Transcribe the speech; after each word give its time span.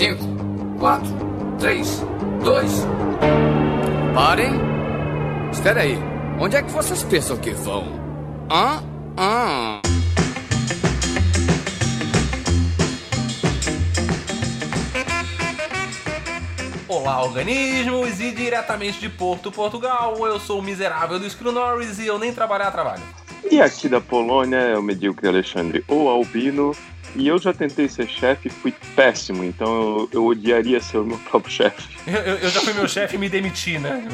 5, 0.00 0.16
4, 0.78 1.06
3, 1.58 2.02
2. 2.42 2.86
Parem! 4.14 4.52
Espera 5.52 5.82
aí. 5.82 5.98
Onde 6.40 6.56
é 6.56 6.62
que 6.62 6.70
vocês 6.70 7.02
pensam 7.02 7.36
que 7.36 7.50
vão? 7.50 7.84
Hã? 8.50 8.82
Hã? 9.18 9.82
Olá, 16.88 17.22
organismos! 17.22 18.20
E 18.20 18.30
diretamente 18.30 18.98
de 19.00 19.10
Porto, 19.10 19.52
Portugal, 19.52 20.16
eu 20.26 20.40
sou 20.40 20.60
o 20.60 20.62
miserável 20.62 21.18
do 21.18 21.28
Screw 21.28 21.52
Norris 21.52 21.98
e 21.98 22.06
eu 22.06 22.18
nem 22.18 22.32
trabalhar 22.32 22.70
trabalho. 22.70 23.02
E 23.50 23.60
aqui 23.60 23.86
da 23.86 24.00
Polônia 24.00 24.56
é 24.56 24.78
o 24.78 24.82
medíocre 24.82 25.28
Alexandre 25.28 25.84
ou 25.86 26.08
Albino. 26.08 26.74
E 27.16 27.26
eu 27.26 27.38
já 27.38 27.52
tentei 27.52 27.88
ser 27.88 28.06
chefe 28.08 28.48
e 28.48 28.50
fui 28.50 28.72
péssimo, 28.94 29.42
então 29.44 29.68
eu, 29.68 30.08
eu 30.12 30.26
odiaria 30.26 30.80
ser 30.80 30.98
o 30.98 31.04
meu 31.04 31.18
próprio 31.30 31.52
chefe. 31.52 31.82
Eu, 32.06 32.14
eu- 32.14 32.36
eu 32.38 32.50
já 32.50 32.60
fui 32.60 32.72
meu 32.72 32.86
chefe 32.88 33.16
e 33.16 33.18
me 33.18 33.28
demiti, 33.28 33.78
né? 33.78 34.02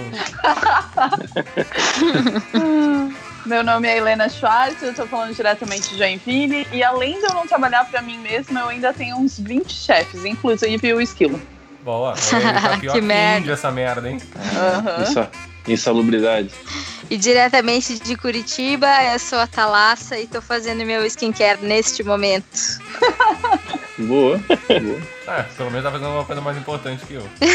Meu 3.45 3.62
nome 3.62 3.87
é 3.87 3.96
Helena 3.98 4.28
Schwartz, 4.28 4.82
eu 4.82 4.92
tô 4.92 5.06
falando 5.06 5.32
diretamente 5.34 5.90
de 5.90 5.98
Joinville. 5.98 6.66
E 6.73 6.82
além 6.82 7.16
de 7.20 7.27
eu 7.27 7.34
não 7.34 7.46
trabalhar 7.46 7.84
pra 7.88 8.02
mim 8.02 8.18
mesma, 8.18 8.60
eu 8.60 8.68
ainda 8.68 8.92
tenho 8.92 9.16
uns 9.16 9.38
20 9.38 9.73
chefes, 9.73 10.24
inclusive 10.24 10.92
o 10.92 11.01
Esquilo. 11.01 11.40
Boa, 11.84 12.15
tá 12.15 12.76
pior 12.80 12.92
Que 12.95 13.01
que, 13.01 13.06
merda. 13.06 13.38
índio 13.40 13.52
essa 13.52 13.70
merda, 13.70 14.10
hein? 14.10 14.18
Aham. 14.56 15.02
Insa- 15.02 15.30
insalubridade. 15.68 16.51
E 17.09 17.16
diretamente 17.16 17.98
de 18.01 18.16
Curitiba, 18.16 18.88
eu 19.12 19.19
sou 19.19 19.38
a 19.38 19.46
Thalassa 19.46 20.19
e 20.19 20.27
tô 20.27 20.42
fazendo 20.42 20.84
meu 20.84 21.06
skincare 21.06 21.65
neste 21.65 22.02
momento. 22.02 22.80
Boa. 23.98 24.38
Boa. 24.38 25.16
É, 25.27 25.42
pelo 25.42 25.73
menos 25.73 25.84
tá 25.84 25.91
fazendo 25.91 26.10
uma 26.10 26.24
coisa 26.24 26.41
mais 26.41 26.57
importante 26.57 27.04
que 27.04 27.15
eu. 27.15 27.29
É. 27.40 27.51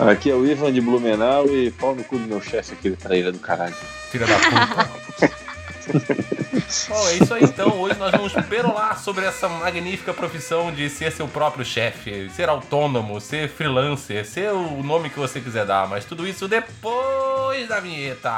Aqui 0.10 0.30
é 0.30 0.34
o 0.34 0.46
Ivan 0.46 0.72
de 0.72 0.80
Blumenau 0.80 1.46
e 1.54 1.70
pau 1.72 1.94
no 1.94 2.02
cu 2.02 2.16
do 2.16 2.26
meu 2.26 2.40
chefe, 2.40 2.72
aquele 2.72 2.96
traíra 2.96 3.30
do 3.30 3.38
caralho. 3.38 3.74
Filha 4.10 4.26
da 4.26 4.38
puta. 4.38 5.30
Bom, 6.88 7.08
é 7.08 7.14
isso 7.14 7.34
aí 7.34 7.44
então. 7.44 7.80
Hoje 7.80 7.98
nós 7.98 8.10
vamos 8.10 8.32
perolar 8.48 8.98
sobre 8.98 9.24
essa 9.24 9.48
magnífica 9.48 10.12
profissão 10.12 10.72
de 10.72 10.88
ser 10.90 11.12
seu 11.12 11.28
próprio 11.28 11.64
chefe, 11.64 12.28
ser 12.30 12.48
autônomo, 12.48 13.20
ser 13.20 13.48
freelancer, 13.48 14.26
ser 14.26 14.52
o 14.52 14.82
nome 14.82 15.10
que 15.10 15.18
você 15.18 15.40
quiser 15.40 15.64
dar, 15.64 15.88
mas 15.88 16.04
tudo 16.04 16.26
isso 16.26 16.48
depois 16.48 17.68
da 17.68 17.80
vinheta. 17.80 18.30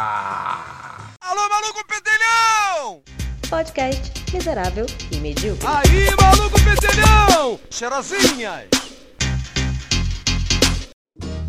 Alô, 1.21 1.49
maluco 1.49 1.85
pedelhão! 1.87 3.03
Podcast 3.49 4.13
miserável 4.33 4.87
e 5.11 5.17
medíocre. 5.17 5.67
Aí, 5.67 6.15
maluco 6.21 6.59
pedelhão! 6.63 7.59
Cheirosinhas! 7.71 8.69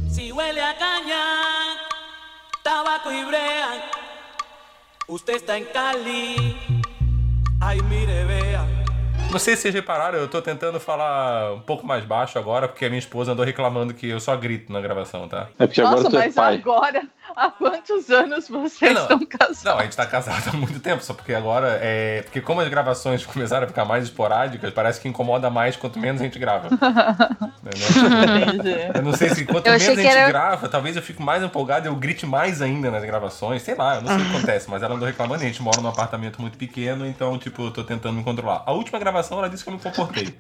Si 0.10 0.32
huele 0.32 0.60
a 0.60 0.74
caña, 0.74 1.78
tabaco 2.64 3.10
brea, 3.28 3.84
usted 5.10 5.36
está 5.36 5.58
en 5.58 5.66
Cali. 5.66 6.56
Ay, 7.60 7.82
mire, 7.90 8.24
vea. 8.26 8.79
Não 9.32 9.38
sei 9.38 9.56
se 9.56 9.62
vocês 9.62 9.76
repararam, 9.76 10.18
eu 10.18 10.28
tô 10.28 10.42
tentando 10.42 10.80
falar 10.80 11.54
um 11.54 11.60
pouco 11.60 11.86
mais 11.86 12.04
baixo 12.04 12.40
agora, 12.40 12.68
porque 12.68 12.84
a 12.86 12.90
minha 12.90 12.98
esposa 12.98 13.32
andou 13.34 13.46
reclamando 13.46 13.94
que 13.94 14.10
eu 14.10 14.20
só 14.20 14.36
grito 14.36 14.74
na 14.74 14.82
gravação, 14.82 15.28
tá? 15.28 15.48
É 15.60 15.68
porque 15.68 15.82
Nossa, 15.84 15.94
agora 16.00 16.10
tu 16.10 16.16
é 16.18 16.26
mas 16.26 16.34
pai. 16.36 16.56
agora, 16.56 17.04
há 17.36 17.52
quantos 17.52 18.10
anos 18.10 18.50
vocês 18.50 18.92
Não. 18.92 19.04
estão 19.04 19.20
casados? 19.28 19.64
Não, 19.64 19.78
a 19.78 19.84
gente 19.84 19.96
tá 19.96 20.08
casado 20.08 20.50
há 20.50 20.54
muito 20.58 20.80
tempo, 20.80 21.04
só 21.04 21.14
porque 21.14 21.32
agora 21.36 21.78
é. 21.80 22.24
Porque 22.24 22.42
como 22.42 22.60
as 22.62 22.68
gravações 22.70 23.24
começaram 23.28 23.66
a 23.66 23.68
ficar 23.68 23.86
mais 23.86 24.06
esporádicas, 24.06 24.74
parece 24.74 25.00
que 25.00 25.08
incomoda 25.08 25.48
mais 25.52 25.76
quanto 25.76 26.00
menos 26.00 26.20
a 26.22 26.24
gente 26.24 26.40
grava. 26.40 26.68
Entendi. 27.64 28.76
Eu 28.96 29.02
não 29.04 29.14
sei 29.14 29.30
se 29.30 29.46
quanto 29.46 29.66
menos 29.70 29.88
a 29.88 29.94
gente 29.94 30.08
era- 30.08 30.28
grava, 30.28 30.68
talvez 30.68 30.96
eu 30.96 31.04
fique 31.04 31.22
mais 31.22 31.44
empolgado 31.44 31.88
e 31.88 31.90
eu 31.90 31.96
grite 31.96 32.26
mais 32.26 32.64
ainda 32.64 32.90
nas 32.90 33.04
gravações. 33.06 33.62
Sei 33.62 33.76
lá, 33.76 33.98
eu 33.98 34.02
não 34.02 34.08
sei 34.08 34.18
o 34.18 34.26
que 34.26 34.32
acontece, 34.38 34.68
mas 34.72 34.82
ela 34.82 34.96
andou 34.96 35.08
reclamando 35.08 35.44
e 35.44 35.46
a 35.46 35.50
gente 35.50 35.62
mora 35.62 35.80
num 35.82 35.90
apartamento 35.90 36.42
muito 36.42 36.58
pequeno, 36.58 37.06
então, 37.06 37.38
tipo, 37.38 37.62
eu 37.66 37.72
tô 37.72 37.84
tentando 37.84 38.16
me 38.16 38.24
controlar. 38.24 38.64
A 38.66 38.72
última 38.72 38.98
gravação 38.98 39.19
ela 39.40 39.50
disse 39.50 39.64
que 39.64 39.70
eu 39.70 39.74
me 39.74 39.80
comportei. 39.80 40.36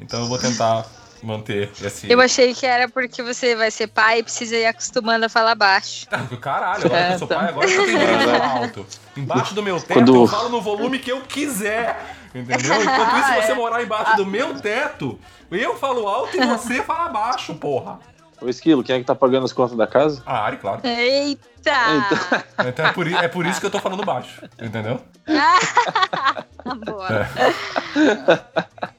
Então 0.00 0.20
eu 0.20 0.26
vou 0.26 0.38
tentar 0.38 0.84
manter 1.22 1.70
esse. 1.82 2.10
Eu 2.10 2.20
achei 2.20 2.54
que 2.54 2.66
era 2.66 2.88
porque 2.88 3.22
você 3.22 3.56
vai 3.56 3.70
ser 3.70 3.86
pai 3.86 4.18
e 4.18 4.22
precisa 4.22 4.56
ir 4.56 4.66
acostumando 4.66 5.24
a 5.26 5.28
falar 5.28 5.54
baixo. 5.54 6.06
Ah, 6.10 6.18
Caralho, 6.36 6.84
agora 6.86 7.06
que 7.08 7.12
eu 7.14 7.18
sou 7.18 7.28
É, 7.30 7.34
pai, 7.34 7.48
agora 7.48 7.66
que 7.66 7.74
eu 7.74 7.84
tenho 7.86 7.98
de 8.18 8.24
falar 8.24 8.46
alto. 8.58 8.86
Embaixo 9.16 9.54
do 9.54 9.62
meu 9.62 9.80
teto, 9.80 9.92
Quando- 9.94 10.14
eu 10.14 10.26
falo 10.26 10.48
no 10.50 10.60
volume 10.60 10.98
que 10.98 11.10
eu 11.10 11.20
quiser. 11.22 12.14
Entendeu? 12.34 12.82
Enquanto 12.82 13.16
isso, 13.16 13.28
se 13.28 13.42
você 13.46 13.52
é. 13.52 13.54
morar 13.54 13.82
embaixo 13.82 14.16
do 14.16 14.26
meu 14.26 14.60
teto, 14.60 15.18
eu 15.50 15.74
falo 15.78 16.06
alto 16.06 16.36
e 16.36 16.46
você 16.46 16.82
fala 16.82 17.08
baixo, 17.08 17.54
porra. 17.54 17.98
Ô, 18.40 18.48
Esquilo, 18.48 18.84
quem 18.84 18.96
é 18.96 18.98
que 18.98 19.04
tá 19.04 19.14
pagando 19.14 19.44
as 19.44 19.52
contas 19.52 19.76
da 19.76 19.86
casa? 19.86 20.22
A 20.26 20.40
Ari, 20.40 20.58
claro. 20.58 20.80
Eita! 20.84 21.46
Então 22.66 22.86
é 22.86 22.92
por, 22.92 23.12
é 23.12 23.28
por 23.28 23.46
isso 23.46 23.60
que 23.60 23.66
eu 23.66 23.70
tô 23.70 23.78
falando 23.78 24.04
baixo, 24.04 24.42
entendeu? 24.60 25.00
Boa. 26.84 27.08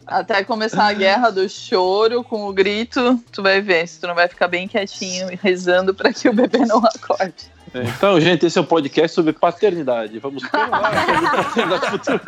Até 0.06 0.44
começar 0.44 0.86
a 0.86 0.94
guerra 0.94 1.30
do 1.30 1.48
choro 1.48 2.24
com 2.24 2.48
o 2.48 2.54
grito, 2.54 3.22
tu 3.32 3.44
vai 3.44 3.62
ver 3.62 3.88
se 3.88 4.00
tu 4.00 4.08
não 4.08 4.16
vai 4.16 4.28
ficar 4.28 4.48
bem 4.48 4.68
quietinho 4.68 5.32
e 5.32 5.36
rezando 5.36 5.94
pra 5.94 6.12
que 6.12 6.28
o 6.28 6.34
bebê 6.34 6.60
não 6.60 6.80
acorde. 6.80 7.57
É, 7.74 7.84
Então, 7.84 8.20
gente, 8.20 8.46
esse 8.46 8.58
é 8.58 8.62
um 8.62 8.66
podcast 8.66 9.14
sobre 9.14 9.34
paternidade. 9.34 10.20
Vamos 10.20 10.44
falar 10.44 10.92
sobre 11.06 11.30
paternidade 11.44 11.90
futura. 11.92 12.20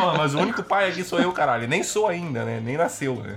Porra, 0.00 0.18
mas 0.18 0.34
o 0.34 0.38
único 0.38 0.62
pai 0.62 0.88
aqui 0.90 1.02
sou 1.04 1.20
eu, 1.20 1.32
caralho. 1.32 1.66
Nem 1.68 1.82
sou 1.82 2.06
ainda, 2.08 2.44
né? 2.44 2.60
Nem 2.62 2.76
nasceu, 2.76 3.16
né? 3.16 3.36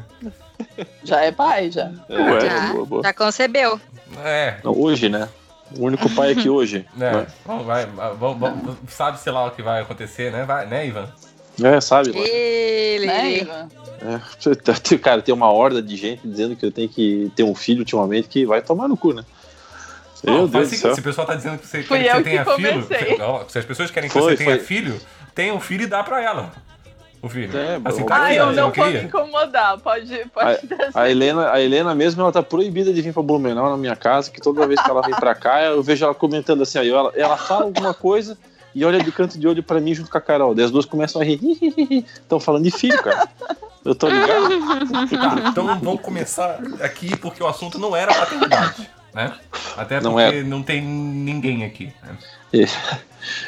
Já 1.04 1.22
é 1.22 1.32
pai, 1.32 1.72
já. 1.72 1.92
Ué, 2.10 2.42
Já, 2.42 2.74
boa, 2.74 2.86
boa. 2.86 3.04
já 3.04 3.14
concebeu. 3.14 3.80
É, 4.24 4.58
Não, 4.64 4.78
hoje, 4.78 5.10
né? 5.10 5.30
O 5.78 5.86
único 5.86 6.10
pai 6.10 6.32
aqui 6.32 6.50
hoje. 6.50 6.86
né? 6.96 7.28
Vamos, 7.46 7.66
vai, 7.66 7.86
vamos, 7.86 8.40
vamos- 8.40 8.76
sabe, 8.88 9.20
sei 9.20 9.32
lá, 9.32 9.46
o 9.46 9.52
que 9.52 9.62
vai 9.62 9.82
acontecer, 9.82 10.32
né? 10.32 10.46
Vai, 10.46 10.66
né, 10.66 10.88
Ivan? 10.88 11.08
É, 11.64 11.82
sabe? 11.82 12.12
lá. 12.12 12.20
Ele. 12.20 13.06
Né, 13.08 13.32
Ivan? 13.40 13.68
É, 14.02 14.98
cara, 15.02 15.22
tem 15.22 15.34
uma 15.34 15.52
horda 15.52 15.82
de 15.82 15.96
gente 15.96 16.22
dizendo 16.28 16.56
que 16.56 16.66
eu 16.66 16.72
tenho 16.72 16.88
que 16.88 17.32
ter 17.36 17.44
um 17.44 17.56
filho 17.56 17.80
ultimamente 17.80 18.28
que 18.28 18.46
vai 18.46 18.62
tomar 18.62 18.88
no 18.88 18.96
cu, 18.96 19.14
né? 19.14 19.24
Não, 20.23 20.33
Meu 20.33 20.47
faz 20.47 20.51
Deus 20.51 20.53
o 20.53 20.66
do 20.66 20.69
seguinte, 20.69 20.81
céu. 20.81 20.94
se 20.95 21.00
o 21.00 21.03
pessoal 21.03 21.28
tá 21.28 21.35
dizendo 21.35 21.57
que 21.59 21.67
você 21.67 21.83
Fui 21.83 22.00
quer 22.00 22.03
que 22.05 22.11
você 22.11 22.17
que 22.23 22.29
tenha 22.29 22.45
filho, 22.45 22.83
comecei. 22.88 23.22
ó, 23.22 23.44
se 23.47 23.59
as 23.59 23.66
pessoas 23.66 23.91
querem 23.91 24.09
que 24.09 24.13
Foi, 24.19 24.31
você 24.35 24.44
tenha 24.44 24.55
foi. 24.57 24.66
filho, 24.66 25.00
tenha 25.35 25.53
um 25.53 25.59
filho 25.59 25.83
e 25.83 25.88
dá 25.88 26.03
pra 26.03 26.22
ela. 26.22 26.51
O 27.22 27.28
filho. 27.29 27.50
É, 27.57 27.79
assim, 27.83 28.05
tá 28.05 28.23
Ah, 28.23 28.33
eu 28.33 28.51
não 28.53 28.72
queria? 28.72 29.01
incomodar. 29.03 29.78
Pode, 29.79 30.23
pode 30.33 30.66
dar 30.67 30.91
A 30.94 31.09
Helena, 31.09 31.51
a 31.51 31.59
Helena 31.59 31.94
mesmo, 31.95 32.22
ela 32.22 32.31
tá 32.31 32.44
proibida 32.44 32.94
de 32.94 33.01
vir 33.01 33.11
pra 33.13 33.23
Blumenau 33.23 33.69
na 33.72 33.78
minha 33.78 33.95
casa, 33.95 34.29
que 34.31 34.39
toda 34.39 34.66
vez 34.67 34.79
que 34.81 34.89
ela 34.89 35.01
vem 35.01 35.16
pra 35.16 35.33
cá, 35.35 35.63
eu 35.63 35.81
vejo 35.81 36.05
ela 36.05 36.13
comentando 36.13 36.61
assim, 36.61 36.78
aí 36.78 36.89
ela, 36.89 37.11
ela 37.16 37.35
fala 37.35 37.63
alguma 37.66 37.94
coisa 37.94 38.38
e 38.75 38.85
olha 38.85 39.03
de 39.03 39.11
canto 39.11 39.39
de 39.39 39.47
olho 39.47 39.63
pra 39.63 39.79
mim 39.79 39.95
junto 39.95 40.11
com 40.11 40.17
a 40.17 40.22
Carol. 40.22 40.53
Daí 40.53 40.66
as 40.66 40.72
duas 40.72 40.85
começam 40.85 41.19
a 41.19 41.25
rir. 41.25 41.39
Estão 42.22 42.39
falando 42.39 42.63
de 42.63 42.72
filho, 42.72 43.01
cara. 43.01 43.28
Eu 43.84 43.95
tô 43.95 44.07
ligado. 44.09 44.49
Tá, 45.09 45.49
então 45.49 45.79
vamos 45.79 46.01
começar 46.01 46.59
aqui 46.81 47.16
porque 47.17 47.41
o 47.41 47.47
assunto 47.47 47.79
não 47.79 47.95
era 47.95 48.13
paternidade, 48.13 48.88
né? 49.17 49.33
Até 49.75 50.00
Não 50.00 50.11
porque 50.13 50.23
era. 50.38 50.44
não 50.44 50.61
tem 50.61 50.79
ninguém 50.81 51.66
aqui. 51.66 51.91
né? 52.03 52.16
E, 52.53 52.66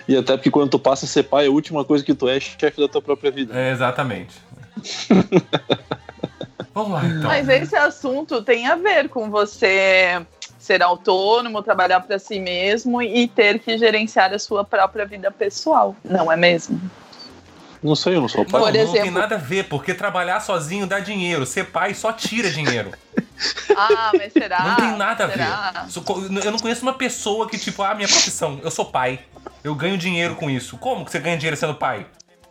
e 0.07 0.17
até 0.17 0.35
porque 0.35 0.49
quando 0.51 0.71
tu 0.71 0.79
passa 0.79 1.05
a 1.05 1.07
ser 1.07 1.23
pai, 1.23 1.45
a 1.45 1.51
última 1.51 1.85
coisa 1.85 2.03
que 2.03 2.13
tu 2.15 2.27
é 2.27 2.37
é 2.37 2.39
chefe 2.39 2.81
da 2.81 2.87
tua 2.87 3.01
própria 3.01 3.29
vida. 3.31 3.57
É, 3.57 3.71
exatamente. 3.71 4.33
Vamos 6.73 6.91
lá, 6.91 7.05
então. 7.05 7.23
Mas 7.23 7.47
esse 7.49 7.75
assunto 7.75 8.41
tem 8.41 8.67
a 8.67 8.75
ver 8.75 9.09
com 9.09 9.29
você 9.29 10.21
ser 10.57 10.81
autônomo, 10.83 11.61
trabalhar 11.61 11.99
para 12.01 12.17
si 12.19 12.39
mesmo 12.39 13.01
e 13.01 13.27
ter 13.27 13.59
que 13.59 13.77
gerenciar 13.77 14.33
a 14.33 14.39
sua 14.39 14.63
própria 14.63 15.05
vida 15.05 15.31
pessoal, 15.31 15.95
não 16.03 16.31
é 16.31 16.35
mesmo? 16.37 16.79
Não 17.81 17.95
sei, 17.95 18.15
eu 18.15 18.21
não 18.21 18.27
sou 18.27 18.43
Não, 18.43 18.51
pai. 18.51 18.59
Por 18.61 18.67
não 18.67 18.73
tem 18.73 18.81
exemplo- 19.01 19.19
nada 19.21 19.35
a 19.35 19.37
ver, 19.37 19.63
porque 19.69 19.93
trabalhar 19.93 20.41
sozinho 20.41 20.85
dá 20.85 20.99
dinheiro. 20.99 21.45
Ser 21.45 21.65
pai 21.67 21.93
só 21.93 22.11
tira 22.11 22.49
dinheiro. 22.51 22.91
Ah, 23.75 24.11
mas 24.17 24.33
será? 24.33 24.59
Não 24.63 24.75
tem 24.75 24.97
nada 24.97 25.25
a 25.25 25.29
será? 25.29 25.83
ver. 25.85 25.91
Sou 25.91 26.03
co- 26.03 26.21
Eu 26.43 26.51
não 26.51 26.59
conheço 26.59 26.81
uma 26.83 26.93
pessoa 26.93 27.47
que, 27.49 27.57
tipo, 27.57 27.81
ah, 27.83 27.93
minha 27.95 28.07
profissão, 28.07 28.59
eu 28.63 28.71
sou 28.71 28.85
pai. 28.85 29.19
Eu 29.63 29.73
ganho 29.75 29.97
dinheiro 29.97 30.35
com 30.35 30.49
isso. 30.49 30.77
Como 30.77 31.05
que 31.05 31.11
você 31.11 31.19
ganha 31.19 31.37
dinheiro 31.37 31.55
sendo 31.57 31.75
pai? 31.75 32.05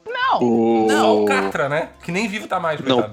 Não, 0.07 0.43
O... 0.43 0.89
Só 0.91 1.17
o 1.23 1.25
Catra, 1.27 1.69
né? 1.69 1.91
Que 2.03 2.11
nem 2.13 2.29
vivo 2.29 2.47
tá 2.49 2.59
mais, 2.59 2.81
Não. 2.81 3.11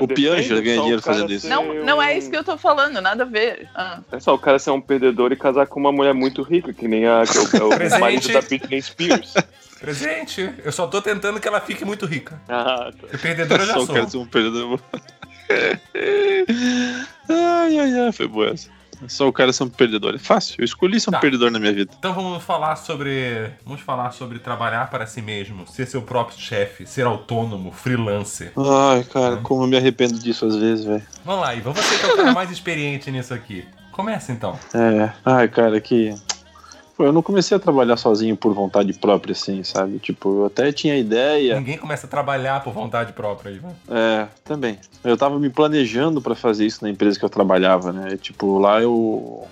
O 0.00 0.06
Pianja 0.08 0.58
ganha 0.60 0.76
só 0.76 0.82
dinheiro 0.82 1.02
fazendo 1.02 1.32
isso. 1.32 1.48
não, 1.48 1.74
não 1.84 2.00
é 2.02 2.16
isso 2.16 2.30
que 2.30 2.36
eu 2.36 2.44
tô 2.44 2.56
falando, 2.56 3.00
nada 3.00 3.24
a 3.24 3.26
ver. 3.26 3.68
Ah. 3.74 3.98
É 4.12 4.20
só 4.20 4.32
o 4.34 4.38
cara 4.38 4.58
ser 4.58 4.70
um 4.70 4.80
perdedor 4.80 5.32
e 5.32 5.36
casar 5.36 5.66
com 5.66 5.78
uma 5.80 5.92
mulher 5.92 6.14
muito 6.14 6.42
rica, 6.42 6.72
que 6.72 6.86
nem 6.88 7.06
a, 7.06 7.24
que 7.26 7.36
é 7.56 7.62
o, 7.62 7.72
é 7.72 7.96
o 7.96 7.98
marido 8.00 8.32
da 8.32 8.40
Britney 8.40 8.80
Spears. 8.80 9.34
Presente. 9.80 10.54
Eu 10.64 10.70
só 10.72 10.86
tô 10.86 11.02
tentando 11.02 11.40
que 11.40 11.48
ela 11.48 11.60
fique 11.60 11.84
muito 11.84 12.06
rica. 12.06 12.40
Ah, 12.48 12.90
tá. 12.92 13.18
Perdedora 13.18 13.62
eu 13.64 13.66
já 13.66 13.74
Só 13.74 13.86
sou. 13.86 13.94
quero 13.96 14.08
ser 14.10 14.16
um 14.18 14.26
perdedor. 14.26 14.78
ai, 17.28 17.78
ai, 17.78 18.00
ai, 18.00 18.12
foi 18.12 18.26
boa 18.28 18.50
essa. 18.50 18.68
Só 19.08 19.26
o 19.26 19.32
cara 19.32 19.52
ser 19.52 19.64
um 19.64 19.68
perdedor. 19.68 20.14
É 20.14 20.18
fácil. 20.18 20.54
Eu 20.60 20.64
escolhi 20.64 21.00
ser 21.00 21.10
um 21.10 21.12
Tá. 21.12 21.18
perdedor 21.18 21.50
na 21.50 21.58
minha 21.58 21.72
vida. 21.72 21.92
Então 21.98 22.14
vamos 22.14 22.40
falar 22.44 22.76
sobre. 22.76 23.50
Vamos 23.64 23.80
falar 23.80 24.12
sobre 24.12 24.38
trabalhar 24.38 24.88
para 24.90 25.06
si 25.06 25.20
mesmo, 25.20 25.66
ser 25.66 25.86
seu 25.86 26.02
próprio 26.02 26.38
chefe, 26.38 26.86
ser 26.86 27.04
autônomo, 27.04 27.72
freelancer. 27.72 28.52
Ai, 28.56 29.02
cara, 29.04 29.38
como 29.38 29.64
eu 29.64 29.66
me 29.66 29.76
arrependo 29.76 30.16
disso 30.20 30.46
às 30.46 30.54
vezes, 30.54 30.84
velho. 30.84 31.02
Vamos 31.24 31.40
lá, 31.40 31.52
Ivan, 31.52 31.72
você 31.72 31.98
que 31.98 32.06
é 32.06 32.12
o 32.12 32.16
cara 32.16 32.32
mais 32.32 32.50
experiente 32.52 33.10
nisso 33.10 33.34
aqui. 33.34 33.64
Começa 33.90 34.30
então. 34.30 34.56
É. 34.72 35.10
Ai, 35.24 35.48
cara, 35.48 35.80
que. 35.80 36.14
Pô, 37.02 37.06
eu 37.06 37.12
não 37.12 37.20
comecei 37.20 37.56
a 37.56 37.58
trabalhar 37.58 37.96
sozinho 37.96 38.36
por 38.36 38.54
vontade 38.54 38.92
própria, 38.92 39.32
assim, 39.32 39.64
sabe? 39.64 39.98
Tipo, 39.98 40.42
eu 40.42 40.46
até 40.46 40.70
tinha 40.70 40.96
ideia. 40.96 41.56
Ninguém 41.56 41.76
começa 41.76 42.06
a 42.06 42.08
trabalhar 42.08 42.62
por 42.62 42.72
vontade 42.72 43.12
própria, 43.12 43.50
Ivan. 43.50 43.70
É, 43.90 44.28
também. 44.44 44.78
Eu 45.02 45.16
tava 45.16 45.36
me 45.36 45.50
planejando 45.50 46.22
pra 46.22 46.36
fazer 46.36 46.64
isso 46.64 46.84
na 46.84 46.88
empresa 46.88 47.18
que 47.18 47.24
eu 47.24 47.28
trabalhava, 47.28 47.92
né? 47.92 48.16
Tipo, 48.16 48.56
lá 48.56 48.80
eu. 48.80 49.48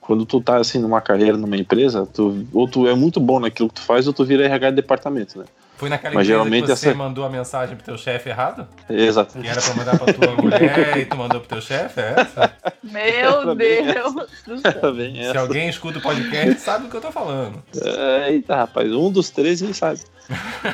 Quando 0.00 0.24
tu 0.24 0.40
tá 0.40 0.56
assim 0.56 0.78
numa 0.78 1.02
carreira 1.02 1.36
numa 1.36 1.58
empresa, 1.58 2.08
tu, 2.10 2.46
ou 2.54 2.66
tu 2.66 2.88
é 2.88 2.94
muito 2.94 3.20
bom 3.20 3.38
naquilo 3.38 3.68
que 3.68 3.74
tu 3.74 3.82
faz, 3.82 4.06
ou 4.06 4.14
tu 4.14 4.24
vira 4.24 4.46
RH 4.46 4.70
de 4.70 4.76
departamento, 4.76 5.38
né? 5.38 5.44
Foi 5.76 5.88
naquela 5.88 6.14
Mas 6.14 6.26
empresa 6.26 6.38
geralmente 6.44 6.62
que 6.66 6.76
você 6.76 6.88
essa- 6.90 6.98
mandou 6.98 7.24
a 7.24 7.28
mensagem 7.28 7.74
pro 7.74 7.84
teu 7.84 7.98
chefe 7.98 8.28
errado? 8.28 8.68
Exato. 8.88 9.36
Que 9.38 9.48
era 9.48 9.60
pra 9.60 9.74
mandar 9.74 9.98
pra 9.98 10.12
tua 10.14 10.36
mulher 10.36 10.96
e 10.98 11.04
tu 11.04 11.16
mandou 11.16 11.40
pro 11.40 11.48
teu 11.48 11.60
chefe? 11.60 12.00
É 12.00 12.14
essa? 12.20 12.52
Meu 12.82 13.54
Deus 13.56 14.14
do 14.46 14.58
céu. 14.60 14.94
Bem, 14.94 15.14
Se 15.14 15.20
essa. 15.22 15.40
alguém 15.40 15.68
escuta 15.68 15.98
o 15.98 16.02
podcast, 16.02 16.60
sabe 16.60 16.84
do 16.84 16.90
que 16.90 16.96
eu 16.96 17.00
tô 17.00 17.10
falando. 17.10 17.60
É, 17.82 18.30
Eita, 18.30 18.54
rapaz, 18.54 18.92
um 18.92 19.10
dos 19.10 19.30
três 19.30 19.60
ele 19.62 19.74
sabe. 19.74 20.00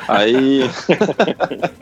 Aí. 0.07 0.69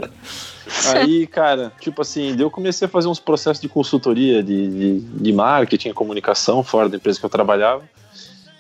Aí, 0.95 1.27
cara, 1.27 1.71
tipo 1.79 2.01
assim, 2.01 2.35
eu 2.39 2.49
comecei 2.49 2.85
a 2.85 2.89
fazer 2.89 3.07
uns 3.07 3.19
processos 3.19 3.61
de 3.61 3.67
consultoria 3.67 4.43
de, 4.43 4.67
de, 4.67 4.99
de 4.99 5.33
marketing, 5.33 5.91
comunicação 5.93 6.63
fora 6.63 6.87
da 6.87 6.97
empresa 6.97 7.19
que 7.19 7.25
eu 7.25 7.29
trabalhava. 7.29 7.83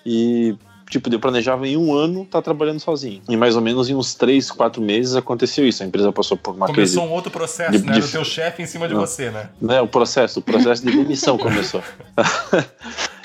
E, 0.05 0.55
tipo, 0.89 1.13
eu 1.13 1.19
planejava 1.19 1.67
em 1.67 1.77
um 1.77 1.93
ano 1.93 2.23
estar 2.23 2.41
trabalhando 2.41 2.79
sozinho. 2.79 3.21
E 3.29 3.37
mais 3.37 3.55
ou 3.55 3.61
menos 3.61 3.89
em 3.89 3.95
uns 3.95 4.13
três, 4.15 4.49
quatro 4.51 4.81
meses 4.81 5.15
aconteceu 5.15 5.67
isso. 5.67 5.83
A 5.83 5.85
empresa 5.85 6.11
passou 6.11 6.35
por 6.35 6.55
uma 6.55 6.65
crise. 6.67 6.95
Começou 6.95 7.03
um 7.11 7.15
outro 7.15 7.31
processo, 7.31 7.71
de- 7.71 7.85
né? 7.85 7.93
de- 7.93 8.01
Do 8.01 8.07
teu 8.07 8.25
chefe 8.25 8.63
em 8.63 8.65
cima 8.65 8.87
de 8.87 8.93
Não. 8.93 9.01
você, 9.01 9.29
né? 9.29 9.49
né, 9.61 9.81
o 9.81 9.87
processo, 9.87 10.39
o 10.39 10.41
processo 10.41 10.83
de 10.85 10.91
demissão 10.91 11.37
começou. 11.39 11.81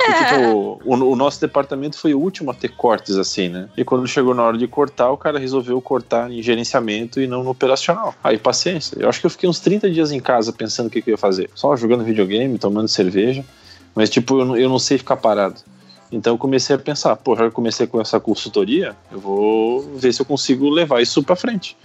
E, 0.07 0.25
tipo, 0.27 0.81
o, 0.85 1.13
o 1.13 1.17
nosso 1.17 1.41
departamento 1.41 1.97
foi 1.99 2.13
o 2.13 2.21
último 2.21 2.51
a 2.51 2.55
ter 2.55 2.69
cortes 2.69 3.17
assim, 3.17 3.49
né? 3.49 3.71
E 3.75 3.83
quando 3.85 4.07
chegou 4.07 4.35
na 4.35 4.43
hora 4.43 4.59
de 4.59 4.67
cortar, 4.69 5.11
o 5.11 5.17
cara 5.17 5.39
resolveu 5.39 5.81
cortar 5.81 6.31
em 6.31 6.43
gerenciamento 6.43 7.21
e 7.23 7.27
não 7.27 7.43
no 7.43 7.49
operacional. 7.49 8.15
Aí 8.23 8.37
paciência. 8.37 8.99
Eu 9.01 9.09
acho 9.09 9.19
que 9.19 9.25
eu 9.25 9.31
fiquei 9.31 9.49
uns 9.49 9.61
30 9.61 9.91
dias 9.91 10.13
em 10.13 10.21
casa 10.21 10.53
pensando 10.53 10.89
o 10.89 10.91
que, 10.91 11.01
que 11.01 11.09
eu 11.09 11.13
ia 11.15 11.19
fazer. 11.19 11.49
Só 11.55 11.75
jogando 11.75 12.05
videogame, 12.05 12.59
tomando 12.59 12.87
cerveja. 12.87 13.43
Mas, 13.95 14.11
tipo, 14.11 14.41
eu 14.41 14.45
não, 14.45 14.57
eu 14.59 14.69
não 14.69 14.79
sei 14.79 14.99
ficar 14.99 15.17
parado. 15.17 15.55
Então 16.17 16.35
eu 16.35 16.39
comecei 16.39 16.77
a 16.77 16.79
pensar, 16.79 17.17
pô, 17.17 17.35
já 17.35 17.51
comecei 17.51 17.87
com 17.89 18.01
essa 18.01 18.21
consultoria, 18.21 18.95
eu 19.11 19.19
vou 19.19 19.83
ver 19.97 20.13
se 20.15 20.23
eu 20.23 20.27
consigo 20.27 20.71
levar 20.71 21.03
isso 21.03 21.23
pra 21.25 21.35
frente. 21.35 21.77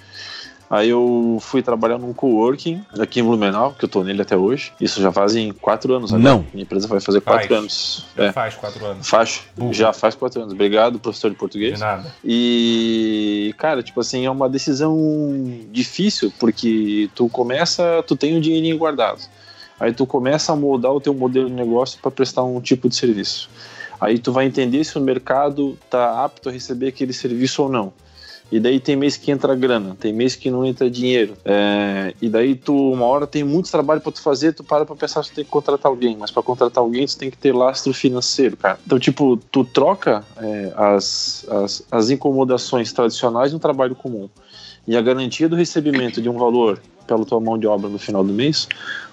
Aí 0.70 0.90
eu 0.90 1.40
fui 1.42 1.64
trabalhar 1.64 1.98
num 1.98 2.14
coworking 2.14 2.84
aqui 3.00 3.22
em 3.22 3.24
Blumenau, 3.24 3.74
que 3.74 3.86
eu 3.86 3.90
tô 3.90 4.04
nele 4.04 4.22
até 4.22 4.38
hoje. 4.38 4.72
Isso 4.80 5.02
já 5.02 5.12
fazem 5.12 5.52
quatro 5.52 5.96
anos 5.96 6.14
agora. 6.14 6.30
Não. 6.30 6.46
Minha 6.54 6.62
empresa 6.62 6.88
vai 6.88 7.00
fazer 7.00 7.22
quatro 7.22 7.48
Faz. 7.48 7.60
anos. 7.60 8.06
Já 8.16 8.24
É. 8.26 8.32
faz 8.32 8.54
quatro 8.54 8.86
anos. 8.86 9.10
Faz, 9.10 9.42
Burro. 9.58 9.74
já 9.74 9.92
faz 9.92 10.14
quatro 10.14 10.40
anos. 10.42 10.54
Obrigado, 10.54 11.00
professor 11.00 11.30
de 11.30 11.34
De 11.34 11.40
português. 11.40 11.80
nada. 11.80 12.14
E, 12.24 13.52
cara, 13.58 13.82
tipo 13.82 14.00
assim, 14.00 14.28
é 14.28 14.30
uma 14.30 14.48
decisão 14.48 14.96
difícil, 15.72 16.32
porque 16.40 17.10
tu 17.16 17.28
começa, 17.30 18.04
tu 18.06 18.16
tem 18.16 18.38
um 18.38 18.40
dinheirinho 18.40 18.78
guardado. 18.78 19.22
Aí 19.80 19.92
tu 19.92 20.06
começa 20.06 20.52
a 20.54 20.56
moldar 20.56 20.92
o 20.94 21.02
teu 21.02 21.16
modelo 21.16 21.48
de 21.48 21.54
negócio 21.56 21.98
para 22.00 22.12
prestar 22.12 22.44
um 22.44 22.62
tipo 22.62 22.88
de 22.88 22.96
serviço. 22.96 23.50
Aí 24.00 24.18
tu 24.18 24.32
vai 24.32 24.46
entender 24.46 24.84
se 24.84 24.98
o 24.98 25.02
mercado 25.02 25.78
tá 25.90 26.24
apto 26.24 26.50
a 26.50 26.52
receber 26.52 26.88
aquele 26.88 27.14
serviço 27.14 27.64
ou 27.64 27.70
não. 27.70 27.94
E 28.52 28.60
daí 28.60 28.80
tem 28.80 28.96
mês 28.96 29.16
que 29.16 29.30
entra 29.30 29.56
grana, 29.56 29.96
tem 30.00 30.12
mês 30.12 30.36
que 30.36 30.50
não 30.50 30.66
entra 30.66 30.90
dinheiro. 30.90 31.36
É, 31.46 32.16
e 32.20 32.28
daí 32.28 32.56
tu, 32.56 32.94
uma 32.94 33.06
hora 33.06 33.28
tem 33.28 33.44
muito 33.44 33.70
trabalho 33.70 34.02
para 34.02 34.12
tu 34.12 34.22
fazer, 34.22 34.54
tu 34.54 34.64
para 34.64 34.86
pra 34.86 34.96
pensar 34.96 35.24
se 35.24 35.30
tu 35.30 35.36
tem 35.36 35.46
que 35.46 35.52
contratar 35.52 35.92
alguém. 35.92 36.18
Mas 36.18 36.32
para 36.32 36.42
contratar 36.42 36.84
alguém, 36.84 37.06
tu 37.06 37.16
tem 37.16 37.30
que 37.30 37.38
ter 37.38 37.54
lastro 37.54 37.94
financeiro, 37.94 38.58
cara. 38.58 38.80
Então, 38.84 38.98
tipo, 38.98 39.38
tu 39.52 39.64
troca 39.64 40.24
é, 40.38 40.74
as, 40.76 41.46
as, 41.48 41.84
as 41.92 42.10
incomodações 42.10 42.92
tradicionais 42.92 43.54
no 43.54 43.60
trabalho 43.60 43.94
comum 43.94 44.28
e 44.88 44.98
a 44.98 45.02
garantia 45.02 45.48
do 45.48 45.56
recebimento 45.56 46.20
de 46.20 46.28
um 46.28 46.38
valor 46.38 46.82
pela 47.06 47.24
tua 47.24 47.40
mão 47.40 47.58
de 47.58 47.68
obra 47.68 47.88
no 47.88 48.00
final 48.00 48.24
do 48.24 48.34
mês 48.34 48.68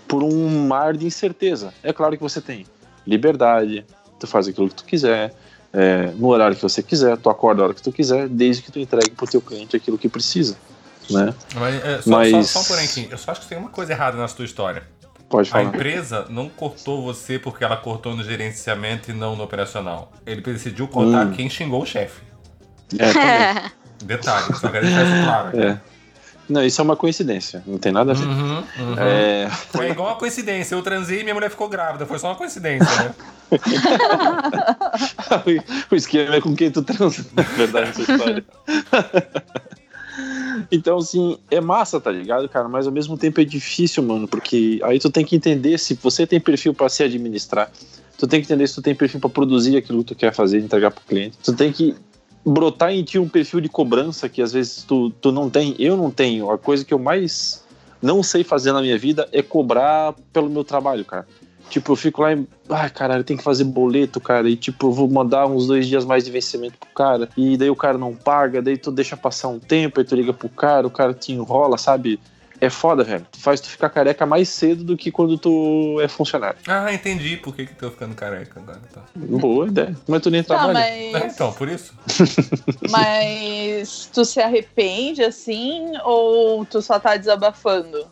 por 0.09 0.23
um 0.23 0.67
mar 0.67 0.97
de 0.97 1.05
incerteza. 1.05 1.75
É 1.83 1.93
claro 1.93 2.17
que 2.17 2.23
você 2.23 2.41
tem 2.41 2.65
liberdade, 3.07 3.85
tu 4.19 4.27
faz 4.27 4.49
aquilo 4.49 4.69
que 4.69 4.75
tu 4.77 4.85
quiser, 4.85 5.35
é, 5.73 6.07
no 6.17 6.29
horário 6.29 6.57
que 6.57 6.63
você 6.63 6.83
quiser, 6.83 7.17
tu 7.19 7.29
acorda 7.29 7.63
a 7.63 7.65
hora 7.67 7.75
que 7.75 7.83
tu 7.83 7.93
quiser, 7.93 8.29
desde 8.29 8.63
que 8.63 8.73
tu 8.73 8.79
entregue 8.79 9.11
pro 9.11 9.27
teu 9.27 9.41
cliente 9.41 9.77
aquilo 9.77 9.99
que 9.99 10.09
precisa, 10.09 10.57
né? 11.11 11.35
Mas, 11.55 11.85
é, 11.85 12.03
só, 12.03 12.11
Mas- 12.11 12.47
só, 12.51 12.63
só 12.63 12.69
porém 12.69 12.85
aqui. 12.87 13.09
Eu 13.11 13.19
só 13.19 13.31
acho 13.33 13.43
que 13.43 13.49
tem 13.49 13.59
uma 13.59 13.69
coisa 13.71 13.93
errada 13.93 14.17
nessa 14.17 14.35
tua 14.37 14.45
história. 14.45 14.83
Pode 15.29 15.49
A 15.49 15.53
falar. 15.53 15.65
empresa 15.65 16.25
não 16.31 16.49
cortou 16.49 17.03
você 17.03 17.37
porque 17.39 17.65
ela 17.65 17.77
cortou 17.77 18.15
no 18.15 18.23
gerenciamento 18.23 19.11
e 19.11 19.15
não 19.15 19.35
no 19.35 19.43
operacional. 19.43 20.13
Ele 20.25 20.41
decidiu 20.41 20.87
cortar 20.87 21.27
Hum. 21.27 21.33
quem 21.33 21.51
xingou 21.51 21.83
o 21.83 21.87
chefe. 21.87 22.21
É. 22.97 23.71
Detalhe, 24.05 24.55
só 24.55 24.69
quero 24.69 24.87
deixar 24.87 25.05
isso 25.05 25.25
claro. 25.25 25.61
É. 25.61 25.81
Não, 26.49 26.65
isso 26.65 26.81
é 26.81 26.85
uma 26.85 26.97
coincidência, 26.97 27.63
não 27.67 27.79
tem 27.79 27.91
nada 27.91 28.13
a 28.13 28.15
ver. 28.15 28.27
Uhum, 28.27 28.59
uhum. 28.59 28.99
É, 28.99 29.49
É 29.81 29.91
igual 29.91 30.09
uma 30.09 30.17
coincidência. 30.17 30.75
Eu 30.75 30.83
transei 30.83 31.21
e 31.21 31.23
minha 31.23 31.35
mulher 31.35 31.51
ficou 31.51 31.69
grávida. 31.69 32.07
Foi 32.07 32.19
só 32.19 32.29
uma 32.29 32.37
coincidência, 32.37 32.87
né? 33.03 33.15
o 35.91 35.95
esquema 35.95 36.37
é 36.37 36.41
com 36.41 36.55
quem 36.55 36.71
tu 36.71 36.83
transa, 36.83 37.27
na 37.35 37.43
verdade, 37.43 37.91
essa 37.91 38.13
história. 38.13 38.45
Então, 40.73 40.99
assim, 40.99 41.39
é 41.51 41.61
massa, 41.61 42.01
tá 42.01 42.11
ligado, 42.11 42.49
cara? 42.49 42.69
Mas 42.69 42.87
ao 42.87 42.93
mesmo 42.93 43.19
tempo 43.19 43.41
é 43.41 43.45
difícil, 43.45 44.03
mano, 44.03 44.27
porque 44.27 44.81
aí 44.83 44.99
tu 44.99 45.11
tem 45.11 45.25
que 45.25 45.37
entender 45.37 45.79
se 45.79 45.95
você 45.95 46.27
tem 46.27 46.41
perfil 46.41 46.73
pra 46.73 46.89
se 46.89 47.03
administrar. 47.03 47.71
Tu 48.19 48.27
tem 48.27 48.41
que 48.41 48.47
entender 48.47 48.67
se 48.67 48.75
tu 48.75 48.83
tem 48.83 48.95
perfil 48.95 49.21
pra 49.21 49.29
produzir 49.29 49.77
aquilo 49.77 49.99
que 49.99 50.07
tu 50.07 50.15
quer 50.15 50.33
fazer, 50.33 50.59
entregar 50.59 50.91
pro 50.91 51.05
cliente. 51.05 51.37
Tu 51.43 51.53
tem 51.53 51.71
que 51.71 51.95
brotar 52.47 52.93
em 52.93 53.03
ti 53.03 53.19
um 53.19 53.29
perfil 53.29 53.61
de 53.61 53.69
cobrança 53.69 54.29
que 54.29 54.41
às 54.41 54.53
vezes 54.53 54.85
tu, 54.85 55.11
tu 55.11 55.33
não 55.33 55.51
tem. 55.51 55.75
Eu 55.79 55.97
não 55.97 56.11
tenho. 56.11 56.51
A 56.51 56.57
coisa 56.57 56.85
que 56.85 56.95
eu 56.95 56.99
mais 56.99 57.65
não 58.01 58.23
sei 58.23 58.45
fazer 58.45 58.73
na 58.73 58.81
minha 58.81 58.97
vida 58.97 59.29
é 59.33 59.43
cobrar 59.43 60.15
pelo 60.33 60.49
meu 60.49 60.63
trabalho, 60.63 61.05
cara. 61.05 61.27
Tipo, 61.69 61.93
eu 61.93 61.97
fico 61.97 62.23
lá 62.23 62.33
e. 62.33 62.47
Ai, 62.71 62.89
caralho, 62.91 63.25
tem 63.25 63.37
que 63.37 63.43
fazer 63.43 63.65
boleto, 63.65 64.21
cara. 64.21 64.49
E 64.49 64.57
tipo, 64.57 64.87
eu 64.87 64.93
vou 64.93 65.09
mandar 65.09 65.47
uns 65.47 65.67
dois 65.67 65.89
dias 65.89 66.05
mais 66.05 66.25
de 66.25 66.31
vencimento 66.31 66.79
pro 66.79 66.89
cara. 66.91 67.29
E 67.37 67.57
daí 67.57 67.69
o 67.69 67.75
cara 67.75 67.99
não 67.99 68.15
paga, 68.15 68.63
daí 68.63 68.79
tu 68.79 68.93
deixa 68.93 69.17
passar 69.17 69.49
um 69.49 69.59
tempo, 69.59 69.99
aí 69.99 70.07
tu 70.07 70.15
liga 70.15 70.33
pro 70.33 70.49
cara, 70.49 70.87
o 70.87 70.91
cara 70.91 71.13
te 71.13 71.33
enrola, 71.33 71.77
sabe? 71.77 72.21
É 72.61 72.71
foda, 72.71 73.05
velho. 73.05 73.27
Tu 73.31 73.39
faz 73.41 73.61
tu 73.61 73.69
ficar 73.69 73.91
careca 73.91 74.25
mais 74.25 74.49
cedo 74.49 74.83
do 74.83 74.97
que 74.97 75.11
quando 75.11 75.37
tu 75.37 75.99
é 76.01 76.09
funcionário. 76.09 76.59
Ah, 76.67 76.93
entendi 76.93 77.37
por 77.37 77.55
que, 77.55 77.67
que 77.67 77.75
tô 77.75 77.91
ficando 77.91 78.15
careca 78.15 78.61
agora. 78.61 78.81
Tá. 78.93 79.03
Boa 79.15 79.67
ideia. 79.69 79.95
Mas 80.09 80.23
tu 80.23 80.31
nem 80.31 80.43
Tá, 80.43 80.57
trabalha. 80.57 80.81
mas, 81.13 81.35
Então, 81.35 81.53
por 81.53 81.69
isso. 81.69 81.93
mas 82.91 84.09
tu 84.13 84.25
se 84.25 84.41
arrepende 84.41 85.23
assim 85.23 85.93
ou 86.05 86.65
tu 86.65 86.81
só 86.83 86.99
tá 86.99 87.17
desabafando? 87.17 88.07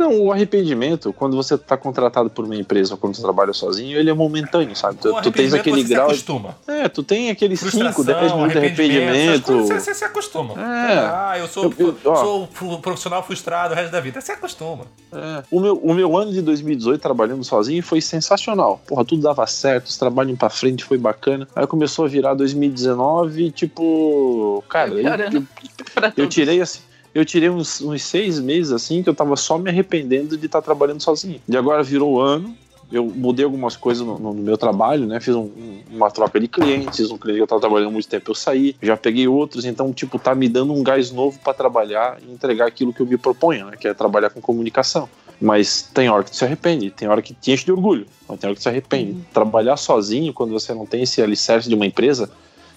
Não, 0.00 0.18
o 0.22 0.32
arrependimento, 0.32 1.12
quando 1.12 1.36
você 1.36 1.58
tá 1.58 1.76
contratado 1.76 2.30
por 2.30 2.46
uma 2.46 2.56
empresa 2.56 2.94
ou 2.94 2.98
quando 2.98 3.16
tu 3.16 3.20
trabalha 3.20 3.52
sozinho, 3.52 3.98
ele 3.98 4.08
é 4.08 4.14
momentâneo, 4.14 4.74
sabe? 4.74 4.96
Tu, 4.96 5.12
tu 5.22 5.30
tens 5.30 5.52
aquele 5.52 5.82
você 5.82 5.92
grau. 5.94 6.06
se 6.08 6.12
acostuma. 6.14 6.56
É, 6.66 6.88
tu 6.88 7.02
tem 7.02 7.28
aquele 7.30 7.54
5, 7.54 7.70
Frustração, 7.70 8.04
10 8.04 8.32
minutos 8.32 8.52
de 8.52 8.58
arrependimento. 8.58 9.44
coisas 9.46 9.68
Você, 9.68 9.80
você 9.80 9.94
se 9.94 10.04
acostuma. 10.04 10.54
É. 10.54 10.98
Ah, 10.98 11.34
eu 11.38 11.46
sou, 11.46 11.64
Eu- 11.78 11.94
eu- 12.02 12.16
sou 12.16 12.48
fu- 12.50 12.78
profissional 12.80 13.22
frustrado 13.22 13.74
o 13.74 13.76
resto 13.76 13.92
da 13.92 14.00
vida. 14.00 14.20
Você 14.22 14.32
acostuma. 14.32 14.84
É. 15.12 15.42
O, 15.50 15.60
meu, 15.60 15.76
o 15.76 15.92
meu 15.92 16.16
ano 16.16 16.32
de 16.32 16.40
2018 16.40 16.98
trabalhando 17.02 17.44
sozinho 17.44 17.82
foi 17.82 18.00
sensacional. 18.00 18.80
Porra, 18.86 19.04
tudo 19.04 19.20
dava 19.20 19.46
certo, 19.46 19.86
os 19.88 19.98
trabalhos 19.98 20.38
pra 20.38 20.48
frente, 20.48 20.82
foi 20.82 20.96
bacana. 20.96 21.46
Aí 21.54 21.66
começou 21.66 22.06
a 22.06 22.08
virar 22.08 22.32
2019, 22.32 23.50
tipo. 23.50 24.64
Cara, 24.68 24.90
eu, 24.90 25.02
Piorando 25.02 25.36
eu, 25.36 26.02
eu 26.04 26.10
tudo. 26.12 26.26
tirei 26.28 26.60
assim. 26.62 26.80
Eu 27.14 27.24
tirei 27.24 27.50
uns, 27.50 27.80
uns 27.80 28.02
seis 28.02 28.38
meses 28.38 28.72
assim 28.72 29.02
que 29.02 29.08
eu 29.08 29.14
tava 29.14 29.34
só 29.36 29.58
me 29.58 29.68
arrependendo 29.70 30.36
de 30.36 30.46
estar 30.46 30.62
trabalhando 30.62 31.02
sozinho. 31.02 31.40
E 31.48 31.56
agora 31.56 31.82
virou 31.82 32.12
o 32.14 32.20
ano. 32.20 32.56
Eu 32.92 33.04
mudei 33.04 33.44
algumas 33.44 33.76
coisas 33.76 34.04
no, 34.04 34.18
no 34.18 34.34
meu 34.34 34.58
trabalho, 34.58 35.06
né? 35.06 35.20
Fiz 35.20 35.34
um- 35.36 35.42
um- 35.42 35.80
uma 35.92 36.10
troca 36.10 36.40
de 36.40 36.48
clientes, 36.48 37.08
um 37.10 37.16
cliente 37.16 37.36
que 37.38 37.42
eu 37.42 37.46
tava 37.46 37.60
trabalhando 37.60 37.92
muito 37.92 38.08
tempo, 38.08 38.30
eu 38.32 38.34
saí, 38.34 38.74
já 38.82 38.96
peguei 38.96 39.28
outros, 39.28 39.64
então, 39.64 39.92
tipo, 39.92 40.18
tá 40.18 40.34
me 40.34 40.48
dando 40.48 40.72
um 40.72 40.82
gás 40.82 41.12
novo 41.12 41.38
para 41.38 41.54
trabalhar 41.54 42.18
e 42.20 42.32
entregar 42.32 42.66
aquilo 42.66 42.92
que 42.92 43.00
eu 43.00 43.06
me 43.06 43.16
proponho, 43.16 43.66
né? 43.66 43.76
Que 43.78 43.86
é 43.86 43.94
trabalhar 43.94 44.30
com 44.30 44.40
comunicação. 44.40 45.08
Mas 45.40 45.82
tem 45.94 46.08
hora 46.10 46.24
que 46.24 46.34
se 46.36 46.44
arrepende, 46.44 46.90
tem 46.90 47.08
hora 47.08 47.22
que 47.22 47.32
te 47.32 47.52
enche 47.52 47.64
de 47.64 47.70
orgulho, 47.72 48.06
mas 48.28 48.38
tem 48.40 48.48
hora 48.48 48.56
que 48.56 48.62
se 48.62 48.68
arrepende. 48.68 49.16
Trabalhar 49.32 49.76
sozinho, 49.76 50.32
quando 50.34 50.50
você 50.50 50.74
não 50.74 50.84
tem 50.84 51.02
esse 51.04 51.22
alicerce 51.22 51.68
de 51.68 51.74
uma 51.76 51.86
empresa, 51.86 52.28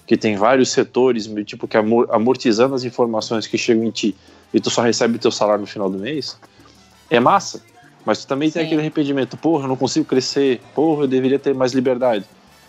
que 0.06 0.16
tem 0.16 0.36
vários 0.36 0.70
setores, 0.70 1.28
tipo, 1.46 1.66
que 1.66 1.76
amor- 1.76 2.08
amortizando 2.10 2.74
as 2.74 2.84
informações 2.84 3.46
que 3.46 3.56
chegam 3.56 3.84
em 3.84 3.90
ti 3.90 4.14
e 4.52 4.60
tu 4.60 4.70
só 4.70 4.82
recebe 4.82 5.18
teu 5.18 5.30
salário 5.30 5.62
no 5.62 5.66
final 5.66 5.88
do 5.88 5.98
mês, 5.98 6.38
é 7.10 7.18
massa. 7.18 7.62
Mas 8.04 8.18
tu 8.20 8.26
também 8.26 8.50
tem 8.50 8.60
Sim. 8.62 8.66
aquele 8.66 8.80
arrependimento, 8.82 9.36
porra, 9.36 9.64
eu 9.64 9.68
não 9.68 9.76
consigo 9.76 10.04
crescer, 10.04 10.60
porra, 10.74 11.04
eu 11.04 11.08
deveria 11.08 11.38
ter 11.38 11.54
mais 11.54 11.72
liberdade. 11.72 12.26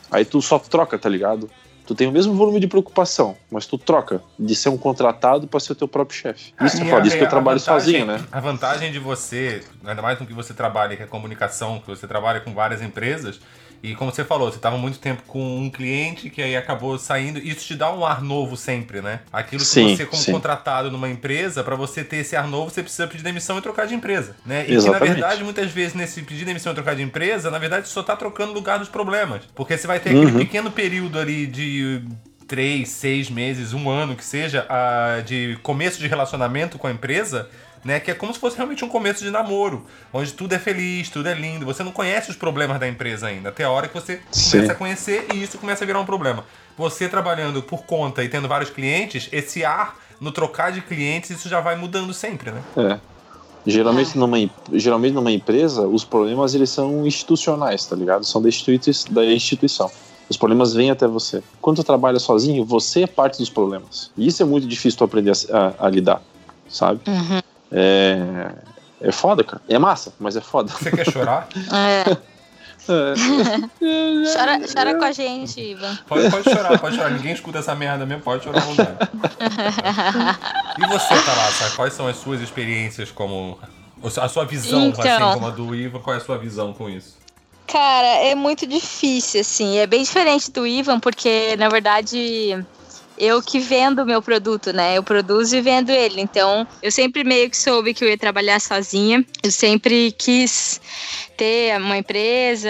Aí 0.09 0.23
tu 0.23 0.41
só 0.41 0.57
troca, 0.57 0.97
tá 0.97 1.09
ligado? 1.09 1.49
Tu 1.85 1.93
tem 1.93 2.07
o 2.07 2.11
mesmo 2.11 2.33
volume 2.33 2.59
de 2.59 2.67
preocupação, 2.67 3.37
mas 3.51 3.67
tu 3.67 3.77
troca 3.77 4.23
de 4.39 4.55
ser 4.55 4.69
um 4.69 4.77
contratado 4.77 5.45
pra 5.45 5.59
ser 5.59 5.73
o 5.73 5.75
teu 5.75 5.87
próprio 5.87 6.17
chefe. 6.17 6.53
Isso 6.61 6.81
é 6.81 6.85
foda, 6.85 7.05
isso 7.05 7.17
que 7.17 7.23
eu 7.23 7.29
trabalho 7.29 7.59
vantagem- 7.59 7.85
sozinho, 7.85 8.05
né? 8.07 8.25
A 8.31 8.39
vantagem 8.39 8.91
de 8.91 8.97
você, 8.97 9.61
ainda 9.85 10.01
mais 10.01 10.19
no 10.19 10.25
que 10.25 10.33
você 10.33 10.53
trabalha, 10.53 10.95
que 10.95 11.03
é 11.03 11.05
comunicação, 11.05 11.79
que 11.79 11.87
você 11.87 12.07
trabalha 12.07 12.39
com 12.39 12.53
várias 12.53 12.81
empresas, 12.81 13.39
e 13.83 13.93
como 13.95 14.11
você 14.11 14.23
falou, 14.23 14.49
você 14.49 14.57
estava 14.57 14.77
muito 14.77 14.97
tempo 14.99 15.21
com 15.27 15.59
um 15.59 15.69
cliente 15.69 16.29
que 16.29 16.41
aí 16.41 16.55
acabou 16.55 16.97
saindo, 16.97 17.39
isso 17.39 17.65
te 17.67 17.75
dá 17.75 17.91
um 17.91 18.05
ar 18.05 18.21
novo 18.21 18.57
sempre, 18.57 19.01
né? 19.01 19.19
Aquilo 19.31 19.61
que 19.61 19.67
Sim, 19.67 19.95
você, 19.95 20.05
como 20.05 20.21
sim. 20.21 20.31
contratado 20.31 20.89
numa 20.91 21.09
empresa, 21.09 21.63
para 21.63 21.75
você 21.75 22.03
ter 22.03 22.17
esse 22.17 22.35
ar 22.35 22.47
novo, 22.47 22.69
você 22.71 22.81
precisa 22.81 23.07
pedir 23.07 23.23
demissão 23.23 23.57
e 23.57 23.61
trocar 23.61 23.85
de 23.87 23.93
empresa, 23.95 24.35
né? 24.45 24.63
E 24.67 24.77
que, 24.77 24.89
na 24.89 24.99
verdade, 24.99 25.43
muitas 25.43 25.71
vezes, 25.71 25.93
nesse 25.93 26.21
pedir 26.23 26.45
demissão 26.45 26.71
e 26.71 26.75
trocar 26.75 26.95
de 26.95 27.01
empresa, 27.03 27.51
na 27.51 27.59
verdade, 27.59 27.87
só 27.87 28.01
tá 28.01 28.15
trocando 28.15 28.53
lugar 28.53 28.79
dos 28.79 28.89
problemas. 28.89 29.43
Porque 29.53 29.77
você 29.77 29.85
vai 29.87 29.99
ter 29.99 30.09
aquele 30.09 30.25
Uhum. 30.31 30.37
pequeno 30.39 30.71
período 30.71 31.19
ali 31.19 31.45
de 31.47 32.01
três, 32.47 32.89
seis 32.89 33.29
meses, 33.29 33.73
um 33.73 33.89
ano 33.89 34.15
que 34.15 34.23
seja, 34.23 34.65
ah, 34.69 35.21
de 35.25 35.57
começo 35.63 35.99
de 35.99 36.07
relacionamento 36.07 36.77
com 36.77 36.85
a 36.87 36.91
empresa, 36.91 37.49
né? 37.83 37.99
Que 37.99 38.11
é 38.11 38.13
como 38.13 38.33
se 38.33 38.39
fosse 38.39 38.55
realmente 38.57 38.83
um 38.85 38.89
começo 38.89 39.23
de 39.23 39.29
namoro, 39.31 39.85
onde 40.13 40.31
tudo 40.33 40.53
é 40.53 40.59
feliz, 40.59 41.09
tudo 41.09 41.27
é 41.29 41.33
lindo. 41.33 41.65
Você 41.65 41.83
não 41.83 41.91
conhece 41.91 42.29
os 42.31 42.35
problemas 42.35 42.79
da 42.79 42.87
empresa 42.87 43.27
ainda, 43.27 43.49
até 43.49 43.63
a 43.63 43.69
hora 43.69 43.87
que 43.87 43.93
você 43.93 44.21
Sim. 44.31 44.51
começa 44.57 44.71
a 44.71 44.75
conhecer 44.75 45.27
e 45.33 45.43
isso 45.43 45.57
começa 45.57 45.83
a 45.83 45.87
virar 45.87 45.99
um 45.99 46.05
problema. 46.05 46.45
Você 46.77 47.07
trabalhando 47.09 47.61
por 47.63 47.83
conta 47.85 48.23
e 48.23 48.29
tendo 48.29 48.47
vários 48.47 48.69
clientes, 48.69 49.29
esse 49.31 49.63
ar 49.65 49.95
no 50.19 50.31
trocar 50.31 50.71
de 50.71 50.81
clientes, 50.81 51.29
isso 51.29 51.49
já 51.49 51.59
vai 51.59 51.75
mudando 51.75 52.13
sempre, 52.13 52.51
né? 52.51 52.61
É. 52.77 52.99
Geralmente, 53.67 54.15
numa, 54.17 54.37
em- 54.37 54.49
geralmente 54.73 55.13
numa 55.13 55.31
empresa, 55.31 55.87
os 55.87 56.03
problemas 56.05 56.53
eles 56.53 56.69
são 56.69 57.05
institucionais, 57.07 57.83
tá 57.85 57.95
ligado? 57.95 58.23
São 58.23 58.39
da, 58.41 58.47
institui 58.47 58.79
da 59.09 59.25
instituição. 59.25 59.89
Os 60.29 60.37
problemas 60.37 60.73
vêm 60.73 60.91
até 60.91 61.07
você. 61.07 61.41
Quando 61.61 61.77
tu 61.77 61.83
trabalha 61.83 62.19
sozinho, 62.19 62.63
você 62.63 63.03
é 63.03 63.07
parte 63.07 63.39
dos 63.39 63.49
problemas. 63.49 64.11
E 64.17 64.27
isso 64.27 64.41
é 64.43 64.45
muito 64.45 64.67
difícil 64.67 64.97
tu 64.99 65.03
aprender 65.03 65.31
a, 65.51 65.57
a- 65.57 65.87
a 65.87 65.89
lidar, 65.89 66.21
sabe? 66.69 66.99
Uhum. 67.07 67.41
É, 67.71 68.51
é 69.01 69.11
foda, 69.11 69.43
cara. 69.43 69.61
É 69.67 69.77
massa, 69.77 70.13
mas 70.19 70.35
é 70.35 70.41
foda. 70.41 70.71
Você 70.71 70.91
quer 70.91 71.09
chorar? 71.11 71.47
É. 71.73 72.17
É. 72.87 73.15
Chora, 74.31 74.59
chora 74.71 74.95
com 74.95 75.05
a 75.05 75.11
gente, 75.11 75.59
Ivan. 75.59 75.97
Pode, 76.07 76.29
pode 76.29 76.43
chorar, 76.43 76.77
pode 76.79 76.95
chorar. 76.95 77.09
Ninguém 77.09 77.33
escuta 77.33 77.57
essa 77.57 77.73
merda 77.73 78.05
mesmo, 78.05 78.21
pode 78.21 78.43
chorar 78.43 78.61
à 78.61 78.65
vontade. 78.65 78.97
E 80.77 80.87
você, 80.87 81.15
Thalassa, 81.23 81.75
quais 81.75 81.93
são 81.93 82.07
as 82.07 82.17
suas 82.17 82.41
experiências 82.41 83.09
como. 83.11 83.57
A 84.21 84.29
sua 84.29 84.45
visão, 84.45 84.87
Então. 84.89 85.03
assim 85.03 85.33
como 85.33 85.47
a 85.47 85.49
do 85.49 85.73
Ivan, 85.73 85.99
qual 85.99 86.13
é 86.13 86.17
a 86.17 86.21
sua 86.21 86.37
visão 86.37 86.73
com 86.73 86.87
isso? 86.87 87.17
Cara, 87.65 88.07
é 88.23 88.35
muito 88.35 88.67
difícil, 88.67 89.41
assim. 89.41 89.77
É 89.79 89.87
bem 89.87 90.03
diferente 90.03 90.51
do 90.51 90.67
Ivan, 90.67 90.99
porque, 90.99 91.55
na 91.57 91.69
verdade, 91.69 92.63
eu 93.17 93.41
que 93.41 93.59
vendo 93.59 94.03
o 94.03 94.05
meu 94.05 94.21
produto, 94.21 94.73
né? 94.73 94.97
Eu 94.97 95.03
produzo 95.03 95.55
e 95.55 95.61
vendo 95.61 95.89
ele. 95.89 96.21
Então, 96.21 96.67
eu 96.81 96.91
sempre 96.91 97.23
meio 97.23 97.49
que 97.49 97.57
soube 97.57 97.93
que 97.93 98.03
eu 98.03 98.09
ia 98.09 98.17
trabalhar 98.17 98.59
sozinha. 98.59 99.25
Eu 99.43 99.51
sempre 99.51 100.11
quis 100.11 100.81
ter 101.37 101.79
uma 101.79 101.97
empresa 101.97 102.69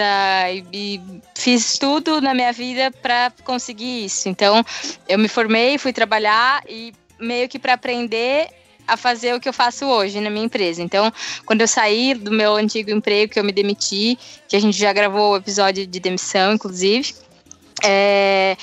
e, 0.50 0.64
e 0.72 1.00
fiz 1.34 1.78
tudo 1.78 2.20
na 2.20 2.34
minha 2.34 2.52
vida 2.52 2.90
para 3.02 3.32
conseguir 3.44 4.04
isso. 4.04 4.28
Então, 4.28 4.64
eu 5.08 5.18
me 5.18 5.28
formei, 5.28 5.78
fui 5.78 5.92
trabalhar 5.92 6.62
e 6.68 6.92
meio 7.18 7.48
que 7.48 7.58
para 7.58 7.74
aprender 7.74 8.48
a 8.86 8.96
fazer 8.96 9.34
o 9.34 9.40
que 9.40 9.48
eu 9.48 9.52
faço 9.52 9.84
hoje 9.86 10.20
na 10.20 10.30
minha 10.30 10.44
empresa. 10.44 10.82
Então, 10.82 11.12
quando 11.44 11.60
eu 11.60 11.68
saí 11.68 12.14
do 12.14 12.30
meu 12.30 12.54
antigo 12.54 12.90
emprego, 12.90 13.32
que 13.32 13.40
eu 13.40 13.44
me 13.44 13.52
demiti, 13.52 14.16
que 14.48 14.54
a 14.54 14.60
gente 14.60 14.78
já 14.78 14.92
gravou 14.92 15.32
o 15.32 15.36
episódio 15.36 15.86
de 15.86 15.98
demissão, 15.98 16.54
inclusive, 16.54 17.14
é, 17.82 18.56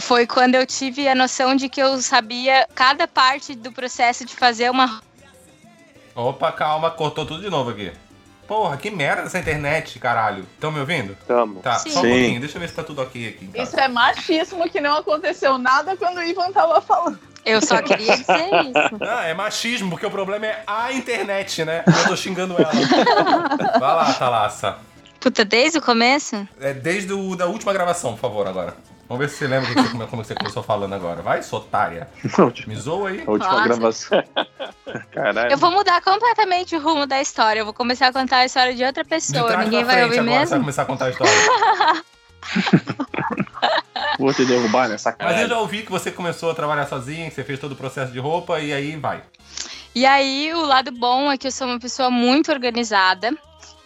foi 0.00 0.26
quando 0.26 0.54
eu 0.54 0.66
tive 0.66 1.08
a 1.08 1.14
noção 1.14 1.54
de 1.54 1.68
que 1.68 1.80
eu 1.80 2.00
sabia 2.00 2.66
cada 2.74 3.06
parte 3.06 3.54
do 3.54 3.72
processo 3.72 4.24
de 4.24 4.34
fazer 4.34 4.70
uma. 4.70 5.02
Opa, 6.14 6.52
calma, 6.52 6.90
cortou 6.90 7.24
tudo 7.24 7.42
de 7.42 7.50
novo 7.50 7.70
aqui. 7.70 7.92
Porra, 8.46 8.76
que 8.76 8.90
merda 8.90 9.22
essa 9.22 9.38
internet, 9.38 9.98
caralho. 9.98 10.44
Estão 10.54 10.70
me 10.70 10.80
ouvindo? 10.80 11.16
Tamo. 11.26 11.60
Tá, 11.60 11.78
Sim. 11.78 11.90
só 11.90 12.00
um 12.00 12.02
Sim. 12.02 12.08
pouquinho, 12.10 12.40
deixa 12.40 12.56
eu 12.56 12.60
ver 12.60 12.68
se 12.68 12.74
tá 12.74 12.82
tudo 12.82 13.00
ok 13.00 13.28
aqui. 13.28 13.50
Isso 13.54 13.78
é 13.78 13.88
machismo 13.88 14.68
que 14.68 14.80
não 14.80 14.96
aconteceu 14.96 15.56
nada 15.56 15.96
quando 15.96 16.18
o 16.18 16.22
Ivan 16.22 16.52
tava 16.52 16.80
falando. 16.80 17.18
Eu 17.44 17.60
só 17.60 17.80
queria 17.82 18.16
dizer 18.16 18.48
isso. 18.66 18.98
Ah, 19.00 19.24
é 19.24 19.34
machismo, 19.34 19.90
porque 19.90 20.06
o 20.06 20.10
problema 20.10 20.46
é 20.46 20.62
a 20.66 20.92
internet, 20.92 21.64
né? 21.64 21.82
Eu 21.86 22.08
tô 22.08 22.16
xingando 22.16 22.54
ela. 22.56 22.72
Vai 23.78 23.94
lá, 23.94 24.12
Thalassa. 24.14 24.78
Puta, 25.18 25.44
desde 25.44 25.78
o 25.78 25.82
começo? 25.82 26.46
É 26.60 26.72
desde 26.72 27.12
o, 27.12 27.34
da 27.34 27.46
última 27.46 27.72
gravação, 27.72 28.12
por 28.12 28.20
favor, 28.20 28.46
agora. 28.46 28.76
Vamos 29.12 29.26
ver 29.26 29.30
se 29.30 29.36
você 29.36 29.46
lembra 29.46 29.68
que 29.68 29.74
você, 29.74 30.06
como 30.06 30.24
você 30.24 30.34
começou 30.34 30.62
falando 30.62 30.94
agora. 30.94 31.20
Vai, 31.20 31.42
sua 31.42 31.58
otária. 31.58 32.08
Me 32.66 32.74
zoa 32.74 33.10
aí. 33.10 33.22
a 33.26 33.30
última 33.30 33.52
Nossa. 33.52 33.64
gravação. 33.68 34.24
Caralho. 35.12 35.52
Eu 35.52 35.58
vou 35.58 35.70
mudar 35.70 36.00
completamente 36.00 36.74
o 36.74 36.80
rumo 36.80 37.06
da 37.06 37.20
história. 37.20 37.60
Eu 37.60 37.66
vou 37.66 37.74
começar 37.74 38.06
a 38.06 38.12
contar 38.14 38.38
a 38.38 38.46
história 38.46 38.74
de 38.74 38.82
outra 38.82 39.02
De 39.02 39.10
pessoa. 39.10 39.48
trás 39.48 39.64
Ninguém 39.66 39.84
vai 39.84 39.96
frente 39.96 40.04
ouvir 40.06 40.18
agora, 40.20 40.30
você 40.30 40.36
vai 40.36 40.46
mesmo. 40.46 40.60
começar 40.60 40.82
a 40.82 40.84
contar 40.86 41.04
a 41.04 41.10
história. 41.10 41.32
Vou 44.18 44.32
te 44.32 44.44
derrubar 44.46 44.88
nessa 44.88 45.10
Mas 45.10 45.18
cara. 45.18 45.42
eu 45.42 45.48
já 45.48 45.58
ouvi 45.58 45.82
que 45.82 45.90
você 45.90 46.10
começou 46.10 46.50
a 46.50 46.54
trabalhar 46.54 46.86
sozinho, 46.86 47.28
que 47.28 47.34
você 47.34 47.44
fez 47.44 47.58
todo 47.58 47.72
o 47.72 47.76
processo 47.76 48.12
de 48.12 48.18
roupa 48.18 48.60
e 48.60 48.72
aí 48.72 48.96
vai. 48.96 49.22
E 49.94 50.06
aí, 50.06 50.52
o 50.54 50.64
lado 50.64 50.90
bom 50.90 51.30
é 51.30 51.36
que 51.36 51.46
eu 51.46 51.52
sou 51.52 51.66
uma 51.66 51.78
pessoa 51.78 52.10
muito 52.10 52.50
organizada. 52.50 53.30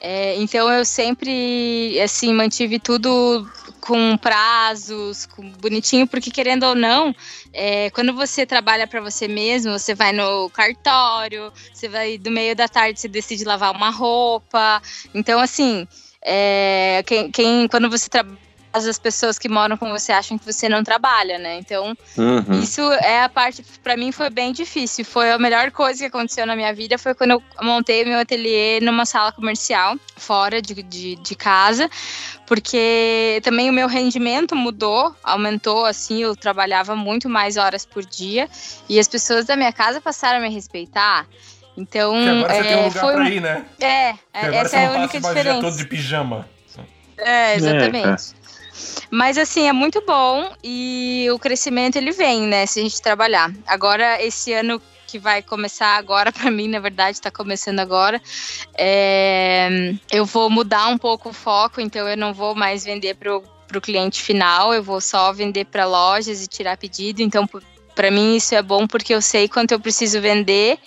É, 0.01 0.37
então, 0.37 0.71
eu 0.71 0.85
sempre, 0.85 1.99
assim, 2.03 2.33
mantive 2.35 2.79
tudo 2.79 3.49
com 3.81 4.17
prazos, 4.19 5.25
com 5.27 5.51
bonitinho, 5.53 6.07
porque 6.07 6.31
querendo 6.31 6.65
ou 6.65 6.75
não, 6.75 7.15
é, 7.53 7.91
quando 7.91 8.13
você 8.13 8.45
trabalha 8.45 8.87
para 8.87 9.01
você 9.01 9.27
mesmo, 9.27 9.73
você 9.79 9.95
vai 9.95 10.13
no 10.13 10.51
cartório, 10.51 11.51
você 11.73 11.89
vai 11.89 12.19
do 12.19 12.31
meio 12.31 12.55
da 12.55 12.69
tarde, 12.69 13.01
você 13.01 13.09
decide 13.09 13.45
lavar 13.45 13.73
uma 13.75 13.91
roupa. 13.91 14.83
Então, 15.15 15.41
assim, 15.41 15.87
é, 16.23 17.03
quem, 17.07 17.31
quem- 17.31 17.69
quando 17.69 17.89
você 17.89 18.09
trabalha, 18.09 18.39
as 18.85 18.99
pessoas 18.99 19.39
que 19.39 19.49
moram 19.49 19.77
com 19.77 19.89
você 19.91 20.11
acham 20.11 20.37
que 20.37 20.45
você 20.45 20.69
não 20.69 20.83
trabalha, 20.83 21.39
né? 21.39 21.57
Então, 21.59 21.97
Uhum. 22.19 22.61
isso 22.61 22.83
é 22.95 23.23
a 23.23 23.29
parte, 23.29 23.65
pra 23.83 23.97
mim 23.97 24.11
foi 24.11 24.29
bem 24.29 24.53
difícil. 24.53 25.05
Foi 25.05 25.31
a 25.31 25.39
melhor 25.39 25.71
coisa 25.71 26.01
que 26.01 26.07
aconteceu 26.07 26.45
na 26.45 26.57
minha 26.57 26.75
vida 26.75 26.99
foi 26.99 27.15
quando 27.15 27.31
eu 27.31 27.43
montei 27.63 28.05
meu 28.05 28.19
ateliê 28.19 28.81
numa 28.81 29.07
sala 29.07 29.31
comercial, 29.31 29.97
fora 30.17 30.61
de, 30.61 30.83
de, 30.83 31.15
de 31.15 31.35
casa, 31.37 31.89
porque 32.47 33.41
também 33.45 33.71
o 33.71 33.73
meu 33.73 33.87
rendimento 33.87 34.57
mudou, 34.57 35.15
aumentou, 35.23 35.87
assim, 35.87 36.23
eu 36.23 36.35
trabalhava 36.35 36.97
muito 36.97 37.29
mais 37.29 37.57
horas 37.57 37.87
por 37.87 38.05
dia 38.05 38.49
e 38.89 38.99
as 38.99 39.07
pessoas 39.07 39.47
da 39.47 39.57
minha 39.57 39.73
casa 39.73 40.01
passaram 40.01 40.39
a 40.39 40.41
me 40.41 40.51
respeitar. 40.51 41.27
Então, 41.77 42.17
agora 42.17 42.55
você 42.55 42.61
é, 42.61 42.65
tem 42.65 42.77
um 42.77 42.85
lugar 42.89 43.01
foi 43.01 43.15
pra 43.15 43.31
ir, 43.31 43.41
né? 43.41 43.65
É, 43.79 44.15
agora 44.33 44.57
essa 44.57 44.69
você 44.71 44.77
é 44.77 44.87
a 44.87 44.91
única 44.93 45.21
diferença. 45.21 45.61
todo 45.61 45.77
de 45.77 45.85
pijama. 45.85 46.49
É, 47.19 47.57
exatamente. 47.57 48.36
Mas 49.11 49.39
assim, 49.39 49.69
é 49.69 49.73
muito 49.73 50.03
bom 50.07 50.53
e 50.63 51.27
o 51.33 51.39
crescimento 51.39 51.97
ele 51.97 52.13
vem, 52.13 52.43
né, 52.43 52.67
se 52.67 52.81
a 52.81 52.83
gente 52.83 53.01
trabalhar. 53.01 53.53
Agora, 53.67 54.23
esse 54.23 54.53
ano 54.53 54.81
que 55.07 55.19
vai 55.19 55.43
começar 55.43 55.97
agora, 55.97 56.33
pra 56.33 56.51
mim, 56.51 56.69
na 56.69 56.81
verdade, 56.81 57.21
tá 57.21 57.31
começando 57.31 57.81
agora, 57.81 58.21
é, 58.77 59.95
eu 60.11 60.25
vou 60.25 60.51
mudar 60.51 60.89
um 60.89 60.99
pouco 60.99 61.31
o 61.31 61.33
foco, 61.33 61.81
então 61.81 62.09
eu 62.09 62.17
não 62.17 62.35
vou 62.35 62.55
mais 62.55 62.85
vender 62.85 63.15
pro, 63.15 63.43
pro 63.69 63.81
cliente 63.81 64.23
final, 64.23 64.75
eu 64.75 64.83
vou 64.83 65.01
só 65.01 65.33
vender 65.33 65.67
para 65.67 65.85
lojas 65.85 66.43
e 66.43 66.47
tirar 66.47 66.77
pedido. 66.77 67.23
Então, 67.23 67.49
para 67.95 68.11
mim, 68.11 68.37
isso 68.37 68.55
é 68.55 68.63
bom 68.63 68.87
porque 68.87 69.15
eu 69.15 69.23
sei 69.23 69.49
quanto 69.49 69.73
eu 69.73 69.81
preciso 69.81 70.21
vender 70.21 70.79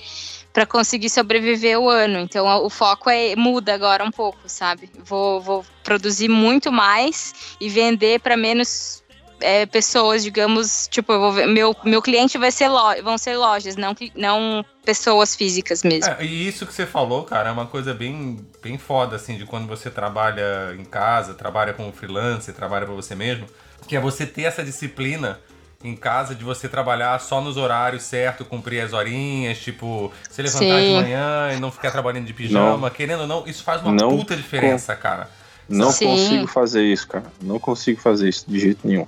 para 0.59 0.65
conseguir 0.65 1.09
sobreviver 1.09 1.79
o 1.79 1.87
ano. 1.87 2.19
Então 2.19 2.45
o 2.65 2.69
foco 2.69 3.09
é 3.09 3.33
muda 3.33 3.73
agora 3.73 4.03
um 4.03 4.11
pouco, 4.11 4.39
sabe? 4.47 4.89
Vou, 5.05 5.39
vou 5.39 5.65
produzir 5.85 6.27
muito 6.27 6.69
mais 6.69 7.33
e 7.61 7.69
vender 7.69 8.19
para 8.19 8.35
menos 8.35 9.01
é, 9.39 9.65
pessoas, 9.65 10.21
digamos, 10.21 10.89
tipo, 10.91 11.31
ver- 11.31 11.47
meu, 11.47 11.73
meu 11.85 12.01
cliente 12.01 12.37
vai 12.37 12.51
ser 12.51 12.67
lo, 12.67 13.01
vão 13.01 13.17
ser 13.17 13.37
lojas, 13.37 13.77
não, 13.77 13.95
não 14.13 14.65
pessoas 14.83 15.33
físicas 15.33 15.81
mesmo. 15.81 16.11
É, 16.11 16.25
e 16.25 16.49
isso 16.49 16.65
que 16.65 16.73
você 16.73 16.85
falou, 16.85 17.23
cara, 17.23 17.47
é 17.47 17.51
uma 17.53 17.65
coisa 17.67 17.93
bem, 17.93 18.45
bem 18.61 18.77
foda, 18.77 19.15
assim, 19.15 19.37
de 19.37 19.45
quando 19.45 19.65
você 19.65 19.89
trabalha 19.89 20.75
em 20.77 20.83
casa, 20.83 21.33
trabalha 21.35 21.71
como 21.73 21.93
freelancer, 21.93 22.53
trabalha 22.53 22.85
pra 22.85 22.95
você 22.95 23.15
mesmo, 23.15 23.47
que 23.87 23.95
é 23.95 23.99
você 24.01 24.25
ter 24.25 24.41
essa 24.41 24.61
disciplina 24.61 25.39
em 25.83 25.95
casa 25.95 26.35
de 26.35 26.43
você 26.43 26.67
trabalhar 26.67 27.19
só 27.21 27.39
nos 27.39 27.55
horários 27.55 28.03
certos, 28.03 28.45
cumprir 28.47 28.81
as 28.81 28.91
horinhas, 28.91 29.59
tipo, 29.59 30.11
se 30.29 30.41
levantar 30.41 30.81
de 30.81 30.87
Sim. 30.87 30.93
manhã 30.93 31.53
e 31.55 31.59
não 31.59 31.71
ficar 31.71 31.89
trabalhando 31.91 32.25
de 32.25 32.33
pijama, 32.33 32.89
querendo 32.91 33.21
ou 33.21 33.27
não, 33.27 33.47
isso 33.47 33.63
faz 33.63 33.81
uma 33.81 33.93
Não 33.93 34.17
puta 34.17 34.35
diferença, 34.35 34.93
cara. 34.95 35.29
Não 35.69 35.91
Sim. 35.91 36.07
consigo 36.07 36.47
fazer 36.47 36.83
isso, 36.83 37.07
cara. 37.07 37.25
Não 37.41 37.59
consigo 37.59 38.01
fazer 38.01 38.27
isso 38.27 38.43
de 38.47 38.59
jeito 38.59 38.85
nenhum. 38.85 39.07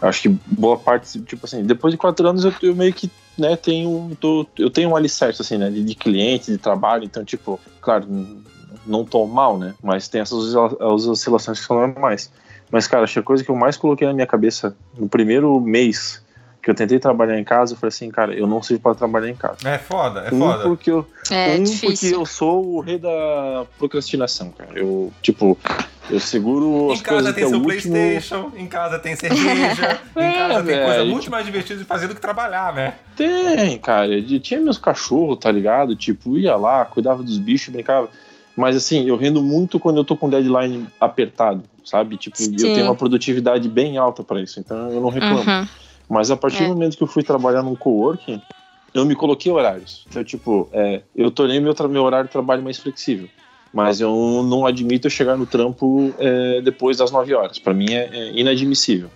Eu 0.00 0.08
acho 0.08 0.22
que 0.22 0.28
boa 0.46 0.78
parte, 0.78 1.20
tipo 1.20 1.44
assim, 1.44 1.64
depois 1.64 1.92
de 1.92 1.98
quatro 1.98 2.26
anos 2.26 2.44
eu, 2.44 2.54
eu 2.62 2.74
meio 2.74 2.94
que, 2.94 3.10
né, 3.36 3.54
tenho, 3.56 4.16
tô- 4.18 4.46
eu 4.58 4.70
tenho 4.70 4.90
um 4.90 4.96
alicerce, 4.96 5.42
assim, 5.42 5.58
né, 5.58 5.68
de, 5.70 5.84
de 5.84 5.94
cliente, 5.94 6.50
de 6.50 6.56
trabalho, 6.58 7.04
então, 7.04 7.24
tipo, 7.24 7.60
claro, 7.80 8.06
não 8.86 9.04
tô 9.04 9.26
mal, 9.26 9.58
né? 9.58 9.74
Mas 9.82 10.08
tem 10.08 10.20
essas 10.20 10.38
oscila- 10.38 10.94
as 10.94 11.06
oscilações 11.06 11.60
que 11.60 11.66
são 11.66 11.76
normais. 11.76 12.30
Mas, 12.70 12.86
cara, 12.86 13.04
acho 13.04 13.14
que 13.14 13.18
a 13.20 13.22
coisa 13.22 13.44
que 13.44 13.50
eu 13.50 13.56
mais 13.56 13.76
coloquei 13.76 14.06
na 14.06 14.12
minha 14.14 14.26
cabeça 14.26 14.76
no 14.98 15.08
primeiro 15.08 15.60
mês 15.60 16.24
que 16.62 16.70
eu 16.70 16.74
tentei 16.74 16.98
trabalhar 16.98 17.38
em 17.38 17.44
casa, 17.44 17.74
eu 17.74 17.76
falei 17.76 17.88
assim, 17.90 18.10
cara, 18.10 18.34
eu 18.34 18.44
não 18.44 18.60
sirvo 18.60 18.82
para 18.82 18.94
trabalhar 18.96 19.28
em 19.30 19.36
casa. 19.36 19.56
É 19.68 19.78
foda, 19.78 20.22
é 20.22 20.34
um, 20.34 20.38
foda. 20.40 20.64
porque 20.64 20.90
eu, 20.90 21.06
É 21.30 21.52
um, 21.54 21.58
porque 21.58 21.64
difícil. 21.70 22.18
eu 22.18 22.26
sou 22.26 22.66
o 22.74 22.80
rei 22.80 22.98
da 22.98 23.64
procrastinação, 23.78 24.50
cara. 24.50 24.70
Eu, 24.74 25.12
tipo, 25.22 25.56
eu 26.10 26.18
seguro 26.18 26.90
as 26.90 26.98
Em 26.98 27.02
casa 27.04 27.14
coisas 27.18 27.34
tem 27.36 27.44
até 27.44 27.50
seu 27.50 27.60
o 27.60 27.62
último. 27.62 27.92
Playstation, 27.94 28.52
em 28.56 28.66
casa 28.66 28.98
tem 28.98 29.14
cerveja, 29.14 30.00
em 30.16 30.20
É, 30.24 30.32
casa 30.32 30.62
tem 30.64 30.76
coisa 30.76 30.90
velho, 30.98 31.06
muito 31.06 31.20
tipo- 31.20 31.30
mais 31.36 31.46
divertida 31.46 31.78
de 31.78 31.84
fazer 31.84 32.08
do 32.08 32.16
que 32.16 32.20
trabalhar, 32.20 32.74
né? 32.74 32.94
Tem, 33.16 33.78
cara. 33.78 34.08
Eu 34.08 34.40
tinha 34.40 34.60
meus 34.60 34.76
cachorros, 34.76 35.38
tá 35.38 35.52
ligado? 35.52 35.94
Tipo, 35.94 36.36
ia 36.36 36.56
lá, 36.56 36.84
cuidava 36.84 37.22
dos 37.22 37.38
bichos, 37.38 37.72
brincava. 37.72 38.08
Mas 38.56 38.74
assim, 38.74 39.06
eu 39.08 39.16
rendo 39.16 39.40
muito 39.40 39.78
quando 39.78 39.98
eu 39.98 40.04
tô 40.04 40.16
com 40.16 40.28
deadline 40.28 40.88
apertado, 41.00 41.62
sabe? 41.86 42.16
Tipo, 42.16 42.36
Sim. 42.36 42.52
eu 42.52 42.74
tenho 42.74 42.84
uma 42.84 42.94
produtividade 42.94 43.68
bem 43.68 43.96
alta 43.96 44.22
pra 44.22 44.42
isso, 44.42 44.58
então 44.60 44.90
eu 44.90 45.00
não 45.00 45.08
reclamo. 45.08 45.38
Uhum. 45.38 45.68
Mas 46.08 46.30
a 46.30 46.36
partir 46.36 46.64
É. 46.64 46.66
do 46.66 46.74
momento 46.74 46.96
que 46.96 47.02
eu 47.02 47.06
fui 47.06 47.22
trabalhar 47.22 47.62
num 47.62 47.74
coworking, 47.76 48.42
eu 48.92 49.04
me 49.06 49.14
coloquei 49.14 49.50
horários. 49.50 50.04
Então, 50.08 50.22
tipo, 50.24 50.68
é, 50.72 51.02
eu 51.14 51.30
tornei 51.30 51.60
meu, 51.60 51.74
meu 51.88 52.02
horário 52.02 52.26
de 52.26 52.32
trabalho 52.32 52.62
mais 52.62 52.76
flexível. 52.76 53.28
Mas 53.72 54.00
eu 54.00 54.42
não 54.48 54.66
admito 54.66 55.06
eu 55.06 55.10
chegar 55.10 55.36
no 55.36 55.46
trampo 55.46 56.12
é, 56.18 56.60
depois 56.60 56.96
das 56.96 57.10
9 57.10 57.34
horas. 57.34 57.58
Pra 57.58 57.74
mim 57.74 57.92
é, 57.92 58.08
é 58.12 58.32
inadmissível. 58.32 59.10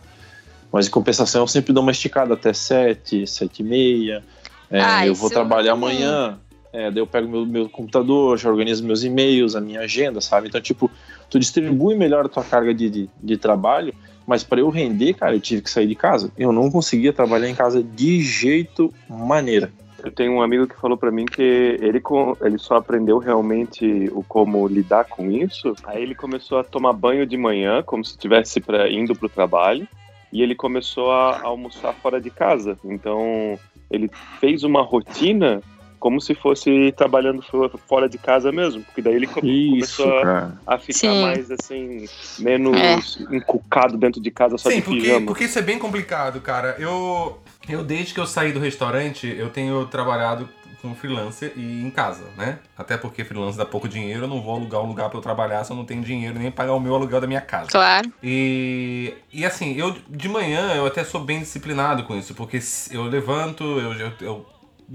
Mas 0.72 0.86
em 0.86 0.90
compensação, 0.90 1.42
eu 1.42 1.46
sempre 1.48 1.72
dou 1.72 1.82
uma 1.82 1.92
esticada 1.92 2.34
até 2.34 2.52
7, 2.52 3.26
7 3.26 3.60
e 3.60 3.64
meia. 3.64 4.22
É, 4.70 4.80
Ah, 4.80 5.06
eu 5.06 5.14
vou 5.14 5.30
trabalhar 5.30 5.72
amanhã. 5.72 6.38
É, 6.72 6.90
daí 6.90 7.02
eu 7.02 7.06
pego 7.06 7.28
meu, 7.28 7.44
meu 7.46 7.68
computador, 7.68 8.38
já 8.38 8.48
organizo 8.48 8.84
meus 8.84 9.02
e-mails, 9.02 9.56
a 9.56 9.60
minha 9.60 9.80
agenda, 9.80 10.20
sabe? 10.20 10.46
Então, 10.48 10.60
tipo, 10.60 10.88
tu 11.30 11.38
distribui 11.38 11.94
melhor 11.94 12.26
a 12.26 12.28
tua 12.28 12.44
carga 12.44 12.74
de, 12.74 12.90
de, 12.90 13.10
de 13.22 13.36
trabalho, 13.36 13.94
mas 14.26 14.44
para 14.44 14.60
eu 14.60 14.68
render, 14.68 15.14
cara, 15.14 15.34
eu 15.34 15.40
tive 15.40 15.62
que 15.62 15.70
sair 15.70 15.86
de 15.86 15.94
casa. 15.94 16.30
Eu 16.36 16.52
não 16.52 16.70
conseguia 16.70 17.12
trabalhar 17.12 17.48
em 17.48 17.54
casa 17.54 17.82
de 17.82 18.20
jeito 18.20 18.92
maneira. 19.08 19.72
Eu 20.02 20.10
tenho 20.10 20.32
um 20.32 20.42
amigo 20.42 20.66
que 20.66 20.80
falou 20.80 20.96
pra 20.96 21.10
mim 21.10 21.26
que 21.26 21.42
ele, 21.42 22.02
ele 22.40 22.58
só 22.58 22.76
aprendeu 22.76 23.18
realmente 23.18 24.08
o 24.12 24.22
como 24.22 24.66
lidar 24.66 25.04
com 25.04 25.30
isso. 25.30 25.74
Aí 25.84 26.02
ele 26.02 26.14
começou 26.14 26.58
a 26.58 26.64
tomar 26.64 26.92
banho 26.92 27.26
de 27.26 27.36
manhã, 27.36 27.82
como 27.82 28.04
se 28.04 28.12
estivesse 28.12 28.62
indo 28.90 29.14
pro 29.14 29.28
trabalho, 29.28 29.86
e 30.32 30.42
ele 30.42 30.54
começou 30.54 31.10
a 31.10 31.42
almoçar 31.42 31.92
fora 31.92 32.20
de 32.20 32.30
casa. 32.30 32.78
Então 32.84 33.58
ele 33.90 34.10
fez 34.38 34.62
uma 34.62 34.82
rotina 34.82 35.60
como 36.00 36.20
se 36.20 36.34
fosse 36.34 36.92
trabalhando 36.96 37.42
fo- 37.42 37.70
fora 37.86 38.08
de 38.08 38.16
casa 38.18 38.50
mesmo, 38.50 38.82
porque 38.82 39.02
daí 39.02 39.14
ele 39.14 39.26
Isso, 39.26 39.70
começou 39.70 40.18
a, 40.18 40.52
a 40.66 40.78
ficar 40.78 41.12
Sim. 41.12 41.20
mais 41.20 41.50
assim, 41.50 42.06
menos 42.38 43.18
encucado 43.30 43.96
dentro 43.98 44.20
de 44.20 44.30
casa 44.30 44.56
só 44.56 44.70
Sim, 44.70 44.76
de 44.76 44.82
porque, 44.82 45.00
pijama. 45.02 45.26
porque 45.26 45.44
isso 45.44 45.58
é 45.58 45.62
bem 45.62 45.78
complicado, 45.78 46.40
cara. 46.40 46.74
Eu, 46.78 47.38
eu, 47.68 47.84
desde 47.84 48.14
que 48.14 48.18
eu 48.20 48.26
saí 48.26 48.50
do 48.50 48.58
restaurante, 48.58 49.26
eu 49.26 49.50
tenho 49.50 49.84
trabalhado 49.86 50.48
como 50.80 50.94
freelancer 50.94 51.52
e 51.54 51.82
em 51.82 51.90
casa, 51.90 52.24
né? 52.38 52.58
Até 52.76 52.96
porque 52.96 53.22
freelancer 53.22 53.58
dá 53.58 53.66
pouco 53.66 53.86
dinheiro, 53.86 54.24
eu 54.24 54.28
não 54.28 54.40
vou 54.40 54.56
alugar 54.56 54.82
um 54.82 54.86
lugar 54.86 55.10
pra 55.10 55.18
eu 55.18 55.22
trabalhar 55.22 55.62
se 55.62 55.70
eu 55.70 55.76
não 55.76 55.84
tenho 55.84 56.02
dinheiro 56.02 56.38
nem 56.38 56.50
pagar 56.50 56.72
o 56.72 56.80
meu 56.80 56.94
aluguel 56.94 57.20
da 57.20 57.26
minha 57.26 57.42
casa. 57.42 57.68
Claro. 57.70 58.10
E, 58.22 59.12
e 59.30 59.44
assim, 59.44 59.74
eu 59.76 59.94
de 60.08 60.28
manhã 60.30 60.72
eu 60.74 60.86
até 60.86 61.04
sou 61.04 61.20
bem 61.20 61.40
disciplinado 61.40 62.04
com 62.04 62.16
isso, 62.16 62.34
porque 62.34 62.58
eu 62.90 63.02
levanto, 63.02 63.62
eu, 63.62 63.92
eu, 63.92 64.12
eu 64.22 64.46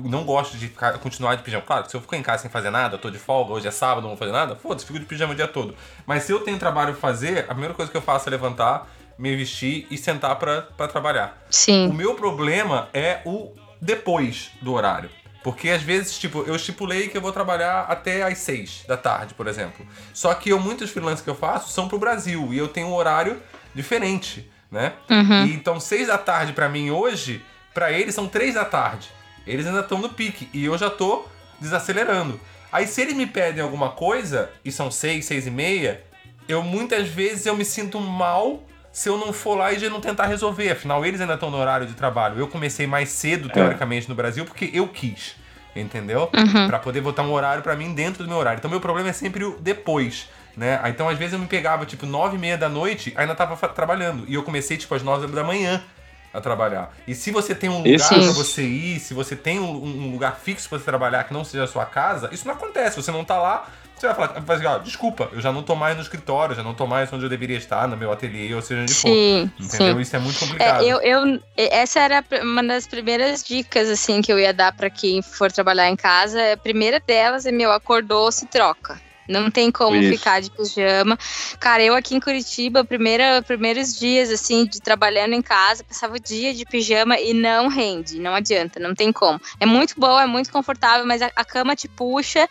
não 0.03 0.23
gosto 0.23 0.57
de 0.57 0.67
ficar, 0.67 0.97
continuar 0.99 1.35
de 1.35 1.43
pijama. 1.43 1.63
Claro, 1.65 1.89
se 1.89 1.95
eu 1.95 2.01
ficar 2.01 2.17
em 2.17 2.21
casa 2.21 2.43
sem 2.43 2.51
fazer 2.51 2.69
nada, 2.69 2.95
eu 2.95 2.99
tô 2.99 3.09
de 3.09 3.17
folga, 3.17 3.53
hoje 3.53 3.67
é 3.67 3.71
sábado, 3.71 4.01
não 4.01 4.09
vou 4.09 4.17
fazer 4.17 4.31
nada, 4.31 4.55
foda-se, 4.55 4.85
fico 4.85 4.99
de 4.99 5.05
pijama 5.05 5.33
o 5.33 5.35
dia 5.35 5.47
todo. 5.47 5.75
Mas 6.05 6.23
se 6.23 6.31
eu 6.31 6.39
tenho 6.39 6.57
trabalho 6.59 6.91
pra 6.93 7.01
fazer, 7.01 7.45
a 7.45 7.53
primeira 7.53 7.73
coisa 7.73 7.89
que 7.89 7.97
eu 7.97 8.01
faço 8.01 8.27
é 8.27 8.31
levantar, 8.31 8.87
me 9.17 9.35
vestir 9.35 9.87
e 9.89 9.97
sentar 9.97 10.35
pra 10.35 10.87
trabalhar. 10.87 11.45
O 11.49 11.53
Sim. 11.53 11.93
meu 11.93 12.15
problema 12.15 12.89
é 12.93 13.21
o 13.25 13.53
depois 13.81 14.51
do 14.61 14.73
horário. 14.73 15.09
Porque 15.41 15.69
às 15.69 15.83
vezes, 15.83 16.17
tipo, 16.17 16.43
eu 16.47 16.55
estipulei 16.55 17.07
que 17.07 17.15
eu 17.15 17.21
vou 17.21 17.31
trabalhar 17.31 17.81
até 17.87 18.23
às 18.23 18.39
6 18.39 18.85
da 18.87 18.97
tarde, 18.97 19.35
por 19.35 19.45
exemplo. 19.45 19.85
Só 20.11 20.33
que 20.33 20.49
eu, 20.49 20.59
muitos 20.59 20.89
freelances 20.89 21.23
que 21.23 21.29
eu 21.29 21.35
faço 21.35 21.71
são 21.71 21.87
pro 21.87 21.99
Brasil 21.99 22.51
e 22.51 22.57
eu 22.57 22.67
tenho 22.67 22.87
um 22.87 22.93
horário 22.95 23.39
diferente, 23.73 24.51
né? 24.71 24.93
Uhum. 25.07 25.45
E 25.45 25.53
então 25.53 25.79
6 25.79 26.07
da 26.07 26.17
tarde 26.17 26.51
pra 26.51 26.67
mim 26.67 26.89
hoje, 26.89 27.45
pra 27.75 27.91
eles 27.91 28.15
são 28.15 28.27
3 28.27 28.55
da 28.55 28.65
tarde. 28.65 29.07
Eles 29.45 29.65
ainda 29.65 29.81
estão 29.81 29.99
no 29.99 30.09
pique 30.09 30.49
e 30.53 30.65
eu 30.65 30.77
já 30.77 30.89
tô 30.89 31.25
desacelerando. 31.59 32.39
Aí 32.71 32.87
se 32.87 33.01
eles 33.01 33.15
me 33.15 33.25
pedem 33.25 33.63
alguma 33.63 33.89
coisa 33.89 34.49
e 34.63 34.71
são 34.71 34.91
6, 34.91 35.23
6 35.25 35.47
e 35.47 35.51
meia, 35.51 36.03
eu 36.47 36.61
muitas 36.61 37.07
vezes 37.07 37.45
eu 37.45 37.55
me 37.55 37.63
sinto 37.65 37.99
mal 37.99 38.63
se 38.91 39.09
eu 39.09 39.17
não 39.17 39.33
for 39.33 39.57
lá 39.57 39.73
e 39.73 39.79
já 39.79 39.89
não 39.89 39.99
tentar 39.99 40.25
resolver. 40.25 40.71
Afinal, 40.71 41.05
eles 41.05 41.19
ainda 41.19 41.33
estão 41.33 41.51
no 41.51 41.57
horário 41.57 41.85
de 41.85 41.93
trabalho. 41.93 42.39
Eu 42.39 42.47
comecei 42.47 42.87
mais 42.87 43.09
cedo, 43.09 43.49
teoricamente, 43.49 44.07
no 44.07 44.15
Brasil, 44.15 44.45
porque 44.45 44.69
eu 44.73 44.87
quis. 44.87 45.35
Entendeu? 45.75 46.29
Uhum. 46.33 46.67
Pra 46.67 46.79
poder 46.79 47.01
botar 47.01 47.23
um 47.23 47.33
horário 47.33 47.61
pra 47.61 47.75
mim 47.75 47.93
dentro 47.93 48.23
do 48.23 48.29
meu 48.29 48.37
horário. 48.37 48.59
Então, 48.59 48.71
meu 48.71 48.79
problema 48.79 49.09
é 49.09 49.13
sempre 49.13 49.43
o 49.43 49.57
depois. 49.59 50.29
Né? 50.55 50.79
Aí, 50.81 50.91
Então, 50.91 51.09
às 51.09 51.17
vezes 51.17 51.33
eu 51.33 51.39
me 51.39 51.47
pegava, 51.47 51.85
tipo, 51.85 52.05
nove 52.05 52.37
e 52.37 52.39
meia 52.39 52.57
da 52.57 52.69
noite, 52.69 53.13
ainda 53.17 53.35
tava 53.35 53.57
trabalhando. 53.67 54.23
E 54.29 54.33
eu 54.33 54.43
comecei, 54.43 54.77
tipo, 54.77 54.95
às 54.95 55.03
nove 55.03 55.27
da 55.27 55.43
manhã 55.43 55.83
a 56.35 56.41
trabalhar. 56.41 56.91
E 57.07 57.15
se 57.15 57.31
você 57.31 57.55
tem 57.55 57.69
um 57.69 57.77
lugar 57.77 57.93
Esse- 57.93 58.07
pra 58.09 58.31
você 58.33 58.63
ir, 58.63 58.99
se 58.99 59.13
você 59.13 59.35
tem 59.35 59.59
um, 59.59 59.71
um 59.83 60.11
lugar 60.11 60.37
fixo 60.37 60.67
pra 60.69 60.77
você 60.77 60.85
trabalhar 60.85 61.23
que 61.23 61.33
não 61.33 61.43
seja 61.43 61.63
a 61.63 61.67
sua 61.67 61.85
casa, 61.85 62.29
isso 62.31 62.47
não 62.47 62.53
acontece. 62.53 62.95
Você 63.01 63.11
não 63.11 63.23
tá 63.23 63.37
lá, 63.39 63.67
você 63.95 64.07
vai 64.07 64.15
falar, 64.15 64.39
vai 64.41 64.65
ó, 64.65 64.77
desculpa, 64.79 65.29
eu 65.31 65.39
já 65.39 65.51
não 65.51 65.63
tô 65.63 65.73
mais 65.75 65.95
no 65.95 66.01
escritório, 66.01 66.53
já 66.55 66.61
não 66.61 66.73
tô 66.73 66.85
mais 66.85 67.11
onde 67.13 67.23
eu 67.25 67.29
deveria 67.29 67.57
estar, 67.57 67.87
no 67.87 67.95
meu 67.95 68.11
ateliê, 68.11 68.53
ou 68.53 68.61
seja 68.61 68.81
onde 68.81 68.93
for. 68.93 69.07
Sim, 69.07 69.49
Entendeu? 69.59 69.95
sim. 69.95 70.01
Isso 70.01 70.15
é 70.15 70.19
muito 70.19 70.37
complicado. 70.39 70.83
É, 70.83 70.87
eu, 70.87 71.01
eu, 71.01 71.39
essa 71.55 71.99
era 72.01 72.23
uma 72.41 72.61
das 72.63 72.85
primeiras 72.85 73.43
dicas 73.43 73.89
assim 73.89 74.21
que 74.21 74.31
eu 74.31 74.37
ia 74.39 74.53
dar 74.53 74.73
pra 74.73 74.89
quem 74.89 75.21
for 75.21 75.51
trabalhar 75.51 75.89
em 75.89 75.95
casa. 75.95 76.53
A 76.53 76.57
primeira 76.57 76.99
delas 76.99 77.45
é 77.45 77.51
meu 77.51 77.71
acordou 77.71 78.31
se 78.31 78.45
troca. 78.47 78.99
Não 79.27 79.49
tem 79.49 79.71
como 79.71 79.95
Isso. 79.95 80.17
ficar 80.17 80.41
de 80.41 80.49
pijama. 80.51 81.17
Cara, 81.59 81.81
eu 81.83 81.95
aqui 81.95 82.15
em 82.15 82.19
Curitiba, 82.19 82.83
primeira, 82.83 83.41
primeiros 83.41 83.97
dias 83.97 84.29
assim 84.29 84.65
de 84.65 84.79
trabalhando 84.81 85.33
em 85.33 85.41
casa, 85.41 85.83
passava 85.83 86.15
o 86.15 86.19
dia 86.19 86.53
de 86.53 86.65
pijama 86.65 87.19
e 87.19 87.33
não 87.33 87.67
rende, 87.67 88.19
não 88.19 88.35
adianta, 88.35 88.79
não 88.79 88.93
tem 88.93 89.11
como. 89.11 89.39
É 89.59 89.65
muito 89.65 89.93
bom, 89.97 90.19
é 90.19 90.25
muito 90.27 90.51
confortável, 90.51 91.05
mas 91.05 91.21
a, 91.21 91.31
a 91.35 91.43
cama 91.45 91.75
te 91.75 91.87
puxa, 91.87 92.47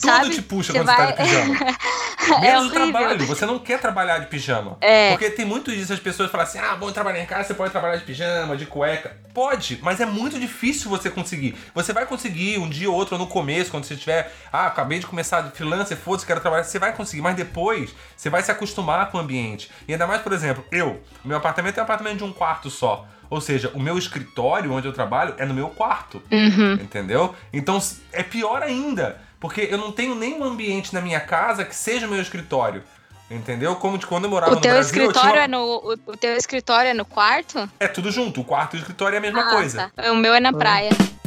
Tudo 0.00 0.10
sabe? 0.10 0.30
te 0.34 0.42
puxa 0.42 0.72
Você 0.72 0.78
quando 0.78 0.88
você 0.88 0.96
tá 0.96 1.06
de 1.10 1.16
vai- 1.16 1.26
pijama. 1.26 1.76
É 2.24 2.40
Menos 2.40 2.64
o 2.64 2.66
horrível. 2.68 2.90
trabalho. 2.92 3.26
Você 3.26 3.44
não 3.44 3.58
quer 3.58 3.78
trabalhar 3.78 4.18
de 4.18 4.26
pijama. 4.28 4.78
É. 4.80 5.10
Porque 5.10 5.28
tem 5.28 5.44
muito 5.44 5.70
disso, 5.70 5.92
as 5.92 6.00
pessoas 6.00 6.30
falam 6.30 6.46
assim: 6.46 6.58
ah, 6.58 6.74
vamos 6.74 6.94
trabalhar 6.94 7.20
em 7.20 7.26
casa, 7.26 7.48
você 7.48 7.54
pode 7.54 7.70
trabalhar 7.70 7.96
de 7.96 8.04
pijama, 8.04 8.56
de 8.56 8.64
cueca. 8.64 9.14
Pode, 9.34 9.78
mas 9.82 10.00
é 10.00 10.06
muito 10.06 10.38
difícil 10.40 10.88
você 10.88 11.10
conseguir. 11.10 11.54
Você 11.74 11.92
vai 11.92 12.06
conseguir 12.06 12.56
um 12.58 12.68
dia 12.70 12.88
ou 12.88 12.96
outro 12.96 13.18
no 13.18 13.26
começo, 13.26 13.70
quando 13.70 13.84
você 13.84 13.94
tiver, 13.96 14.32
ah, 14.50 14.66
acabei 14.68 15.00
de 15.00 15.06
começar 15.06 15.42
de 15.42 15.50
freelancer, 15.54 15.98
foda-se, 16.14 16.26
quero 16.26 16.40
trabalhar, 16.40 16.64
você 16.64 16.78
vai 16.78 16.92
conseguir, 16.92 17.22
mas 17.22 17.36
depois 17.36 17.94
você 18.16 18.30
vai 18.30 18.42
se 18.42 18.50
acostumar 18.50 19.10
com 19.10 19.18
o 19.18 19.20
ambiente. 19.20 19.70
E 19.88 19.92
ainda 19.92 20.06
mais, 20.06 20.22
por 20.22 20.32
exemplo, 20.32 20.64
eu, 20.70 21.00
meu 21.24 21.36
apartamento 21.36 21.78
é 21.78 21.80
um 21.80 21.84
apartamento 21.84 22.18
de 22.18 22.24
um 22.24 22.32
quarto 22.32 22.70
só. 22.70 23.06
Ou 23.30 23.40
seja, 23.40 23.70
o 23.74 23.80
meu 23.80 23.98
escritório 23.98 24.72
onde 24.72 24.86
eu 24.86 24.92
trabalho 24.92 25.34
é 25.38 25.44
no 25.44 25.54
meu 25.54 25.68
quarto. 25.68 26.22
Uhum. 26.30 26.74
Entendeu? 26.74 27.34
Então 27.52 27.80
é 28.12 28.22
pior 28.22 28.62
ainda, 28.62 29.20
porque 29.40 29.66
eu 29.70 29.78
não 29.78 29.90
tenho 29.90 30.14
nenhum 30.14 30.44
ambiente 30.44 30.94
na 30.94 31.00
minha 31.00 31.20
casa 31.20 31.64
que 31.64 31.74
seja 31.74 32.06
o 32.06 32.10
meu 32.10 32.20
escritório. 32.20 32.82
Entendeu? 33.30 33.74
Como 33.76 33.96
de 33.98 34.06
quando 34.06 34.24
eu 34.24 34.30
morava 34.30 34.52
O 34.52 34.54
no 34.56 34.60
teu 34.60 34.72
Brasil, 34.72 35.02
escritório 35.02 35.30
tinha... 35.32 35.44
é 35.44 35.48
no 35.48 35.58
o, 35.58 35.92
o 36.12 36.16
teu 36.16 36.36
escritório 36.36 36.90
é 36.90 36.94
no 36.94 37.04
quarto? 37.06 37.68
é 37.80 37.88
tudo 37.88 38.12
junto, 38.12 38.42
o 38.42 38.44
quarto 38.44 38.76
e 38.76 38.78
o 38.78 38.80
escritório 38.80 39.16
é 39.16 39.18
a 39.18 39.22
mesma 39.22 39.48
Ah, 39.48 39.50
coisa. 39.50 39.90
tá. 39.96 40.12
O 40.12 40.16
meu 40.16 40.34
é 40.34 40.40
na 40.40 40.52
praia. 40.52 40.90
Ah, 40.92 41.23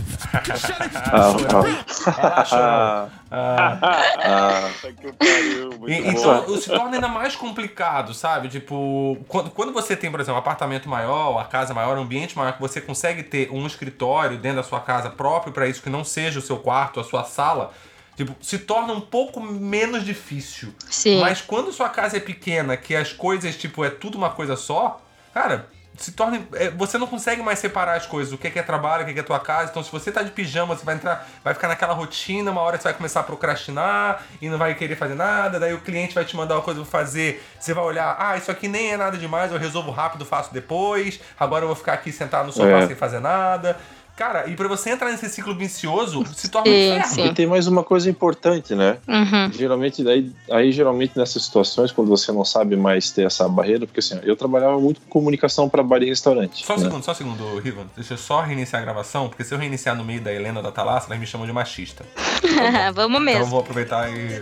Ah, 2.09 3.09
ah, 3.29 4.69
então 5.89 6.57
se 6.57 6.69
torna 6.69 6.95
ainda 6.95 7.07
mais 7.07 7.35
complicado, 7.35 8.13
sabe? 8.13 8.47
Tipo, 8.47 9.17
quando, 9.27 9.49
quando 9.51 9.73
você 9.73 9.95
tem, 9.95 10.09
por 10.09 10.19
exemplo, 10.19 10.35
um 10.35 10.39
apartamento 10.39 10.87
maior, 10.87 11.37
a 11.39 11.45
casa 11.45 11.73
maior, 11.73 11.97
um 11.97 12.01
ambiente 12.01 12.37
maior, 12.37 12.53
que 12.53 12.61
você 12.61 12.79
consegue 12.79 13.23
ter 13.23 13.49
um 13.51 13.67
escritório 13.67 14.37
dentro 14.37 14.57
da 14.57 14.63
sua 14.63 14.79
casa 14.79 15.09
próprio 15.09 15.51
para 15.51 15.67
isso, 15.67 15.81
que 15.81 15.89
não 15.89 16.03
seja 16.03 16.39
o 16.39 16.41
seu 16.41 16.57
quarto, 16.57 16.99
a 16.99 17.03
sua 17.03 17.23
sala, 17.23 17.73
tipo, 18.15 18.33
se 18.41 18.59
torna 18.59 18.93
um 18.93 19.01
pouco 19.01 19.41
menos 19.41 20.05
difícil. 20.05 20.73
Sim. 20.89 21.19
Mas 21.19 21.41
quando 21.41 21.73
sua 21.73 21.89
casa 21.89 22.17
é 22.17 22.19
pequena, 22.21 22.77
que 22.77 22.95
as 22.95 23.11
coisas, 23.11 23.57
tipo, 23.57 23.83
é 23.83 23.89
tudo 23.89 24.17
uma 24.17 24.29
coisa 24.29 24.55
só, 24.55 25.01
cara, 25.33 25.67
se 25.97 26.11
torna. 26.11 26.41
é, 26.53 26.69
você 26.69 26.97
não 26.97 27.07
consegue 27.07 27.41
mais 27.41 27.59
separar 27.59 27.95
as 27.97 28.05
coisas, 28.05 28.31
o 28.33 28.37
que 28.37 28.47
é, 28.47 28.49
que 28.51 28.59
é 28.59 28.63
trabalho, 28.63 29.01
o 29.03 29.05
que 29.05 29.11
é, 29.11 29.13
que 29.15 29.19
é 29.19 29.23
tua 29.23 29.39
casa. 29.39 29.69
Então, 29.71 29.83
se 29.83 29.91
você 29.91 30.11
tá 30.11 30.21
de 30.23 30.31
pijama, 30.31 30.75
você 30.75 30.85
vai 30.85 30.95
entrar, 30.95 31.27
vai 31.43 31.53
ficar 31.53 31.67
naquela 31.67 31.93
rotina, 31.93 32.51
uma 32.51 32.61
hora 32.61 32.77
você 32.77 32.83
vai 32.83 32.93
começar 32.93 33.19
a 33.21 33.23
procrastinar 33.23 34.23
e 34.41 34.49
não 34.49 34.57
vai 34.57 34.75
querer 34.75 34.95
fazer 34.95 35.15
nada, 35.15 35.59
daí 35.59 35.73
o 35.73 35.81
cliente 35.81 36.13
vai 36.13 36.23
te 36.25 36.35
mandar 36.35 36.55
uma 36.55 36.61
coisa 36.61 36.79
pra 36.81 36.89
fazer, 36.89 37.43
você 37.59 37.73
vai 37.73 37.83
olhar, 37.83 38.15
ah, 38.19 38.37
isso 38.37 38.51
aqui 38.51 38.67
nem 38.67 38.91
é 38.91 38.97
nada 38.97 39.17
demais, 39.17 39.51
eu 39.51 39.57
resolvo 39.57 39.91
rápido, 39.91 40.25
faço 40.25 40.53
depois, 40.53 41.19
agora 41.39 41.63
eu 41.63 41.67
vou 41.67 41.75
ficar 41.75 41.93
aqui 41.93 42.11
sentado 42.11 42.45
no 42.47 42.51
sofá 42.53 42.67
É. 42.79 42.87
sem 42.87 42.95
fazer 42.95 43.19
nada. 43.19 43.77
Cara, 44.17 44.49
e 44.49 44.55
pra 44.55 44.67
você 44.67 44.89
entrar 44.89 45.11
nesse 45.11 45.29
ciclo 45.29 45.53
vicioso, 45.53 46.25
se 46.35 46.49
torna 46.49 46.71
Sim, 47.03 47.21
um. 47.21 47.25
E 47.27 47.33
tem 47.35 47.45
mais 47.45 47.67
uma 47.67 47.83
coisa 47.83 48.09
importante, 48.09 48.73
né? 48.73 48.97
Uhum. 49.07 49.51
Geralmente, 49.53 50.03
daí, 50.03 50.31
aí 50.49 50.71
geralmente 50.71 51.15
nessas 51.15 51.43
situações, 51.43 51.91
quando 51.91 52.07
você 52.07 52.31
não 52.31 52.43
sabe 52.43 52.75
mais 52.75 53.11
ter 53.11 53.27
essa 53.27 53.47
barreira, 53.47 53.85
porque 53.85 53.99
assim, 53.99 54.19
eu 54.23 54.35
trabalhava 54.35 54.79
muito 54.79 54.99
com 55.01 55.07
comunicação 55.07 55.69
para 55.69 55.83
bar 55.83 56.01
e 56.01 56.07
restaurante. 56.07 56.65
Só 56.65 56.73
um 56.73 56.77
né? 56.77 56.83
segundo, 56.85 57.03
só 57.03 57.11
um 57.11 57.15
segundo, 57.15 57.59
Rivan. 57.59 57.83
Deixa 57.95 58.15
eu 58.15 58.17
só 58.17 58.41
reiniciar 58.41 58.81
a 58.81 58.85
gravação, 58.85 59.29
porque 59.29 59.43
se 59.43 59.53
eu 59.53 59.59
reiniciar 59.59 59.95
no 59.95 60.03
meio 60.03 60.19
da 60.19 60.33
Helena 60.33 60.63
da 60.63 60.71
Thalassa, 60.71 61.05
elas 61.09 61.19
me 61.19 61.27
chamam 61.27 61.45
de 61.45 61.53
machista. 61.53 62.03
Vamos 62.95 62.95
Então 62.95 63.13
eu 63.13 63.19
mesmo. 63.19 63.45
vou 63.45 63.59
aproveitar 63.59 64.09
e. 64.09 64.41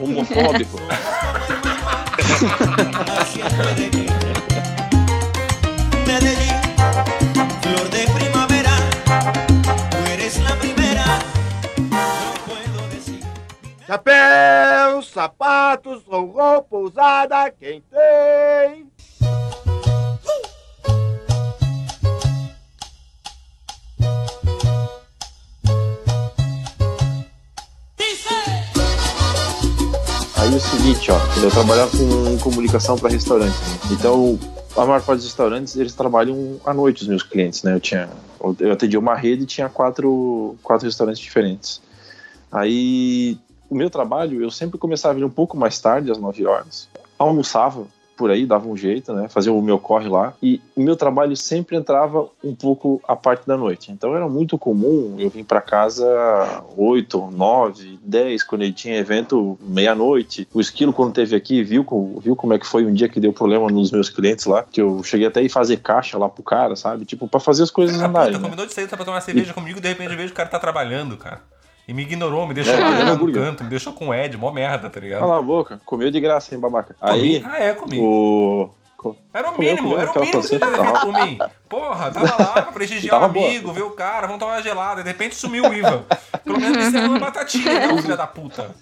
Homofóbico. 0.00 0.80
Medellín, 6.06 6.42
Chapéus, 13.86 15.10
sapatos 15.12 16.02
ou 16.08 16.26
roupa 16.26 16.76
usada, 16.76 17.48
quem 17.52 17.80
tem? 17.82 18.90
Aí 30.36 30.52
é 30.52 30.56
o 30.56 30.60
seguinte, 30.60 31.10
ó, 31.12 31.18
eu 31.40 31.50
trabalhava 31.52 31.90
com 31.96 32.38
comunicação 32.38 32.98
para 32.98 33.10
restaurante. 33.10 33.52
né? 33.52 33.78
Então, 33.92 34.36
a 34.76 34.84
maior 34.84 35.00
parte 35.00 35.18
dos 35.18 35.26
restaurantes, 35.26 35.76
eles 35.76 35.94
trabalham 35.94 36.60
à 36.64 36.74
noite, 36.74 37.02
os 37.02 37.08
meus 37.08 37.22
clientes, 37.22 37.62
né? 37.62 37.74
Eu 37.74 37.80
tinha 37.80 38.08
eu 38.60 38.72
atendia 38.72 38.98
uma 38.98 39.14
rede 39.14 39.44
e 39.44 39.46
tinha 39.46 39.68
quatro, 39.68 40.56
quatro 40.62 40.86
restaurantes 40.86 41.20
diferentes. 41.20 41.80
Aí, 42.50 43.38
o 43.68 43.74
meu 43.74 43.90
trabalho, 43.90 44.42
eu 44.42 44.50
sempre 44.50 44.78
começava 44.78 45.14
a 45.14 45.16
vir 45.16 45.24
um 45.24 45.30
pouco 45.30 45.56
mais 45.56 45.78
tarde, 45.80 46.10
às 46.10 46.18
9 46.18 46.46
horas. 46.46 46.88
Almoçava 47.18 47.86
por 48.16 48.30
aí, 48.30 48.46
dava 48.46 48.66
um 48.66 48.76
jeito, 48.76 49.12
né? 49.12 49.28
Fazia 49.28 49.52
o 49.52 49.60
meu 49.60 49.78
corre 49.78 50.08
lá. 50.08 50.32
E 50.42 50.60
o 50.74 50.82
meu 50.82 50.96
trabalho 50.96 51.36
sempre 51.36 51.76
entrava 51.76 52.28
um 52.42 52.54
pouco 52.54 53.00
a 53.06 53.14
parte 53.14 53.46
da 53.46 53.56
noite. 53.56 53.92
Então 53.92 54.16
era 54.16 54.26
muito 54.28 54.56
comum 54.56 55.16
eu 55.18 55.28
vir 55.28 55.44
para 55.44 55.60
casa 55.60 56.06
8, 56.76 57.30
9, 57.30 57.98
10, 58.02 58.42
quando 58.42 58.62
ele 58.62 58.72
tinha 58.72 58.96
evento 58.96 59.58
meia-noite. 59.60 60.48
O 60.52 60.60
Esquilo, 60.60 60.92
quando 60.92 61.12
teve 61.12 61.36
aqui, 61.36 61.62
viu, 61.62 61.84
viu 62.20 62.34
como 62.34 62.54
é 62.54 62.58
que 62.58 62.66
foi 62.66 62.86
um 62.86 62.92
dia 62.92 63.08
que 63.08 63.20
deu 63.20 63.32
problema 63.32 63.68
nos 63.70 63.90
meus 63.90 64.08
clientes 64.08 64.46
lá. 64.46 64.62
Que 64.62 64.80
eu 64.80 65.02
cheguei 65.02 65.26
até 65.26 65.40
a 65.40 65.42
ir 65.42 65.50
fazer 65.50 65.76
caixa 65.78 66.16
lá 66.16 66.28
pro 66.28 66.42
cara, 66.42 66.74
sabe? 66.74 67.04
Tipo, 67.04 67.28
para 67.28 67.38
fazer 67.38 67.64
as 67.64 67.70
coisas 67.70 68.00
andarem. 68.00 68.32
né? 68.32 68.40
combinou 68.40 68.66
de 68.66 68.72
sair 68.72 68.88
pra 68.88 69.04
tomar 69.04 69.20
cerveja 69.20 69.52
comigo, 69.52 69.80
de 69.80 69.88
repente 69.88 70.10
eu 70.10 70.16
vejo 70.16 70.28
que 70.28 70.34
o 70.34 70.36
cara 70.36 70.48
tá 70.48 70.58
trabalhando, 70.58 71.16
cara. 71.18 71.42
E 71.88 71.94
me 71.94 72.02
ignorou, 72.02 72.46
me 72.46 72.54
deixou 72.54 72.74
É, 72.74 72.78
lá 72.80 72.98
é 73.00 73.04
no 73.04 73.12
hambúrguer. 73.12 73.42
canto, 73.44 73.62
me 73.64 73.70
deixou 73.70 73.92
com 73.92 74.08
o 74.08 74.14
Ed, 74.14 74.36
mó 74.36 74.50
merda, 74.50 74.90
tá 74.90 74.98
ligado? 74.98 75.20
Cala 75.20 75.38
a 75.38 75.42
boca, 75.42 75.80
comeu 75.84 76.10
de 76.10 76.18
graça, 76.20 76.54
hein, 76.54 76.60
babaca. 76.60 76.96
Aí, 77.00 77.42
Ah, 77.46 77.58
é, 77.62 77.72
comi. 77.74 77.98
o. 78.00 78.68
Era 79.32 79.50
o 79.52 79.58
mínimo, 79.58 79.90
comeu 79.90 80.00
era 80.00 80.10
o 80.10 80.20
mínimo 80.20 80.42
que 80.42 80.58
por 80.58 81.12
mim. 81.12 81.38
Porra, 81.68 82.10
tava 82.10 82.26
lá 82.42 82.52
pra 82.62 82.72
prestigiar 82.72 83.22
o 83.22 83.28
boa. 83.28 83.46
amigo, 83.46 83.72
ver 83.72 83.82
o 83.82 83.90
cara, 83.90 84.26
vamos 84.26 84.40
tomar 84.40 84.54
uma 84.54 84.62
gelada. 84.62 85.02
De 85.02 85.08
repente 85.08 85.36
sumiu 85.36 85.62
o 85.64 85.72
Ivan. 85.72 86.02
Pelo 86.42 86.58
menos 86.58 86.76
me 86.76 86.90
serve 86.90 87.06
uma 87.08 87.18
batatinha, 87.20 87.86
não, 87.86 87.98
filha 88.02 88.16
da 88.16 88.26
puta. 88.26 88.74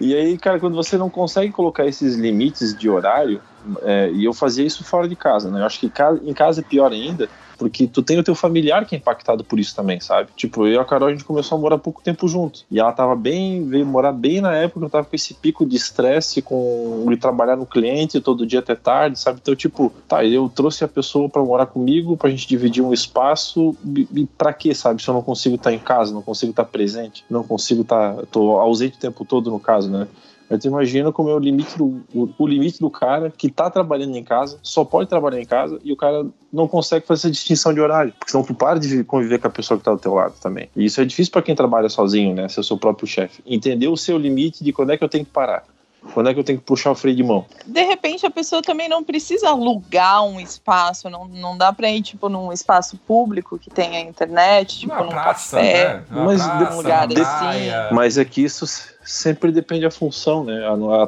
E 0.00 0.14
aí, 0.14 0.36
cara, 0.38 0.58
quando 0.58 0.74
você 0.74 0.96
não 0.98 1.08
consegue 1.08 1.52
colocar 1.52 1.86
esses 1.86 2.16
limites 2.16 2.76
de 2.76 2.90
horário, 2.90 3.40
é, 3.82 4.10
e 4.12 4.24
eu 4.24 4.32
fazia 4.34 4.64
isso 4.66 4.82
fora 4.84 5.08
de 5.08 5.14
casa, 5.16 5.50
né? 5.50 5.60
Eu 5.60 5.66
acho 5.66 5.78
que 5.78 5.86
em 6.24 6.34
casa 6.34 6.60
é 6.60 6.64
pior 6.64 6.90
ainda, 6.92 7.28
porque 7.56 7.86
tu 7.86 8.02
tem 8.02 8.18
o 8.18 8.24
teu 8.24 8.34
familiar 8.34 8.84
que 8.86 8.94
é 8.94 8.98
impactado 8.98 9.44
por 9.44 9.58
isso 9.58 9.74
também, 9.74 10.00
sabe? 10.00 10.30
Tipo, 10.36 10.66
eu 10.66 10.74
e 10.74 10.78
a 10.78 10.84
Carol, 10.84 11.08
a 11.08 11.12
gente 11.12 11.24
começou 11.24 11.56
a 11.56 11.60
morar 11.60 11.78
pouco 11.78 12.02
tempo 12.02 12.26
junto. 12.28 12.64
E 12.70 12.78
ela 12.78 12.92
tava 12.92 13.14
bem, 13.16 13.66
veio 13.66 13.86
morar 13.86 14.12
bem 14.12 14.40
na 14.40 14.54
época 14.54 14.84
eu 14.84 14.90
tava 14.90 15.04
com 15.04 15.16
esse 15.16 15.34
pico 15.34 15.64
de 15.64 15.76
estresse, 15.76 16.42
com 16.42 17.04
de 17.08 17.16
trabalhar 17.16 17.56
no 17.56 17.66
cliente 17.66 18.20
todo 18.20 18.46
dia 18.46 18.58
até 18.58 18.74
tarde, 18.74 19.18
sabe? 19.18 19.38
Então, 19.40 19.54
tipo, 19.54 19.92
tá, 20.08 20.24
eu 20.24 20.48
trouxe 20.48 20.84
a 20.84 20.88
pessoa 20.88 21.28
pra 21.28 21.42
morar 21.42 21.66
comigo, 21.66 22.16
pra 22.16 22.30
gente 22.30 22.46
dividir 22.46 22.82
um 22.82 22.92
espaço, 22.92 23.76
e, 23.84 24.08
e 24.14 24.26
pra 24.26 24.52
quê, 24.52 24.74
sabe? 24.74 25.02
Se 25.02 25.08
eu 25.08 25.14
não 25.14 25.22
consigo 25.22 25.56
estar 25.56 25.72
em 25.72 25.78
casa, 25.78 26.12
não 26.12 26.22
consigo 26.22 26.50
estar 26.50 26.64
presente, 26.64 27.24
não 27.30 27.42
consigo 27.42 27.82
estar, 27.82 28.16
tô 28.30 28.58
ausente 28.58 28.96
o 28.96 29.00
tempo 29.00 29.24
todo 29.24 29.50
no 29.50 29.60
caso, 29.60 29.90
né? 29.90 30.06
Mas 30.48 30.60
tu 30.60 30.68
imagina 30.68 31.10
como 31.10 31.30
é 31.30 31.34
o 31.34 31.38
limite 31.38 31.76
do, 31.78 32.02
o, 32.14 32.28
o 32.38 32.46
limite 32.46 32.78
do 32.78 32.90
cara 32.90 33.32
que 33.34 33.50
tá 33.50 33.70
trabalhando 33.70 34.16
em 34.16 34.22
casa, 34.22 34.58
só 34.62 34.84
pode 34.84 35.08
trabalhar 35.08 35.40
em 35.40 35.46
casa 35.46 35.78
e 35.82 35.92
o 35.92 35.96
cara 35.96 36.26
não 36.52 36.68
consegue 36.68 37.06
fazer 37.06 37.22
essa 37.22 37.30
distinção 37.30 37.72
de 37.72 37.80
horário. 37.80 38.12
Porque 38.12 38.30
senão 38.30 38.44
tu 38.44 38.54
para 38.54 38.78
de 38.78 39.02
conviver 39.04 39.38
com 39.38 39.46
a 39.48 39.50
pessoa 39.50 39.78
que 39.78 39.84
tá 39.84 39.92
do 39.92 39.98
teu 39.98 40.14
lado 40.14 40.34
também. 40.40 40.68
E 40.76 40.84
isso 40.84 41.00
é 41.00 41.04
difícil 41.04 41.32
para 41.32 41.42
quem 41.42 41.54
trabalha 41.54 41.88
sozinho, 41.88 42.34
né? 42.34 42.48
Ser 42.48 42.60
o 42.60 42.64
seu 42.64 42.76
próprio 42.76 43.06
chefe. 43.06 43.42
Entender 43.46 43.88
o 43.88 43.96
seu 43.96 44.18
limite 44.18 44.62
de 44.62 44.72
quando 44.72 44.90
é 44.90 44.96
que 44.96 45.04
eu 45.04 45.08
tenho 45.08 45.24
que 45.24 45.30
parar. 45.30 45.64
Quando 46.12 46.28
é 46.28 46.34
que 46.34 46.40
eu 46.40 46.44
tenho 46.44 46.58
que 46.58 46.64
puxar 46.64 46.90
o 46.90 46.94
freio 46.94 47.16
de 47.16 47.22
mão. 47.22 47.46
De 47.66 47.82
repente 47.82 48.26
a 48.26 48.30
pessoa 48.30 48.60
também 48.60 48.88
não 48.88 49.02
precisa 49.02 49.48
alugar 49.48 50.22
um 50.22 50.38
espaço, 50.38 51.08
não, 51.08 51.26
não 51.26 51.56
dá 51.56 51.72
pra 51.72 51.90
ir 51.90 52.02
tipo 52.02 52.28
num 52.28 52.52
espaço 52.52 52.98
público 52.98 53.58
que 53.58 53.70
tenha 53.70 54.00
internet, 54.00 54.80
tipo 54.80 54.92
Uma 54.92 55.02
num 55.02 55.08
praça, 55.08 55.56
café. 55.56 55.94
né? 55.94 56.04
Uma 56.10 56.24
Mas 56.26 56.42
praça, 56.44 56.76
lugar 56.76 57.08
assim. 57.10 57.94
Mas 57.94 58.18
é 58.18 58.24
que 58.24 58.44
isso 58.44 58.66
sempre 59.04 59.52
depende 59.52 59.82
da 59.82 59.90
função, 59.90 60.44
né? 60.44 60.66
A, 60.66 61.02
a 61.02 61.06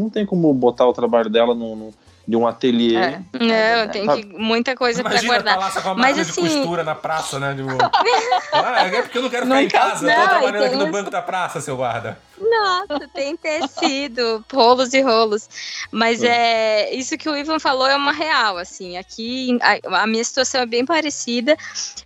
não 0.00 0.10
tem 0.10 0.26
como 0.26 0.52
botar 0.52 0.86
o 0.86 0.92
trabalho 0.92 1.30
dela 1.30 1.54
num- 1.54 1.92
de 2.26 2.36
um 2.36 2.46
ateliê. 2.46 2.96
É. 2.96 3.20
Não, 3.38 3.88
tem 3.92 4.06
que 4.06 4.26
muita 4.36 4.74
coisa 4.74 5.00
pra 5.02 5.12
Imagina 5.12 5.34
guardar. 5.34 5.54
tá 5.58 5.60
lá 5.60 5.70
com 5.82 5.90
a 5.90 5.94
Mas 5.94 6.16
máquina 6.16 6.22
assim- 6.22 6.42
de 6.42 6.48
costura 6.56 6.82
na 6.84 6.94
praça, 6.94 7.38
né? 7.38 7.54
Tipo, 7.54 7.68
ah, 8.52 8.86
é 8.86 9.02
porque 9.02 9.18
eu 9.18 9.22
não 9.22 9.30
quero 9.30 9.44
ficar 9.44 9.54
Não 9.54 9.62
em 9.62 9.68
casa, 9.68 10.10
eu 10.10 10.14
tô 10.14 10.20
não, 10.20 10.28
trabalhando 10.28 10.64
aqui 10.64 10.74
no 10.76 10.82
isso. 10.84 10.92
banco 10.92 11.10
da 11.10 11.22
praça, 11.22 11.60
seu 11.60 11.76
guarda. 11.76 12.18
Nossa, 12.38 13.08
tem 13.14 13.36
tecido, 13.36 14.44
rolos 14.52 14.92
e 14.92 15.00
rolos. 15.00 15.48
Mas 15.90 16.22
é 16.22 16.92
isso 16.94 17.16
que 17.16 17.28
o 17.28 17.36
Ivan 17.36 17.58
falou 17.58 17.86
é 17.86 17.96
uma 17.96 18.12
real, 18.12 18.58
assim. 18.58 18.96
Aqui 18.98 19.56
a, 19.62 20.02
a 20.02 20.06
minha 20.06 20.22
situação 20.24 20.60
é 20.60 20.66
bem 20.66 20.84
parecida. 20.84 21.56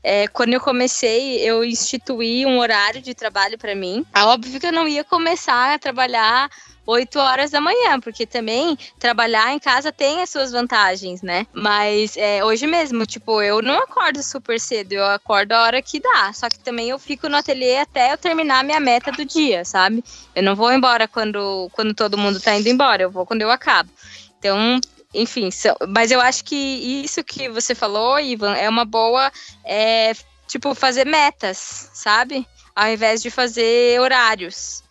É, 0.05 0.29
quando 0.29 0.53
eu 0.53 0.61
comecei, 0.61 1.39
eu 1.41 1.65
instituí 1.65 2.45
um 2.47 2.59
horário 2.59 3.01
de 3.01 3.15
trabalho 3.15 3.59
para 3.59 3.75
mim. 3.75 4.05
É 4.15 4.23
óbvio 4.23 4.61
que 4.61 4.67
eu 4.67 4.73
não 4.73 4.87
ia 4.87 5.03
começar 5.03 5.75
a 5.75 5.79
trabalhar 5.79 6.49
8 6.87 7.19
horas 7.19 7.51
da 7.51 7.61
manhã, 7.61 8.01
porque 8.01 8.27
também 8.27 8.77
trabalhar 8.99 9.53
em 9.53 9.59
casa 9.59 9.93
tem 9.93 10.23
as 10.23 10.31
suas 10.31 10.51
vantagens, 10.51 11.23
né? 11.23 11.47
Mas 11.53 12.17
é, 12.17 12.45
hoje 12.45 12.67
mesmo, 12.67 13.07
tipo, 13.07 13.41
eu 13.43 13.63
não 13.63 13.79
acordo 13.83 14.23
super 14.23 14.59
cedo, 14.59 14.93
eu 14.93 15.07
acordo 15.07 15.53
a 15.53 15.63
hora 15.63 15.83
que 15.83 16.01
dá. 16.01 16.33
Só 16.33 16.49
que 16.49 16.59
também 16.59 16.89
eu 16.89 16.99
fico 16.99 17.29
no 17.29 17.37
ateliê 17.37 17.79
até 17.79 18.13
eu 18.13 18.19
terminar 18.19 18.61
a 18.61 18.65
minha 18.65 18.81
meta 18.81 19.13
do 19.13 19.25
dia, 19.25 19.65
sabe? 19.65 20.05
Eu 20.35 20.43
não 20.43 20.57
vou 20.57 20.73
embora 20.73 21.07
quando, 21.07 21.71
quando 21.73 21.95
todo 21.95 22.19
mundo 22.19 22.41
tá 22.41 22.57
indo 22.57 22.69
embora, 22.69 23.03
eu 23.03 23.11
vou 23.11 23.27
quando 23.27 23.43
eu 23.43 23.51
acabo. 23.51 23.91
Então, 24.39 24.81
enfim, 25.13 25.51
mas 25.89 26.11
eu 26.11 26.21
acho 26.21 26.45
que 26.45 26.57
isso 27.05 27.23
que 27.25 27.49
você 27.49 27.75
falou, 27.75 28.19
Ivan, 28.19 28.55
é 28.55 28.69
uma 28.69 28.85
boa, 28.85 29.31
é, 29.65 30.13
tipo, 30.47 30.75
fazer 30.75 31.05
metas, 31.05 31.91
sabe? 31.93 32.47
Ao 32.75 32.89
invés 32.89 33.21
de 33.21 33.31
fazer 33.31 34.01
horários. 34.01 34.83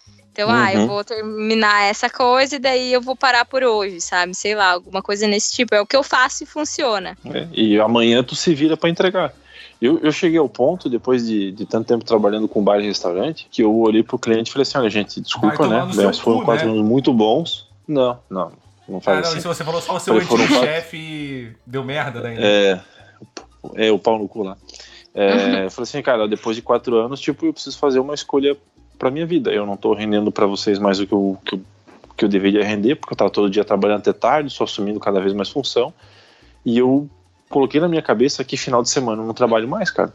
Então, 0.41 0.49
ah, 0.56 0.73
eu 0.73 0.80
Uhum. 0.82 0.88
vou 0.88 1.04
terminar 1.04 1.84
essa 1.84 2.10
coisa 2.10 2.56
e 2.56 2.60
daí 2.60 2.93
eu 2.93 3.02
vou 3.02 3.15
parar 3.15 3.43
por 3.45 3.62
hoje, 3.63 3.99
sabe? 3.99 4.34
Sei 4.34 4.56
lá, 4.56 4.71
alguma 4.71 5.02
coisa 5.02 5.28
nesse 5.28 5.52
tipo. 5.54 5.75
É 5.75 5.82
o 5.82 5.86
que 5.86 5.95
eu 5.97 6.04
faço 6.04 6.43
e 6.43 6.47
funciona. 6.47 7.17
né? 7.25 7.49
E 7.52 7.80
amanhã 7.80 8.23
tu 8.23 8.36
se 8.36 8.54
vira 8.56 8.78
para 8.78 8.89
entregar. 8.89 9.34
Eu, 9.82 9.99
eu 9.99 10.12
cheguei 10.12 10.38
ao 10.39 10.47
ponto, 10.49 10.89
depois 10.89 11.25
de, 11.25 11.52
de 11.52 11.65
tanto 11.65 11.88
tempo 11.88 12.04
trabalhando 12.06 12.47
com 12.47 12.63
bar 12.63 12.80
e 12.80 12.86
restaurante, 12.88 13.47
que 13.52 13.63
eu 13.63 13.75
olhei 13.80 14.04
pro 14.04 14.17
cliente 14.19 14.49
e 14.49 14.54
falei 14.54 14.63
assim: 14.63 14.78
olha, 14.78 14.89
gente, 14.89 15.19
desculpa, 15.21 15.67
né? 15.67 15.88
Mas 15.93 16.19
foram 16.19 16.39
cu, 16.39 16.45
quatro 16.45 16.65
né? 16.67 16.71
anos 16.73 16.86
muito 16.86 17.13
bons. 17.13 17.67
Não, 17.88 18.19
não, 18.30 18.52
não 18.88 18.97
Ah, 18.97 19.02
faz 19.02 19.21
não, 19.21 19.30
assim. 19.30 19.39
e 19.39 19.41
se 19.41 19.47
você 19.47 19.63
falou 19.63 19.82
só 19.82 19.95
o 19.95 19.99
seu 19.99 20.13
Falei, 20.13 20.28
foram 20.28 20.43
antigo 20.43 20.60
quatro- 20.60 20.73
chefe 20.73 21.56
deu 21.65 21.84
merda 21.84 22.21
daí, 22.21 22.36
né? 22.38 22.41
É, 22.43 22.80
é 23.75 23.91
o 23.91 23.99
pau 23.99 24.17
no 24.19 24.28
cu 24.28 24.43
lá. 24.43 24.58
É, 25.13 25.65
eu 25.65 25.71
falei 25.71 25.84
assim, 25.84 26.02
cara, 26.04 26.28
depois 26.28 26.56
de 26.56 26.62
quatro 26.62 26.95
anos, 26.97 27.19
tipo, 27.19 27.45
eu 27.45 27.52
preciso 27.54 27.78
fazer 27.80 27.99
uma 27.99 28.13
escolha 28.13 28.56
pra 29.00 29.10
minha 29.10 29.26
vida. 29.26 29.50
Eu 29.50 29.66
não 29.66 29.78
tô 29.78 29.94
rendendo 29.94 30.32
pra 30.32 30.46
vocês 30.46 30.78
mais 30.78 31.00
o 31.00 31.08
que 31.08 31.14
eu, 31.14 31.38
que 31.46 31.56
eu, 31.56 31.62
que 32.18 32.26
eu 32.26 32.30
deveria 32.30 32.64
render, 32.64 32.96
porque 32.96 33.14
eu 33.14 33.18
tava 33.18 33.32
todo 33.32 33.50
dia 33.50 33.64
trabalhando 33.64 34.00
até 34.00 34.12
tarde, 34.12 34.50
só 34.50 34.66
assumindo 34.66 35.00
cada 35.00 35.22
vez 35.22 35.34
mais 35.34 35.50
função. 35.50 35.94
E 36.66 36.78
eu 36.78 37.10
coloquei 37.50 37.80
na 37.80 37.88
minha 37.88 38.02
cabeça 38.02 38.44
que 38.44 38.58
final 38.58 38.84
de 38.84 38.90
semana 38.90 39.24
eu 39.24 39.26
não 39.26 39.34
trabalho 39.34 39.68
mais, 39.68 39.90
cara. 39.90 40.14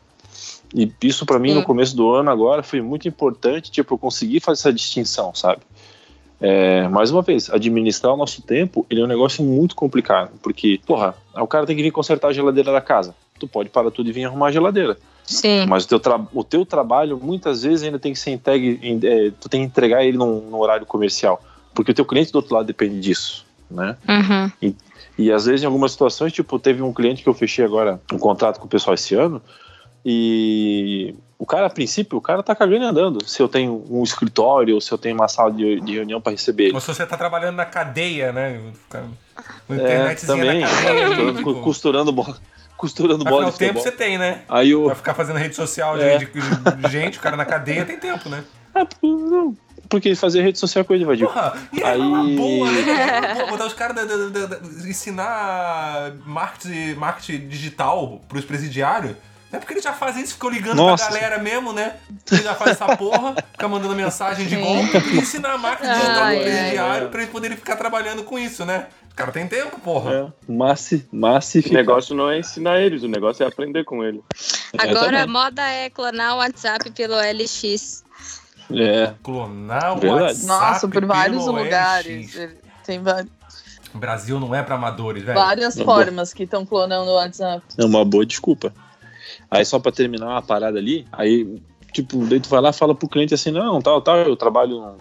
E 0.74 0.92
isso 1.02 1.24
pra 1.24 1.38
mim 1.38 1.50
Sim. 1.50 1.54
no 1.56 1.62
começo 1.64 1.96
do 1.96 2.12
ano 2.12 2.30
agora 2.30 2.62
foi 2.62 2.80
muito 2.82 3.08
importante, 3.08 3.70
tipo, 3.70 3.94
eu 3.94 3.98
consegui 3.98 4.38
fazer 4.40 4.60
essa 4.60 4.72
distinção, 4.72 5.34
sabe? 5.34 5.62
É, 6.40 6.88
mais 6.88 7.10
uma 7.10 7.22
vez, 7.22 7.48
administrar 7.48 8.12
o 8.12 8.16
nosso 8.16 8.42
tempo, 8.42 8.84
ele 8.90 9.00
é 9.00 9.04
um 9.04 9.08
negócio 9.08 9.42
muito 9.42 9.74
complicado, 9.74 10.32
porque, 10.42 10.80
porra, 10.84 11.14
o 11.34 11.46
cara 11.46 11.64
tem 11.64 11.76
que 11.76 11.82
vir 11.82 11.90
consertar 11.90 12.28
a 12.28 12.32
geladeira 12.32 12.72
da 12.72 12.80
casa. 12.80 13.14
Tu 13.38 13.46
pode 13.46 13.70
parar 13.70 13.90
tudo 13.90 14.10
e 14.10 14.12
vir 14.12 14.24
arrumar 14.24 14.48
a 14.48 14.52
geladeira. 14.52 14.98
Sim. 15.24 15.66
Mas 15.66 15.84
o 15.84 15.88
teu, 15.88 15.98
tra- 16.00 16.20
o 16.32 16.44
teu 16.44 16.66
trabalho, 16.66 17.18
muitas 17.20 17.62
vezes, 17.62 17.82
ainda 17.82 17.98
tem 17.98 18.12
que 18.12 18.18
ser 18.18 18.30
entregue, 18.30 18.78
em- 18.82 19.00
é, 19.02 19.30
tu 19.40 19.48
tem 19.48 19.60
que 19.62 19.66
entregar 19.66 20.04
ele 20.04 20.18
num, 20.18 20.40
num 20.50 20.58
horário 20.58 20.84
comercial, 20.86 21.42
porque 21.74 21.92
o 21.92 21.94
teu 21.94 22.04
cliente 22.04 22.30
do 22.30 22.36
outro 22.36 22.54
lado 22.54 22.66
depende 22.66 23.00
disso, 23.00 23.44
né? 23.70 23.96
Uhum. 24.08 24.72
E 25.16 25.30
às 25.32 25.46
vezes, 25.46 25.62
em 25.62 25.66
algumas 25.66 25.92
situações, 25.92 26.32
tipo, 26.32 26.58
teve 26.58 26.82
um 26.82 26.92
cliente 26.92 27.22
que 27.22 27.28
eu 27.28 27.34
fechei 27.34 27.64
agora 27.64 28.00
um 28.12 28.18
contrato 28.18 28.58
com 28.58 28.66
o 28.66 28.68
pessoal 28.68 28.94
esse 28.94 29.14
ano, 29.14 29.40
e 30.04 31.14
o 31.38 31.46
cara, 31.46 31.66
a 31.66 31.70
princípio, 31.70 32.18
o 32.18 32.20
cara 32.20 32.42
tá 32.42 32.54
cagando 32.54 32.84
e 32.84 32.86
andando. 32.86 33.24
Se 33.24 33.40
eu 33.42 33.48
tenho 33.48 33.82
um 33.88 34.02
escritório, 34.02 34.74
ou 34.74 34.80
se 34.80 34.92
eu 34.92 34.98
tenho 34.98 35.14
uma 35.14 35.28
sala 35.28 35.50
de, 35.50 35.80
de 35.80 35.94
reunião 35.94 36.20
para 36.20 36.32
receber 36.32 36.64
ele. 36.64 36.74
Ou 36.74 36.80
se 36.80 36.88
você 36.88 37.06
tá 37.06 37.16
trabalhando 37.16 37.56
na 37.56 37.64
cadeia, 37.64 38.32
né? 38.32 38.60
No 39.68 39.80
É, 39.80 40.14
também. 40.16 40.60
cadeia. 40.62 41.16
Tô 41.16 41.32
tipo, 41.34 41.54
costurando 41.62 42.12
bola. 42.12 42.36
Costurando 42.84 43.24
bola 43.24 43.50
de 43.50 43.56
tempo 43.56 43.80
você 43.80 43.90
tem, 43.90 44.18
né? 44.18 44.42
Aí 44.46 44.74
o. 44.74 44.86
Vai 44.86 44.94
ficar 44.94 45.14
fazendo 45.14 45.38
rede 45.38 45.56
social 45.56 45.96
de, 45.96 46.04
É. 46.04 46.18
de- 46.18 46.26
de 46.26 46.90
gente, 46.92 47.18
o 47.18 47.20
cara 47.22 47.34
na 47.34 47.46
cadeia 47.46 47.82
tem 47.84 47.96
tempo, 47.98 48.28
né? 48.28 48.44
É, 48.76 48.84
não, 49.06 49.56
porque 49.88 50.16
fazer 50.16 50.42
rede 50.42 50.58
social 50.58 50.84
com 50.84 50.92
ele, 50.94 51.04
Vadir. 51.04 51.28
Porra, 51.28 51.56
e 51.72 51.80
é 51.80 51.86
Aí- 51.86 52.00
uma 52.00 52.24
boa, 52.24 52.70
né? 52.72 53.46
Botar 53.48 53.66
os 53.66 53.72
caras 53.72 53.96
ensinar 54.84 56.12
marketing, 56.26 56.94
marketing 56.94 57.46
digital 57.48 58.20
pros 58.28 58.44
presidiários. 58.44 59.14
É 59.54 59.58
porque 59.58 59.74
eles 59.74 59.84
já 59.84 59.92
fazem 59.92 60.22
isso, 60.24 60.34
ficam 60.34 60.50
ligando 60.50 60.76
Nossa. 60.76 61.04
pra 61.06 61.14
galera 61.14 61.38
mesmo, 61.42 61.72
né? 61.72 61.94
Eles 62.30 62.44
já 62.44 62.54
fazem 62.54 62.72
essa 62.74 62.96
porra, 62.96 63.34
fica 63.52 63.68
mandando 63.68 63.94
mensagem 63.94 64.46
de 64.46 64.56
golpe 64.56 64.98
e 65.12 65.18
ensinar 65.18 65.56
marketing 65.58 65.92
digital 65.92 66.22
Ai, 66.24 66.36
pro 66.36 66.44
ai. 66.46 66.50
presidiário 66.52 67.08
pra 67.08 67.20
eles 67.22 67.32
poderem 67.32 67.56
ficar 67.56 67.76
trabalhando 67.76 68.24
com 68.24 68.38
isso, 68.38 68.64
né? 68.64 68.86
Os 69.08 69.14
caras 69.14 69.32
têm 69.32 69.46
tempo, 69.46 69.78
porra. 69.80 70.12
É, 70.48 70.52
massi, 70.52 71.06
O 71.12 71.16
massificar. 71.16 71.72
negócio 71.78 72.16
não 72.16 72.28
é 72.28 72.38
ensinar 72.40 72.80
eles, 72.80 73.02
o 73.04 73.08
negócio 73.08 73.44
é 73.44 73.46
aprender 73.46 73.84
com 73.84 74.02
ele. 74.02 74.20
Agora 74.76 75.18
a 75.18 75.20
também. 75.20 75.26
moda 75.28 75.62
é 75.62 75.88
clonar 75.88 76.34
o 76.34 76.38
WhatsApp 76.38 76.90
pelo 76.90 77.14
LX. 77.14 78.02
É, 78.72 79.12
Clonar 79.22 79.92
o 79.96 80.00
Verdade. 80.00 80.22
WhatsApp 80.24 80.46
Nossa, 80.46 80.88
por 80.88 81.04
vários 81.04 81.44
pelo 81.44 81.56
lugares. 81.56 82.34
LX. 82.34 82.50
Tem 82.84 82.98
O 83.94 83.98
Brasil 83.98 84.40
não 84.40 84.54
é 84.54 84.62
pra 84.62 84.74
amadores, 84.74 85.22
velho. 85.22 85.38
várias 85.38 85.76
Não, 85.76 85.84
formas 85.84 86.32
que 86.32 86.42
estão 86.44 86.66
clonando 86.66 87.10
o 87.10 87.14
WhatsApp. 87.14 87.62
é 87.78 87.84
uma 87.84 88.04
boa 88.04 88.26
desculpa. 88.26 88.72
Aí 89.54 89.64
só 89.64 89.78
pra 89.78 89.92
terminar 89.92 90.26
uma 90.26 90.42
parada 90.42 90.76
ali, 90.78 91.06
aí, 91.12 91.46
tipo, 91.92 92.26
daí 92.26 92.40
tu 92.40 92.48
vai 92.48 92.60
lá 92.60 92.70
e 92.70 92.72
fala 92.72 92.92
pro 92.92 93.08
cliente 93.08 93.34
assim, 93.34 93.52
não, 93.52 93.80
tal, 93.80 94.02
tal, 94.02 94.16
eu 94.16 94.34
trabalho 94.34 94.80
num, 94.80 94.96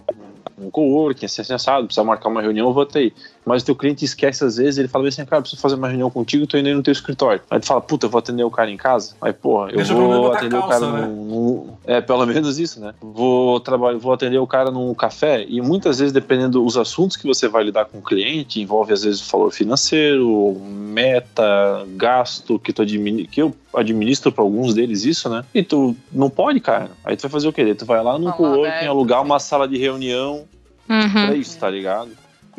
num 0.66 0.70
coworking, 0.70 1.26
assim, 1.26 1.42
assim, 1.42 1.54
assado, 1.54 1.88
precisa 1.88 2.04
marcar 2.04 2.30
uma 2.30 2.40
reunião, 2.40 2.68
eu 2.68 2.74
vou 2.74 2.84
até 2.84 3.00
aí. 3.00 3.14
Mas 3.46 3.62
o 3.62 3.66
teu 3.66 3.76
cliente 3.76 4.06
esquece 4.06 4.44
às 4.44 4.56
vezes, 4.58 4.78
ele 4.78 4.88
fala 4.88 5.08
assim, 5.08 5.26
cara, 5.26 5.42
preciso 5.42 5.62
fazer 5.62 5.76
uma 5.76 5.88
reunião 5.88 6.10
contigo, 6.10 6.48
tô 6.48 6.58
indo 6.58 6.68
aí 6.68 6.74
no 6.74 6.82
teu 6.84 6.92
escritório. 6.92 7.42
Aí 7.50 7.60
tu 7.60 7.66
fala, 7.66 7.82
puta, 7.82 8.06
eu 8.06 8.10
vou 8.10 8.20
atender 8.20 8.44
o 8.44 8.50
cara 8.52 8.72
em 8.72 8.78
casa? 8.78 9.16
Aí, 9.22 9.34
porra, 9.34 9.70
eu 9.72 9.78
Deixa 9.78 9.94
vou 9.94 10.32
atender 10.32 10.56
o 10.56 10.62
calça, 10.62 10.80
cara 10.80 10.92
né? 10.94 11.06
num, 11.08 11.26
num- 11.26 11.70
É, 11.86 12.00
pelo 12.00 12.26
menos 12.26 12.58
isso, 12.60 12.80
né? 12.80 12.94
Vou, 13.02 13.60
trabalhar, 13.60 13.98
vou 13.98 14.14
atender 14.14 14.38
o 14.38 14.48
cara 14.48 14.72
num 14.72 14.94
café 14.94 15.46
e 15.48 15.62
muitas 15.62 16.00
vezes, 16.00 16.14
dependendo 16.14 16.62
dos 16.64 16.78
assuntos 16.78 17.18
que 17.18 17.28
você 17.28 17.48
vai 17.48 17.64
lidar 17.64 17.86
com 17.86 17.98
o 17.98 18.02
cliente, 18.02 18.62
envolve 18.62 18.94
às 18.94 19.04
vezes 19.04 19.22
o 19.28 19.32
valor 19.32 19.52
financeiro, 19.52 20.58
meta, 21.04 21.86
gasto, 21.96 22.58
que, 22.60 22.72
tu 22.72 22.82
admini 22.82 23.28
que 23.28 23.42
eu 23.42 23.54
administro 23.74 24.32
para 24.32 24.44
alguns 24.44 24.74
deles 24.74 25.04
isso, 25.04 25.28
né? 25.30 25.44
E 25.54 25.64
tu 25.64 25.96
não 26.12 26.30
pode, 26.30 26.60
cara. 26.60 26.92
Aí 27.04 27.16
tu 27.18 27.22
vai 27.24 27.32
fazer 27.32 27.48
o 27.48 27.54
quê? 27.54 27.74
Tu 27.76 27.86
vai 27.86 28.02
lá 28.04 28.18
no 28.18 28.26
Falar 28.26 28.38
coworking, 28.38 28.86
alugar 28.88 29.22
uma 29.22 29.40
sala 29.40 29.68
de 29.68 29.78
reunião 29.78 30.44
Uhum. 30.90 31.10
pra 31.28 31.34
isso, 31.36 31.58
tá 31.58 31.70
ligado? 31.70 32.10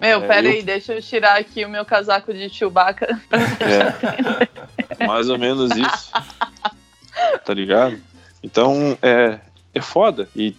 Meu, 0.04 0.22
É, 0.22 0.26
pera 0.26 0.46
eu- 0.46 0.52
aí, 0.52 0.62
deixa 0.62 0.92
eu 0.94 1.00
tirar 1.00 1.38
aqui 1.38 1.64
o 1.64 1.68
meu 1.68 1.84
casaco 1.84 2.32
de 2.34 2.48
Chewbacca. 2.50 3.18
É. 5.00 5.06
Mais 5.06 5.28
ou 5.30 5.38
menos 5.38 5.70
isso. 5.76 6.12
Tá 7.44 7.54
ligado? 7.54 7.96
Então, 8.42 8.96
é, 9.02 9.38
é 9.74 9.80
foda. 9.80 10.28
E 10.36 10.54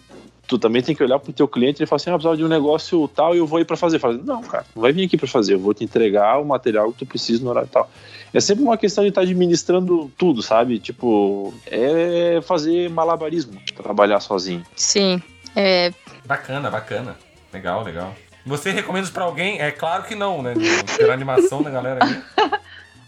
tu 0.48 0.58
também 0.58 0.82
tem 0.82 0.94
que 0.94 1.02
olhar 1.02 1.18
pro 1.18 1.32
teu 1.32 1.46
cliente 1.46 1.80
e 1.80 1.82
ele 1.82 1.86
fala 1.88 1.96
assim: 1.96 2.10
ah, 2.10 2.14
precisava 2.14 2.36
de 2.36 2.44
um 2.44 2.48
negócio 2.48 3.06
tal 3.08 3.34
e 3.34 3.38
eu 3.38 3.46
vou 3.46 3.60
ir 3.60 3.64
pra 3.64 3.76
fazer. 3.76 3.98
Fala, 3.98 4.14
não, 4.22 4.42
cara, 4.42 4.66
não 4.74 4.82
vai 4.82 4.92
vir 4.92 5.04
aqui 5.06 5.16
pra 5.16 5.28
fazer. 5.28 5.54
Eu 5.54 5.58
vou 5.60 5.72
te 5.74 5.84
entregar 5.84 6.38
o 6.40 6.44
material 6.44 6.90
que 6.92 6.98
tu 6.98 7.06
precisa 7.06 7.42
no 7.44 7.50
horário 7.50 7.68
tal. 7.72 7.88
É 8.34 8.40
sempre 8.40 8.64
uma 8.64 8.76
questão 8.76 9.04
de 9.04 9.10
estar 9.10 9.20
administrando 9.22 10.10
tudo, 10.18 10.42
sabe? 10.42 10.78
Tipo, 10.80 11.54
é 11.66 12.40
fazer 12.42 12.90
malabarismo, 12.90 13.60
trabalhar 13.76 14.20
sozinho. 14.20 14.64
Sim. 14.74 15.22
É, 15.54 15.92
Bacana, 16.24 16.68
bacana. 16.70 17.16
Legal, 17.52 17.82
legal. 17.84 18.14
Você 18.46 18.70
recomenda 18.70 19.04
isso 19.04 19.12
pra 19.12 19.24
alguém? 19.24 19.60
É 19.60 19.72
claro 19.72 20.04
que 20.04 20.14
não, 20.14 20.40
né? 20.40 20.54
Pela 20.96 21.12
animação 21.12 21.62
da 21.62 21.70
galera 21.70 22.04
aí. 22.04 22.22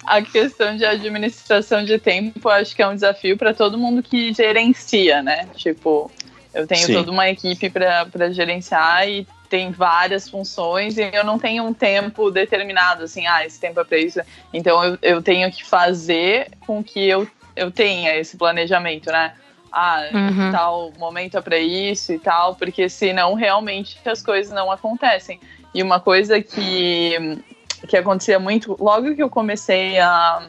A 0.05 0.23
questão 0.23 0.77
de 0.77 0.85
administração 0.85 1.85
de 1.85 1.99
tempo, 1.99 2.49
acho 2.49 2.75
que 2.75 2.83
é 2.83 2.89
um 2.89 2.95
desafio 2.95 3.37
para 3.37 3.53
todo 3.53 3.77
mundo 3.77 4.03
que 4.03 4.33
gerencia, 4.33 5.23
né? 5.23 5.47
Tipo, 5.55 6.11
eu 6.55 6.67
tenho 6.67 6.87
Sim. 6.87 6.95
toda 6.95 7.11
uma 7.11 7.29
equipe 7.29 7.69
para 7.69 8.33
gerenciar 8.33 9.07
e 9.07 9.27
tem 9.51 9.71
várias 9.71 10.29
funções 10.29 10.97
e 10.97 11.11
eu 11.13 11.25
não 11.25 11.39
tenho 11.39 11.63
um 11.65 11.75
tempo 11.75 12.31
determinado, 12.31 13.05
assim, 13.05 13.27
ah, 13.27 13.45
esse 13.45 13.61
tempo 13.61 13.81
é 13.81 13.85
para 13.85 13.99
isso. 13.99 14.21
Então 14.53 14.83
eu, 14.83 14.99
eu 15.03 15.23
tenho 15.23 15.51
que 15.53 15.65
fazer 15.65 16.49
com 16.67 16.83
que 16.83 17.07
eu, 17.07 17.29
eu 17.55 17.71
tenha 17.71 18.17
esse 18.17 18.37
planejamento, 18.37 19.13
né? 19.13 19.35
Ah, 19.73 20.03
Uhum. 20.13 20.51
tal 20.51 20.93
momento 20.99 21.37
é 21.37 21.41
para 21.41 21.59
isso 21.59 22.13
e 22.13 22.19
tal, 22.19 22.55
porque 22.55 22.89
senão 22.89 23.35
realmente 23.35 23.99
as 24.05 24.23
coisas 24.23 24.53
não 24.53 24.71
acontecem. 24.71 25.39
E 25.75 25.83
uma 25.83 26.01
coisa 26.01 26.41
que, 26.41 27.39
que 27.87 27.97
acontecia 27.97 28.39
muito, 28.39 28.77
logo 28.81 29.15
que 29.15 29.23
eu 29.23 29.29
comecei 29.29 29.99
a 29.99 30.49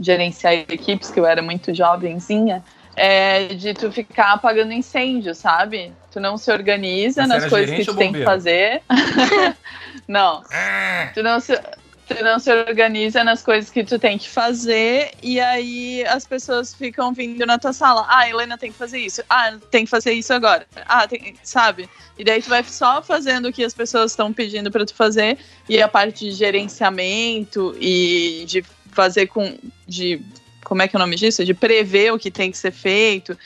gerenciar 0.00 0.54
equipes, 0.54 1.10
que 1.10 1.20
eu 1.20 1.26
era 1.26 1.42
muito 1.42 1.74
jovenzinha, 1.74 2.64
é 2.96 3.46
de 3.48 3.74
tu 3.74 3.90
ficar 3.90 4.32
apagando 4.32 4.72
incêndio, 4.72 5.34
sabe? 5.34 5.92
Tu 6.10 6.20
não 6.20 6.38
se 6.38 6.50
organiza 6.50 7.22
Você 7.22 7.28
nas 7.28 7.46
coisas 7.46 7.76
que 7.76 7.84
tu 7.84 7.94
tem 7.96 8.12
que 8.12 8.24
fazer. 8.24 8.82
não, 10.06 10.42
Ah, 10.50 11.10
tu 11.12 11.22
não 11.22 11.40
se 11.40 11.58
tu 12.06 12.22
não 12.22 12.38
se 12.38 12.52
organiza 12.52 13.24
nas 13.24 13.42
coisas 13.42 13.70
que 13.70 13.82
tu 13.82 13.98
tem 13.98 14.18
que 14.18 14.28
fazer 14.28 15.12
e 15.22 15.40
aí 15.40 16.04
as 16.06 16.26
pessoas 16.26 16.74
ficam 16.74 17.12
vindo 17.12 17.44
na 17.46 17.58
tua 17.58 17.72
sala. 17.72 18.06
Ah, 18.08 18.28
Helena 18.28 18.58
tem 18.58 18.70
que 18.70 18.78
fazer 18.78 18.98
isso. 18.98 19.22
Ah, 19.28 19.56
tem 19.70 19.84
que 19.84 19.90
fazer 19.90 20.12
isso 20.12 20.32
agora. 20.32 20.66
Ah, 20.86 21.06
tem, 21.06 21.34
sabe? 21.42 21.88
E 22.18 22.24
daí 22.24 22.42
tu 22.42 22.48
vai 22.48 22.62
só 22.64 23.02
fazendo 23.02 23.48
o 23.48 23.52
que 23.52 23.64
as 23.64 23.74
pessoas 23.74 24.12
estão 24.12 24.32
pedindo 24.32 24.70
para 24.70 24.84
tu 24.84 24.94
fazer 24.94 25.38
e 25.68 25.80
a 25.80 25.88
parte 25.88 26.26
de 26.26 26.32
gerenciamento 26.32 27.74
e 27.80 28.44
de 28.46 28.64
fazer 28.92 29.26
com 29.26 29.56
de 29.86 30.20
como 30.64 30.82
é 30.82 30.88
que 30.88 30.96
é 30.96 30.98
o 30.98 31.00
nome 31.00 31.16
disso? 31.16 31.44
De 31.44 31.52
prever 31.52 32.12
o 32.12 32.18
que 32.18 32.30
tem 32.30 32.50
que 32.50 32.56
ser 32.56 32.72
feito 32.72 33.36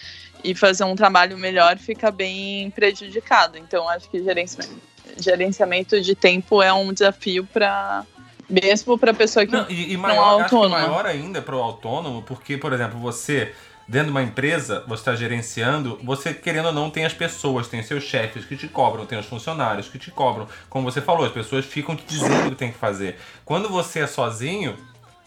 e 0.43 0.55
fazer 0.55 0.85
um 0.85 0.95
trabalho 0.95 1.37
melhor 1.37 1.79
fica 1.79 2.11
bem 2.11 2.71
prejudicado. 2.71 3.59
Então 3.59 3.89
acho 3.89 4.09
que 4.09 4.23
gerenciamento, 4.23 4.81
gerenciamento 5.19 6.01
de 6.01 6.15
tempo 6.15 6.63
é 6.63 6.73
um 6.73 6.93
desafio 6.93 7.45
para 7.45 8.05
mesmo 8.49 8.99
para 8.99 9.13
pessoa 9.13 9.45
que 9.45 9.53
Não, 9.53 9.67
e, 9.69 9.93
e 9.93 9.95
não 9.95 10.03
maior, 10.03 10.41
é 10.41 10.43
acho 10.43 10.49
que 10.49 10.55
autônomo. 10.55 10.89
maior 10.89 11.07
ainda 11.07 11.43
pro 11.43 11.59
autônomo, 11.59 12.23
porque, 12.23 12.57
por 12.57 12.73
exemplo, 12.73 12.99
você, 12.99 13.53
dentro 13.87 14.07
de 14.07 14.11
uma 14.13 14.23
empresa, 14.23 14.85
você 14.89 15.01
está 15.01 15.15
gerenciando, 15.15 15.99
você, 16.03 16.33
querendo 16.33 16.67
ou 16.67 16.73
não, 16.73 16.91
tem 16.91 17.05
as 17.05 17.13
pessoas, 17.13 17.69
tem 17.69 17.83
seus 17.83 18.05
chefes 18.05 18.45
que 18.45 18.57
te 18.57 18.69
cobram, 18.69 19.05
tem 19.07 19.19
os 19.19 19.27
funcionários 19.27 19.89
que 19.89 19.99
te 19.99 20.11
cobram. 20.11 20.49
Como 20.69 20.91
você 20.91 21.01
falou, 21.01 21.27
as 21.27 21.33
pessoas 21.33 21.65
ficam 21.65 21.95
te 21.95 22.05
dizendo 22.07 22.47
o 22.47 22.51
que 22.51 22.57
tem 22.57 22.73
que 22.73 22.79
fazer. 22.79 23.19
Quando 23.45 23.69
você 23.69 24.01
é 24.01 24.07
sozinho, 24.07 24.77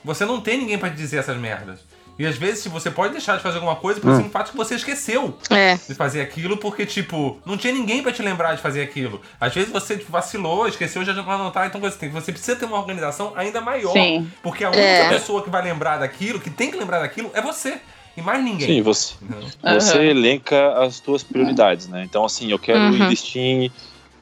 você 0.03 0.25
não 0.25 0.41
tem 0.41 0.57
ninguém 0.57 0.77
para 0.77 0.89
te 0.89 0.95
dizer 0.95 1.17
essas 1.17 1.37
merdas. 1.37 1.79
E 2.21 2.25
às 2.27 2.37
vezes 2.37 2.67
você 2.67 2.91
pode 2.91 3.13
deixar 3.13 3.35
de 3.37 3.41
fazer 3.41 3.55
alguma 3.55 3.75
coisa 3.75 3.99
por 3.99 4.13
simples 4.13 4.31
fato 4.31 4.51
que 4.51 4.57
você 4.57 4.75
esqueceu 4.75 5.35
é. 5.49 5.73
de 5.75 5.95
fazer 5.95 6.21
aquilo, 6.21 6.55
porque, 6.55 6.85
tipo, 6.85 7.39
não 7.43 7.57
tinha 7.57 7.73
ninguém 7.73 8.03
pra 8.03 8.11
te 8.11 8.21
lembrar 8.21 8.53
de 8.53 8.61
fazer 8.61 8.83
aquilo. 8.83 9.19
Às 9.39 9.55
vezes 9.55 9.71
você 9.71 9.97
tipo, 9.97 10.11
vacilou, 10.11 10.67
esqueceu, 10.67 11.03
já 11.03 11.13
não 11.13 11.29
anotar, 11.29 11.65
então 11.65 11.81
você, 11.81 11.97
tem, 11.97 12.09
você 12.09 12.31
precisa 12.31 12.55
ter 12.55 12.65
uma 12.65 12.77
organização 12.77 13.33
ainda 13.35 13.59
maior. 13.59 13.91
Sim. 13.93 14.29
Porque 14.43 14.63
a 14.63 14.67
única 14.67 14.83
É. 14.83 15.09
pessoa 15.09 15.41
que 15.41 15.49
vai 15.49 15.63
lembrar 15.63 15.97
daquilo, 15.97 16.39
que 16.39 16.51
tem 16.51 16.69
que 16.69 16.77
lembrar 16.77 16.99
daquilo, 16.99 17.31
é 17.33 17.41
você. 17.41 17.79
E 18.15 18.21
mais 18.21 18.43
ninguém. 18.43 18.67
Sim, 18.67 18.81
você, 18.83 19.15
Entendeu? 19.19 19.81
você 19.81 19.97
elenca 20.03 20.73
as 20.83 20.99
tuas 20.99 21.23
prioridades, 21.23 21.87
né? 21.87 22.03
Então, 22.07 22.23
assim, 22.23 22.51
eu 22.51 22.59
quero 22.59 22.77
Uhum. 22.79 22.93
investir 22.97 23.41
em. 23.41 23.71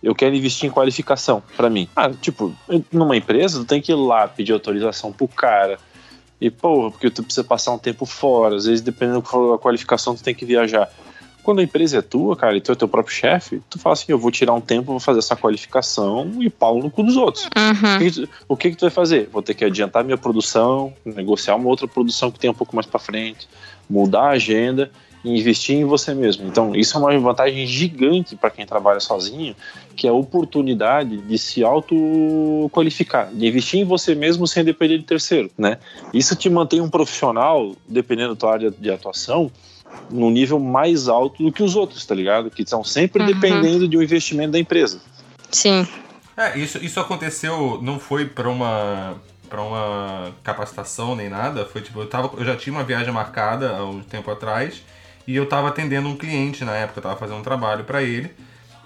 Eu 0.01 0.15
quero 0.15 0.33
investir 0.33 0.69
em 0.69 0.71
qualificação 0.71 1.43
pra 1.57 1.69
mim. 1.69 1.89
Ah, 1.93 2.09
tipo, 2.09 2.55
numa 2.93 3.17
empresa, 3.17 3.59
tu 3.59 3.65
tem 3.65 3.81
que 3.81 3.91
ir 3.91 3.95
lá 3.95 4.25
pedir 4.29 4.53
autorização 4.53 5.11
pro 5.11 5.27
cara. 5.27 5.77
E, 6.41 6.49
porra, 6.49 6.91
porque 6.91 7.09
tu 7.09 7.23
precisa 7.23 7.43
passar 7.43 7.71
um 7.73 7.77
tempo 7.77 8.05
fora. 8.05 8.55
Às 8.55 8.65
vezes, 8.65 8.81
dependendo 8.81 9.21
da 9.21 9.57
qualificação, 9.57 10.15
tu 10.15 10.23
tem 10.23 10.33
que 10.33 10.45
viajar. 10.45 10.89
Quando 11.43 11.59
a 11.59 11.63
empresa 11.63 11.97
é 11.97 12.01
tua, 12.01 12.35
cara, 12.35 12.55
e 12.55 12.61
tu 12.61 12.71
é 12.71 12.75
teu 12.75 12.87
próprio 12.87 13.15
chefe, 13.15 13.61
tu 13.69 13.79
fala 13.79 13.93
assim: 13.93 14.05
eu 14.09 14.19
vou 14.19 14.29
tirar 14.31 14.53
um 14.53 14.61
tempo, 14.61 14.91
vou 14.91 14.99
fazer 14.99 15.19
essa 15.19 15.35
qualificação 15.35 16.31
e 16.39 16.49
pau 16.49 16.79
no 16.79 16.89
cu 16.91 17.01
dos 17.03 17.17
outros. 17.17 17.45
Uhum. 17.57 17.95
O 17.95 17.99
que, 17.99 18.05
que 18.05 18.11
tu- 18.11 18.29
o 18.47 18.57
que, 18.57 18.69
que 18.71 18.75
tu 18.77 18.81
vai 18.81 18.89
fazer? 18.91 19.29
Vou 19.31 19.41
ter 19.41 19.53
que 19.53 19.65
adiantar 19.65 20.03
minha 20.03 20.17
produção, 20.17 20.93
negociar 21.03 21.55
uma 21.55 21.67
outra 21.69 21.87
produção 21.87 22.29
que 22.31 22.39
tem 22.39 22.49
um 22.49 22.53
pouco 22.53 22.75
mais 22.75 22.85
para 22.85 22.99
frente, 22.99 23.47
mudar 23.89 24.23
a 24.23 24.29
agenda 24.31 24.91
e 25.23 25.37
investir 25.37 25.75
em 25.75 25.85
você 25.85 26.13
mesmo. 26.13 26.47
Então, 26.47 26.75
isso 26.75 26.97
é 26.97 26.99
uma 26.99 27.19
vantagem 27.19 27.65
gigante 27.67 28.35
para 28.35 28.49
quem 28.49 28.65
trabalha 28.65 28.99
sozinho, 28.99 29.55
que 29.95 30.07
é 30.07 30.09
a 30.09 30.13
oportunidade 30.13 31.17
de 31.17 31.37
se 31.37 31.63
auto-qualificar, 31.63 33.29
de 33.33 33.47
investir 33.47 33.81
em 33.81 33.83
você 33.85 34.15
mesmo 34.15 34.47
sem 34.47 34.63
depender 34.63 34.97
de 34.97 35.03
terceiro, 35.03 35.49
né? 35.57 35.77
Isso 36.13 36.35
te 36.35 36.49
mantém 36.49 36.81
um 36.81 36.89
profissional, 36.89 37.75
dependendo 37.87 38.29
da 38.33 38.39
tua 38.39 38.53
área 38.53 38.71
de 38.71 38.89
atuação, 38.89 39.51
num 40.09 40.29
nível 40.29 40.59
mais 40.59 41.07
alto 41.09 41.43
do 41.43 41.51
que 41.51 41.63
os 41.63 41.75
outros, 41.75 42.05
tá 42.05 42.15
ligado? 42.15 42.49
Que 42.49 42.61
estão 42.61 42.83
sempre 42.83 43.21
Uhum. 43.21 43.27
dependendo 43.27 43.87
de 43.87 43.97
um 43.97 44.01
investimento 44.01 44.51
da 44.51 44.59
empresa. 44.59 45.01
Sim. 45.51 45.87
É, 46.37 46.57
isso, 46.57 46.77
isso 46.83 46.99
aconteceu, 46.99 47.79
não 47.81 47.99
foi 47.99 48.25
pra 48.25 48.47
uma. 48.49 49.15
pra 49.49 49.61
uma 49.63 50.31
capacitação 50.43 51.15
nem 51.15 51.27
nada. 51.27 51.65
Foi 51.65 51.81
tipo, 51.81 51.99
eu, 51.99 52.07
tava, 52.07 52.29
eu 52.37 52.45
já 52.45 52.55
tinha 52.55 52.71
uma 52.71 52.83
viagem 52.83 53.11
marcada 53.11 53.75
há 53.75 53.83
um 53.83 53.99
tempo 54.01 54.29
atrás 54.31 54.81
e 55.31 55.35
eu 55.35 55.45
tava 55.47 55.67
atendendo 55.67 56.07
um 56.09 56.15
cliente 56.17 56.65
na 56.65 56.75
época, 56.75 56.99
eu 56.99 57.03
tava 57.03 57.15
fazendo 57.17 57.37
um 57.39 57.43
trabalho 57.43 57.83
pra 57.83 58.01
ele. 58.01 58.31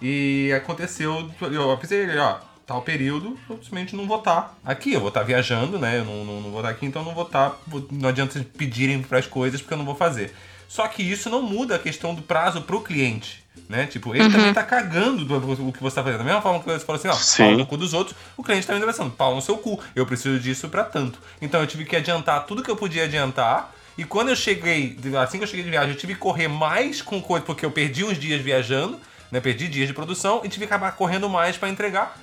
E 0.02 0.52
aconteceu, 0.54 1.30
eu 1.42 1.72
avisei 1.72 2.02
ele, 2.04 2.18
ó, 2.18 2.36
tal 2.68 2.82
período, 2.82 3.38
eu 3.50 3.56
simplesmente 3.56 3.96
não 3.96 4.06
vou 4.06 4.18
estar 4.20 4.58
aqui. 4.66 4.94
Eu 4.94 5.00
vou 5.00 5.08
estar 5.10 5.24
viajando, 5.24 5.80
né? 5.80 6.00
Eu 6.00 6.06
não, 6.06 6.26
não, 6.26 6.42
não 6.42 6.52
vou 6.52 6.60
estar 6.60 6.72
aqui, 6.72 6.86
então 6.86 7.04
não 7.04 7.14
vou 7.14 7.24
estar. 7.26 7.58
Não 7.92 8.10
adianta 8.10 8.34
vocês 8.34 8.46
pedirem 8.58 9.02
para 9.02 9.20
as 9.20 9.28
coisas 9.28 9.62
porque 9.62 9.74
eu 9.74 9.78
não 9.78 9.86
vou 9.86 9.96
fazer. 9.96 10.34
Só 10.68 10.86
que 10.88 11.02
isso 11.04 11.30
não 11.30 11.42
muda 11.42 11.76
a 11.76 11.80
questão 11.80 12.14
do 12.14 12.22
prazo 12.22 12.62
pro 12.64 12.82
cliente. 12.82 13.42
Né? 13.70 13.86
Tipo, 13.86 14.14
ele 14.14 14.30
também 14.30 14.54
tá 14.54 14.64
cagando 14.64 15.24
do, 15.24 15.40
do- 15.40 15.70
o 15.70 15.72
que 15.72 15.82
você 15.82 15.96
tá 15.96 16.04
fazendo. 16.04 16.18
Da 16.20 16.26
mesma 16.26 16.42
forma 16.42 16.60
que 16.60 16.66
você 16.66 16.80
falou 16.86 17.00
assim, 17.00 17.08
ó, 17.08 17.14
Sim. 17.14 17.44
pau 17.44 17.58
no 17.60 17.66
cu 17.66 17.78
dos 17.78 17.94
outros, 17.94 18.18
o 18.36 18.44
cliente 18.44 18.68
também 18.68 18.82
tá 18.82 18.88
pensando, 18.88 19.12
pau 19.12 19.34
no 19.36 19.42
seu 19.42 19.58
cu, 19.58 19.80
eu 19.96 20.06
preciso 20.06 20.38
disso 20.40 20.68
pra 20.68 20.84
tanto. 20.84 21.18
Então 21.42 21.62
eu 21.62 21.68
tive 21.68 21.86
que 21.86 21.96
adiantar 21.96 22.46
tudo 22.46 22.62
que 22.62 22.70
eu 22.70 22.76
podia 22.76 23.06
adiantar. 23.06 23.74
E 23.98 24.04
quando 24.04 24.30
eu 24.30 24.36
cheguei, 24.36 24.98
assim 25.22 25.38
que 25.38 25.44
eu 25.44 25.48
cheguei 25.48 25.64
de 25.64 25.70
viagem, 25.70 25.92
eu 25.92 25.98
tive 25.98 26.14
que 26.14 26.20
correr 26.20 26.48
mais 26.48 27.02
com 27.02 27.22
coisa, 27.22 27.46
porque 27.46 27.66
eu 27.66 27.72
perdi 27.72 28.04
uns 28.04 28.18
dias 28.18 28.42
viajando, 28.42 29.00
né? 29.32 29.40
Perdi 29.40 29.68
dias 29.68 29.88
de 29.88 29.94
produção 29.94 30.42
e 30.44 30.50
tive 30.50 30.66
que 30.66 30.74
acabar 30.74 30.92
correndo 30.94 31.30
mais 31.30 31.58
pra 31.58 31.70
entregar. 31.70 32.18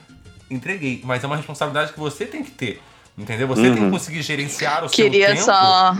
Entreguei, 0.50 1.00
mas 1.04 1.22
é 1.22 1.26
uma 1.28 1.36
responsabilidade 1.36 1.92
que 1.92 2.00
você 2.00 2.26
tem 2.26 2.42
que 2.42 2.50
ter. 2.50 2.82
Entendeu? 3.16 3.46
Você 3.48 3.62
tem 3.62 3.84
que 3.84 3.90
conseguir 3.90 4.22
gerenciar 4.22 4.84
o 4.84 4.88
Queria 4.88 5.26
seu 5.26 5.34
tempo. 5.36 5.46
só. 5.46 5.94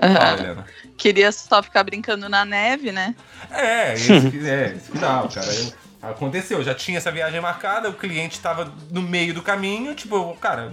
Fala, 0.00 0.38
Helena. 0.38 0.66
Queria 0.96 1.32
só 1.32 1.62
ficar 1.62 1.82
brincando 1.82 2.28
na 2.28 2.44
neve, 2.44 2.92
né? 2.92 3.14
É, 3.50 3.94
esse, 3.94 4.30
que- 4.30 4.46
é, 4.48 4.74
esse 4.76 4.90
final, 4.92 5.28
cara. 5.28 5.46
Eu- 5.52 5.72
aconteceu, 6.02 6.62
já 6.62 6.74
tinha 6.74 6.98
essa 6.98 7.10
viagem 7.10 7.40
marcada, 7.40 7.88
o 7.88 7.94
cliente 7.94 8.38
tava 8.40 8.72
no 8.90 9.02
meio 9.02 9.34
do 9.34 9.42
caminho, 9.42 9.94
tipo, 9.94 10.14
eu, 10.16 10.36
cara, 10.40 10.72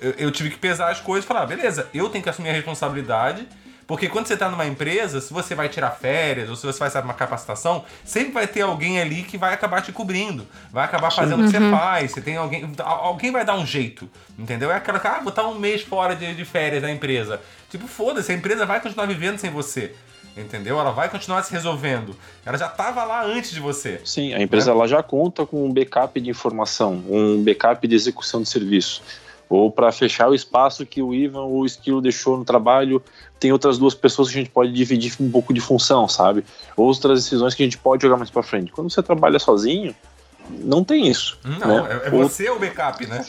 eu, 0.00 0.10
eu 0.18 0.30
tive 0.30 0.50
que 0.50 0.56
pesar 0.58 0.90
as 0.90 1.00
coisas 1.00 1.24
e 1.24 1.28
falar, 1.28 1.46
beleza, 1.46 1.88
eu 1.94 2.08
tenho 2.10 2.22
que 2.22 2.28
assumir 2.30 2.50
a 2.50 2.52
responsabilidade, 2.52 3.46
porque 3.90 4.08
quando 4.08 4.28
você 4.28 4.36
tá 4.36 4.48
numa 4.48 4.64
empresa, 4.68 5.20
se 5.20 5.32
você 5.32 5.52
vai 5.52 5.68
tirar 5.68 5.90
férias 5.90 6.48
ou 6.48 6.54
se 6.54 6.64
você 6.64 6.78
vai 6.78 6.88
fazer 6.88 7.04
uma 7.04 7.12
capacitação, 7.12 7.84
sempre 8.04 8.30
vai 8.30 8.46
ter 8.46 8.60
alguém 8.60 9.00
ali 9.00 9.24
que 9.24 9.36
vai 9.36 9.52
acabar 9.52 9.82
te 9.82 9.90
cobrindo, 9.90 10.46
vai 10.70 10.84
acabar 10.84 11.10
fazendo 11.10 11.40
o 11.40 11.44
que 11.44 11.50
você 11.50 11.70
faz, 11.72 12.12
você 12.12 12.20
tem 12.20 12.36
alguém, 12.36 12.72
al- 12.78 13.04
alguém 13.06 13.32
vai 13.32 13.44
dar 13.44 13.56
um 13.58 13.66
jeito, 13.66 14.08
entendeu? 14.38 14.70
É 14.70 14.76
aquela 14.76 15.00
que, 15.00 15.08
ah, 15.08 15.18
vou 15.18 15.30
estar 15.30 15.44
um 15.48 15.58
mês 15.58 15.82
fora 15.82 16.14
de, 16.14 16.32
de 16.36 16.44
férias 16.44 16.80
da 16.80 16.88
empresa. 16.88 17.40
Tipo, 17.68 17.88
foda-se, 17.88 18.30
a 18.30 18.34
empresa 18.36 18.64
vai 18.64 18.80
continuar 18.80 19.06
vivendo 19.06 19.38
sem 19.38 19.50
você. 19.50 19.92
Entendeu? 20.36 20.78
Ela 20.78 20.92
vai 20.92 21.08
continuar 21.08 21.42
se 21.42 21.52
resolvendo. 21.52 22.14
Ela 22.46 22.56
já 22.56 22.68
tava 22.68 23.02
lá 23.02 23.24
antes 23.24 23.50
de 23.50 23.58
você. 23.58 24.00
Sim, 24.04 24.32
a 24.32 24.40
empresa 24.40 24.70
ela 24.70 24.86
já 24.86 25.02
conta 25.02 25.44
com 25.44 25.66
um 25.66 25.72
backup 25.72 26.20
de 26.20 26.30
informação, 26.30 27.02
um 27.10 27.42
backup 27.42 27.86
de 27.88 27.96
execução 27.96 28.40
de 28.40 28.48
serviço. 28.48 29.02
Ou 29.48 29.72
para 29.72 29.90
fechar 29.90 30.28
o 30.28 30.34
espaço 30.34 30.86
que 30.86 31.02
o 31.02 31.12
Ivan 31.12 31.40
ou 31.42 31.62
o 31.62 31.66
Esquilo 31.66 32.00
deixou 32.00 32.36
no 32.36 32.44
trabalho, 32.44 33.02
tem 33.40 33.50
outras 33.52 33.78
duas 33.78 33.94
pessoas 33.94 34.28
que 34.28 34.36
a 34.36 34.38
gente 34.38 34.50
pode 34.50 34.70
dividir 34.70 35.14
um 35.18 35.30
pouco 35.30 35.52
de 35.54 35.60
função, 35.60 36.06
sabe? 36.06 36.44
Outras 36.76 37.24
decisões 37.24 37.54
que 37.54 37.62
a 37.62 37.66
gente 37.66 37.78
pode 37.78 38.02
jogar 38.02 38.18
mais 38.18 38.28
para 38.30 38.42
frente. 38.42 38.70
Quando 38.70 38.90
você 38.90 39.02
trabalha 39.02 39.38
sozinho, 39.38 39.96
não 40.50 40.84
tem 40.84 41.08
isso. 41.08 41.38
Não, 41.42 41.82
né? 41.84 42.00
é, 42.04 42.08
é 42.08 42.12
Ou- 42.14 42.28
você 42.28 42.50
o 42.50 42.58
backup, 42.58 43.06
né? 43.06 43.24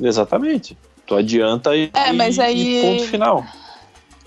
Exatamente. 0.00 0.78
Tu 1.04 1.14
adianta 1.16 1.74
e, 1.74 1.90
É, 1.92 2.12
mas 2.12 2.36
e- 2.36 2.40
aí- 2.40 2.78
e 2.78 2.82
ponto 2.98 3.10
final. 3.10 3.44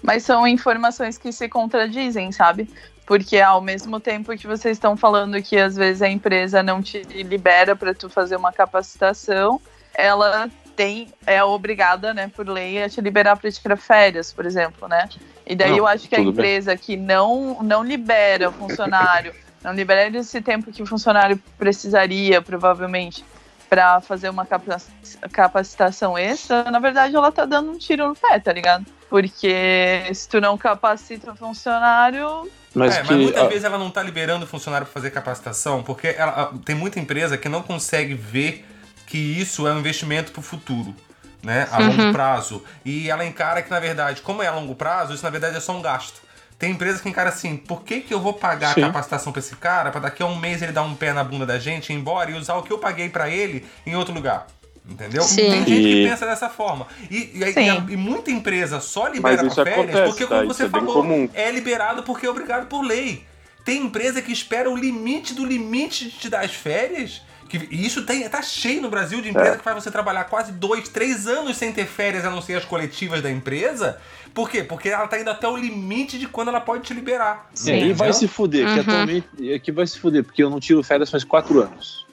Mas 0.02 0.24
são 0.24 0.46
informações 0.46 1.18
que 1.18 1.32
se 1.32 1.48
contradizem, 1.48 2.30
sabe? 2.34 2.70
Porque 3.06 3.40
ao 3.40 3.62
mesmo 3.62 4.00
tempo 4.02 4.36
que 4.38 4.46
vocês 4.46 4.76
estão 4.78 4.98
falando 4.98 5.42
que 5.42 5.58
às 5.58 5.76
vezes 5.78 6.02
a 6.02 6.10
empresa 6.10 6.62
não 6.62 6.82
te 6.82 7.02
libera 7.04 7.76
para 7.76 7.94
tu 7.94 8.10
fazer 8.10 8.36
uma 8.36 8.52
capacitação, 8.52 9.62
ela 9.94 10.50
tem 10.76 11.08
é 11.26 11.44
obrigada, 11.44 12.14
né, 12.14 12.32
por 12.36 12.48
lei 12.48 12.82
a 12.84 12.90
te 12.90 13.00
liberar 13.02 13.36
para 13.38 13.52
tirar 13.52 13.78
férias, 13.78 14.32
por 14.34 14.46
exemplo, 14.46 14.88
né? 14.88 15.10
E 15.46 15.56
daí 15.56 15.72
Não, 15.72 15.78
eu 15.80 15.88
acho 15.88 16.08
que 16.08 16.16
a 16.16 16.20
tudo 16.20 16.32
bem. 16.32 16.46
empresa 16.46 16.76
que 16.78 16.96
não 16.96 17.62
não 17.62 17.84
libera 17.84 18.50
o 18.50 18.54
funcionário, 18.54 19.34
não 19.64 19.74
libera 19.74 20.08
esse 20.18 20.42
tempo 20.42 20.72
que 20.72 20.82
o 20.82 20.86
funcionário 20.86 21.42
precisaria, 21.58 22.42
provavelmente, 22.42 23.24
para 23.70 24.02
fazer 24.02 24.30
uma 24.30 24.46
capa- 24.46 24.78
capacitação 25.32 26.18
extra, 26.18 26.70
na 26.70 26.80
verdade 26.80 27.16
ela 27.16 27.32
tá 27.32 27.46
dando 27.46 27.72
um 27.72 27.78
tiro 27.78 28.08
no 28.08 28.16
pé, 28.16 28.40
tá 28.40 28.54
ligado? 28.54 28.86
Porque 29.10 30.04
se 30.14 30.28
tu 30.28 30.42
não 30.42 30.58
capacita 30.58 31.32
o 31.32 31.36
funcionário, 31.36 32.50
Mas 32.74 32.96
é, 32.96 33.02
que 33.02 33.08
mas 33.12 33.18
muitas 33.22 33.44
ah, 33.44 33.48
vezes 33.48 33.64
ela 33.64 33.78
não 33.78 33.92
tá 33.92 34.02
liberando 34.02 34.46
o 34.46 34.48
funcionário 34.48 34.86
para 34.88 34.94
fazer 34.94 35.12
capacitação, 35.12 35.84
porque 35.84 36.08
ela, 36.08 36.54
tem 36.66 36.76
muita 36.76 37.00
empresa 37.00 37.38
que 37.38 37.48
não 37.50 37.62
consegue 37.62 38.14
ver 38.16 38.66
que 39.14 39.20
isso 39.20 39.68
é 39.68 39.72
um 39.72 39.78
investimento 39.78 40.32
para 40.32 40.40
o 40.40 40.44
futuro, 40.44 40.96
né? 41.44 41.68
A 41.72 41.78
longo 41.78 42.12
prazo. 42.12 42.64
E 42.84 43.12
ela 43.12 43.24
encara 43.24 43.62
que, 43.62 43.70
na 43.70 43.80
verdade, 43.80 44.22
como 44.22 44.42
é 44.42 44.48
a 44.48 44.52
longo 44.56 44.74
prazo, 44.74 45.14
isso 45.14 45.24
na 45.24 45.30
verdade 45.30 45.56
é 45.56 45.60
só 45.60 45.78
um 45.78 45.84
gasto. 45.84 46.20
Tem 46.58 46.72
empresa 46.72 47.00
que 47.00 47.08
encara 47.08 47.30
assim, 47.30 47.56
por 47.56 47.84
que, 47.84 48.02
que 48.02 48.12
eu 48.12 48.20
vou 48.20 48.34
pagar 48.34 48.74
Sim. 48.74 48.82
a 48.82 48.88
capacitação 48.88 49.32
para 49.32 49.40
esse 49.40 49.56
cara 49.58 49.92
para 49.92 50.02
daqui 50.02 50.24
a 50.24 50.26
um 50.26 50.36
mês 50.36 50.64
ele 50.64 50.72
dar 50.72 50.82
um 50.82 50.96
pé 50.96 51.14
na 51.14 51.24
bunda 51.24 51.46
da 51.46 51.60
gente, 51.60 51.94
ir 51.94 51.96
embora 51.96 52.32
e 52.32 52.34
usar 52.34 52.56
o 52.56 52.64
que 52.64 52.74
eu 52.74 52.80
paguei 52.80 53.08
para 53.08 53.30
ele 53.30 53.64
em 53.86 53.96
outro 53.96 54.16
lugar? 54.16 54.48
Entendeu? 54.90 55.22
Sim. 55.22 55.36
Tem 55.52 55.64
gente 55.64 55.84
que 55.84 56.10
pensa 56.10 56.26
dessa 56.26 56.50
forma. 56.50 56.88
E, 57.12 57.18
e, 57.36 57.40
e 57.40 57.70
a- 57.70 57.76
e 57.88 57.96
muita 57.96 58.32
empresa 58.32 58.80
só 58.80 59.08
libera 59.10 59.38
pra 59.38 59.64
férias 59.64 59.78
acontece, 59.78 60.04
porque, 60.10 60.24
tá? 60.24 60.30
como 60.40 60.42
Isso 60.50 60.54
você 60.58 60.64
é 60.66 60.70
falou, 60.70 61.30
é 61.36 61.52
liberado 61.52 62.02
porque 62.02 62.26
é 62.26 62.30
obrigado 62.32 62.66
por 62.66 62.82
lei. 62.84 63.24
Tem 63.64 63.80
empresa 63.84 64.24
que 64.24 64.32
espera 64.32 64.72
o 64.72 64.76
limite 64.76 65.36
do 65.36 65.46
limite 65.46 66.06
de 66.06 66.18
te 66.18 66.30
dar 66.30 66.44
as 66.44 66.52
férias. 66.56 67.22
Que, 67.60 67.68
e 67.70 67.86
isso 67.86 68.04
tem, 68.04 68.28
tá 68.28 68.42
cheio 68.42 68.82
no 68.82 68.90
Brasil 68.90 69.22
de 69.22 69.30
empresa 69.30 69.52
É. 69.54 69.58
que 69.58 69.64
faz 69.64 69.76
você 69.84 69.92
trabalhar 69.92 70.24
quase 70.24 70.52
dois, 70.52 70.90
três 70.90 71.28
anos 71.28 71.56
sem 71.56 71.72
ter 71.72 71.86
férias, 71.86 72.26
a 72.26 72.30
não 72.32 72.42
ser 72.42 72.56
as 72.56 72.66
coletivas 72.66 73.22
da 73.22 73.30
empresa. 73.30 74.00
Por 74.34 74.50
quê? 74.50 74.64
Porque 74.64 74.90
ela 74.90 75.08
tá 75.08 75.20
indo 75.20 75.30
até 75.30 75.48
o 75.48 75.56
limite 75.56 76.18
de 76.18 76.28
quando 76.28 76.48
ela 76.48 76.60
pode 76.60 76.82
te 76.84 76.94
liberar. 76.96 77.50
é, 77.68 77.78
e 77.80 77.94
vai 77.94 78.12
se 78.12 78.28
fuder, 78.28 78.66
que 78.66 78.74
Uhum. 78.74 78.80
atualmente 78.82 79.54
aqui 79.54 79.72
vai 79.72 79.86
se 79.86 80.00
fuder, 80.00 80.24
porque 80.24 80.42
eu 80.44 80.50
não 80.50 80.60
tiro 80.60 80.82
férias 80.84 81.12
faz 81.12 81.24
quatro 81.24 81.62
anos. 81.62 82.08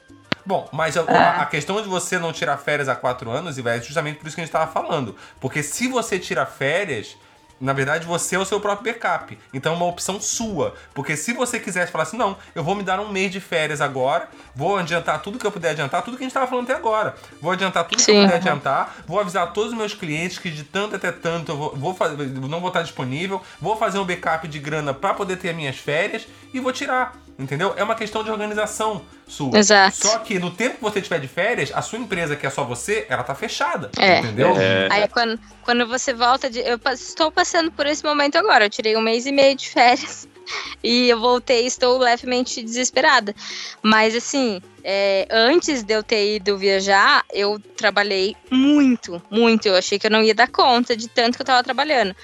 Bom, 0.45 0.69
mas 0.73 0.97
a, 0.99 1.03
a- 1.03 1.43
a 1.43 1.47
questão 1.47 1.81
de 1.81 1.89
você 1.89 2.19
não 2.19 2.33
tirar 2.33 2.59
férias 2.59 2.89
há 2.89 2.95
quatro 2.95 3.31
anos 3.31 3.57
e 3.57 3.67
é 3.67 3.81
justamente 3.81 4.19
por 4.19 4.27
isso 4.27 4.35
que 4.37 4.43
a 4.43 4.45
gente 4.45 4.53
tava 4.53 4.71
falando. 4.71 5.17
Porque 5.41 5.63
se 5.63 5.89
você 5.89 6.19
tira 6.19 6.45
férias, 6.45 7.17
na 7.61 7.75
verdade 7.75 8.07
você 8.07 8.37
é 8.37 8.39
o 8.39 8.45
seu 8.45 8.59
próprio 8.59 8.93
backup. 8.93 9.39
Então 9.53 9.75
é 9.75 9.77
uma 9.77 9.85
opção 9.87 10.19
sua. 10.21 10.75
Porque 10.95 11.15
se 11.15 11.35
você 11.35 11.61
quisesse 11.61 11.93
falar 11.93 12.05
assim, 12.05 12.17
não, 12.17 12.37
eu 12.55 12.65
vou 12.65 12.75
me 12.75 12.83
dar 12.83 12.99
um 13.01 13.13
mês 13.13 13.31
de 13.31 13.39
férias 13.39 13.81
agora, 13.83 14.29
vou 14.61 14.77
adiantar 14.77 15.23
tudo 15.23 15.39
que 15.39 15.47
eu 15.47 15.51
puder 15.51 15.71
adiantar, 15.71 16.03
tudo 16.03 16.19
que 16.19 16.23
a 16.23 16.27
gente 16.27 16.35
tava 16.35 16.47
falando 16.47 16.65
até 16.65 16.75
agora. 16.75 17.15
Vou 17.41 17.51
adiantar 17.51 17.85
tudo 17.85 17.97
que 17.97 18.05
Sim. 18.05 18.19
eu 18.19 18.25
puder 18.25 18.37
adiantar, 18.37 18.95
vou 19.07 19.19
avisar 19.19 19.51
todos 19.55 19.73
os 19.73 19.79
meus 19.79 19.95
clientes 19.95 20.39
que 20.39 20.51
de 20.51 20.65
tanto 20.65 20.97
até 20.97 21.11
tanto 21.11 21.53
eu 21.53 21.57
vou, 21.57 21.75
vou 21.75 21.95
fazer, 21.95 22.27
não 22.27 22.61
vou 22.61 22.69
estar 22.69 22.83
disponível, 22.83 23.41
vou 23.59 23.75
fazer 23.75 23.99
um 23.99 24.05
backup 24.05 24.47
de 24.47 24.59
grana 24.59 24.93
pra 24.93 25.15
poder 25.15 25.39
ter 25.39 25.55
minhas 25.55 25.79
férias 25.79 26.29
e 26.53 26.61
vou 26.61 26.73
tirar. 26.73 27.17
Entendeu? 27.39 27.73
É 27.75 27.83
uma 27.83 27.95
questão 27.95 28.23
de 28.23 28.31
organização 28.31 29.01
sua. 29.27 29.57
Exato. 29.59 29.97
Só 29.97 30.19
que 30.19 30.39
no 30.39 30.51
tempo 30.51 30.77
que 30.77 30.83
você 30.83 31.01
tiver 31.01 31.21
de 31.21 31.29
férias, 31.29 31.73
a 31.75 31.81
sua 31.81 31.99
empresa, 31.99 32.37
que 32.37 32.47
é 32.47 32.51
só 32.51 32.65
você, 32.65 33.07
ela 33.09 33.23
tá 33.23 33.35
fechada. 33.35 33.91
É. 33.99 34.19
Entendeu? 34.19 34.53
Aí 34.91 35.09
quando, 35.09 35.41
quando 35.63 35.87
você 35.87 36.13
volta 36.13 36.51
de. 36.51 36.59
Eu 36.59 36.79
estou 36.93 37.33
passando 37.33 37.73
por 37.73 37.87
esse 37.87 38.05
momento 38.05 38.37
agora. 38.37 38.67
Eu 38.67 38.71
tirei 38.71 38.95
um 38.95 39.01
mês 39.01 39.25
e 39.25 39.33
meio 39.33 39.57
de 39.57 39.71
férias. 39.71 40.29
E 40.83 41.09
eu 41.09 41.21
voltei 41.21 41.67
estou 41.67 41.99
levemente 41.99 42.63
desesperada. 42.63 43.35
Mas 43.83 44.15
assim, 44.15 44.50
é, 44.83 45.27
antes 45.31 45.83
de 45.83 45.93
eu 45.93 46.03
ter 46.03 46.37
ido 46.37 46.57
viajar, 46.57 47.25
eu 47.33 47.61
trabalhei 47.77 48.35
muito, 48.51 49.21
muito. 49.31 49.67
Eu 49.67 49.77
achei 49.77 49.99
que 49.99 50.07
eu 50.07 50.11
não 50.11 50.23
ia 50.23 50.35
dar 50.35 50.49
conta 50.49 50.97
de 50.97 51.09
tanto 51.09 51.37
que 51.37 51.43
eu 51.43 51.47
tava 51.47 51.63
trabalhando. 51.63 52.15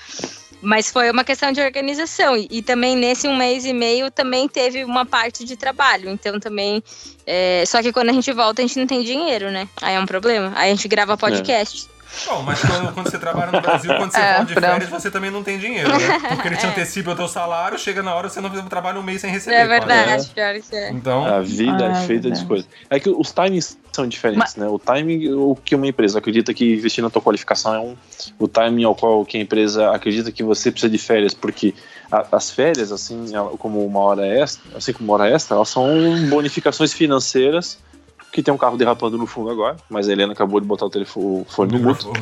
Mas 0.62 0.91
foi 0.91 1.11
uma 1.11 1.23
questão 1.23 1.53
de 1.53 1.61
organização. 1.61 2.37
E, 2.37 2.49
e 2.51 2.62
também 2.62 2.97
nesse 2.97 3.29
um 3.29 3.37
mês 3.37 3.65
e 3.65 3.73
meio 3.73 4.11
também 4.11 4.49
teve 4.49 4.85
uma 4.85 5.05
parte 5.05 5.45
de 5.45 5.57
trabalho. 5.57 6.09
Então 6.09 6.41
também. 6.41 6.83
é, 7.27 7.65
só 7.67 7.83
que 7.83 7.93
quando 7.93 8.09
a 8.09 8.12
gente 8.12 8.33
volta, 8.33 8.62
a 8.62 8.67
gente 8.67 8.79
não 8.79 8.87
tem 8.87 9.03
dinheiro, 9.03 9.51
né? 9.51 9.69
Aí 9.83 9.95
é 9.95 10.01
um 10.01 10.07
problema. 10.07 10.53
Aí 10.57 10.71
a 10.71 10.75
gente 10.75 10.89
grava 10.89 11.17
podcast. 11.17 11.89
Bom, 12.27 12.42
mas 12.42 12.61
quando, 12.61 12.92
quando 12.92 13.11
você 13.11 13.19
trabalha 13.19 13.53
no 13.53 13.61
Brasil, 13.61 13.95
quando 13.97 14.12
você 14.12 14.21
É, 14.21 14.45
de 14.45 14.55
pra- 14.55 14.71
férias, 14.73 14.88
você 14.90 15.11
também 15.11 15.31
não 15.31 15.42
tem 15.42 15.59
dinheiro, 15.59 15.88
né? 15.88 16.19
Porque 16.29 16.49
ele 16.49 16.57
te 16.57 16.66
antecipa 16.66 17.11
o 17.12 17.16
teu 17.16 17.29
salário, 17.29 17.79
chega 17.79 18.03
na 18.03 18.14
hora, 18.14 18.29
você 18.29 18.40
não 18.40 18.51
trabalha 18.69 18.99
um 18.99 19.03
mês 19.03 19.21
sem 19.21 19.31
receber. 19.31 19.57
É 19.57 19.66
verdade, 19.66 20.31
pior 20.35 20.55
que 20.61 20.77
é. 20.77 20.90
Então, 20.90 21.25
A 21.27 21.40
vida 21.40 21.87
Ah, 21.87 21.90
é 22.03 22.07
feita 22.07 22.31
de 22.31 22.45
coisas. 22.45 22.69
É 22.88 22.99
que 22.99 23.09
os 23.11 23.33
timings 23.33 23.79
são 23.92 24.07
diferentes, 24.07 24.57
né? 24.57 24.69
O 24.69 24.79
timing, 24.79 25.33
o 25.33 25.57
que 25.57 25.75
uma 25.75 25.87
empresa 25.87 26.19
acredita 26.19 26.53
que 26.55 26.75
investir 26.75 27.03
na 27.03 27.11
tua 27.11 27.22
qualificação 27.22 27.74
é 27.74 27.78
um. 27.81 27.97
O 28.39 28.47
timing 28.49 28.85
ao 28.85 28.95
qual 28.95 29.24
que 29.24 29.39
a 29.39 29.41
empresa 29.41 29.91
acredita 29.91 30.31
que 30.31 30.43
você 30.43 30.70
precisa 30.70 30.91
de 30.91 30.99
férias, 30.99 31.33
porque 31.35 31.74
a- 32.11 32.26
as 32.33 32.51
férias, 32.51 32.93
assim, 32.93 33.26
como 33.59 33.85
uma 33.85 34.01
hora 34.01 34.26
extra, 34.26 34.76
assim 34.76 34.93
como 34.93 35.12
uma 35.12 35.14
hora 35.22 35.31
extra, 35.35 35.57
elas 35.57 35.68
são 35.68 35.89
bonificações 36.28 36.93
financeiras. 36.93 37.78
Que 38.37 38.43
tem 38.43 38.53
um 38.53 38.59
carro 38.59 38.76
derrapando 38.76 39.16
no 39.16 39.26
fundo 39.26 39.49
agora, 39.49 39.76
mas 39.89 40.07
a 40.11 40.12
Helena 40.12 40.34
acabou 40.34 40.61
de 40.61 40.66
botar 40.66 40.84
o 40.84 40.91
telefone 40.91 41.41
o 41.41 41.47
fone 41.49 41.72
no 41.72 41.78
mudo. 41.89 42.12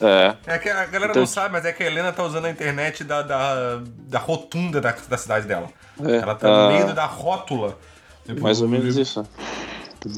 é 0.00 0.36
É, 0.46 0.54
É 0.54 0.58
que 0.58 0.68
a 0.68 0.84
galera 0.86 1.10
Então- 1.10 1.22
não 1.22 1.26
sabe, 1.26 1.52
mas 1.52 1.64
é 1.64 1.72
que 1.72 1.82
a 1.82 1.86
Helena 1.86 2.12
tá 2.12 2.22
usando 2.22 2.44
a 2.44 2.50
internet 2.50 3.02
da, 3.02 3.20
da, 3.22 3.80
da 4.08 4.18
rotunda 4.20 4.80
da, 4.80 4.94
da 5.08 5.18
cidade 5.18 5.44
dela. 5.48 5.68
é, 6.04 6.16
Ela 6.18 6.36
tá 6.36 6.46
ah, 6.48 6.68
no 6.68 6.72
meio 6.72 6.94
da 6.94 7.04
rótula. 7.04 7.76
Mais 8.40 8.60
ou 8.62 8.68
menos 8.68 8.96
isso. 8.96 9.26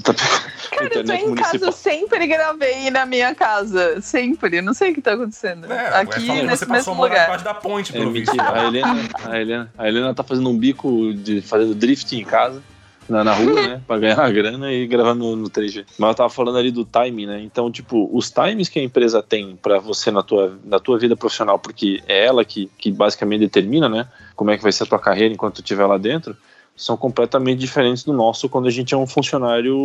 Tá 0.02 0.12
Cara, 0.70 0.90
eu 0.92 1.04
tô 1.04 1.12
em 1.12 1.28
municipal. 1.28 1.52
casa, 1.52 1.72
sempre 1.72 2.26
gravei 2.26 2.90
na 2.90 3.06
minha 3.06 3.34
casa. 3.34 4.02
Sempre. 4.02 4.60
Não 4.60 4.74
sei 4.74 4.90
o 4.90 4.94
que 4.94 5.00
tá 5.00 5.14
acontecendo. 5.14 5.72
É, 5.72 6.00
Aqui, 6.00 6.30
é 6.30 6.42
nesse 6.42 6.58
você 6.58 6.66
passou 6.66 6.68
mesmo 6.76 6.92
a 6.92 6.94
morar 6.96 7.08
lugar. 7.08 7.22
debaixo 7.24 7.44
da 7.44 7.54
ponte, 7.54 7.94
É 7.94 7.98
pelo 7.98 8.10
visto. 8.12 8.36
mentira. 8.36 8.52
A 8.60 8.64
Helena, 8.66 9.08
a, 9.24 9.40
Helena, 9.40 9.72
a 9.78 9.88
Helena 9.88 10.14
tá 10.14 10.22
fazendo 10.22 10.50
um 10.50 10.58
bico 10.58 11.14
de 11.14 11.40
fazendo 11.40 11.74
drift 11.74 12.14
em 12.14 12.22
casa, 12.24 12.60
na, 13.08 13.24
na 13.24 13.32
rua, 13.32 13.60
né? 13.62 13.82
Pra 13.86 13.98
ganhar 13.98 14.18
uma 14.18 14.30
grana 14.30 14.72
e 14.72 14.86
gravar 14.86 15.14
no, 15.14 15.36
no 15.36 15.50
3G. 15.50 15.84
Mas 15.98 16.10
eu 16.10 16.14
tava 16.14 16.30
falando 16.30 16.58
ali 16.58 16.70
do 16.70 16.84
timing, 16.84 17.26
né? 17.26 17.42
Então, 17.42 17.70
tipo, 17.70 18.08
os 18.12 18.30
times 18.30 18.68
que 18.68 18.78
a 18.78 18.82
empresa 18.82 19.22
tem 19.22 19.56
pra 19.56 19.78
você 19.78 20.10
na 20.10 20.22
tua, 20.22 20.58
na 20.64 20.78
tua 20.78 20.98
vida 20.98 21.16
profissional, 21.16 21.58
porque 21.58 22.02
é 22.06 22.24
ela 22.26 22.44
que, 22.44 22.70
que 22.78 22.90
basicamente 22.90 23.40
determina, 23.40 23.88
né? 23.88 24.08
Como 24.34 24.50
é 24.50 24.56
que 24.56 24.62
vai 24.62 24.72
ser 24.72 24.84
a 24.84 24.86
tua 24.86 24.98
carreira 24.98 25.32
enquanto 25.34 25.56
tu 25.56 25.60
estiver 25.62 25.86
lá 25.86 25.98
dentro, 25.98 26.36
são 26.76 26.96
completamente 26.96 27.58
diferentes 27.58 28.04
do 28.04 28.12
nosso 28.12 28.48
quando 28.48 28.66
a 28.66 28.70
gente 28.70 28.94
é 28.94 28.96
um 28.96 29.06
funcionário 29.06 29.76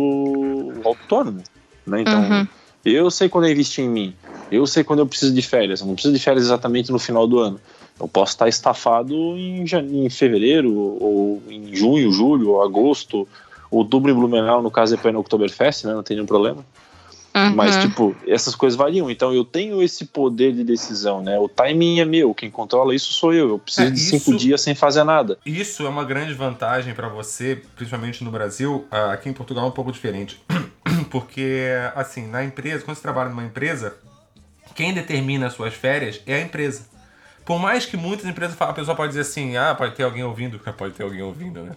autônomo, 0.84 1.42
né? 1.86 2.00
Então, 2.02 2.20
Uhum. 2.22 2.46
eu 2.84 3.10
sei 3.10 3.28
quando 3.28 3.44
eu 3.46 3.52
investir 3.52 3.84
em 3.84 3.88
mim. 3.88 4.14
Eu 4.50 4.66
sei 4.66 4.82
quando 4.82 4.98
eu 4.98 5.06
preciso 5.06 5.32
de 5.32 5.42
férias. 5.42 5.80
Eu 5.80 5.86
não 5.86 5.94
preciso 5.94 6.12
de 6.12 6.20
férias 6.20 6.44
exatamente 6.44 6.90
no 6.90 6.98
final 6.98 7.26
do 7.26 7.38
ano. 7.38 7.60
Eu 8.00 8.08
posso 8.08 8.32
estar 8.32 8.48
estafado 8.48 9.14
em, 9.14 9.64
em 10.04 10.08
fevereiro, 10.10 10.72
ou 10.74 11.42
em 11.48 11.74
junho, 11.76 12.10
julho, 12.10 12.50
ou 12.52 12.62
agosto, 12.62 13.28
outubro 13.70 14.10
em 14.10 14.14
Blumenau, 14.14 14.62
no 14.62 14.70
caso 14.70 14.94
é 14.94 14.96
para 14.96 15.10
ir 15.10 15.12
no 15.12 15.20
Oktoberfest, 15.20 15.84
né? 15.84 15.92
Não 15.92 16.02
tem 16.02 16.16
nenhum 16.16 16.26
problema. 16.26 16.64
Uhum. 17.32 17.54
Mas, 17.54 17.76
tipo, 17.76 18.16
essas 18.26 18.56
coisas 18.56 18.76
variam. 18.76 19.08
Então, 19.08 19.32
eu 19.32 19.44
tenho 19.44 19.80
esse 19.82 20.06
poder 20.06 20.52
de 20.52 20.64
decisão, 20.64 21.22
né? 21.22 21.38
O 21.38 21.48
timing 21.48 22.00
é 22.00 22.04
meu. 22.04 22.34
Quem 22.34 22.50
controla 22.50 22.92
isso 22.92 23.12
sou 23.12 23.32
eu. 23.32 23.50
Eu 23.50 23.58
preciso 23.58 23.86
É, 23.86 23.90
de 23.90 24.00
isso- 24.00 24.18
cinco 24.18 24.36
dias 24.36 24.60
sem 24.62 24.74
fazer 24.74 25.04
nada. 25.04 25.38
Isso 25.46 25.86
é 25.86 25.88
uma 25.88 26.02
grande 26.04 26.34
vantagem 26.34 26.92
pra 26.92 27.08
você, 27.08 27.62
principalmente 27.76 28.24
no 28.24 28.32
Brasil. 28.32 28.84
Ah, 28.90 29.12
Aqui 29.12 29.28
em 29.28 29.32
Portugal 29.32 29.66
é 29.66 29.68
um 29.68 29.72
pouco 29.72 29.92
diferente. 29.92 30.42
Porque, 31.10 31.66
assim, 31.94 32.26
na 32.26 32.42
empresa, 32.44 32.84
quando 32.84 32.96
você 32.96 33.02
trabalha 33.02 33.28
numa 33.30 33.44
empresa, 33.44 33.94
quem 34.74 34.92
determina 34.92 35.46
as 35.46 35.52
suas 35.52 35.74
férias 35.74 36.20
é 36.26 36.34
a 36.34 36.40
empresa. 36.40 36.88
Por 37.50 37.58
mais 37.58 37.84
que 37.84 37.96
muitas 37.96 38.26
empresas 38.26 38.54
falem, 38.56 38.70
a 38.70 38.74
pessoa 38.76 38.96
pode 38.96 39.08
dizer 39.08 39.22
assim, 39.22 39.56
ah, 39.56 39.74
pode 39.74 39.96
ter 39.96 40.04
alguém 40.04 40.22
ouvindo, 40.22 40.56
pode 40.78 40.94
ter 40.94 41.02
alguém 41.02 41.20
ouvindo, 41.20 41.62
né? 41.62 41.72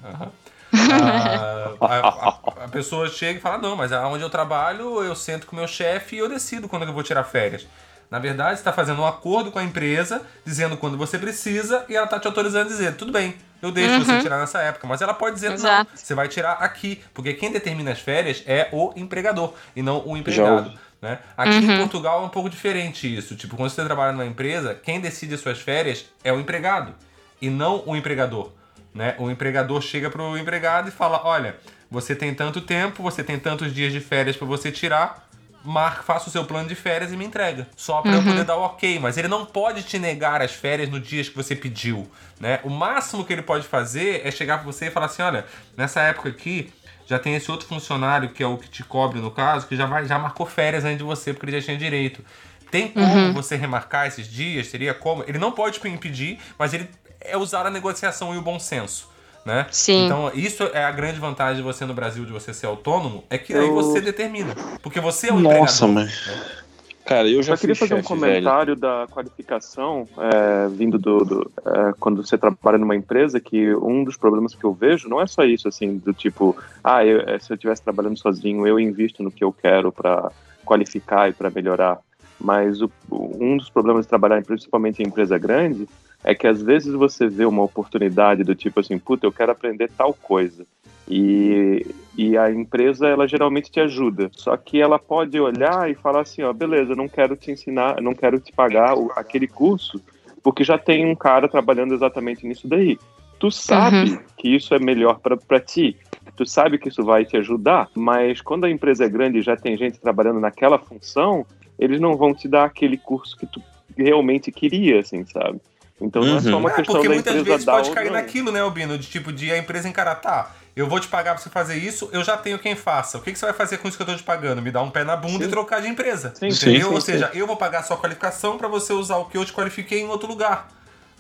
Ah, 0.72 1.72
a, 1.82 2.30
a- 2.30 2.66
a 2.66 2.68
pessoa 2.68 3.10
chega 3.10 3.40
e 3.40 3.42
fala, 3.42 3.58
não, 3.58 3.76
mas 3.76 3.92
aonde 3.92 4.24
eu 4.24 4.30
trabalho, 4.30 5.04
eu 5.04 5.16
sento 5.16 5.48
com 5.48 5.56
o 5.56 5.60
meu 5.60 5.68
chefe 5.68 6.16
e 6.16 6.20
eu 6.20 6.30
decido 6.30 6.70
quando 6.70 6.84
eu 6.84 6.94
vou 6.94 7.02
tirar 7.02 7.24
férias. 7.24 7.66
Na 8.12 8.20
verdade, 8.20 8.52
você 8.52 8.62
está 8.62 8.72
fazendo 8.72 9.02
um 9.02 9.08
acordo 9.08 9.52
com 9.52 9.58
a 9.58 9.64
empresa, 9.64 10.22
dizendo 10.46 10.78
quando 10.78 10.96
você 10.96 11.18
precisa, 11.18 11.84
e 11.90 11.96
ela 11.96 12.06
está 12.06 12.20
te 12.20 12.28
autorizando 12.28 12.68
a 12.68 12.70
dizer, 12.70 12.96
tudo 12.96 13.12
bem, 13.12 13.34
eu 13.60 13.72
deixo 13.72 14.06
você 14.06 14.20
tirar 14.22 14.38
nessa 14.38 14.60
época. 14.62 14.86
Mas 14.86 15.02
ela 15.02 15.16
pode 15.16 15.34
dizer, 15.34 15.48
não, 15.50 15.56
Exato. 15.56 15.90
você 15.96 16.14
vai 16.14 16.28
tirar 16.28 16.54
aqui. 16.54 17.02
Porque 17.16 17.34
quem 17.34 17.52
determina 17.52 17.92
as 17.92 18.00
férias 18.00 18.44
é 18.46 18.70
o 18.72 18.94
empregador, 18.96 19.56
e 19.76 19.82
não 19.82 20.06
o 20.06 20.16
empregado. 20.16 20.72
Né? 21.04 21.20
Aqui 21.36 21.58
em 21.58 21.78
Portugal 21.78 22.24
é 22.24 22.26
um 22.26 22.30
pouco 22.30 22.50
diferente 22.50 23.14
isso. 23.14 23.36
Tipo, 23.36 23.58
quando 23.58 23.70
você 23.70 23.84
trabalha 23.84 24.14
numa 24.14 24.26
empresa, 24.26 24.74
quem 24.74 25.02
decide 25.02 25.36
as 25.36 25.42
suas 25.42 25.60
férias 25.60 26.06
é 26.24 26.32
o 26.32 26.40
empregado, 26.40 26.96
e 27.42 27.50
não 27.50 27.84
o 27.86 27.96
empregador 27.96 28.52
né? 28.94 29.16
O 29.18 29.30
empregador 29.30 29.82
chega 29.82 30.10
pro 30.10 30.38
empregado 30.38 30.90
e 30.90 30.92
fala: 30.92 31.22
"Olha, 31.24 31.56
você 31.90 32.16
tem 32.16 32.34
tanto 32.34 32.62
tempo, 32.62 33.02
você 33.02 33.24
tem 33.24 33.40
tantos 33.40 33.74
dias 33.74 33.92
de 33.92 34.00
férias 34.00 34.38
para 34.38 34.46
você 34.46 34.72
tirar, 34.72 35.28
marca, 35.64 36.04
faça 36.04 36.30
o 36.30 36.32
seu 36.32 36.46
plano 36.46 36.68
de 36.68 36.76
férias 36.76 37.12
e 37.12 37.18
me 37.18 37.26
entrega, 37.26 37.68
só 37.76 38.02
para 38.02 38.14
eu 38.14 38.24
poder 38.24 38.44
dar 38.44 38.56
o 38.56 38.64
OK". 38.64 39.00
Mas 39.00 39.18
ele 39.18 39.28
não 39.28 39.46
pode 39.46 39.84
te 39.84 39.98
negar 39.98 40.42
as 40.42 40.52
férias 40.52 40.90
no 40.90 41.00
dias 41.00 41.28
que 41.28 41.36
você 41.36 41.56
pediu, 41.56 42.10
né? 42.40 42.60
O 42.64 42.70
máximo 42.70 43.26
que 43.26 43.34
ele 43.34 43.42
pode 43.42 43.66
fazer 43.66 44.22
é 44.24 44.30
chegar 44.30 44.58
para 44.58 44.66
você 44.66 44.88
e 44.88 44.92
falar 44.92 45.08
assim: 45.08 45.24
"Olha, 45.24 45.46
nessa 45.76 46.02
época 46.02 46.30
aqui 46.30 46.72
já 47.08 47.20
tem 47.20 47.36
esse 47.36 47.50
outro 47.52 47.68
funcionário 47.68 48.30
que 48.30 48.42
é 48.44 48.48
o 48.48 48.58
que 48.58 48.70
te 48.70 48.84
cobre 48.84 49.20
no 49.20 49.32
caso, 49.32 49.68
que 49.68 49.76
já 49.76 49.86
vai 49.86 50.06
já 50.06 50.18
marcou 50.20 50.46
férias 50.46 50.84
antes 50.86 50.98
de 50.98 51.04
você 51.04 51.34
porque 51.34 51.48
ele 51.48 51.60
já 51.60 51.66
tinha 51.66 51.78
direito. 51.78 52.24
Tem 52.72 52.88
como 52.88 53.34
você 53.34 53.56
remarcar 53.56 54.08
esses 54.08 54.28
dias? 54.28 54.68
Teria 54.68 54.94
como? 54.94 55.24
Ele 55.28 55.38
não 55.38 55.52
pode 55.52 55.80
te 55.80 55.88
impedir, 55.88 56.40
mas 56.58 56.74
ele 56.74 56.90
é 57.22 57.38
usar 57.38 57.66
a 57.66 57.70
negociação 57.70 58.34
e 58.34 58.38
o 58.38 58.42
bom 58.42 58.58
senso. 58.60 59.12
Né? 59.46 59.68
Sim. 59.72 60.06
Então, 60.06 60.32
isso 60.34 60.64
é 60.74 60.86
a 60.86 60.92
grande 60.92 61.20
vantagem 61.20 61.58
de 61.58 61.62
você 61.62 61.86
no 61.86 61.94
Brasil, 61.94 62.24
de 62.26 62.32
você 62.32 62.54
ser 62.54 62.66
autônomo, 62.66 63.26
é 63.30 63.38
que 63.38 63.54
aí 63.54 63.68
Eu- 63.68 63.74
você 63.74 64.00
determina. 64.00 64.56
Porque 64.82 65.02
você 65.02 65.28
é 65.30 65.34
o 65.34 65.40
Nossa, 65.40 65.86
empregador. 65.86 65.90
mas. 65.90 66.63
Cara, 67.06 67.30
eu 67.30 67.44
já 67.44 67.56
Só 67.56 67.60
queria 67.62 67.76
fazer 67.76 67.96
um 67.96 67.98
chefe, 67.98 68.10
velho. 68.14 68.22
comentário 68.22 68.76
da 68.78 69.08
qualificação 69.12 70.08
é, 70.18 70.70
vindo 70.70 70.98
do, 70.98 71.18
do 71.18 71.52
é, 71.66 71.94
quando 72.00 72.24
você 72.26 72.38
trabalha 72.38 72.78
numa 72.78 72.96
empresa 72.96 73.40
que 73.42 73.76
um 73.76 74.04
dos 74.06 74.16
problemas 74.16 74.56
que 74.56 74.64
eu 74.64 74.74
vejo 74.74 75.10
não 75.10 75.20
é 75.20 75.28
só 75.28 75.44
isso 75.44 75.68
assim 75.68 75.98
do 75.98 76.14
tipo 76.14 76.56
ah 76.84 77.06
eu- 77.06 77.20
é, 77.22 77.38
se 77.40 77.52
eu 77.52 77.56
estivesse 77.56 77.84
trabalhando 77.84 78.18
sozinho 78.18 78.66
eu 78.66 78.80
invisto 78.80 79.22
no 79.22 79.32
que 79.32 79.44
eu 79.44 79.52
quero 79.52 79.92
para 79.92 80.32
qualificar 80.64 81.30
e 81.30 81.34
para 81.34 81.50
melhorar 81.52 82.00
mas 82.40 82.82
o- 82.82 82.90
um 83.12 83.58
dos 83.58 83.70
problemas 83.70 84.06
de 84.06 84.10
trabalhar 84.10 84.42
principalmente 84.44 85.02
em 85.04 85.08
empresa 85.08 85.38
grande 85.38 85.88
é 86.24 86.34
que 86.34 86.48
às 86.48 86.62
vezes 86.62 86.94
você 86.94 87.28
vê 87.28 87.46
uma 87.46 87.64
oportunidade 87.64 88.46
do 88.46 88.56
tipo 88.56 88.80
assim 88.80 88.98
puta 88.98 89.28
eu 89.28 89.32
quero 89.34 89.52
aprender 89.52 89.92
tal 89.98 90.14
coisa 90.14 90.66
e, 91.08 91.86
e 92.18 92.38
a 92.38 92.50
empresa 92.52 93.08
ela 93.08 93.28
geralmente 93.28 93.70
te 93.72 93.80
ajuda 93.80 94.30
só 94.34 94.56
que 94.56 94.80
ela 94.82 94.98
pode 94.98 95.40
olhar 95.40 95.90
e 95.90 95.96
falar 95.96 96.22
assim 96.22 96.44
ó 96.44 96.54
beleza 96.54 96.96
não 96.96 97.08
quero 97.08 97.36
te 97.36 97.52
ensinar 97.52 98.02
não 98.02 98.14
quero 98.14 98.40
te 98.40 98.52
pagar 98.52 98.96
o- 98.98 99.12
aquele 99.16 99.48
curso 99.48 100.02
porque 100.42 100.64
já 100.64 100.78
tem 100.78 101.06
um 101.06 101.16
cara 101.16 101.48
trabalhando 101.48 101.94
exatamente 101.94 102.48
nisso 102.48 102.68
daí 102.68 102.98
tu 103.40 103.52
sabe 103.52 104.20
que 104.38 104.48
isso 104.56 104.74
é 104.74 104.80
melhor 104.80 105.20
para 105.20 105.60
ti 105.60 105.98
tu 106.38 106.46
sabe 106.46 106.78
que 106.78 106.88
isso 106.90 107.04
vai 107.04 107.26
te 107.26 107.36
ajudar 107.38 107.90
mas 107.96 108.40
quando 108.42 108.66
a 108.66 108.70
empresa 108.70 109.06
é 109.06 109.10
grande 109.10 109.40
e 109.40 109.44
já 109.44 109.58
tem 109.58 109.78
gente 109.78 110.00
trabalhando 110.00 110.40
naquela 110.40 110.80
função 110.80 111.46
eles 111.78 112.00
não 112.00 112.16
vão 112.16 112.34
te 112.34 112.48
dar 112.48 112.64
aquele 112.66 112.98
curso 112.98 113.36
que 113.38 113.46
tu 113.46 113.62
realmente 113.98 114.52
queria 114.52 115.00
assim 115.00 115.26
sabe 115.26 115.60
então 116.02 116.24
não 116.26 116.38
é 116.38 116.42
só 116.42 116.50
Uhum. 116.52 116.58
uma 116.58 116.70
É, 116.72 116.74
questão 116.74 116.96
porque 116.96 117.08
da 117.08 117.14
muitas 117.14 117.34
empresa 117.34 117.50
vezes 117.52 117.66
dar 117.66 117.72
pode 117.74 117.92
cair 117.92 118.06
não. 118.08 118.14
naquilo, 118.14 118.52
né, 118.52 118.60
Albino? 118.60 118.98
De 118.98 119.08
tipo, 119.08 119.32
de 119.32 119.52
a 119.52 119.58
empresa 119.58 119.88
encarar, 119.88 120.16
tá, 120.16 120.52
eu 120.76 120.88
vou 120.88 121.00
te 121.00 121.08
pagar 121.08 121.34
pra 121.36 121.44
você 121.44 121.50
fazer 121.50 121.76
isso, 121.76 122.10
eu 122.12 122.24
já 122.24 122.36
tenho 122.38 122.58
quem 122.60 122.76
faça. 122.76 123.18
O 123.18 123.22
que, 123.22 123.32
que 123.32 123.38
você 123.40 123.46
vai 123.46 123.54
fazer 123.54 123.78
com 123.78 123.88
isso 123.88 123.96
que 123.98 124.04
eu 124.04 124.08
tô 124.08 124.16
te 124.16 124.24
pagando? 124.24 124.62
Me 124.62 124.72
dar 124.72 124.82
um 124.82 124.90
pé 124.90 125.04
na 125.04 125.16
bunda 125.16 125.44
Sim. 125.44 125.50
e 125.50 125.52
trocar 125.52 125.82
de 125.82 125.88
empresa. 125.88 126.34
Sim, 126.36 126.48
entendeu? 126.48 126.56
sim, 126.82 126.88
sim, 126.90 126.94
Ou 126.96 127.02
seja, 127.02 127.32
eu 127.34 127.46
vou 127.46 127.56
pagar 127.58 127.80
a 127.80 127.84
sua 127.84 127.98
qualificação 127.98 128.58
pra 128.58 128.68
você 128.68 128.92
usar 128.94 129.18
o 129.18 129.26
que 129.26 129.38
eu 129.38 129.46
te 129.46 129.54
qualifiquei 129.54 130.02
em 130.02 130.08
outro 130.08 130.28
lugar. 130.28 130.70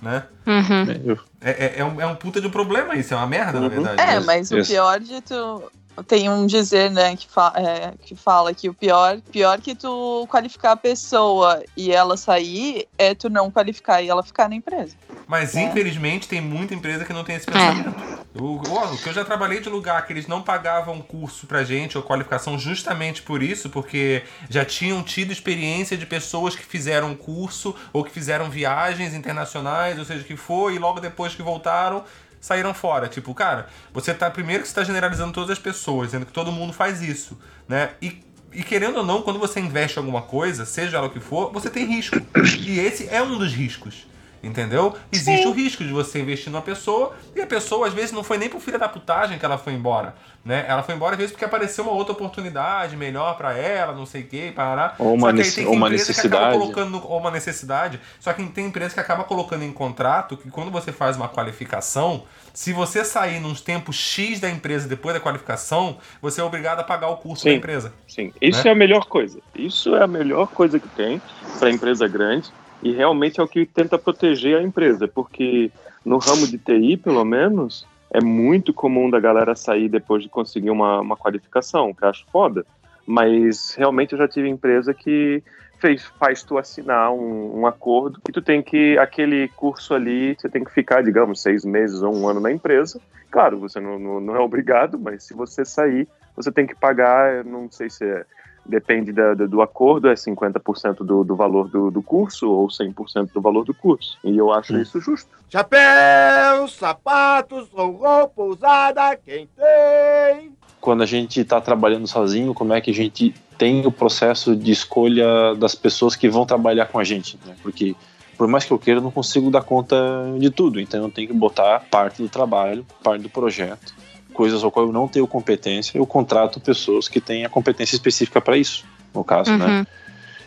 Né? 0.01 0.23
Uhum. 0.45 0.85
Eu- 1.05 1.19
É, 1.39 1.51
é, 1.51 1.73
é 1.77 1.85
um, 1.85 2.01
é 2.01 2.05
um 2.05 2.15
puta 2.15 2.41
de 2.41 2.47
um 2.47 2.51
problema 2.51 2.95
isso, 2.95 3.13
é 3.13 3.17
uma 3.17 3.27
merda, 3.27 3.59
na 3.59 3.67
Uhum. 3.67 3.69
verdade. 3.83 4.01
É, 4.01 4.19
mas 4.19 4.51
o 4.51 4.57
Isso. 4.57 4.71
pior 4.71 4.99
de 4.99 5.21
tu. 5.21 5.71
Tem 6.07 6.27
um 6.27 6.47
dizer, 6.47 6.89
né, 6.89 7.15
que, 7.15 7.29
fa 7.29 7.53
é, 7.55 7.93
que 8.03 8.15
fala 8.15 8.51
que 8.51 8.67
o 8.67 8.73
pior, 8.73 9.19
pior 9.31 9.61
que 9.61 9.75
tu 9.75 10.27
qualificar 10.27 10.71
a 10.71 10.75
pessoa 10.75 11.61
e 11.77 11.91
ela 11.91 12.17
sair 12.17 12.87
é 12.97 13.13
tu 13.13 13.29
não 13.29 13.51
qualificar 13.51 14.01
e 14.01 14.09
ela 14.09 14.23
ficar 14.23 14.49
na 14.49 14.55
empresa. 14.55 14.95
Mas 15.27 15.55
É. 15.55 15.63
infelizmente 15.63 16.27
tem 16.27 16.41
muita 16.41 16.73
empresa 16.73 17.05
que 17.05 17.13
não 17.13 17.23
tem 17.23 17.35
esse 17.35 17.45
pensamento. 17.45 17.93
O, 18.35 18.43
o, 18.57 18.93
o 18.93 18.97
que 18.97 19.07
eu 19.09 19.13
já 19.13 19.23
trabalhei 19.23 19.59
de 19.59 19.69
lugar 19.69 20.05
que 20.05 20.13
eles 20.13 20.27
não 20.27 20.41
pagavam 20.41 20.99
curso 21.01 21.45
pra 21.45 21.63
gente 21.63 21.97
ou 21.97 22.03
qualificação 22.03 22.57
justamente 22.57 23.21
por 23.21 23.43
isso, 23.43 23.69
porque 23.69 24.23
já 24.49 24.65
tinham 24.65 25.03
tido 25.03 25.31
experiência 25.31 25.95
de 25.95 26.05
pessoas 26.05 26.55
que 26.55 26.65
fizeram 26.65 27.15
curso 27.15 27.75
ou 27.91 28.03
que 28.03 28.11
fizeram 28.11 28.49
viagens 28.49 29.13
internacionais, 29.13 29.99
ou 29.99 30.05
seja, 30.05 30.23
que 30.23 30.35
foi 30.35 30.75
e 30.75 30.79
logo 30.79 30.99
depois 30.99 31.35
que 31.35 31.41
voltaram 31.41 32.03
saíram 32.41 32.73
fora. 32.73 33.07
Tipo, 33.07 33.33
cara, 33.33 33.67
você 33.93 34.13
tá 34.13 34.29
primeiro 34.29 34.63
que 34.63 34.67
você 34.69 34.75
tá 34.75 34.83
generalizando 34.83 35.31
todas 35.31 35.49
as 35.51 35.59
pessoas, 35.59 36.11
sendo 36.11 36.25
que 36.25 36.33
todo 36.33 36.51
mundo 36.51 36.73
faz 36.73 37.01
isso, 37.01 37.39
né? 37.67 37.91
E 38.01 38.21
e 38.55 38.61
querendo 38.61 38.97
ou 38.97 39.03
não, 39.03 39.23
quando 39.23 39.39
você 39.39 39.59
investe 39.59 39.97
em 39.97 39.99
alguma 40.01 40.21
coisa, 40.21 40.63
seja 40.63 40.97
ela 40.97 41.07
o 41.07 41.09
que 41.09 41.19
for, 41.19 41.51
você 41.51 41.71
tem 41.71 41.87
risco. 41.87 42.21
E 42.59 42.79
esse 42.79 43.09
é 43.09 43.19
um 43.19 43.35
dos 43.35 43.51
riscos. 43.51 44.05
Entendeu? 44.43 44.93
Existe 45.09 45.47
o 45.47 45.51
risco 45.53 45.85
de 45.85 45.91
você 45.93 46.19
investir 46.19 46.51
numa 46.51 46.61
pessoa 46.61 47.15
e 47.33 47.41
a 47.41 47.47
pessoa, 47.47 47.87
às 47.87 47.93
vezes, 47.93 48.11
não 48.11 48.23
foi 48.23 48.37
nem 48.37 48.49
por 48.49 48.59
filha 48.59 48.77
da 48.77 48.89
putagem 48.89 49.39
que 49.39 49.45
ela 49.45 49.57
foi 49.57 49.71
embora. 49.71 50.13
Né? 50.43 50.65
Ela 50.67 50.83
foi 50.83 50.93
embora, 50.95 51.13
às 51.13 51.17
vezes, 51.17 51.31
porque 51.31 51.45
apareceu 51.45 51.85
uma 51.85 51.93
outra 51.93 52.11
oportunidade 52.11 52.97
melhor 52.97 53.37
pra 53.37 53.57
ela, 53.57 53.93
não 53.93 54.05
sei 54.05 54.23
o 54.23 54.27
que, 54.27 54.51
parará. 54.51 54.95
Ou 54.99 55.13
uma 55.13 55.21
Só 55.21 55.25
que 55.27 55.31
aí 55.31 55.37
nece- 55.37 55.55
tem 55.55 55.65
ou 55.67 55.73
uma 55.73 55.87
empresa 55.87 56.13
que 56.13 56.19
acaba 56.27 56.47
necessidade. 56.49 56.57
colocando 56.73 57.07
ou 57.07 57.17
uma 57.17 57.31
necessidade. 57.31 57.99
Só 58.19 58.33
que 58.33 58.43
tem 58.47 58.65
empresa 58.65 58.93
que 58.93 58.99
acaba 58.99 59.23
colocando 59.23 59.63
em 59.63 59.71
contrato 59.71 60.35
que 60.35 60.51
quando 60.51 60.69
você 60.69 60.91
faz 60.91 61.15
uma 61.15 61.29
qualificação, 61.29 62.25
se 62.53 62.73
você 62.73 63.05
sair 63.05 63.39
nos 63.39 63.61
tempos 63.61 63.95
X 63.95 64.41
da 64.41 64.49
empresa 64.49 64.89
depois 64.89 65.15
da 65.15 65.21
qualificação, 65.21 65.97
você 66.21 66.41
é 66.41 66.43
obrigado 66.43 66.81
a 66.81 66.83
pagar 66.83 67.07
o 67.07 67.15
curso 67.15 67.45
da 67.45 67.51
Sim. 67.51 67.57
empresa. 67.57 67.93
Sim, 68.05 68.33
isso 68.41 68.61
né? 68.65 68.69
é 68.69 68.73
a 68.73 68.75
melhor 68.75 69.05
coisa. 69.05 69.39
Isso 69.55 69.95
é 69.95 70.03
a 70.03 70.07
melhor 70.07 70.47
coisa 70.47 70.77
que 70.77 70.89
tem 70.89 71.21
para 71.57 71.69
empresa 71.71 72.05
grande 72.09 72.51
e 72.83 72.91
realmente 72.91 73.39
é 73.39 73.43
o 73.43 73.47
que 73.47 73.65
tenta 73.65 73.97
proteger 73.97 74.57
a 74.57 74.61
empresa, 74.61 75.07
porque 75.07 75.71
no 76.05 76.17
ramo 76.17 76.45
de 76.45 76.57
TI, 76.57 76.97
pelo 76.97 77.23
menos, 77.23 77.87
é 78.11 78.21
muito 78.21 78.73
comum 78.73 79.09
da 79.09 79.19
galera 79.19 79.55
sair 79.55 79.87
depois 79.87 80.21
de 80.21 80.29
conseguir 80.29 80.69
uma, 80.69 80.99
uma 80.99 81.15
qualificação, 81.15 81.93
que 81.93 82.03
eu 82.03 82.09
acho 82.09 82.25
foda. 82.31 82.65
Mas 83.05 83.73
realmente 83.75 84.13
eu 84.13 84.17
já 84.17 84.27
tive 84.27 84.49
empresa 84.49 84.93
que 84.93 85.41
fez, 85.79 86.03
faz 86.19 86.43
tu 86.43 86.57
assinar 86.57 87.11
um, 87.11 87.61
um 87.61 87.67
acordo 87.67 88.21
que 88.23 88.31
tu 88.31 88.41
tem 88.41 88.61
que, 88.61 88.97
aquele 88.97 89.47
curso 89.49 89.93
ali, 89.93 90.35
você 90.37 90.47
tem 90.47 90.63
que 90.63 90.71
ficar, 90.71 91.03
digamos, 91.03 91.41
seis 91.41 91.65
meses 91.65 92.01
ou 92.01 92.15
um 92.15 92.27
ano 92.27 92.39
na 92.39 92.51
empresa. 92.51 93.01
Claro, 93.31 93.59
você 93.59 93.79
não, 93.79 93.97
não, 93.97 94.19
não 94.21 94.35
é 94.35 94.39
obrigado, 94.39 94.99
mas 94.99 95.23
se 95.23 95.33
você 95.33 95.65
sair, 95.65 96.07
você 96.35 96.51
tem 96.51 96.67
que 96.67 96.75
pagar, 96.75 97.43
não 97.43 97.69
sei 97.71 97.89
se 97.89 98.05
é, 98.05 98.25
depende 98.65 99.11
da- 99.11 99.33
da- 99.33 99.45
do 99.45 99.61
acordo, 99.61 100.07
é 100.09 100.15
50% 100.15 101.03
do, 101.03 101.23
do 101.23 101.35
valor 101.35 101.67
do, 101.69 101.91
do 101.91 102.01
curso 102.01 102.49
ou 102.49 102.67
100% 102.67 103.31
do 103.33 103.41
valor 103.41 103.65
do 103.65 103.73
curso. 103.73 104.17
E 104.23 104.37
eu 104.37 104.51
acho 104.53 104.77
isso 104.77 104.99
justo. 105.01 105.29
Chapéu, 105.49 106.67
sapatos, 106.67 107.69
roupa 107.71 108.41
usada, 108.43 109.15
quem 109.17 109.47
tem? 109.55 110.51
quando 110.79 111.01
a 111.01 111.05
gente 111.05 111.39
está 111.39 111.61
trabalhando 111.61 112.05
sozinho, 112.05 112.53
como 112.53 112.73
é 112.73 112.81
que 112.81 112.91
a 112.91 112.93
gente 112.93 113.33
tem 113.57 113.85
o 113.87 113.91
processo 113.91 114.53
de 114.53 114.69
escolha 114.73 115.55
das 115.55 115.73
pessoas 115.73 116.13
que 116.13 116.27
vão 116.27 116.45
trabalhar 116.45 116.87
com 116.87 116.99
a 116.99 117.05
gente, 117.05 117.39
né? 117.45 117.55
Porque 117.63 117.95
por 118.37 118.49
mais 118.49 118.65
que 118.65 118.73
eu 118.73 118.77
queira, 118.77 118.99
eu 118.99 119.03
não 119.03 119.09
consigo 119.11 119.49
dar 119.49 119.61
conta 119.61 119.95
de 120.37 120.49
tudo, 120.49 120.81
então 120.81 121.03
eu 121.03 121.09
tenho 121.09 121.29
que 121.29 121.33
botar 121.33 121.79
parte 121.89 122.21
do 122.21 122.27
trabalho, 122.27 122.85
parte 123.01 123.21
do 123.21 123.29
projeto, 123.29 123.93
coisas 124.33 124.63
ao 124.63 124.71
qual 124.71 124.87
eu 124.87 124.91
não 124.91 125.07
tenho 125.07 125.25
competência, 125.27 125.97
eu 125.97 126.05
contrato 126.05 126.59
pessoas 126.59 127.07
que 127.07 127.21
têm 127.21 127.45
a 127.45 127.49
competência 127.49 127.95
específica 127.95 128.41
para 128.41 128.57
isso, 128.57 128.83
no 129.13 129.23
caso, 129.23 129.55
né? 129.55 129.65
Uhum. 129.79 129.85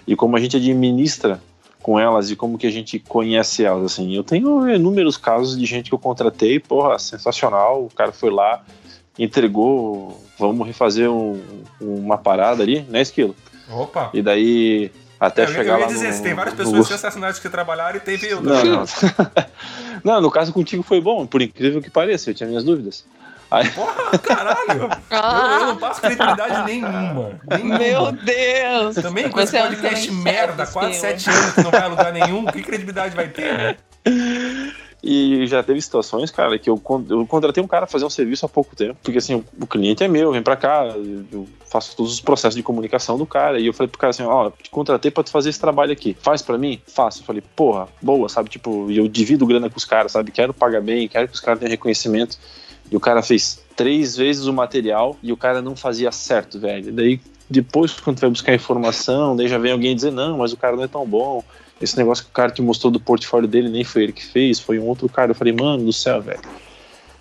E 0.07 0.15
como 0.17 0.37
a 0.37 0.41
gente 0.41 0.57
administra 0.57 1.41
com 1.83 1.99
elas 1.99 2.31
e 2.31 2.37
como 2.37 2.59
que 2.59 2.67
a 2.67 2.71
gente 2.71 2.99
conhece 2.99 3.65
elas, 3.65 3.93
assim. 3.93 4.13
Eu 4.15 4.25
tenho 4.25 4.69
inúmeros 4.69 5.17
casos 5.17 5.57
de 5.57 5.65
gente 5.65 5.89
que 5.89 5.95
eu 5.95 5.99
contratei, 5.99 6.59
porra, 6.59 6.99
sensacional, 6.99 7.85
o 7.85 7.89
cara 7.95 8.11
foi 8.13 8.31
lá, 8.31 8.63
entregou, 9.19 10.21
vamos 10.39 10.67
refazer 10.67 11.11
um- 11.11 11.41
uma 11.81 12.19
parada 12.19 12.63
ali, 12.63 12.81
né, 12.89 13.01
Esquilo? 13.01 13.35
Opa! 13.71 14.11
E 14.15 14.23
daí, 14.23 14.91
até 15.19 15.45
eu, 15.45 15.49
chegar 15.49 15.75
eu 15.75 15.79
ia 15.81 15.87
lá 15.87 15.93
dizer, 15.93 16.09
no, 16.09 16.13
se 16.15 16.23
tem 16.23 16.35
várias 16.35 16.55
no- 16.57 16.65
pessoas 16.65 16.87
sensacionais 16.89 17.39
que 17.39 17.49
trabalharam 17.49 17.97
e 17.97 18.01
teve 18.01 18.29
eu 18.29 18.41
Não, 18.43 18.65
não. 18.65 18.85
não, 20.05 20.21
no 20.21 20.31
caso 20.31 20.53
contigo 20.53 20.83
foi 20.83 21.01
bom, 21.01 21.27
por 21.27 21.41
incrível 21.43 21.81
que 21.83 21.91
pareça, 21.91 22.31
eu 22.31 22.35
tinha 22.35 22.49
minhas 22.49 22.65
dúvidas. 22.65 23.05
Aí, 23.57 23.71
Porra, 23.71 24.19
caralho! 24.19 24.89
Eu, 25.11 25.61
eu 25.61 25.67
não 25.69 25.77
passo 25.79 26.01
credibilidade 26.01 26.65
nenhuma. 26.67 27.41
nenhuma. 27.49 27.79
Meu 27.79 28.13
Deus! 28.13 28.95
Também 28.97 29.31
com 29.31 29.41
esse 29.41 29.53
Você 29.53 29.57
é 29.59 29.63
podcast 29.63 30.11
merda, 30.13 30.65
chefe, 30.65 30.73
quase 30.73 30.91
Esquilo. 30.93 31.13
sete 31.13 31.31
anos 31.31 31.53
que 31.55 31.63
não 31.63 31.71
vai 31.71 31.81
a 31.81 31.87
lugar 31.87 32.13
nenhum, 32.13 32.45
que 32.47 32.63
credibilidade 32.63 33.17
vai 33.17 33.29
ter, 33.29 33.57
né? 33.57 33.77
E 35.03 35.47
já 35.47 35.63
teve 35.63 35.81
situações, 35.81 36.31
cara, 36.31 36.59
que 36.59 36.69
eu, 36.69 36.81
eu 37.09 37.27
contratei 37.27 37.63
um 37.63 37.67
cara 37.69 37.87
pra 37.87 37.93
fazer 37.93 38.05
um 38.05 38.11
serviço 38.11 38.45
há 38.45 38.49
pouco 38.49 38.75
tempo, 38.75 38.97
porque 39.03 39.19
assim, 39.19 39.37
o, 39.37 39.45
o 39.61 39.67
cliente 39.67 40.03
é 40.03 40.09
meu, 40.09 40.33
vem 40.33 40.43
pra 40.43 40.57
cá, 40.57 40.85
eu, 40.87 41.25
eu 41.31 41.49
faço 41.71 41.97
todos 41.97 42.13
os 42.13 42.21
processos 42.21 42.57
de 42.57 42.63
comunicação 42.63 43.17
do 43.17 43.25
cara, 43.27 43.61
e 43.61 43.67
eu 43.67 43.73
falei 43.73 43.89
pro 43.89 43.99
cara 44.01 44.11
assim, 44.11 44.25
ó, 44.25 44.51
te 44.51 44.69
contratei 44.71 45.11
pra 45.11 45.23
tu 45.23 45.31
fazer 45.31 45.51
esse 45.51 45.61
trabalho 45.61 45.93
aqui, 45.93 46.17
faz 46.21 46.43
pra 46.43 46.59
mim? 46.59 46.81
Faço. 46.87 47.21
Eu 47.21 47.25
falei, 47.25 47.43
porra, 47.55 47.87
boa, 48.03 48.29
sabe, 48.29 48.49
tipo, 48.51 48.91
e 48.91 48.99
eu 48.99 49.07
divido 49.07 49.47
grana 49.47 49.71
com 49.71 49.77
os 49.77 49.85
caras, 49.85 50.13
sabe, 50.13 50.33
quero 50.33 50.53
pagar 50.53 50.81
bem, 50.81 51.07
quero 51.07 51.29
que 51.29 51.35
os 51.35 51.41
caras 51.41 51.61
tenham 51.61 51.71
reconhecimento, 51.71 52.37
e 52.91 52.97
o 52.97 53.01
cara 53.01 53.23
fez 53.23 53.63
três 53.75 54.17
vezes 54.17 54.47
o 54.47 54.53
material, 54.53 55.17
e 55.23 55.33
o 55.33 55.37
cara 55.37 55.61
não 55.61 55.77
fazia 55.77 56.11
certo, 56.13 56.59
velho, 56.59 56.93
daí 56.93 57.21
depois, 57.49 57.93
quando 57.93 58.17
tu 58.17 58.21
vai 58.23 58.31
buscar 58.31 58.55
informação, 58.55 59.37
daí 59.37 59.47
já 59.47 59.59
vem 59.59 59.71
alguém 59.71 59.95
dizer, 59.95 60.11
não, 60.11 60.39
mas 60.39 60.53
o 60.53 60.57
cara 60.57 60.75
não 60.77 60.83
é 60.83 60.89
tão 60.89 61.07
bom, 61.07 61.45
esse 61.81 61.97
negócio 61.97 62.25
que 62.25 62.31
o 62.31 62.33
cara 62.33 62.51
te 62.51 62.63
mostrou 62.63 62.91
do 62.91 62.99
portfólio 62.99 63.47
dele 63.47 63.69
nem 63.69 63.85
foi 63.85 64.05
ele 64.05 64.13
que 64.13 64.25
fez, 64.25 64.59
foi 64.59 64.79
um 64.79 64.85
outro 64.87 65.09
cara. 65.09 65.31
Eu 65.31 65.35
falei, 65.35 65.53
mano 65.53 65.85
do 65.85 65.93
céu, 65.93 66.23
velho. 66.23 66.41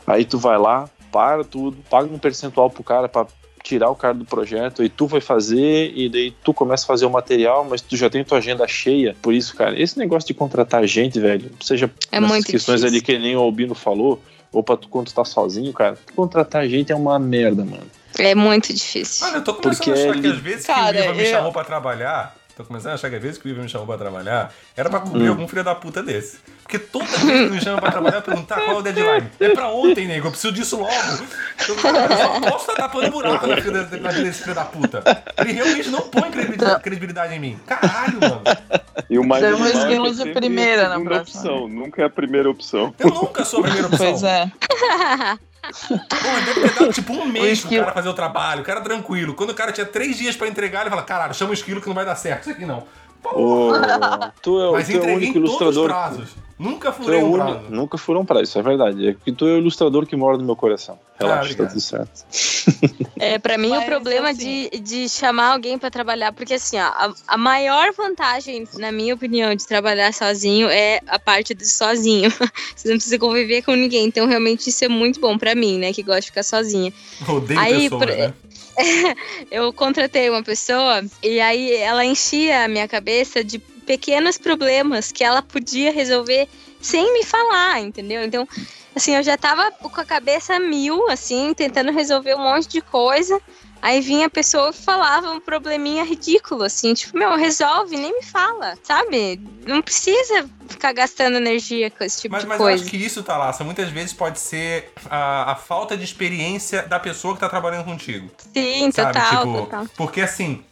Aí 0.07 0.23
tu 0.23 0.39
vai 0.39 0.57
lá, 0.57 0.89
para 1.11 1.43
tudo, 1.43 1.77
paga 1.89 2.11
um 2.11 2.17
percentual 2.17 2.69
pro 2.69 2.83
cara 2.83 3.09
pra 3.09 3.27
tirar 3.61 3.89
o 3.89 3.95
cara 3.95 4.13
do 4.13 4.25
projeto, 4.25 4.83
e 4.83 4.89
tu 4.89 5.07
vai 5.07 5.19
fazer, 5.19 5.91
e 5.95 6.07
daí 6.07 6.31
tu 6.43 6.53
começa 6.53 6.85
a 6.85 6.87
fazer 6.87 7.05
o 7.05 7.09
material, 7.09 7.67
mas 7.69 7.81
tu 7.81 7.97
já 7.97 8.09
tem 8.09 8.23
tua 8.23 8.37
agenda 8.37 8.67
cheia. 8.67 9.15
Por 9.21 9.33
isso, 9.33 9.55
cara, 9.55 9.79
esse 9.79 9.97
negócio 9.99 10.27
de 10.27 10.33
contratar 10.33 10.87
gente, 10.87 11.19
velho, 11.19 11.51
seja 11.61 11.91
É 12.11 12.19
questões 12.19 12.81
difícil. 12.81 12.87
ali 12.87 13.01
que 13.01 13.17
nem 13.19 13.35
o 13.35 13.41
Albino 13.41 13.75
falou, 13.75 14.21
ou 14.55 14.63
pra 14.63 14.77
tu 14.77 14.87
quando 14.87 15.07
tu 15.07 15.13
tá 15.13 15.25
sozinho, 15.25 15.71
cara, 15.73 15.97
contratar 16.15 16.67
gente 16.67 16.91
é 16.91 16.95
uma 16.95 17.19
merda, 17.19 17.63
mano. 17.65 17.83
É 18.17 18.33
muito 18.33 18.73
difícil. 18.73 19.27
Olha, 19.27 19.35
eu 19.37 19.43
tô 19.43 19.53
começando 19.55 19.85
Porque 19.85 19.89
a 19.91 19.93
achar 19.93 20.13
que 20.13 20.19
ele- 20.19 20.27
às 20.29 20.39
vezes 20.39 20.65
Cara, 20.65 20.93
que 20.93 20.99
o 20.99 21.03
Ivan 21.03 21.13
me 21.15 21.23
eu- 21.25 21.29
chamou 21.31 21.51
pra 21.51 21.63
trabalhar. 21.65 22.35
Tô 22.55 22.63
começando 22.63 22.93
a 22.93 22.95
achar 22.95 23.09
que 23.09 23.17
às 23.17 23.21
vezes 23.21 23.37
que 23.37 23.47
o 23.47 23.51
Ivan 23.51 23.63
me 23.63 23.69
chamou 23.69 23.85
pra 23.85 23.97
trabalhar 23.97 24.53
era 24.77 24.89
pra 24.89 25.01
cobrir 25.01 25.25
Hum. 25.25 25.29
algum 25.31 25.47
filho 25.47 25.61
da 25.63 25.75
puta 25.75 26.01
desse. 26.01 26.37
Porque 26.63 26.79
toda 26.79 27.05
vez 27.05 27.19
que 27.21 27.27
ele 27.29 27.49
me 27.49 27.61
chama 27.61 27.81
pra 27.81 27.91
trabalhar, 27.91 28.15
eu 28.17 28.21
perguntar 28.21 28.61
qual 28.61 28.77
é 28.77 28.79
o 28.79 28.81
deadline. 28.81 29.29
É 29.41 29.49
pra 29.49 29.67
ontem, 29.67 30.07
nego. 30.07 30.27
Eu 30.27 30.31
preciso 30.31 30.53
disso 30.53 30.77
logo. 30.77 30.89
Eu, 31.67 31.77
só 31.77 32.39
posso 32.39 32.71
estar 32.71 32.75
tapando 32.87 33.11
buraco 33.11 33.45
na 33.45 33.55
vida 33.57 33.83
desse 33.83 34.43
filho 34.43 34.55
da 34.55 34.63
puta. 34.65 35.03
Ele 35.37 35.51
realmente 35.51 35.89
não 35.89 36.01
põe 36.01 36.31
credibilidade, 36.31 36.81
credibilidade 36.81 37.33
em 37.35 37.39
mim. 37.39 37.59
Caralho, 37.67 38.19
mano. 38.21 38.41
E 39.09 39.19
o 39.19 39.23
mais 39.27 39.43
um 39.43 39.49
normal 39.51 39.67
é 39.67 39.71
que 39.71 39.77
esquilo 39.77 40.07
é 40.07 40.11
de 40.11 40.33
primeira 40.33 40.87
na 40.89 40.99
próxima. 41.01 41.39
opção, 41.41 41.67
nunca 41.67 42.01
é 42.01 42.05
a 42.05 42.09
primeira 42.09 42.49
opção. 42.49 42.95
Eu 42.97 43.09
nunca 43.09 43.43
sou 43.43 43.59
a 43.59 43.63
primeira 43.63 43.87
opção. 43.87 44.07
Pois 44.11 44.23
é. 44.23 44.49
Pô, 45.87 46.45
deve 46.45 46.61
ter 46.61 46.73
dado 46.79 46.93
tipo 46.93 47.13
um 47.13 47.25
mês 47.31 47.59
pro 47.59 47.67
esquilo- 47.69 47.83
cara 47.83 47.93
fazer 47.93 48.09
o 48.09 48.13
trabalho, 48.13 48.61
o 48.61 48.65
cara 48.65 48.81
tranquilo. 48.81 49.33
Quando 49.33 49.49
o 49.51 49.55
cara 49.55 49.71
tinha 49.71 49.85
três 49.85 50.17
dias 50.17 50.35
pra 50.35 50.47
entregar, 50.47 50.81
ele 50.81 50.89
fala: 50.89 51.03
caralho, 51.03 51.33
chama 51.33 51.51
o 51.51 51.53
esquilo 51.53 51.81
que 51.81 51.87
não 51.87 51.93
vai 51.95 52.05
dar 52.05 52.15
certo. 52.15 52.41
Isso 52.41 52.51
aqui 52.51 52.65
não. 52.65 52.85
Tu 54.41 54.59
é, 54.59 54.69
o- 54.69 54.73
Mas 54.73 54.87
tu 54.87 54.93
é 54.93 54.99
o 54.99 55.03
único 55.15 55.37
em 55.37 55.41
todos 55.41 55.49
os 55.51 55.59
ilustrador. 55.59 55.87
prazos. 55.89 56.29
Nunca 56.57 56.87
é 56.87 56.91
furei 56.93 57.21
um 57.21 57.31
único, 57.33 57.51
prazo. 57.59 57.65
nunca 57.69 57.97
foram 57.97 58.25
pra 58.25 58.41
isso, 58.41 58.57
é 58.57 58.61
verdade. 58.61 59.09
É 59.09 59.13
que 59.13 59.29
tu 59.33 59.45
é 59.45 59.51
o 59.55 59.57
ilustrador 59.57 60.05
que 60.05 60.15
mora 60.15 60.37
no 60.37 60.45
meu 60.45 60.55
coração. 60.55 60.97
Relaxa, 61.19 61.39
tá 61.39 61.43
obrigado. 61.43 61.67
tudo 61.69 61.81
certo. 61.81 62.25
É, 63.19 63.37
pra 63.37 63.57
mim 63.57 63.69
Mas, 63.69 63.83
o 63.83 63.85
problema 63.85 64.29
assim- 64.29 64.69
de, 64.71 64.79
de 64.79 65.09
chamar 65.09 65.51
alguém 65.51 65.77
pra 65.77 65.89
trabalhar, 65.91 66.31
porque 66.31 66.53
assim, 66.53 66.77
ó, 66.77 66.83
a, 66.85 67.13
a 67.27 67.37
maior 67.37 67.91
vantagem, 67.91 68.65
na 68.75 68.89
minha 68.89 69.13
opinião, 69.13 69.53
de 69.53 69.67
trabalhar 69.67 70.13
sozinho 70.13 70.69
é 70.69 71.01
a 71.07 71.19
parte 71.19 71.53
do 71.53 71.65
sozinho. 71.65 72.29
Você 72.73 72.87
não 72.87 72.95
precisa 72.95 73.19
conviver 73.19 73.61
com 73.61 73.73
ninguém, 73.73 74.05
então 74.05 74.25
realmente 74.25 74.69
isso 74.69 74.85
é 74.85 74.87
muito 74.87 75.19
bom 75.19 75.37
pra 75.37 75.55
mim, 75.55 75.77
né, 75.77 75.91
que 75.91 76.03
gosta 76.03 76.21
de 76.21 76.27
ficar 76.27 76.43
sozinha. 76.43 76.93
Odeio 77.27 77.59
Aí, 77.59 77.89
pessoas, 77.89 78.05
por- 78.05 78.15
né? 78.15 78.33
Eu 79.51 79.71
contratei 79.73 80.29
uma 80.29 80.43
pessoa 80.43 81.03
e 81.23 81.39
aí 81.39 81.73
ela 81.75 82.05
enchia 82.05 82.65
a 82.65 82.67
minha 82.67 82.87
cabeça 82.87 83.43
de 83.43 83.59
pequenos 83.59 84.37
problemas 84.37 85.11
que 85.11 85.23
ela 85.23 85.41
podia 85.41 85.91
resolver 85.91 86.47
sem 86.81 87.13
me 87.13 87.23
falar, 87.23 87.79
entendeu? 87.79 88.23
Então, 88.23 88.47
assim, 88.95 89.15
eu 89.15 89.23
já 89.23 89.37
tava 89.37 89.71
com 89.71 90.01
a 90.01 90.05
cabeça 90.05 90.59
mil, 90.59 91.09
assim, 91.09 91.53
tentando 91.53 91.91
resolver 91.91 92.35
um 92.35 92.43
monte 92.43 92.67
de 92.67 92.81
coisa. 92.81 93.39
Aí 93.85 94.01
vinha 94.01 94.25
a 94.25 94.29
pessoa 94.31 94.71
e 94.71 94.73
falava 94.73 95.29
um 95.29 95.39
probleminha 95.39 96.03
ridículo, 96.03 96.63
assim, 96.63 96.95
tipo, 96.95 97.15
meu, 97.15 97.35
resolve, 97.35 97.95
nem 97.95 98.15
me 98.15 98.23
fala, 98.23 98.75
sabe? 98.81 99.39
Não 99.63 99.79
precisa 99.79 100.49
ficar 100.67 100.91
gastando 100.91 101.37
energia 101.37 101.91
com 101.91 102.03
esse 102.03 102.23
tipo 102.23 102.31
Mas, 102.31 102.41
de 102.41 102.49
mas 102.49 102.59
eu 102.59 102.65
coisa. 102.65 102.81
acho 102.81 102.89
que 102.89 102.97
isso, 102.97 103.21
Thalassa, 103.21 103.63
muitas 103.63 103.89
vezes 103.89 104.11
pode 104.11 104.39
ser 104.39 104.91
a, 105.07 105.51
a 105.51 105.55
falta 105.55 105.95
de 105.95 106.03
experiência 106.03 106.81
da 106.81 106.99
pessoa 106.99 107.35
que 107.35 107.39
tá 107.39 107.47
trabalhando 107.47 107.85
contigo. 107.85 108.27
Sim, 108.51 108.89
sabe? 108.91 109.13
total, 109.13 109.45
tipo, 109.45 109.57
total. 109.59 109.87
Porque 109.95 110.21
assim, 110.21 110.63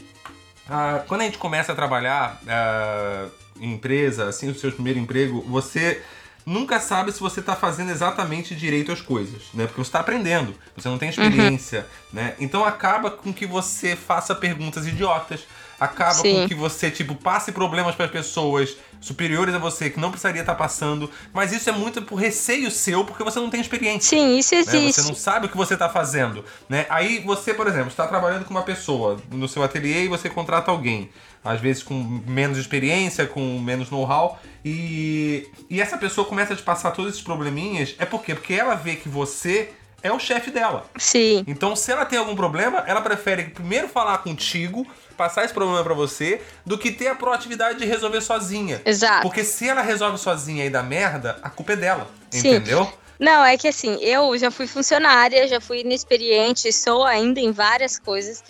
ah, 0.68 1.03
quando 1.07 1.22
a 1.22 1.26
gente 1.26 1.38
começa 1.38 1.72
a 1.72 1.76
trabalhar 1.76 2.41
ah, 2.47 3.28
em 3.61 3.74
empresa, 3.74 4.28
assim, 4.28 4.49
o 4.49 4.55
seu 4.55 4.72
primeiro 4.72 4.97
emprego, 4.97 5.39
você 5.47 6.01
nunca 6.46 6.80
sabe 6.80 7.12
se 7.12 7.20
você 7.20 7.41
tá 7.41 7.56
fazendo 7.56 7.91
exatamente 7.91 8.56
direito 8.56 8.91
as 8.91 9.02
coisas, 9.02 9.44
né? 9.54 9.66
Porque 9.66 9.84
você 9.84 9.91
tá 9.91 10.00
aprendendo, 10.00 10.54
você 10.76 10.88
não 10.89 10.98
tem 10.98 11.08
Uhum. 11.10 11.14
experiência, 11.14 11.88
né? 12.12 12.36
Então 12.39 12.66
acaba 12.66 13.10
com 13.12 13.34
que 13.34 13.46
você 13.46 13.96
faça 13.96 14.34
perguntas 14.36 14.86
idiotas, 14.88 15.41
acaba 15.84 16.14
Sim. 16.14 16.42
com 16.42 16.48
que 16.48 16.56
você, 16.56 16.90
tipo, 16.90 17.16
passe 17.16 17.52
problemas 17.52 17.96
para 17.96 18.08
pessoas 18.08 18.76
superiores 19.02 19.54
a 19.54 19.58
você 19.58 19.90
que 19.90 20.00
não 20.00 20.10
precisaria 20.10 20.42
estar 20.42 20.56
passando, 20.56 21.10
mas 21.34 21.52
isso 21.52 21.70
é 21.70 21.74
muito 21.74 22.02
por 22.02 22.16
receio 22.16 22.72
seu, 22.72 23.04
porque 23.04 23.24
você 23.24 23.40
não 23.40 23.50
tem 23.50 23.60
experiência 23.60 24.18
Sim, 24.18 24.38
isso 24.38 24.56
né? 24.56 24.62
existe. 24.62 25.02
Você 25.02 25.08
não 25.08 25.16
sabe 25.16 25.46
o 25.46 25.50
que 25.50 25.58
você 25.58 25.74
está 25.74 25.90
fazendo, 25.90 26.46
né? 26.70 26.86
Aí 26.90 27.20
você, 27.20 27.54
por 27.54 27.68
exemplo, 27.68 27.90
está 27.90 28.08
trabalhando 28.08 28.46
com 28.46 28.52
uma 28.52 28.64
pessoa 28.64 29.20
no 29.30 29.48
seu 29.48 29.62
ateliê 29.62 30.06
e 30.06 30.08
você 30.08 30.30
contrata 30.30 30.72
alguém, 30.72 31.10
às 31.44 31.60
vezes 31.60 31.84
com 31.84 31.96
menos 32.26 32.58
experiência, 32.58 33.28
com 33.28 33.60
menos 33.60 33.92
know-how, 33.92 34.40
e, 34.64 35.50
e 35.70 35.82
essa 35.82 35.98
pessoa 35.98 36.26
começa 36.26 36.54
a 36.54 36.56
te 36.56 36.64
passar 36.64 36.92
todos 36.92 37.12
esses 37.12 37.24
probleminhas, 37.24 37.96
é 38.00 38.06
por 38.06 38.24
quê? 38.24 38.34
Porque 38.34 38.54
ela 38.54 38.76
vê 38.76 38.96
que 38.96 39.10
você 39.10 39.70
é 40.04 40.12
o 40.12 40.20
chefe 40.20 40.52
dela. 40.52 40.86
Sim. 40.98 41.46
Então, 41.48 41.76
se 41.76 41.90
ela 41.90 42.06
tem 42.06 42.20
algum 42.20 42.36
problema, 42.36 42.84
ela 42.86 43.02
prefere 43.02 43.46
primeiro 43.46 43.88
falar 43.88 44.18
contigo, 44.18 44.86
passar 45.18 45.45
esse 45.45 45.53
problema 45.53 45.84
pra 45.84 45.93
você, 45.93 46.41
do 46.66 46.78
que 46.78 46.91
ter 46.91 47.07
a 47.07 47.16
proatividade 47.16 47.80
de 47.80 47.86
resolver 47.86 48.22
sozinha. 48.22 48.82
Exato. 48.86 49.22
Porque 49.22 49.43
se 49.43 49.68
ela 49.68 49.82
resolve 49.82 50.18
sozinha 50.18 50.66
e 50.66 50.70
dá 50.70 50.84
merda, 50.84 51.38
a 51.41 51.49
culpa 51.49 51.74
é 51.74 51.76
dela. 51.76 52.07
Sim. 52.30 52.55
Entendeu? 52.55 52.91
Não, 53.20 53.43
é 53.45 53.57
que 53.57 53.68
assim, 53.68 53.97
eu 54.01 54.38
já 54.38 54.51
fui 54.51 54.68
funcionária, 54.68 55.47
já 55.47 55.61
fui 55.61 55.82
inexperiente, 55.82 56.74
sou 56.74 57.05
ainda 57.05 57.39
em 57.39 57.51
várias 57.51 57.97
coisas, 57.97 58.43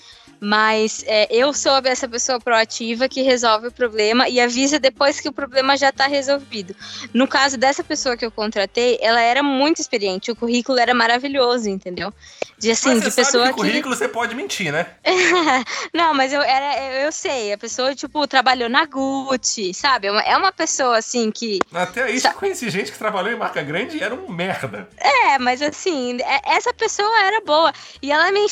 Mas 0.44 1.04
é, 1.08 1.28
eu 1.34 1.54
sou 1.54 1.72
essa 1.86 2.08
pessoa 2.08 2.40
proativa 2.40 3.08
que 3.08 3.22
resolve 3.22 3.68
o 3.68 3.72
problema 3.72 4.28
e 4.28 4.42
avisa 4.42 4.78
depois 4.78 5.20
que 5.20 5.30
o 5.30 5.32
problema 5.32 5.78
já 5.78 5.92
tá 5.92 6.06
resolvido. 6.06 6.76
No 7.14 7.28
caso 7.28 7.58
dessa 7.58 7.84
pessoa 7.84 8.18
que 8.18 8.26
eu 8.26 8.32
contratei, 8.32 8.98
ela 9.02 9.22
era 9.22 9.42
muito 9.42 9.80
experiente, 9.80 10.32
o 10.32 10.36
currículo 10.36 10.78
era 10.80 10.94
maravilhoso, 10.94 11.70
entendeu? 11.70 12.14
De 12.58 12.72
assim, 12.72 13.00
de 13.00 13.12
pessoa 13.12 13.26
sabe 13.26 13.48
que 13.48 13.54
que. 13.54 13.68
currículo 13.68 13.96
você 13.96 14.08
pode 14.08 14.36
mentir, 14.36 14.72
né? 14.72 14.86
Não, 15.94 16.14
mas 16.14 16.34
eu 16.34 16.42
era, 16.42 17.02
eu 17.04 17.12
sei, 17.12 17.54
a 17.54 17.58
pessoa, 17.58 17.96
tipo, 17.96 18.28
trabalhou 18.28 18.70
na 18.70 18.86
Gucci, 18.86 19.74
sabe? 19.74 20.08
É 20.08 20.12
uma, 20.12 20.22
é 20.22 20.38
uma 20.38 20.52
pessoa 20.52 20.98
assim 20.98 21.32
que. 21.32 21.60
Até 21.74 22.04
aí 22.04 22.20
Sa- 22.20 22.30
já 22.30 22.34
conheci 22.34 22.70
gente 22.70 22.92
que 22.92 22.98
trabalhou 22.98 23.32
em 23.32 23.38
marca 23.38 23.62
grande 23.62 23.98
e 23.98 24.04
era 24.04 24.14
um 24.14 24.30
merda. 24.32 24.90
É, 24.98 25.38
mas 25.40 25.62
assim, 25.62 26.18
é- 26.22 26.56
essa 26.56 26.74
pessoa 26.74 27.20
era 27.22 27.42
boa. 27.42 27.74
E 28.02 28.12
ela 28.12 28.32
me 28.32 28.44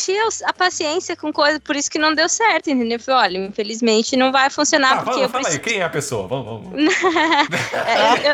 a 0.45 0.53
paciência 0.53 1.15
com 1.15 1.31
coisa, 1.31 1.59
por 1.59 1.75
isso 1.81 1.91
que 1.91 1.99
não 1.99 2.13
deu 2.15 2.29
certo, 2.29 2.69
entendeu? 2.69 2.97
Eu 2.97 3.03
falei, 3.03 3.37
olha, 3.39 3.47
infelizmente 3.47 4.15
não 4.15 4.31
vai 4.31 4.49
funcionar, 4.49 4.97
Tá, 4.97 5.03
porque 5.03 5.27
fala 5.27 5.37
aí, 5.39 5.43
preciso. 5.43 5.59
quem 5.61 5.79
é 5.79 5.83
a 5.83 5.89
pessoa? 5.89 6.27
Vamos, 6.27 6.63
vamos. 6.63 6.93
Eu- 8.23 8.31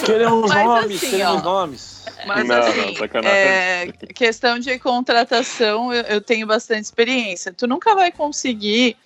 Queremos 0.06 0.50
Mas 0.50 0.64
nomes, 0.64 0.96
assim, 0.96 1.10
queremos 1.10 1.40
ó. 1.40 1.42
nomes. 1.42 2.00
Mas 2.26 2.46
Não, 2.46 2.56
assim, 2.56 2.94
não, 3.14 3.30
é, 3.30 3.88
questão 4.14 4.58
de 4.58 4.78
contratação, 4.78 5.92
eu, 5.92 6.02
eu 6.04 6.20
tenho 6.20 6.46
bastante 6.46 6.84
experiência. 6.84 7.52
Tu 7.52 7.66
nunca 7.66 7.94
vai 7.94 8.12
conseguir 8.12 8.96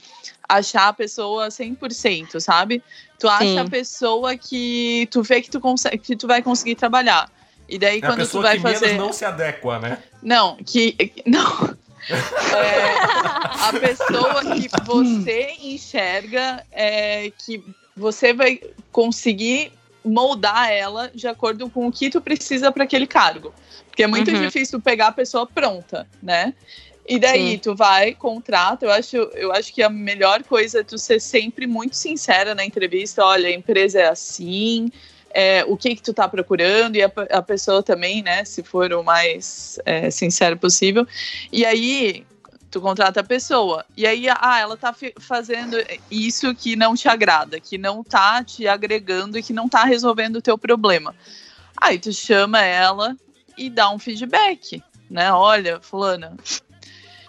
achar 0.49 0.89
a 0.89 0.93
pessoa 0.93 1.49
100%, 1.49 2.41
sabe? 2.41 2.83
Tu 3.19 3.29
acha 3.29 3.45
Sim. 3.45 3.59
a 3.59 3.65
pessoa 3.65 4.37
que 4.37 5.09
tu 5.11 5.23
vê 5.23 5.41
que 5.41 5.51
tu, 5.51 5.61
consegue, 5.61 5.99
que 5.99 6.17
tu 6.17 6.27
vai 6.27 6.43
conseguir 6.43 6.75
trabalhar. 6.75 7.31
E 7.69 7.79
daí 7.79 8.01
É 8.03 8.05
a 8.05 8.09
quando 8.11 8.29
tu 8.29 8.43
vai 8.43 8.57
que 8.57 8.63
fazer. 8.63 8.87
menos 8.89 9.07
não 9.07 9.13
se 9.13 9.25
adequa, 9.25 9.79
né? 9.79 9.99
Não, 10.23 10.57
que. 10.57 11.13
Não. 11.25 11.77
É, 12.11 13.69
a 13.69 13.73
pessoa 13.81 14.43
que 14.55 14.69
você 14.85 15.55
enxerga 15.63 16.65
é, 16.71 17.31
que 17.39 17.63
você 17.97 18.33
vai 18.33 18.61
conseguir 18.93 19.73
moldar 20.05 20.71
ela 20.71 21.11
de 21.15 21.27
acordo 21.27 21.71
com 21.71 21.87
o 21.87 21.93
que 21.93 22.11
tu 22.11 22.21
precisa 22.21 22.71
para 22.71 22.85
aquele 22.85 23.07
cargo. 23.07 23.55
Porque 23.89 24.03
é 24.03 24.07
muito 24.07 24.31
Uhum. 24.31 24.43
difícil 24.43 24.81
pegar 24.81 25.09
a 25.09 25.13
pessoa 25.13 25.47
pronta, 25.47 26.07
né? 26.23 26.53
E 27.07 27.19
daí 27.19 27.53
Sim. 27.53 27.59
tu 27.59 27.75
vai, 27.75 28.15
contrata. 28.15 28.87
Eu 28.87 28.91
acho, 28.91 29.17
eu 29.17 29.53
acho 29.53 29.73
que 29.73 29.83
a 29.83 29.91
melhor 29.91 30.43
coisa 30.43 30.81
é 30.81 30.83
tu 30.83 30.99
ser 30.99 31.21
sempre 31.21 31.67
muito 31.67 31.97
sincera 31.97 32.55
na 32.55 32.65
entrevista. 32.65 33.25
Olha, 33.25 33.49
a 33.49 33.53
empresa 33.53 34.01
é 34.01 34.09
assim, 34.09 34.91
é, 35.35 35.65
o 35.67 35.77
que 35.77 35.97
que 35.97 36.03
tu 36.03 36.15
tá 36.15 36.29
procurando 36.29 36.95
e 36.95 37.03
a, 37.03 37.11
a 37.31 37.43
pessoa 37.43 37.83
também, 37.83 38.23
né? 38.23 38.45
Se 38.45 38.63
for 38.63 38.93
o 38.93 39.03
mais 39.03 39.81
é, 39.85 40.09
sincero 40.09 40.57
possível. 40.57 41.07
E 41.53 41.67
aí 41.67 42.25
tu 42.71 42.81
contrata 42.81 43.21
a 43.21 43.25
pessoa. 43.25 43.85
E 43.97 44.07
aí, 44.07 44.27
ah, 44.29 44.59
ela 44.59 44.77
tá 44.77 44.95
fazendo 45.21 45.77
isso 46.11 46.55
que 46.55 46.75
não 46.75 46.95
te 46.95 47.09
agrada, 47.09 47.61
que 47.61 47.77
não 47.77 48.03
tá 48.03 48.43
te 48.43 48.67
agregando 48.67 49.39
e 49.39 49.43
que 49.43 49.53
não 49.53 49.69
tá 49.69 49.85
resolvendo 49.85 50.37
o 50.37 50.43
teu 50.43 50.57
problema. 50.57 51.15
Aí 51.77 51.99
tu 51.99 52.13
chama 52.13 52.61
ela 52.61 53.17
e 53.57 53.71
dá 53.71 53.91
um 53.91 53.99
feedback, 53.99 54.83
né? 55.11 55.33
Olha, 55.33 55.81
fulana, 55.81 56.37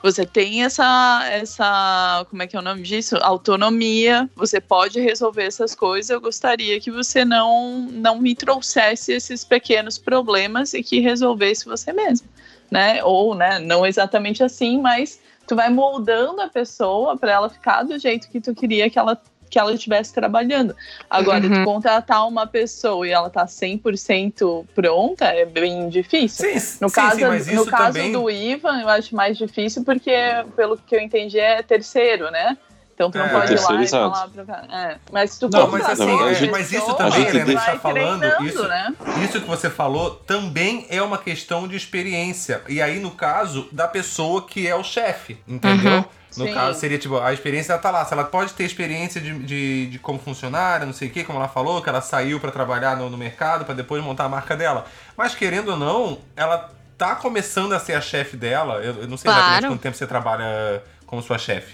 você 0.06 0.24
tem 0.24 0.64
essa, 0.64 1.28
essa, 1.32 2.28
como 2.30 2.44
é 2.44 2.46
que 2.46 2.56
é 2.56 2.60
o 2.60 2.62
nome 2.62 2.84
disso? 2.84 3.18
Autonomia, 3.24 4.30
você 4.36 4.62
pode 4.62 5.00
resolver 5.00 5.46
essas 5.46 5.74
coisas. 5.74 6.12
Eu 6.12 6.22
gostaria 6.22 6.80
que 6.80 6.92
você 6.92 7.26
não, 7.26 7.88
não 7.92 8.20
me 8.20 8.36
trouxesse 8.36 9.14
esses 9.14 9.44
pequenos 9.44 9.98
problemas 9.98 10.76
e 10.76 10.84
que 10.84 11.00
resolvesse 11.00 11.66
você 11.66 11.92
mesmo, 11.92 12.28
né? 12.70 13.04
Ou, 13.04 13.34
né, 13.34 13.58
não 13.58 13.84
exatamente 13.84 14.44
assim, 14.44 14.80
mas 14.80 15.20
tu 15.48 15.56
vai 15.56 15.72
moldando 15.72 16.40
a 16.40 16.50
pessoa 16.50 17.18
para 17.18 17.32
ela 17.32 17.50
ficar 17.50 17.82
do 17.82 17.98
jeito 17.98 18.30
que 18.30 18.40
tu 18.40 18.54
queria 18.54 18.92
que 18.92 19.00
ela 19.00 19.20
que 19.50 19.60
ela 19.60 19.74
estivesse 19.74 20.14
trabalhando. 20.14 20.76
Agora, 21.10 21.44
Uhum. 21.46 21.54
tu 21.54 21.64
contratar 21.64 22.28
uma 22.28 22.46
pessoa 22.48 23.08
e 23.08 23.12
ela 23.12 23.30
tá 23.30 23.48
100% 23.48 24.66
pronta 24.74 25.26
é 25.26 25.46
bem 25.46 25.90
difícil. 25.90 26.50
Sim, 26.60 26.78
No 26.82 26.90
sim, 26.90 26.96
caso, 26.96 27.16
sim, 27.18 27.26
mas 27.26 27.48
no 27.48 27.66
caso 27.66 27.94
também... 27.94 28.12
do 28.12 28.30
Ivan, 28.30 28.82
eu 28.82 28.90
acho 28.90 29.16
mais 29.16 29.38
difícil 29.38 29.84
porque, 29.84 30.12
pelo 30.56 30.78
que 30.78 30.96
eu 30.96 31.00
entendi, 31.00 31.40
é 31.40 31.62
terceiro, 31.62 32.30
né? 32.32 32.58
Então 32.94 33.12
tu 33.12 33.18
não 33.18 33.26
É, 33.26 33.30
pode 33.30 33.54
ir 33.54 33.60
lá 33.60 33.84
e 33.84 33.88
falar 33.90 34.28
pro 34.30 34.46
cara. 34.46 34.68
É. 34.72 34.98
Mas 35.12 35.32
se 35.32 35.40
tu 35.42 35.50
Não, 35.52 35.70
contratar 35.70 35.90
mas 35.90 36.00
assim, 36.00 36.12
uma 36.14 36.32
é, 36.32 36.50
mas 36.50 36.72
isso 36.72 36.94
também, 36.94 37.06
A 37.06 37.10
gente 37.10 37.30
Helena, 37.30 37.44
a 37.44 37.48
gente 37.48 37.56
vai 37.56 37.74
tá 37.74 37.80
falando, 37.80 38.46
isso, 38.46 38.68
né? 38.70 38.94
Isso 39.22 39.42
que 39.42 39.48
você 39.48 39.70
falou 39.70 40.12
também 40.12 40.86
é 40.90 41.02
uma 41.02 41.18
questão 41.18 41.68
de 41.68 41.76
experiência. 41.76 42.62
E 42.70 42.82
aí, 42.82 42.98
no 43.02 43.12
caso, 43.12 43.68
da 43.70 43.86
pessoa 43.86 44.48
que 44.48 44.66
é 44.66 44.74
o 44.74 44.84
chefe, 44.84 45.38
entendeu? 45.46 45.92
Uhum. 45.98 46.06
No 46.38 46.46
Sim. 46.46 46.54
caso, 46.54 46.80
seria 46.80 46.98
tipo, 46.98 47.18
a 47.20 47.32
experiência 47.34 47.74
ela 47.74 47.82
tá 47.82 47.92
lá. 47.92 48.04
Se 48.06 48.14
ela 48.14 48.24
pode 48.26 48.54
ter 48.54 48.64
experiência 48.64 49.22
de, 49.22 49.38
de, 49.40 49.88
de 49.88 50.00
como 50.00 50.20
funcionária, 50.20 50.86
não 50.86 50.94
sei 50.94 51.08
o 51.08 51.12
que, 51.12 51.24
como 51.24 51.38
ela 51.40 51.48
falou, 51.48 51.82
que 51.82 51.90
ela 51.90 52.02
saiu 52.02 52.40
pra 52.40 52.52
trabalhar 52.52 52.98
no, 52.98 53.10
no 53.10 53.18
mercado, 53.18 53.64
pra 53.66 53.74
depois 53.74 54.04
montar 54.04 54.26
a 54.26 54.30
marca 54.30 54.56
dela. 54.56 54.86
Mas 55.16 55.34
querendo 55.36 55.70
ou 55.70 55.78
não, 55.78 56.20
ela 56.36 56.72
tá 56.98 57.16
começando 57.16 57.74
a 57.74 57.80
ser 57.80 57.94
a 57.94 58.02
chefe 58.02 58.36
dela. 58.38 58.76
Eu, 58.76 59.02
eu 59.02 59.08
não 59.08 59.18
sei 59.18 59.30
exatamente 59.32 59.60
Claro. 59.60 59.74
quanto 59.76 59.82
tempo 59.82 59.98
você 59.98 60.08
trabalha 60.08 60.84
como 61.06 61.22
sua 61.22 61.38
chefe. 61.38 61.74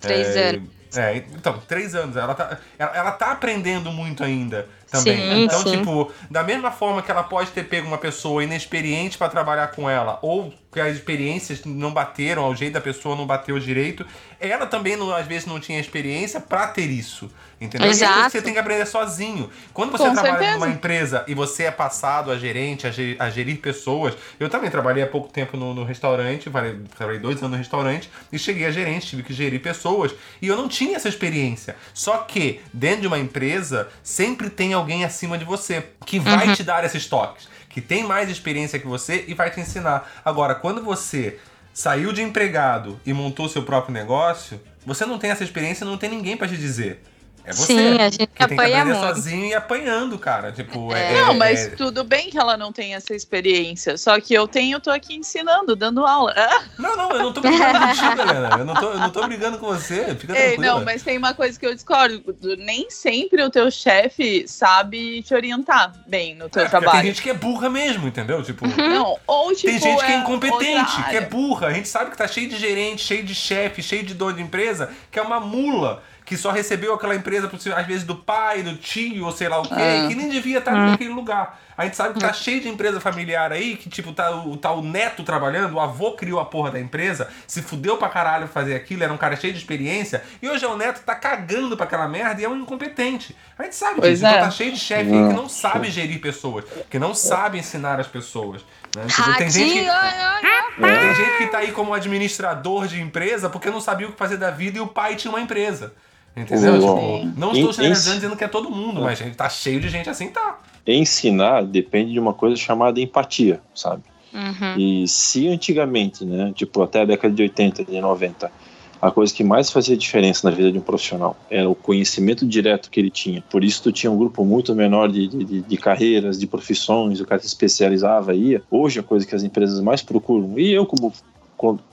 Três 0.00 0.36
É, 0.36 0.48
anos. 0.50 0.76
É, 0.94 1.16
então, 1.16 1.58
três 1.66 1.94
anos. 1.94 2.16
Ela 2.16 2.34
tá, 2.34 2.58
ela, 2.78 2.96
ela 2.96 3.10
tá 3.12 3.32
aprendendo 3.32 3.90
muito 3.92 4.22
ainda 4.24 4.68
também. 4.90 5.16
Sim, 5.18 5.44
então, 5.44 5.62
sim. 5.62 5.78
tipo, 5.78 6.10
da 6.30 6.42
mesma 6.42 6.70
forma 6.70 7.02
que 7.02 7.10
ela 7.10 7.22
pode 7.24 7.50
ter 7.50 7.64
pego 7.64 7.86
uma 7.88 7.98
pessoa 7.98 8.42
inexperiente 8.42 9.18
pra 9.18 9.28
trabalhar 9.28 9.68
com 9.68 9.90
ela, 9.90 10.18
ou 10.22 10.54
que 10.76 10.80
as 10.80 10.94
experiências 10.94 11.64
não 11.64 11.90
bateram, 11.90 12.46
o 12.48 12.54
jeito 12.54 12.74
da 12.74 12.80
pessoa 12.82 13.16
não 13.16 13.26
bateu 13.26 13.58
direito, 13.58 14.04
ela 14.38 14.66
também, 14.66 14.94
não- 14.94 15.10
às 15.14 15.26
vezes, 15.26 15.46
não 15.46 15.58
tinha 15.58 15.80
experiência 15.80 16.38
pra 16.38 16.66
ter 16.68 16.84
isso. 16.90 17.30
Entendeu? 17.58 17.88
Exato. 17.88 18.28
você 18.32 18.42
tem 18.42 18.52
que 18.52 18.58
aprender 18.58 18.84
sozinho. 18.84 19.48
Quando 19.72 19.90
você 19.90 20.04
Com 20.04 20.12
trabalha 20.12 20.34
certeza. 20.36 20.58
numa 20.58 20.68
empresa 20.68 21.24
e 21.26 21.32
você 21.32 21.62
é 21.62 21.70
passado 21.70 22.30
a 22.30 22.36
gerente, 22.36 22.86
a, 22.86 22.90
a 23.24 23.30
gerir 23.30 23.56
pessoas. 23.62 24.12
Eu 24.38 24.50
também 24.50 24.70
trabalhei 24.70 25.02
há 25.02 25.06
pouco 25.06 25.32
tempo 25.32 25.56
no, 25.56 25.72
no 25.72 25.82
restaurante, 25.82 26.50
trabalhei 26.50 27.18
dois 27.18 27.38
anos 27.38 27.52
no 27.52 27.56
restaurante 27.56 28.10
e 28.30 28.38
cheguei 28.38 28.66
a 28.66 28.70
gerente, 28.70 29.06
tive 29.06 29.22
que 29.22 29.32
gerir 29.32 29.62
pessoas 29.62 30.12
e 30.42 30.46
eu 30.48 30.54
não 30.54 30.68
tinha 30.68 30.96
essa 30.96 31.08
experiência. 31.08 31.76
Só 31.94 32.18
que 32.18 32.60
dentro 32.74 33.00
de 33.00 33.06
uma 33.06 33.18
empresa 33.18 33.88
sempre 34.02 34.50
tem 34.50 34.74
alguém 34.74 35.02
acima 35.02 35.38
de 35.38 35.44
você 35.46 35.82
que 36.04 36.18
vai 36.18 36.52
te 36.54 36.62
dar 36.62 36.84
esses 36.84 37.06
toques, 37.06 37.48
que 37.76 37.80
tem 37.82 38.02
mais 38.02 38.30
experiência 38.30 38.78
que 38.78 38.86
você 38.86 39.26
e 39.28 39.34
vai 39.34 39.50
te 39.50 39.60
ensinar. 39.60 40.10
Agora, 40.24 40.54
quando 40.54 40.82
você 40.82 41.38
saiu 41.74 42.10
de 42.10 42.22
empregado 42.22 42.98
e 43.04 43.12
montou 43.12 43.50
seu 43.50 43.64
próprio 43.64 43.92
negócio, 43.92 44.58
você 44.86 45.04
não 45.04 45.18
tem 45.18 45.30
essa 45.30 45.44
experiência, 45.44 45.84
não 45.84 45.98
tem 45.98 46.08
ninguém 46.08 46.38
pra 46.38 46.48
te 46.48 46.56
dizer. 46.56 47.02
É 47.46 47.52
você. 47.52 47.72
Sim, 47.74 47.94
a 48.00 48.08
gente 48.10 48.26
que 48.26 48.26
tem 48.26 48.48
que 48.48 48.54
apanha 48.54 48.84
muito. 48.84 48.98
sozinho 49.00 49.46
e 49.46 49.54
apanhando, 49.54 50.18
cara. 50.18 50.50
Tipo, 50.50 50.92
é. 50.92 51.14
Não, 51.14 51.30
é- 51.30 51.34
mas 51.34 51.66
é- 51.66 51.70
tudo 51.70 52.02
bem 52.02 52.28
que 52.28 52.36
ela 52.36 52.56
não 52.56 52.72
tem 52.72 52.94
essa 52.96 53.14
experiência. 53.14 53.96
Só 53.96 54.20
que 54.20 54.34
eu 54.34 54.48
tenho, 54.48 54.76
eu 54.76 54.80
tô 54.80 54.90
aqui 54.90 55.14
ensinando, 55.14 55.76
dando 55.76 56.04
aula. 56.04 56.34
Não, 56.76 56.96
não, 56.96 57.10
eu 57.12 57.22
não 57.22 57.32
tô 57.32 57.40
brigando 57.40 57.78
contigo, 57.78 58.20
Helena. 58.20 58.56
Eu 58.58 58.64
não 58.64 58.74
tô, 58.74 58.90
eu 58.92 58.98
não 58.98 59.10
tô 59.10 59.26
brigando 59.26 59.58
com 59.58 59.66
você. 59.66 60.14
Fica 60.16 60.36
Ei, 60.36 60.54
tranquila. 60.54 60.66
não, 60.74 60.84
mas 60.84 61.02
tem 61.02 61.16
uma 61.16 61.32
coisa 61.34 61.58
que 61.58 61.64
eu 61.66 61.72
discordo. 61.74 62.22
Nem 62.58 62.90
sempre 62.90 63.42
o 63.42 63.48
teu 63.50 63.70
chefe 63.70 64.46
sabe 64.48 65.22
te 65.22 65.34
orientar 65.34 65.92
bem 66.06 66.34
no 66.34 66.48
teu 66.48 66.62
É, 66.64 66.68
trabalho. 66.68 66.92
Tem 67.02 67.06
gente 67.10 67.22
que 67.22 67.30
é 67.30 67.34
burra 67.34 67.70
mesmo, 67.70 68.06
entendeu? 68.08 68.42
Tipo. 68.42 68.66
Não, 68.66 69.16
ou 69.26 69.54
tipo. 69.54 69.68
Tem 69.70 69.78
gente 69.78 70.04
que 70.04 70.12
é 70.12 70.16
é 70.16 70.18
incompetente, 70.18 71.02
que 71.10 71.16
é 71.16 71.20
burra. 71.20 71.68
A 71.68 71.72
gente 71.72 71.88
sabe 71.88 72.10
que 72.10 72.16
tá 72.16 72.26
cheio 72.26 72.48
de 72.48 72.56
gerente, 72.56 73.02
cheio 73.02 73.22
de 73.24 73.34
chefe, 73.34 73.82
cheio 73.82 74.02
de 74.02 74.14
dono 74.14 74.34
de 74.34 74.42
empresa, 74.42 74.90
que 75.10 75.18
é 75.18 75.22
uma 75.22 75.38
mula. 75.40 76.02
Que 76.26 76.36
só 76.36 76.50
recebeu 76.50 76.92
aquela 76.92 77.14
empresa, 77.14 77.48
às 77.74 77.86
vezes, 77.86 78.02
do 78.04 78.16
pai, 78.16 78.62
do 78.62 78.76
tio, 78.76 79.24
ou 79.24 79.32
sei 79.32 79.48
lá 79.48 79.60
o 79.60 79.62
quê, 79.62 79.74
Ah. 79.74 80.08
que 80.08 80.14
nem 80.14 80.28
devia 80.28 80.58
estar 80.58 80.72
naquele 80.72 81.10
lugar. 81.10 81.60
A 81.78 81.84
gente 81.84 81.96
sabe 81.96 82.14
que 82.14 82.20
tá 82.20 82.32
cheio 82.32 82.60
de 82.60 82.68
empresa 82.68 82.98
familiar 83.00 83.52
aí, 83.52 83.76
que 83.76 83.88
tipo, 83.90 84.10
tá 84.12 84.30
o, 84.34 84.56
tá 84.56 84.72
o 84.72 84.80
neto 84.82 85.22
trabalhando, 85.22 85.74
o 85.74 85.80
avô 85.80 86.12
criou 86.12 86.40
a 86.40 86.44
porra 86.44 86.70
da 86.70 86.80
empresa, 86.80 87.28
se 87.46 87.60
fudeu 87.62 87.96
pra 87.98 88.08
caralho 88.08 88.48
fazer 88.48 88.74
aquilo, 88.74 89.04
era 89.04 89.12
um 89.12 89.16
cara 89.18 89.36
cheio 89.36 89.52
de 89.52 89.58
experiência, 89.58 90.22
e 90.42 90.48
hoje 90.48 90.64
é 90.64 90.68
o 90.68 90.76
neto 90.76 91.02
tá 91.04 91.14
cagando 91.14 91.76
pra 91.76 91.84
aquela 91.84 92.08
merda 92.08 92.40
e 92.40 92.44
é 92.44 92.48
um 92.48 92.56
incompetente. 92.56 93.36
A 93.58 93.64
gente 93.64 93.76
sabe 93.76 94.00
Pois 94.00 94.18
disso. 94.20 94.26
Então 94.26 94.38
é. 94.38 94.40
tá 94.40 94.50
cheio 94.50 94.72
de 94.72 94.78
chefe 94.78 95.12
aí 95.12 95.28
que 95.28 95.34
não 95.34 95.48
sabe 95.50 95.90
gerir 95.90 96.18
pessoas, 96.20 96.64
que 96.90 96.98
não 96.98 97.14
sabe 97.14 97.58
ensinar 97.58 98.00
as 98.00 98.06
pessoas. 98.06 98.64
Né? 98.96 99.04
Tipo, 99.06 99.34
tem 99.36 99.50
gente 99.50 99.72
que, 99.74 99.84
Ratinho, 99.84 100.98
tem 101.00 101.14
gente 101.14 101.36
que 101.38 101.46
tá 101.48 101.58
aí 101.58 101.72
como 101.72 101.92
administrador 101.92 102.86
de 102.86 103.00
empresa 103.00 103.50
porque 103.50 103.70
não 103.70 103.80
sabia 103.82 104.08
o 104.08 104.12
que 104.12 104.18
fazer 104.18 104.38
da 104.38 104.50
vida 104.50 104.78
e 104.78 104.80
o 104.80 104.86
pai 104.86 105.14
tinha 105.14 105.30
uma 105.30 105.40
empresa. 105.40 105.92
Entendeu? 106.36 106.74
Tipo, 106.74 107.40
não 107.40 107.52
estou 107.52 107.72
generalizando 107.72 108.16
dizendo 108.16 108.36
que 108.36 108.44
é 108.44 108.48
todo 108.48 108.70
mundo, 108.70 109.00
mas 109.00 109.18
gente, 109.18 109.34
tá 109.36 109.48
cheio 109.48 109.80
de 109.80 109.88
gente 109.88 110.10
assim, 110.10 110.28
tá. 110.28 110.58
Ensinar 110.86 111.64
depende 111.64 112.12
de 112.12 112.20
uma 112.20 112.34
coisa 112.34 112.56
chamada 112.56 113.00
empatia, 113.00 113.60
sabe? 113.74 114.02
Uhum. 114.34 114.76
E 115.02 115.08
se 115.08 115.48
antigamente, 115.48 116.24
né, 116.24 116.52
tipo 116.54 116.82
até 116.82 117.00
a 117.00 117.04
década 117.06 117.32
de 117.34 117.42
80, 117.42 117.84
de 117.86 117.98
90, 118.00 118.52
a 119.00 119.10
coisa 119.10 119.32
que 119.32 119.42
mais 119.42 119.70
fazia 119.70 119.96
diferença 119.96 120.48
na 120.48 120.54
vida 120.54 120.70
de 120.70 120.78
um 120.78 120.82
profissional 120.82 121.36
era 121.50 121.68
o 121.68 121.74
conhecimento 121.74 122.46
direto 122.46 122.90
que 122.90 123.00
ele 123.00 123.10
tinha. 123.10 123.42
Por 123.48 123.64
isso 123.64 123.82
tu 123.82 123.90
tinha 123.92 124.10
um 124.10 124.16
grupo 124.18 124.44
muito 124.44 124.74
menor 124.74 125.10
de, 125.10 125.26
de, 125.28 125.44
de- 125.44 125.62
de 125.62 125.76
carreiras, 125.76 126.38
de 126.38 126.46
profissões, 126.46 127.18
o 127.20 127.24
cara 127.26 127.40
se 127.40 127.46
especializava 127.46 128.34
e 128.34 128.50
ia. 128.52 128.62
Hoje 128.70 129.00
a 129.00 129.02
coisa 129.02 129.26
que 129.26 129.34
as 129.34 129.42
empresas 129.42 129.80
mais 129.80 130.02
procuram, 130.02 130.58
e 130.58 130.72
eu 130.72 130.84
como 130.84 131.12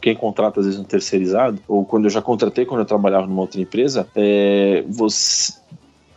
quem 0.02 0.16
contrata 0.16 0.60
às 0.60 0.66
vezes 0.66 0.80
um 0.80 0.84
terceirizado, 0.84 1.60
ou 1.68 1.86
quando 1.86 2.06
eu 2.06 2.10
já 2.10 2.22
contratei 2.22 2.66
quando 2.66 2.82
eu 2.82 2.86
trabalhava 2.86 3.26
numa 3.28 3.42
outra 3.42 3.62
empresa, 3.62 4.08
é 4.16 4.84
você 4.88 5.54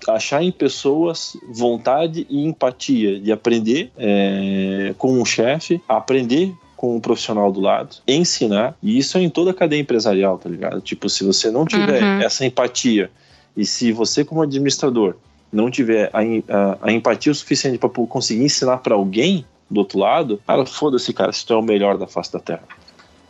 achar 0.09 0.42
em 0.42 0.53
pessoas 0.53 1.36
vontade 1.49 2.26
e 2.30 2.44
empatia 2.44 3.18
de 3.18 3.32
aprender 3.32 3.90
é, 3.97 4.94
com 4.99 5.12
um 5.20 5.24
chefe, 5.24 5.80
aprender 5.88 6.53
com 6.76 6.94
um 6.97 7.01
profissional 7.01 7.51
do 7.51 7.61
lado, 7.61 7.97
ensinar, 8.07 8.76
e 8.82 8.99
isso 8.99 9.16
é 9.18 9.22
em 9.22 9.30
toda 9.30 9.51
a 9.51 9.55
cadeia 9.55 9.80
empresarial, 9.80 10.38
tá 10.38 10.49
ligado? 10.49 10.80
Tipo, 10.80 11.09
se 11.09 11.24
você 11.24 11.51
não 11.51 11.64
tiver 11.64 12.03
Uhum. 12.03 12.22
essa 12.22 12.44
empatia 12.44 13.11
e 13.57 13.64
se 13.64 13.90
você 13.92 14.24
como 14.24 14.42
administrador 14.42 15.14
não 15.53 15.70
tiver 15.70 16.11
a, 16.12 16.20
a- 16.20 16.78
a 16.82 16.92
empatia 16.92 17.32
o 17.32 17.34
suficiente 17.34 17.78
para 17.78 17.88
conseguir 17.88 18.44
ensinar 18.44 18.76
para 18.78 18.94
alguém 18.94 19.44
do 19.70 19.78
outro 19.78 19.99
lado, 19.99 20.40
cara, 20.47 20.64
foda-se, 20.66 21.12
cara, 21.12 21.32
se 21.32 21.44
tu 21.47 21.53
é 21.55 21.57
o 21.57 21.62
melhor 21.62 21.97
da 21.99 22.07
face 22.07 22.32
da 22.32 22.38
Terra. 22.38 22.62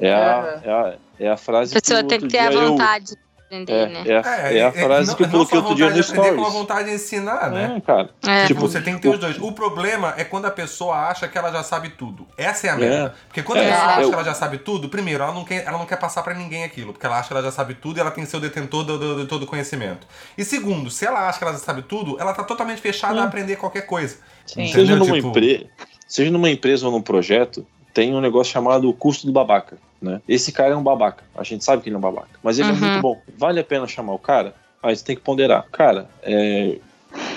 É 0.00 0.12
a, 0.14 0.60
é 0.62 0.70
a, 0.70 0.94
é 1.20 1.28
a 1.30 1.36
frase 1.36 1.76
A 1.76 1.80
pessoa 1.80 2.02
que 2.02 2.08
tem 2.08 2.20
que 2.20 2.28
ter 2.28 2.38
a 2.38 2.50
dia 2.50 2.58
eu- 2.60 2.68
vontade 2.70 3.06
de 3.06 3.16
aprender, 3.46 3.88
né? 3.88 4.02
é, 4.06 4.12
é, 4.12 4.16
a, 4.18 4.52
é 4.52 4.62
a 4.64 4.72
frase 4.72 5.14
que 5.16 5.22
eu 5.22 5.26
não 5.28 5.32
coloquei 5.32 5.58
outro 5.58 5.74
dia 5.76 5.86
no 5.86 5.92
vontade 5.92 6.06
de 6.06 6.12
aprender, 6.18 6.34
como 6.34 6.46
a 6.46 6.50
Stories. 6.50 6.52
vontade 6.68 6.88
de 6.88 6.94
ensinar, 6.96 7.50
né? 7.50 7.74
É, 7.76 7.80
cara. 7.80 8.10
É. 8.26 8.46
Tipo, 8.46 8.46
Tipo, 8.48 8.60
você 8.68 8.80
tem 8.82 8.94
que 8.96 9.00
ter 9.02 9.08
os 9.08 9.18
dois. 9.20 9.38
O 9.40 9.52
problema 9.52 10.12
é 10.16 10.24
quando 10.24 10.46
a 10.46 10.50
pessoa 10.50 10.96
acha 10.96 11.28
que 11.28 11.38
ela 11.38 11.50
já 11.52 11.62
sabe 11.62 11.90
tudo. 11.90 12.26
Essa 12.36 12.66
é 12.66 12.70
a 12.70 12.76
merda. 12.76 13.14
Porque 13.28 13.42
quando 13.44 13.58
É, 13.60 13.70
a 13.70 13.72
pessoa 13.72 13.86
acha 13.92 14.02
eu- 14.02 14.08
que 14.08 14.14
ela 14.14 14.24
já 14.24 14.34
sabe 14.34 14.58
tudo, 14.58 14.88
primeiro, 14.88 15.22
ela 15.22 15.32
não 15.32 15.44
quer, 15.44 15.64
ela 15.64 15.78
não 15.78 15.86
quer 15.86 15.96
passar 15.96 16.22
pra 16.24 16.34
ninguém 16.34 16.64
aquilo. 16.64 16.92
Porque 16.92 17.06
ela 17.06 17.18
acha 17.20 17.28
que 17.28 17.34
ela 17.34 17.42
já 17.42 17.52
sabe 17.52 17.74
tudo 17.74 17.96
e 17.98 18.00
ela 18.00 18.10
tem 18.10 18.24
que 18.24 18.28
ser 18.30 18.36
o 18.36 18.40
detentor 18.40 18.82
do, 18.84 18.98
do- 18.98 19.22
de 19.22 19.26
todo 19.28 19.44
o 19.44 19.46
conhecimento. 19.46 20.06
E 20.36 20.44
segundo, 20.44 20.90
se 20.90 21.06
ela 21.06 21.28
acha 21.28 21.38
que 21.38 21.44
ela 21.44 21.52
já 21.52 21.60
sabe 21.60 21.82
tudo, 21.82 22.20
ela 22.20 22.32
tá 22.34 22.42
totalmente 22.42 22.80
fechada 22.82 23.20
a 23.20 23.24
aprender 23.24 23.56
qualquer 23.56 23.82
coisa. 23.86 24.16
Seja 24.44 24.96
numa, 24.96 25.14
Tipo- 25.14 25.28
empre... 25.28 25.70
Seja 26.08 26.30
numa 26.32 26.50
empresa 26.50 26.84
ou 26.86 26.92
num 26.92 27.00
projeto, 27.02 27.64
tem 27.94 28.12
um 28.14 28.20
negócio 28.20 28.52
chamado 28.52 28.92
custo 28.92 29.24
do 29.26 29.32
babaca. 29.32 29.78
Né? 30.00 30.20
Esse 30.28 30.52
cara 30.52 30.74
é 30.74 30.76
um 30.76 30.82
babaca. 30.82 31.24
A 31.36 31.42
gente 31.42 31.64
sabe 31.64 31.82
que 31.82 31.88
ele 31.88 31.96
é 31.96 31.98
um 31.98 32.02
babaca. 32.02 32.28
Mas 32.42 32.58
ele 32.58 32.70
Uhum. 32.70 32.76
é 32.76 32.80
muito 32.80 33.02
bom. 33.02 33.20
Vale 33.38 33.60
a 33.60 33.64
pena 33.64 33.86
chamar 33.86 34.12
o 34.14 34.18
cara? 34.18 34.54
Aí 34.82 34.94
você 34.94 35.04
tem 35.04 35.16
que 35.16 35.22
ponderar. 35.22 35.64
Cara, 35.72 36.08
é... 36.22 36.78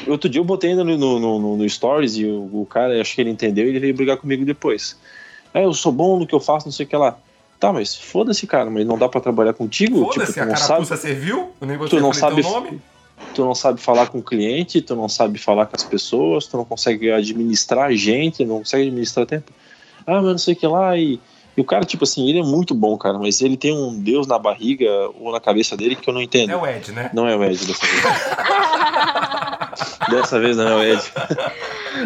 outro 0.07 0.29
dia 0.29 0.39
eu 0.41 0.45
botei 0.45 0.71
ainda 0.71 0.83
no, 0.83 0.97
no, 0.97 1.19
no- 1.39 1.57
no 1.57 1.69
Stories 1.69 2.15
e 2.17 2.25
o, 2.25 2.61
o 2.61 2.67
cara, 2.69 2.99
acho 3.01 3.15
que 3.15 3.21
ele 3.21 3.29
entendeu 3.29 3.65
e 3.65 3.69
ele 3.69 3.79
veio 3.79 3.93
brigar 3.95 4.17
comigo 4.17 4.43
depois. 4.45 4.97
É, 5.53 5.63
eu 5.65 5.73
sou 5.73 5.91
bom 5.91 6.19
no 6.19 6.27
que 6.27 6.35
eu 6.35 6.39
faço, 6.39 6.65
não 6.67 6.71
sei 6.71 6.85
o 6.85 6.89
que 6.89 6.95
lá. 6.95 7.17
Tá, 7.59 7.73
mas 7.73 7.95
foda-se, 7.95 8.45
cara, 8.47 8.69
mas 8.69 8.85
não 8.85 8.97
dá 8.97 9.09
pra 9.09 9.19
trabalhar 9.19 9.53
contigo? 9.53 10.05
Foda-se, 10.05 10.33
tipo, 10.33 10.43
a 10.43 10.45
não 10.45 10.55
sabe, 10.55 10.67
carapuça 10.67 10.97
serviu? 10.97 11.51
Eu 11.59 11.67
nem 11.67 11.77
tu 11.87 11.99
não 11.99 12.13
sabe 12.13 12.41
nome. 12.41 12.79
tu 13.33 13.43
não 13.43 13.53
sabe 13.55 13.81
falar 13.81 14.07
com 14.07 14.19
o 14.19 14.23
cliente, 14.23 14.81
tu 14.81 14.95
não 14.95 15.09
sabe 15.09 15.37
falar 15.39 15.65
com 15.65 15.75
as 15.75 15.83
pessoas, 15.83 16.45
tu 16.45 16.55
não 16.55 16.63
consegue 16.65 17.11
administrar 17.11 17.87
a 17.87 17.95
gente, 17.95 18.45
não 18.45 18.59
consegue 18.59 18.83
administrar 18.83 19.25
tempo. 19.25 19.51
Ah, 20.07 20.15
mas 20.21 20.23
não 20.23 20.37
sei 20.37 20.53
o 20.53 20.57
que 20.57 20.67
lá. 20.67 20.97
E, 20.97 21.19
e 21.59 21.61
o 21.61 21.65
cara, 21.65 21.83
tipo 21.83 22.05
assim, 22.05 22.29
ele 22.29 22.39
é 22.39 22.43
muito 22.43 22.73
bom, 22.73 22.97
cara, 22.97 23.19
mas 23.19 23.41
ele 23.41 23.57
tem 23.57 23.75
um 23.75 23.93
Deus 24.01 24.25
na 24.25 24.39
barriga 24.39 24.89
ou 25.19 25.33
na 25.33 25.41
cabeça 25.41 25.75
dele 25.75 25.93
que 25.93 26.09
eu 26.09 26.13
não 26.13 26.21
entendo. 26.21 26.51
É 26.51 26.55
o 26.55 26.65
Ed, 26.65 26.93
né? 26.93 27.09
Não 27.13 27.27
é 27.27 27.35
o 27.35 27.43
Ed 27.43 27.67
dessa 27.67 27.85
vez. 27.85 28.03
dessa 30.09 30.39
vez 30.39 30.55
não 30.55 30.69
é 30.69 30.75
o 30.75 30.83
Ed. 30.83 31.03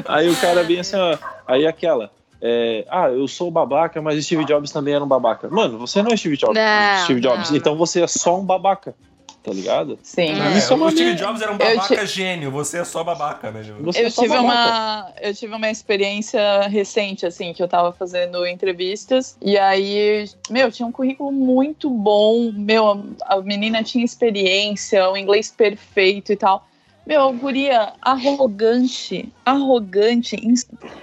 Aí 0.08 0.28
o 0.28 0.36
cara 0.38 0.64
vem 0.64 0.80
assim, 0.80 0.96
ó. 0.96 1.16
Aí 1.46 1.68
aquela. 1.68 2.10
é, 2.42 2.84
ah, 2.90 3.10
eu 3.10 3.28
sou 3.28 3.52
babaca, 3.52 4.02
mas 4.02 4.26
Steve 4.26 4.44
Jobs 4.44 4.72
também 4.72 4.96
era 4.96 5.04
um 5.04 5.08
babaca. 5.08 5.48
Mano, 5.52 5.78
você 5.78 6.02
não 6.02 6.12
é 6.12 6.18
Steve 6.18 6.36
Jobs. 6.36 6.56
Não, 6.56 7.04
Steve 7.04 7.22
Jobs. 7.22 7.52
não. 7.52 7.58
Então 7.58 7.76
você 7.78 8.02
é 8.02 8.08
só 8.08 8.40
um 8.40 8.44
babaca. 8.44 8.96
Tá 9.44 9.52
ligado? 9.52 10.00
Sim. 10.02 10.42
É, 10.42 10.58
Isso 10.58 10.72
é 10.72 10.76
uma 10.78 10.86
o 10.86 10.92
Steve. 10.92 11.16
Jobs 11.16 11.42
era 11.42 11.52
um 11.52 11.58
babaca 11.58 12.06
gênio, 12.06 12.50
você 12.50 12.78
é 12.78 12.86
só 12.86 13.04
babaca, 13.04 13.52
né? 13.52 13.62
Você 13.82 14.00
é 14.00 14.06
Eu 14.06 14.12
só 14.12 14.22
tive, 14.22 14.34
babaca. 14.36 14.54
uma, 14.54 15.14
eu 15.22 15.36
tive 15.36 15.54
uma 15.54 15.70
experiência 15.70 16.62
recente, 16.70 17.26
assim, 17.26 17.52
que 17.52 17.62
eu 17.62 17.68
tava 17.68 17.92
fazendo 17.92 18.48
entrevistas. 18.48 19.36
E 19.42 19.58
aí, 19.58 20.30
meu, 20.50 20.72
tinha 20.72 20.88
um 20.88 20.94
currículo 20.94 21.30
muito 21.30 21.90
bom. 21.90 22.54
Meu, 22.54 23.06
a, 23.26 23.42
menina 23.42 23.84
tinha 23.84 24.06
experiência, 24.06 25.10
o 25.10 25.18
inglês 25.18 25.52
perfeito 25.52 26.32
e 26.32 26.38
tal. 26.38 26.66
Meu, 27.06 27.28
a 27.28 27.32
guria 27.34 27.92
arrogante, 28.02 29.30
arrogante. 29.46 30.38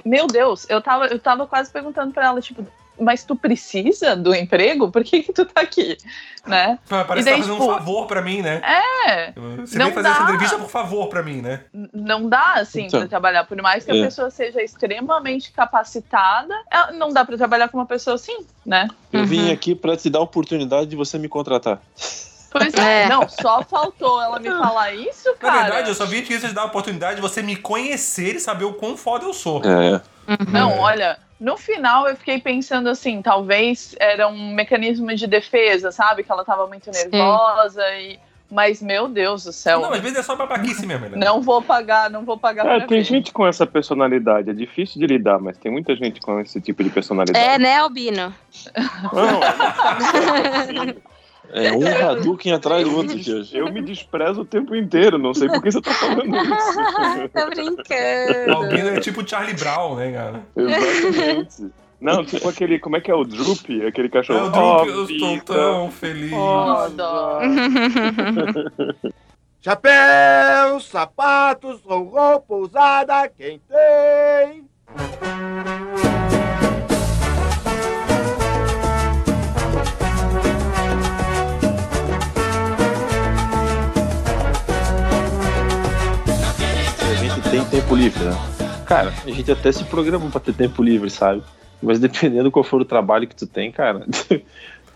Meu 0.02 0.26
Deus, 0.26 0.66
eu 0.70 0.80
tava, 0.80 1.08
eu 1.08 1.18
tava 1.18 1.46
quase 1.46 1.70
perguntando 1.70 2.14
pra 2.14 2.24
ela, 2.24 2.40
tipo, 2.40 2.66
mas 3.00 3.24
tu 3.24 3.34
precisa 3.34 4.14
do 4.14 4.34
emprego? 4.34 4.90
Por 4.90 5.02
que 5.02 5.22
que 5.22 5.32
tu 5.32 5.44
tá 5.44 5.60
aqui? 5.62 5.96
Né? 6.46 6.78
Ah, 6.90 7.04
Parece 7.04 7.28
que 7.28 7.30
tá 7.36 7.36
fazendo 7.42 7.52
tipo, 7.58 7.64
um 7.70 7.74
favor 7.74 8.06
pra 8.06 8.22
mim, 8.22 8.40
né? 8.42 8.62
É, 9.06 9.32
Você 9.58 9.78
não 9.78 9.86
vem 9.86 9.94
fazer 9.94 10.02
dá. 10.08 10.10
essa 10.14 10.22
entrevista 10.22 10.58
por 10.58 10.68
favor 10.70 11.08
pra 11.08 11.22
mim, 11.22 11.42
né? 11.42 11.60
Não 11.92 12.28
dá 12.28 12.54
assim 12.54 12.86
Então, 12.86 13.00
pra 13.00 13.08
trabalhar 13.08 13.44
por 13.44 13.60
mais 13.60 13.84
que 13.84 13.90
a 13.90 13.96
é. 13.96 14.04
pessoa 14.04 14.30
seja 14.30 14.62
extremamente 14.62 15.52
capacitada 15.52 16.54
ela- 16.70 16.92
não 16.92 17.10
dá 17.10 17.24
pra 17.24 17.36
trabalhar 17.36 17.68
com 17.68 17.76
uma 17.78 17.86
pessoa 17.86 18.14
assim 18.16 18.38
né 18.64 18.88
Eu 19.12 19.26
vim 19.26 19.46
Uhum. 19.48 19.52
aqui 19.52 19.74
pra 19.74 19.96
te 19.96 20.08
dar 20.08 20.20
a 20.20 20.22
oportunidade 20.22 20.86
de 20.86 20.96
você 20.96 21.18
me 21.18 21.28
contratar. 21.28 21.78
pois 22.50 22.72
é, 22.74 23.02
É. 23.02 23.08
não 23.08 23.28
só 23.28 23.62
faltou 23.62 24.20
ela 24.22 24.38
me 24.40 24.48
falar 24.48 24.94
isso 24.94 25.28
Na 25.30 25.34
cara 25.36 25.62
verdade, 25.64 25.88
eu 25.90 25.94
só 25.94 26.06
vim 26.06 26.20
aqui 26.20 26.38
te 26.40 26.48
dar 26.54 26.62
a 26.62 26.66
oportunidade 26.66 27.16
de 27.16 27.20
você 27.22 27.42
me 27.42 27.54
conhecer 27.56 28.36
e 28.36 28.40
saber 28.40 28.64
o 28.64 28.72
quão 28.72 28.96
foda 28.96 29.24
eu 29.24 29.32
sou. 29.34 29.60
É. 29.64 30.00
não 30.50 30.70
É. 30.70 30.78
olha 30.78 31.18
no 31.40 31.56
final 31.56 32.06
eu 32.06 32.14
fiquei 32.16 32.38
pensando 32.38 32.88
assim 32.88 33.22
talvez 33.22 33.96
era 33.98 34.28
um 34.28 34.54
mecanismo 34.54 35.12
de 35.14 35.26
defesa 35.26 35.90
sabe 35.90 36.22
que 36.22 36.30
ela 36.30 36.44
tava 36.44 36.66
muito 36.66 36.90
nervosa 36.90 37.82
e 37.96 38.18
mas 38.52 38.82
meu 38.82 39.06
Deus 39.06 39.44
do 39.44 39.52
céu 39.52 39.80
Não, 39.80 39.92
às 39.92 40.00
vezes 40.00 40.18
é 40.18 40.22
só 40.24 40.34
babaquice 40.34 40.84
mesmo, 40.84 41.08
né? 41.08 41.16
não 41.16 41.40
vou 41.40 41.62
pagar 41.62 42.10
não 42.10 42.24
vou 42.24 42.36
pagar 42.36 42.66
É, 42.66 42.78
pra 42.78 42.88
tem 42.88 42.98
ver. 42.98 43.04
gente 43.04 43.32
com 43.32 43.46
essa 43.46 43.64
personalidade, 43.64 44.50
é 44.50 44.52
difícil 44.52 45.00
de 45.00 45.06
lidar, 45.06 45.38
mas 45.38 45.56
tem 45.56 45.70
muita 45.70 45.94
gente 45.96 46.20
com 46.20 46.38
esse 46.40 46.60
tipo 46.60 46.82
de 46.82 46.90
personalidade. 46.90 47.38
É, 47.38 47.58
né, 47.58 47.76
Albino? 47.78 48.34
Não, 49.12 49.40
É 51.52 51.72
um 51.72 51.84
Hadouken 52.10 52.52
atrás 52.52 52.84
do 52.88 52.96
outro, 52.96 53.18
tio. 53.18 53.44
eu 53.52 53.72
me 53.72 53.82
desprezo 53.82 54.42
o 54.42 54.44
tempo 54.44 54.74
inteiro, 54.76 55.18
não 55.18 55.34
sei 55.34 55.48
por 55.48 55.60
que 55.62 55.72
você 55.72 55.80
tá 55.80 55.92
falando 55.92 56.36
isso. 56.36 57.28
Tô 57.34 57.46
brincando. 57.50 58.52
Alguém 58.54 58.80
é 58.88 59.00
tipo 59.00 59.28
Charlie 59.28 59.54
Brown, 59.56 59.96
né, 59.96 60.12
cara? 60.12 60.42
Exatamente. 60.56 61.72
Não, 62.00 62.24
tipo 62.24 62.48
aquele, 62.48 62.78
como 62.78 62.96
é 62.96 63.00
que 63.00 63.10
é 63.10 63.14
o 63.14 63.24
Droopy? 63.24 63.84
Aquele 63.84 64.06
É 64.08 64.10
cachorro. 64.10 64.46
o 64.46 64.50
Drew, 64.50 64.62
eu 64.94 65.00
Oh, 65.00 65.04
estou 65.04 65.28
vida. 65.28 65.44
tão 65.44 65.90
feliz. 65.90 66.32
Oh, 66.32 66.88
dó. 66.96 67.40
Chapéus, 69.60 70.86
sapatos 70.88 71.80
ou 71.84 72.04
roupa 72.04 72.54
usada, 72.54 73.28
quem 73.28 73.60
tem? 73.68 74.64
Tem 87.50 87.64
tempo 87.64 87.94
livre, 87.94 88.24
né? 88.24 88.32
Cara, 88.86 89.12
a 89.24 89.30
gente 89.30 89.50
até 89.50 89.70
se 89.72 89.84
programa 89.84 90.28
pra 90.30 90.40
ter 90.40 90.52
tempo 90.54 90.82
livre, 90.82 91.10
sabe? 91.10 91.42
Mas 91.82 91.98
dependendo 91.98 92.50
qual 92.50 92.64
for 92.64 92.80
o 92.80 92.84
trabalho 92.84 93.26
que 93.26 93.34
tu 93.34 93.46
tem, 93.46 93.70
cara. 93.72 94.04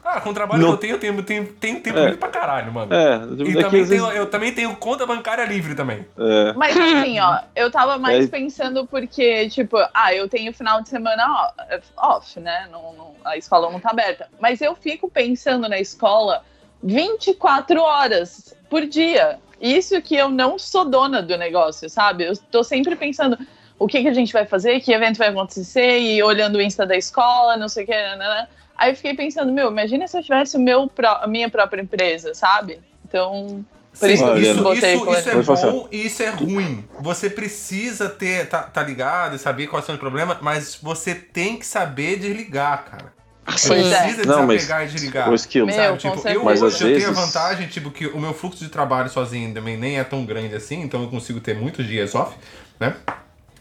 Ah, 0.06 0.20
com 0.20 0.28
o 0.30 0.34
trabalho 0.34 0.60
Não. 0.60 0.68
que 0.68 0.74
eu 0.74 0.78
tenho, 0.78 0.92
eu 0.96 0.98
tenho, 1.00 1.22
tenho, 1.22 1.46
tenho 1.54 1.80
tempo 1.80 1.98
É. 1.98 2.02
livre 2.02 2.18
pra 2.18 2.28
caralho, 2.28 2.70
mano. 2.70 2.92
É, 2.94 3.14
E 3.14 3.36
daqui 3.36 3.52
também 3.54 3.70
vezes- 3.70 3.88
tenho, 3.88 4.06
eu 4.12 4.26
também 4.26 4.52
tenho 4.52 4.76
conta 4.76 5.06
bancária 5.06 5.46
livre 5.46 5.74
também. 5.74 6.04
é, 6.18 6.52
Mas 6.52 6.76
assim, 6.76 7.18
ó, 7.20 7.38
eu 7.56 7.70
tava 7.70 7.96
mais 7.96 8.26
É. 8.26 8.28
pensando 8.28 8.86
porque, 8.86 9.48
tipo, 9.48 9.78
ah, 9.94 10.14
eu 10.14 10.28
tenho 10.28 10.52
final 10.52 10.82
de 10.82 10.90
semana 10.90 11.50
off, 11.96 12.38
né? 12.38 12.68
Não, 12.70 12.92
não- 12.92 13.14
a 13.24 13.38
escola 13.38 13.70
não 13.72 13.80
tá 13.80 13.92
aberta. 13.92 14.28
Mas 14.38 14.60
eu 14.60 14.74
fico 14.74 15.08
pensando 15.10 15.66
na 15.70 15.80
escola 15.80 16.42
24 16.82 17.80
horas 17.80 18.54
por 18.68 18.84
dia. 18.84 19.38
Isso 19.64 19.98
que 20.02 20.14
eu 20.14 20.28
não 20.28 20.58
sou 20.58 20.84
dona 20.84 21.22
do 21.22 21.38
negócio, 21.38 21.88
sabe? 21.88 22.24
Eu 22.24 22.36
tô 22.36 22.62
sempre 22.62 22.94
pensando 22.96 23.38
o 23.78 23.86
que, 23.86 24.02
que 24.02 24.08
a 24.08 24.12
gente 24.12 24.30
vai 24.30 24.44
fazer, 24.44 24.78
que 24.80 24.92
evento 24.92 25.16
vai 25.16 25.28
acontecer, 25.28 26.00
e 26.00 26.22
olhando 26.22 26.56
o 26.56 26.60
Insta 26.60 26.84
da 26.84 26.94
escola, 26.94 27.56
não 27.56 27.66
sei 27.66 27.84
o 27.84 27.86
que, 27.86 27.92
né? 27.92 28.46
Aí 28.76 28.90
eu 28.90 28.96
fiquei 28.96 29.14
pensando, 29.14 29.50
meu, 29.50 29.70
imagina 29.70 30.06
se 30.06 30.18
eu 30.18 30.22
tivesse 30.22 30.58
o 30.58 30.60
meu 30.60 30.90
a 31.22 31.26
minha 31.26 31.48
própria 31.48 31.80
empresa, 31.80 32.34
sabe? 32.34 32.78
Então, 33.08 33.64
por 33.98 34.06
Sim, 34.06 34.14
isso 34.14 34.24
que 34.24 34.28
eu 34.28 34.34
Olha, 34.34 34.40
isso, 34.42 34.62
botei 34.62 34.94
isso, 34.96 35.10
isso 35.10 35.30
é 35.30 35.70
bom 35.70 35.88
e 35.90 36.06
isso 36.06 36.22
é 36.22 36.28
ruim. 36.28 36.84
Você 37.00 37.30
precisa 37.30 38.10
ter, 38.10 38.46
tá, 38.50 38.64
tá 38.64 38.82
ligado 38.82 39.34
e 39.34 39.38
saber 39.38 39.68
quais 39.68 39.86
são 39.86 39.94
os 39.94 40.00
problemas, 40.00 40.36
mas 40.42 40.74
você 40.74 41.14
tem 41.14 41.56
que 41.56 41.64
saber 41.64 42.18
desligar, 42.18 42.84
cara. 42.84 43.13
É. 43.46 43.50
precisa 43.50 44.24
Não, 44.26 44.46
mas- 44.46 44.62
desapegar 44.62 44.84
e 44.84 44.92
desligar. 44.92 45.30
o 45.30 45.34
skill. 45.34 45.66
Meu, 45.66 45.74
Sabe, 45.74 45.98
tipo, 45.98 46.28
eu. 46.28 46.44
Mas 46.44 46.62
hoje 46.62 46.74
às 46.76 46.80
eu 46.80 46.86
tenho 46.96 47.08
a 47.08 47.12
vezes- 47.12 47.26
vantagem, 47.26 47.68
tipo, 47.68 47.90
que 47.90 48.06
o 48.06 48.18
meu 48.18 48.32
fluxo 48.32 48.64
de 48.64 48.70
trabalho 48.70 49.08
sozinho 49.10 49.52
também 49.52 49.76
nem 49.76 49.98
é 49.98 50.04
tão 50.04 50.24
grande 50.24 50.54
assim, 50.54 50.80
então 50.82 51.02
eu 51.02 51.08
consigo 51.08 51.40
ter 51.40 51.54
muitos 51.54 51.86
dias 51.86 52.14
off, 52.14 52.34
né? 52.80 52.94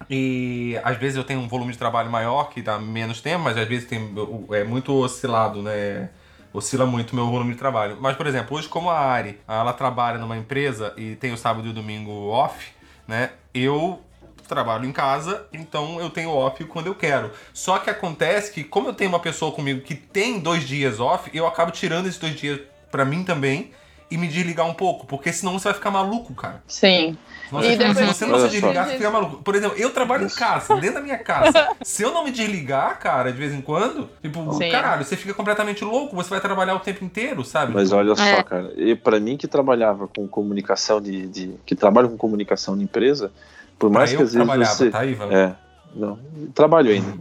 E 0.10 0.78
às 0.84 0.98
vezes 0.98 1.18
eu 1.18 1.24
tenho 1.24 1.40
um 1.40 1.48
volume 1.48 1.72
de 1.72 1.78
trabalho 1.78 2.10
maior, 2.10 2.50
que 2.50 2.62
dá 2.62 2.78
menos 2.78 3.22
tempo, 3.22 3.44
mas 3.44 3.58
às 3.58 3.68
vezes 3.68 3.88
tem, 3.88 4.14
é 4.52 4.64
muito 4.64 4.94
oscilado, 4.94 5.62
né? 5.62 6.10
Oscila 6.54 6.86
muito 6.86 7.12
o 7.14 7.16
meu 7.16 7.26
volume 7.28 7.54
de 7.54 7.58
trabalho. 7.58 7.98
Mas, 8.00 8.16
por 8.16 8.28
exemplo, 8.28 8.56
hoje 8.58 8.68
como 8.68 8.90
a 8.90 9.00
Ari, 9.00 9.40
ela 9.48 9.74
trabalha 9.74 10.18
numa 10.20 10.38
empresa 10.38 10.94
e 10.98 11.16
tem 11.16 11.34
o 11.34 11.38
sábado 11.38 11.66
e 11.68 11.72
o 11.72 11.74
domingo 11.74 12.12
off, 12.30 12.68
né? 13.08 13.32
Eu 13.54 14.00
trabalho 14.48 14.86
em 14.86 14.92
casa, 14.92 15.46
então 15.54 16.00
eu 16.00 16.10
tenho 16.10 16.30
off 16.30 16.64
quando 16.66 16.88
eu 16.88 16.96
quero. 16.96 17.32
Só 17.54 17.78
que 17.78 17.90
acontece 17.90 18.52
que, 18.52 18.64
como 18.64 18.90
eu 18.90 18.94
tenho 18.94 19.10
uma 19.10 19.20
pessoa 19.20 19.52
comigo 19.52 19.82
que 19.82 19.96
tem 19.96 20.40
dois 20.40 20.64
dias 20.64 21.00
off, 21.00 21.30
eu 21.34 21.46
acabo 21.48 21.72
tirando 21.72 22.08
esses 22.08 22.20
dois 22.20 22.36
dias 22.36 22.60
pra 22.92 23.04
mim 23.06 23.24
também 23.24 23.72
e 24.12 24.18
me 24.18 24.28
desligar 24.28 24.68
um 24.68 24.74
pouco, 24.76 25.08
porque 25.08 25.34
senão 25.34 25.54
você 25.58 25.64
vai 25.70 25.74
ficar 25.74 25.90
maluco, 25.90 26.36
cara. 26.36 26.62
Sim. 26.68 27.18
Nossa, 27.52 27.68
E 27.68 27.72
se 27.72 27.78
depois 27.78 28.08
você 28.08 28.26
não 28.28 28.40
se 28.40 28.50
desligar, 28.50 28.88
você 28.88 28.98
fica 28.98 29.10
maluco. 29.10 29.38
Por 29.44 29.56
exemplo, 29.56 29.76
eu 29.78 29.90
trabalho 29.92 30.26
em 30.26 30.30
casa, 30.30 30.76
dentro 30.76 30.96
da 30.96 31.02
minha 31.02 31.18
casa. 31.18 31.70
Se 31.84 32.02
eu 32.04 32.12
não 32.12 32.24
me 32.24 32.32
desligar, 32.32 33.00
cara, 33.00 33.32
de 33.32 33.38
vez 33.38 33.54
em 33.54 33.62
quando, 33.62 34.10
tipo, 34.22 34.54
Sim. 34.54 34.70
caralho, 34.72 35.04
você 35.04 35.16
fica 35.16 35.34
completamente 35.34 35.84
louco, 35.84 36.16
você 36.16 36.30
vai 36.30 36.40
trabalhar 36.42 36.76
o 36.76 36.80
tempo 36.80 37.04
inteiro, 37.06 37.44
sabe? 37.44 37.74
Mas 37.74 37.92
olha 37.92 38.16
só, 38.16 38.24
É. 38.24 38.44
cara, 38.44 38.72
e 38.76 38.96
para 38.96 39.20
mim 39.20 39.36
que 39.38 39.48
trabalhava 39.48 40.08
com 40.08 40.28
comunicação 40.28 41.00
de, 41.02 41.28
de- 41.28 41.56
que 41.66 41.76
trabalha 41.76 42.08
com 42.08 42.18
comunicação 42.18 42.78
de 42.78 42.84
empresa, 42.84 43.32
por 43.84 43.92
Pra 43.92 44.00
mais 44.00 44.12
eu 44.14 44.18
que 44.18 44.24
às 44.24 44.34
vezes 44.34 44.48
trabalhava, 44.48 44.76
você 44.76 44.90
tá, 44.90 45.06
Ivan? 45.06 45.30
é, 45.34 45.56
não, 45.94 46.18
trabalho 46.56 46.92
ainda. 46.92 47.14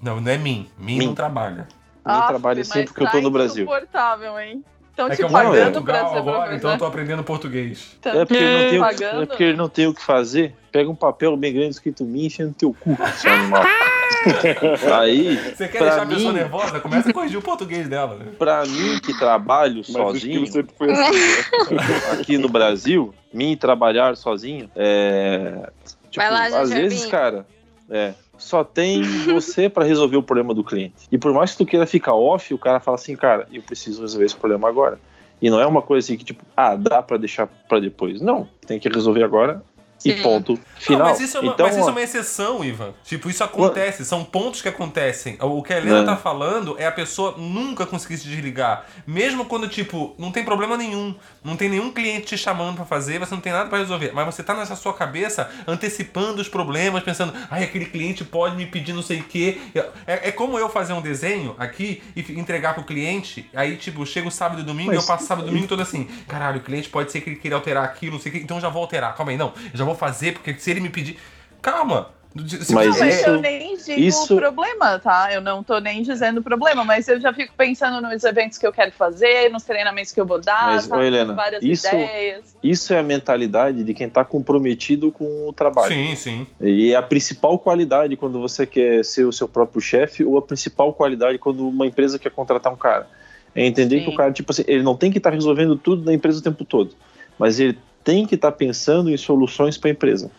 Não, 0.00 0.18
não 0.20 0.32
é 0.32 0.38
mim. 0.38 0.66
Mim, 0.78 0.98
Mim. 0.98 1.06
não 1.08 1.14
trabalha. 1.14 1.68
Nem 2.06 2.16
Aff, 2.16 2.28
trabalho 2.28 2.58
mas 2.60 2.68
sempre 2.68 2.94
que 2.94 3.02
eu 3.02 3.06
tô 3.06 3.12
tá 3.12 3.20
no 3.20 3.30
Brasil. 3.30 3.64
insuportável, 3.64 4.38
hein? 4.40 4.64
Estão 4.90 5.08
É 5.08 5.10
te 5.10 5.16
que 5.16 5.24
eu 5.24 5.28
moro 5.28 5.44
em 5.44 5.50
pagando 5.50 5.72
Portugal 5.72 6.00
pra 6.00 6.08
ser 6.10 6.18
agora, 6.18 6.56
então 6.56 6.70
eu 6.70 6.78
tô 6.78 6.86
aprendendo 6.86 7.22
português. 7.22 7.98
É 8.02 8.24
porque, 8.24 8.34
ele 8.34 8.48
não 8.54 8.68
tem 8.70 8.78
o, 8.78 8.80
Pagando. 8.80 9.22
é 9.22 9.26
porque 9.26 9.44
ele 9.44 9.56
não 9.58 9.68
tem 9.68 9.86
o 9.88 9.92
que 9.94 10.02
fazer. 10.02 10.54
Pega 10.72 10.88
um 10.88 10.94
papel 10.94 11.36
bem 11.36 11.52
grande 11.52 11.70
escrito 11.70 12.02
me 12.04 12.24
enchendo 12.26 12.54
teu 12.54 12.72
cu, 12.80 12.96
seu 13.16 13.30
animal. 13.32 13.62
Aí, 14.98 15.36
Você 15.54 15.68
quer 15.68 15.78
Pra 15.78 15.86
deixar 15.88 16.02
a 16.02 16.06
pessoa 16.06 16.32
mim- 16.32 16.38
nervosa? 16.38 16.80
Começa 16.80 17.10
a 17.10 17.12
corrigir 17.12 17.38
o 17.38 17.42
português 17.42 17.88
dela, 17.88 18.16
né? 18.16 18.26
pra 18.38 18.64
mim 18.64 18.98
que 19.00 19.16
trabalho 19.18 19.76
Mas 19.76 19.86
sozinho, 19.88 20.42
assim. 20.44 20.58
né? 20.58 20.64
aqui 22.20 22.38
no 22.38 22.48
Brasil, 22.48 23.12
mim 23.34 23.56
trabalhar 23.56 24.16
sozinho, 24.16 24.70
é. 24.74 25.68
Tipo, 26.16 26.30
Vai 26.30 26.50
lá, 26.50 26.60
às 26.60 26.70
vezes, 26.70 27.04
cara, 27.06 27.46
é. 27.90 28.14
Só 28.38 28.64
tem 28.64 29.02
você 29.28 29.68
pra 29.68 29.84
resolver 29.84 30.16
o 30.16 30.22
problema 30.22 30.54
do 30.54 30.64
cliente. 30.64 31.06
E 31.12 31.18
por 31.18 31.32
mais 31.32 31.52
que 31.52 31.58
tu 31.58 31.66
queira 31.66 31.86
ficar 31.86 32.14
off, 32.14 32.52
o 32.54 32.58
cara 32.58 32.80
fala 32.80 32.94
assim, 32.94 33.14
cara, 33.14 33.46
eu 33.52 33.62
preciso 33.62 34.00
resolver 34.00 34.24
esse 34.24 34.36
problema 34.36 34.66
agora. 34.66 34.98
E 35.42 35.50
não 35.50 35.60
é 35.60 35.66
uma 35.66 35.82
coisa 35.82 36.06
assim 36.06 36.16
que, 36.16 36.24
tipo, 36.24 36.42
ah, 36.56 36.74
dá 36.74 37.02
pra 37.02 37.18
deixar 37.18 37.46
pra 37.68 37.78
depois. 37.78 38.22
Não, 38.22 38.48
tem 38.66 38.80
que 38.80 38.88
resolver 38.88 39.22
agora 39.22 39.62
e 40.10 40.22
ponto 40.22 40.58
final. 40.78 41.00
Não, 41.00 41.06
mas 41.06 41.20
isso, 41.20 41.36
é 41.36 41.40
uma, 41.40 41.52
então, 41.52 41.66
mas 41.66 41.76
isso 41.76 41.88
é 41.88 41.90
uma 41.92 42.02
exceção, 42.02 42.64
Ivan. 42.64 42.92
Tipo, 43.04 43.28
isso 43.30 43.42
acontece, 43.42 44.04
são 44.04 44.24
pontos 44.24 44.62
que 44.62 44.68
acontecem. 44.68 45.36
O 45.40 45.62
que 45.62 45.72
a 45.72 45.78
Helena 45.78 46.00
É. 46.00 46.04
tá 46.04 46.16
falando 46.16 46.76
é 46.78 46.86
a 46.86 46.92
pessoa 46.92 47.34
nunca 47.36 47.86
conseguir 47.86 48.18
se 48.18 48.28
desligar. 48.28 48.84
Mesmo 49.06 49.44
quando, 49.44 49.68
tipo, 49.68 50.14
não 50.18 50.30
tem 50.30 50.44
problema 50.44 50.76
nenhum, 50.76 51.14
não 51.42 51.56
tem 51.56 51.68
nenhum 51.68 51.90
cliente 51.90 52.26
te 52.26 52.38
chamando 52.38 52.76
pra 52.76 52.84
fazer, 52.84 53.18
você 53.18 53.34
não 53.34 53.40
tem 53.40 53.52
nada 53.52 53.68
pra 53.68 53.78
resolver. 53.78 54.12
Mas 54.14 54.26
você 54.26 54.42
tá 54.42 54.54
nessa 54.54 54.76
sua 54.76 54.92
cabeça 54.94 55.50
antecipando 55.66 56.40
os 56.40 56.48
problemas, 56.48 57.02
pensando, 57.02 57.32
ai, 57.50 57.64
aquele 57.64 57.86
cliente 57.86 58.24
pode 58.24 58.56
me 58.56 58.66
pedir 58.66 58.92
não 58.92 59.02
sei 59.02 59.20
o 59.20 59.24
quê. 59.24 59.58
É, 60.06 60.28
é 60.28 60.32
como 60.32 60.58
eu 60.58 60.68
fazer 60.68 60.92
um 60.92 61.00
desenho 61.00 61.54
aqui 61.58 62.02
e 62.14 62.20
entregar 62.38 62.74
pro 62.74 62.84
cliente, 62.84 63.48
aí, 63.54 63.76
tipo, 63.76 64.04
chega 64.06 64.28
o 64.28 64.30
sábado 64.30 64.60
e 64.60 64.64
domingo 64.64 64.92
e 64.92 64.96
Mas- 64.96 65.04
eu 65.04 65.08
passo 65.08 65.26
sábado 65.26 65.46
e 65.46 65.50
domingo 65.50 65.66
todo 65.68 65.82
assim, 65.82 66.04
caralho, 66.28 66.58
o 66.58 66.62
cliente 66.62 66.88
pode 66.88 67.10
ser 67.10 67.20
que 67.20 67.30
ele 67.30 67.36
queira 67.36 67.56
alterar 67.56 67.84
aquilo, 67.84 68.14
não 68.14 68.20
sei 68.20 68.30
o 68.30 68.34
quê, 68.34 68.40
então 68.42 68.56
eu 68.56 68.60
já 68.60 68.68
vou 68.68 68.82
alterar. 68.82 69.14
Calma 69.16 69.32
aí, 69.32 69.38
não, 69.38 69.52
já 69.74 69.84
vou 69.84 69.94
fazer, 69.96 70.32
porque 70.34 70.54
se 70.54 70.70
ele 70.70 70.80
me 70.80 70.88
pedir. 70.90 71.18
Calma! 71.60 72.14
Se 72.60 72.74
Mas 72.74 72.88
você- 72.88 73.00
Não, 73.00 73.06
mas 73.06 73.14
isso- 73.18 73.30
eu 73.30 73.40
nem 73.40 73.76
digo 73.78 73.98
isso- 73.98 74.36
problema, 74.36 74.98
tá? 74.98 75.32
Eu 75.32 75.40
não 75.40 75.62
tô 75.62 75.78
nem 75.78 76.02
dizendo 76.02 76.42
problema, 76.42 76.84
mas 76.84 77.08
eu 77.08 77.18
já 77.18 77.32
fico 77.32 77.54
pensando 77.56 78.06
nos 78.06 78.22
eventos 78.24 78.58
que 78.58 78.66
eu 78.66 78.72
quero 78.74 78.92
fazer, 78.92 79.48
nos 79.50 79.62
treinamentos 79.64 80.12
que 80.12 80.20
eu 80.20 80.26
vou 80.26 80.38
dar, 80.38 80.74
Mas, 80.74 80.90
ô, 80.90 81.00
Helena, 81.00 81.32
várias 81.32 81.62
isso- 81.62 81.86
ideias. 81.86 82.54
Isso 82.62 82.92
é 82.92 82.98
a 82.98 83.02
mentalidade 83.02 83.82
de 83.82 83.94
quem 83.94 84.06
tá 84.10 84.22
comprometido 84.22 85.10
com 85.10 85.48
o 85.48 85.52
trabalho. 85.54 85.94
Sim, 85.94 86.14
sim. 86.14 86.46
E 86.60 86.92
é 86.92 86.96
a 86.96 87.00
principal 87.02 87.58
qualidade 87.58 88.14
quando 88.18 88.38
você 88.38 88.66
quer 88.66 89.02
ser 89.02 89.24
o 89.24 89.32
seu 89.32 89.48
próprio 89.48 89.80
chefe, 89.80 90.22
ou 90.22 90.36
a 90.36 90.42
principal 90.42 90.92
qualidade 90.92 91.38
quando 91.38 91.66
uma 91.66 91.86
empresa 91.86 92.18
quer 92.18 92.30
contratar 92.30 92.70
um 92.70 92.76
cara. 92.76 93.08
É 93.54 93.64
entender 93.64 94.00
Sim. 94.00 94.04
que 94.04 94.10
o 94.10 94.14
cara, 94.14 94.30
tipo 94.30 94.52
assim, 94.52 94.62
ele 94.68 94.82
não 94.82 94.94
tem 94.94 95.10
que 95.10 95.16
estar 95.16 95.30
resolvendo 95.30 95.74
tudo 95.74 96.04
na 96.04 96.12
empresa 96.12 96.38
o 96.40 96.42
tempo 96.42 96.66
todo, 96.66 96.94
mas 97.38 97.58
ele 97.58 97.78
tem 98.06 98.24
que 98.24 98.36
estar 98.36 98.52
pensando 98.52 99.10
em 99.10 99.16
soluções 99.16 99.76
para 99.76 99.90
a 99.90 99.92
empresa. 99.92 100.30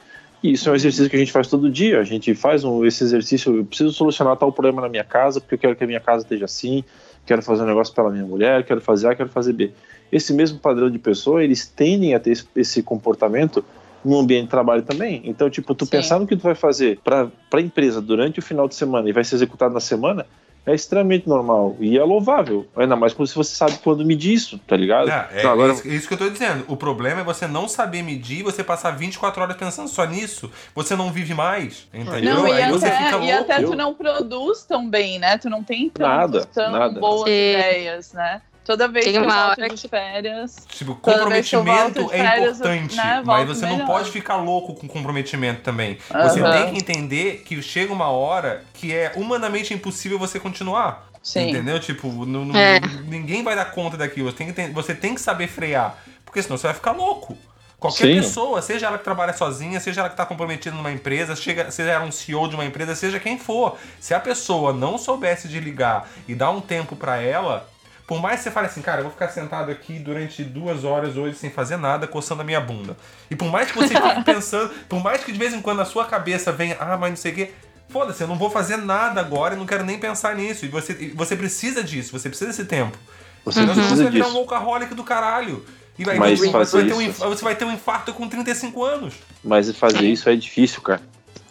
E 0.42 0.54
isso 0.54 0.70
é 0.70 0.72
um 0.72 0.76
exercício 0.76 1.10
que 1.10 1.18
a 1.18 1.20
gente 1.20 1.34
faz 1.34 1.50
todo 1.50 1.70
dia. 1.70 2.00
A 2.00 2.04
gente 2.06 2.34
faz 2.34 2.64
um, 2.64 2.86
esse 2.86 3.04
exercício. 3.04 3.58
Eu 3.58 3.66
preciso 3.66 3.92
solucionar 3.92 4.38
tal 4.38 4.54
problema 4.54 4.82
na 4.82 4.88
minha 4.88 5.04
casa, 5.04 5.42
porque 5.42 5.56
eu 5.56 5.60
quero 5.60 5.76
que 5.76 5.84
a 5.84 5.88
minha 5.88 6.00
casa 6.00 6.24
esteja 6.24 6.46
assim. 6.46 6.82
Quero 7.26 7.42
fazer 7.42 7.64
um 7.64 7.66
negócio 7.66 7.94
pela 7.94 8.10
minha 8.10 8.26
mulher, 8.26 8.64
quero 8.64 8.80
fazer 8.80 9.10
A, 9.10 9.16
quero 9.16 9.28
fazer 9.28 9.52
B. 9.52 9.72
Esse 10.10 10.32
mesmo 10.32 10.60
padrão 10.60 10.90
de 10.90 10.98
pessoa, 10.98 11.44
eles 11.44 11.68
tendem 11.68 12.16
a 12.16 12.22
ter 12.22 12.32
esse, 12.32 12.46
esse 12.56 12.82
comportamento 12.82 13.66
no 14.06 14.18
ambiente 14.18 14.44
de 14.44 14.50
trabalho 14.52 14.84
também. 14.84 15.22
Então, 15.26 15.50
tipo, 15.50 15.76
tu 15.76 15.84
Sim. 15.84 15.92
pensar 15.92 16.20
no 16.20 16.26
que 16.26 16.38
tu 16.38 16.44
vai 16.44 16.56
fazer 16.56 16.98
para 17.04 17.30
a 17.52 17.60
empresa 17.60 18.00
durante 18.00 18.40
o 18.40 18.42
final 18.42 18.70
de 18.70 18.76
semana 18.76 19.10
e 19.10 19.12
vai 19.12 19.26
ser 19.26 19.36
executado 19.36 19.74
na 19.74 19.82
semana 19.82 20.26
é 20.68 20.76
extremamente 20.76 21.30
normal 21.30 21.78
e 21.80 21.98
é 21.98 22.04
louvável. 22.04 22.68
Ainda 22.76 22.98
mais 22.98 23.14
quando 23.14 23.30
você 23.30 23.56
sabe 23.56 23.80
quando 23.82 24.06
medir 24.06 24.34
isso, 24.34 24.60
tá 24.68 24.76
ligado? 24.76 25.10
É, 25.10 25.30
é 25.32 25.40
Então, 25.40 25.52
agora, 25.52 25.72
isso, 25.72 25.88
isso 25.88 26.08
que 26.10 26.14
eu 26.14 26.18
tô 26.18 26.30
dizendo. 26.30 26.66
O 26.68 26.76
problema 26.76 27.22
é 27.22 27.24
você 27.24 27.48
não 27.48 27.70
saber 27.70 28.04
medir, 28.04 28.44
você 28.44 28.62
passar 28.66 28.92
24 28.92 29.42
horas 29.42 29.56
pensando 29.56 29.88
só 29.88 30.06
nisso. 30.06 30.52
Você 30.76 30.94
não 30.94 31.10
vive 31.10 31.34
mais, 31.34 31.88
entendeu? 31.94 32.36
Não, 32.36 32.48
e 32.50 32.52
Aí 32.52 32.70
você 32.70 32.88
até, 32.88 33.26
e 33.26 33.32
até 33.32 33.62
tu 33.64 33.76
não 33.76 33.94
produz 33.94 34.66
tão 34.66 34.90
bem, 34.90 35.20
né? 35.20 35.38
Tu 35.38 35.50
não 35.50 35.64
tem 35.64 35.90
tão, 35.90 36.06
Nada, 36.06 36.46
tão 36.46 36.72
nada. 36.72 37.00
boas 37.00 37.30
Sim. 37.30 37.52
ideias, 37.52 38.12
né? 38.12 38.42
Toda 38.68 38.86
vez 38.90 39.06
Tem 39.06 39.14
que 39.14 39.20
eu 39.20 39.24
volto 39.24 39.60
hora 39.62 39.70
de 39.70 39.88
férias. 39.88 40.58
Tipo, 40.68 40.94
comprometimento 40.96 42.04
de 42.06 42.14
é 42.14 42.18
férias, 42.18 42.58
importante, 42.60 42.96
né, 42.98 43.22
mas 43.26 43.48
você 43.48 43.62
não 43.66 43.72
melhor. 43.78 43.88
pode 43.88 44.12
ficar 44.12 44.36
louco 44.36 44.76
com 44.76 44.88
comprometimento 44.90 45.62
também. 45.62 45.98
Você 46.24 46.42
Aham. 46.42 46.52
tem 46.52 46.74
que 46.74 46.78
entender 46.78 47.44
que 47.46 47.62
chega 47.62 47.94
uma 47.94 48.10
hora 48.10 48.66
que 48.74 48.94
é 48.94 49.14
humanamente 49.16 49.74
impossível 49.74 50.20
você 50.20 50.38
continuar. 50.38 51.08
Sim. 51.24 51.50
Entendeu? 51.50 51.80
Tipo, 51.80 52.26
não- 52.26 52.44
não- 52.44 52.56
É. 52.60 52.80
ninguém 53.08 53.42
vai 53.42 53.56
dar 53.56 53.72
conta 53.72 53.96
daquilo. 53.96 54.30
Você 54.32 54.38
tem, 54.52 54.68
que 54.68 54.74
você 54.74 54.94
tem 54.94 55.16
que 55.16 55.22
saber 55.22 55.48
frear, 55.48 55.96
porque 56.26 56.42
senão 56.44 56.58
você 56.58 56.68
vai 56.68 56.74
ficar 56.74 56.92
louco. 56.92 57.38
Qualquer 57.80 58.08
Sim. 58.08 58.16
pessoa, 58.22 58.62
seja 58.62 58.88
ela 58.88 58.98
que 58.98 59.04
trabalha 59.04 59.32
sozinha, 59.34 59.80
seja 59.80 60.02
ela 60.02 60.10
que 60.10 60.14
está 60.14 60.26
comprometida 60.26 60.76
numa 60.76 60.92
empresa, 60.92 61.36
chega- 61.36 61.70
seja 61.70 61.92
ela 61.92 62.04
um 62.06 62.12
CEO 62.12 62.48
de 62.50 62.56
uma 62.56 62.66
empresa, 62.66 62.96
seja 62.96 63.20
quem 63.20 63.38
for. 63.38 63.78
Se 64.00 64.14
a 64.14 64.20
pessoa 64.20 64.74
não 64.74 64.98
soubesse 64.98 65.48
desligar 65.48 66.06
e 66.28 66.34
dar 66.36 66.50
um 66.50 66.60
tempo 66.60 66.96
pra 66.96 67.22
ela, 67.22 67.70
por 68.08 68.22
mais 68.22 68.38
que 68.38 68.44
você 68.46 68.52
fale 68.52 68.68
assim, 68.68 68.82
cara, 68.82 69.00
eu 69.00 69.04
vou 69.04 69.12
ficar 69.12 69.28
sentado 69.28 69.70
aqui 69.70 70.00
durante 70.00 70.42
duas 70.42 70.86
horas 70.86 71.18
hoje 71.18 71.36
sem 71.36 71.52
fazer 71.52 71.76
nada, 71.76 72.08
coçando 72.08 72.42
a 72.42 72.46
minha 72.46 72.62
bunda. 72.62 72.96
E 73.30 73.36
por 73.36 73.52
mais 73.52 73.70
que 73.70 73.78
você 73.78 73.90
fique 74.00 74.24
pensando, 74.24 74.74
por 74.88 75.04
mais 75.04 75.26
que 75.26 75.32
de 75.34 75.38
vez 75.38 75.54
em 75.54 75.62
quando 75.62 75.80
na 75.80 75.86
sua 75.86 76.06
cabeça 76.06 76.54
venha, 76.54 76.78
ah, 76.80 76.96
mas 76.98 77.10
não 77.10 77.18
sei 77.18 77.34
o 77.34 77.36
quê. 77.36 77.52
Foda-se, 77.90 78.22
eu 78.24 78.28
não 78.28 78.38
vou 78.38 78.50
fazer 78.50 78.78
nada 78.78 79.20
agora 79.20 79.56
e 79.56 79.58
não 79.58 79.66
quero 79.66 79.84
nem 79.84 80.00
pensar 80.00 80.36
nisso. 80.36 80.66
E 80.66 80.70
você, 80.70 80.94
e 80.94 81.10
você 81.10 81.36
precisa 81.36 81.84
disso, 81.84 82.18
você 82.18 82.30
precisa 82.30 82.50
desse 82.50 82.64
tempo. 82.64 82.98
você 83.44 83.66
você 83.66 83.74
precisa 83.74 84.04
vai 84.04 84.12
virar 84.12 84.28
um 84.30 84.36
workaholic 84.36 84.96
do 84.96 85.04
caralho. 85.04 85.66
E 86.00 86.06
vai, 86.06 86.18
Mas 86.18 86.40
você, 86.40 86.52
fazer 86.52 86.78
vai 86.78 86.88
ter 86.88 86.94
um, 86.94 87.12
você 87.12 87.44
vai 87.44 87.56
ter 87.56 87.66
um 87.66 87.74
infarto 87.74 88.14
com 88.14 88.30
35 88.30 88.86
anos. 88.86 89.16
Mas 89.44 89.70
fazer 89.76 90.06
isso 90.06 90.30
é 90.30 90.36
difícil, 90.36 90.82
cara. 90.82 91.02